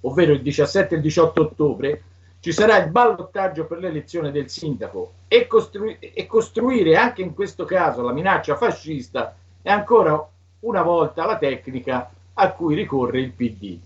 ovvero 0.00 0.32
il 0.32 0.42
17 0.42 0.94
e 0.94 0.96
il 0.96 1.02
18 1.02 1.40
ottobre, 1.42 2.02
ci 2.40 2.50
sarà 2.50 2.82
il 2.82 2.90
ballottaggio 2.90 3.66
per 3.66 3.78
l'elezione 3.78 4.32
del 4.32 4.50
sindaco 4.50 5.12
e, 5.28 5.46
costru- 5.46 5.96
e 6.00 6.26
costruire 6.26 6.96
anche 6.96 7.22
in 7.22 7.34
questo 7.34 7.64
caso 7.64 8.02
la 8.02 8.12
minaccia 8.12 8.56
fascista 8.56 9.36
è 9.62 9.70
ancora 9.70 10.28
una 10.60 10.82
volta 10.82 11.24
la 11.24 11.38
tecnica 11.38 12.10
a 12.34 12.50
cui 12.50 12.74
ricorre 12.74 13.20
il 13.20 13.30
PD. 13.30 13.78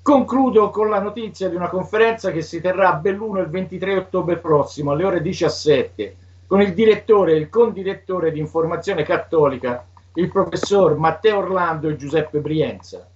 Concludo 0.00 0.70
con 0.70 0.88
la 0.88 1.00
notizia 1.00 1.50
di 1.50 1.54
una 1.54 1.68
conferenza 1.68 2.30
che 2.30 2.40
si 2.40 2.62
terrà 2.62 2.94
a 2.94 2.96
Belluno 2.96 3.40
il 3.40 3.50
23 3.50 3.98
ottobre 3.98 4.38
prossimo 4.38 4.92
alle 4.92 5.04
ore 5.04 5.20
17 5.20 6.16
con 6.48 6.62
il 6.62 6.72
direttore 6.72 7.32
e 7.32 7.36
il 7.36 7.50
condirettore 7.50 8.32
di 8.32 8.38
Informazione 8.38 9.02
Cattolica, 9.02 9.86
il 10.14 10.30
professor 10.30 10.96
Matteo 10.96 11.40
Orlando 11.40 11.90
e 11.90 11.96
Giuseppe 11.96 12.40
Brienza, 12.40 13.06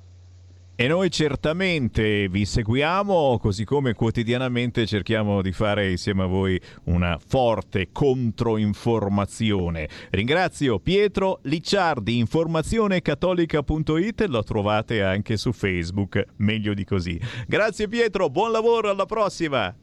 E 0.77 0.90
noi 0.90 1.10
certamente 1.10 2.27
vi 2.27 2.44
seguiamo, 2.44 3.38
così 3.40 3.64
come 3.64 3.94
quotidianamente 3.94 4.86
cerchiamo 4.86 5.41
di 5.41 5.53
fare 5.53 5.90
insieme 5.90 6.23
a 6.23 6.26
voi 6.26 6.60
una 6.86 7.18
forte 7.26 7.94
controinformazione. 7.94 9.88
Ringrazio 10.10 10.80
Pietro 10.80 11.40
Licciardi, 11.44 12.18
informazionecattolica.it, 12.18 14.26
lo 14.27 14.44
trovate 14.44 15.02
anche 15.02 15.38
su 15.38 15.53
Facebook, 15.53 16.22
meglio 16.40 16.73
di 16.73 16.84
così. 16.84 17.18
Grazie 17.48 17.88
Pietro, 17.88 18.30
buon 18.30 18.52
lavoro, 18.52 18.90
alla 18.90 19.06
prossima! 19.06 19.73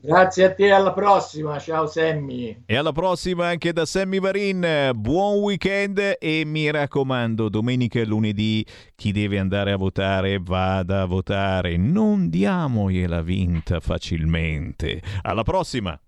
Grazie 0.00 0.44
a 0.44 0.54
te, 0.54 0.70
alla 0.70 0.92
prossima. 0.92 1.58
Ciao 1.58 1.86
Sammy. 1.86 2.62
E 2.66 2.76
alla 2.76 2.92
prossima 2.92 3.48
anche 3.48 3.72
da 3.72 3.84
Sammy 3.84 4.20
Varin. 4.20 4.92
Buon 4.94 5.38
weekend 5.38 6.16
e 6.20 6.42
mi 6.46 6.70
raccomando, 6.70 7.48
domenica 7.48 7.98
e 7.98 8.04
lunedì 8.04 8.64
chi 8.94 9.10
deve 9.10 9.40
andare 9.40 9.72
a 9.72 9.76
votare 9.76 10.38
vada 10.40 11.02
a 11.02 11.06
votare. 11.06 11.76
Non 11.76 12.28
diamogliela 12.28 13.22
vinta 13.22 13.80
facilmente. 13.80 15.02
Alla 15.22 15.42
prossima. 15.42 15.98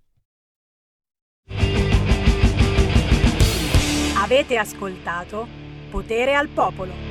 Avete 4.23 4.57
ascoltato 4.57 5.49
Potere 5.91 6.35
al 6.35 6.49
Popolo. 6.49 7.10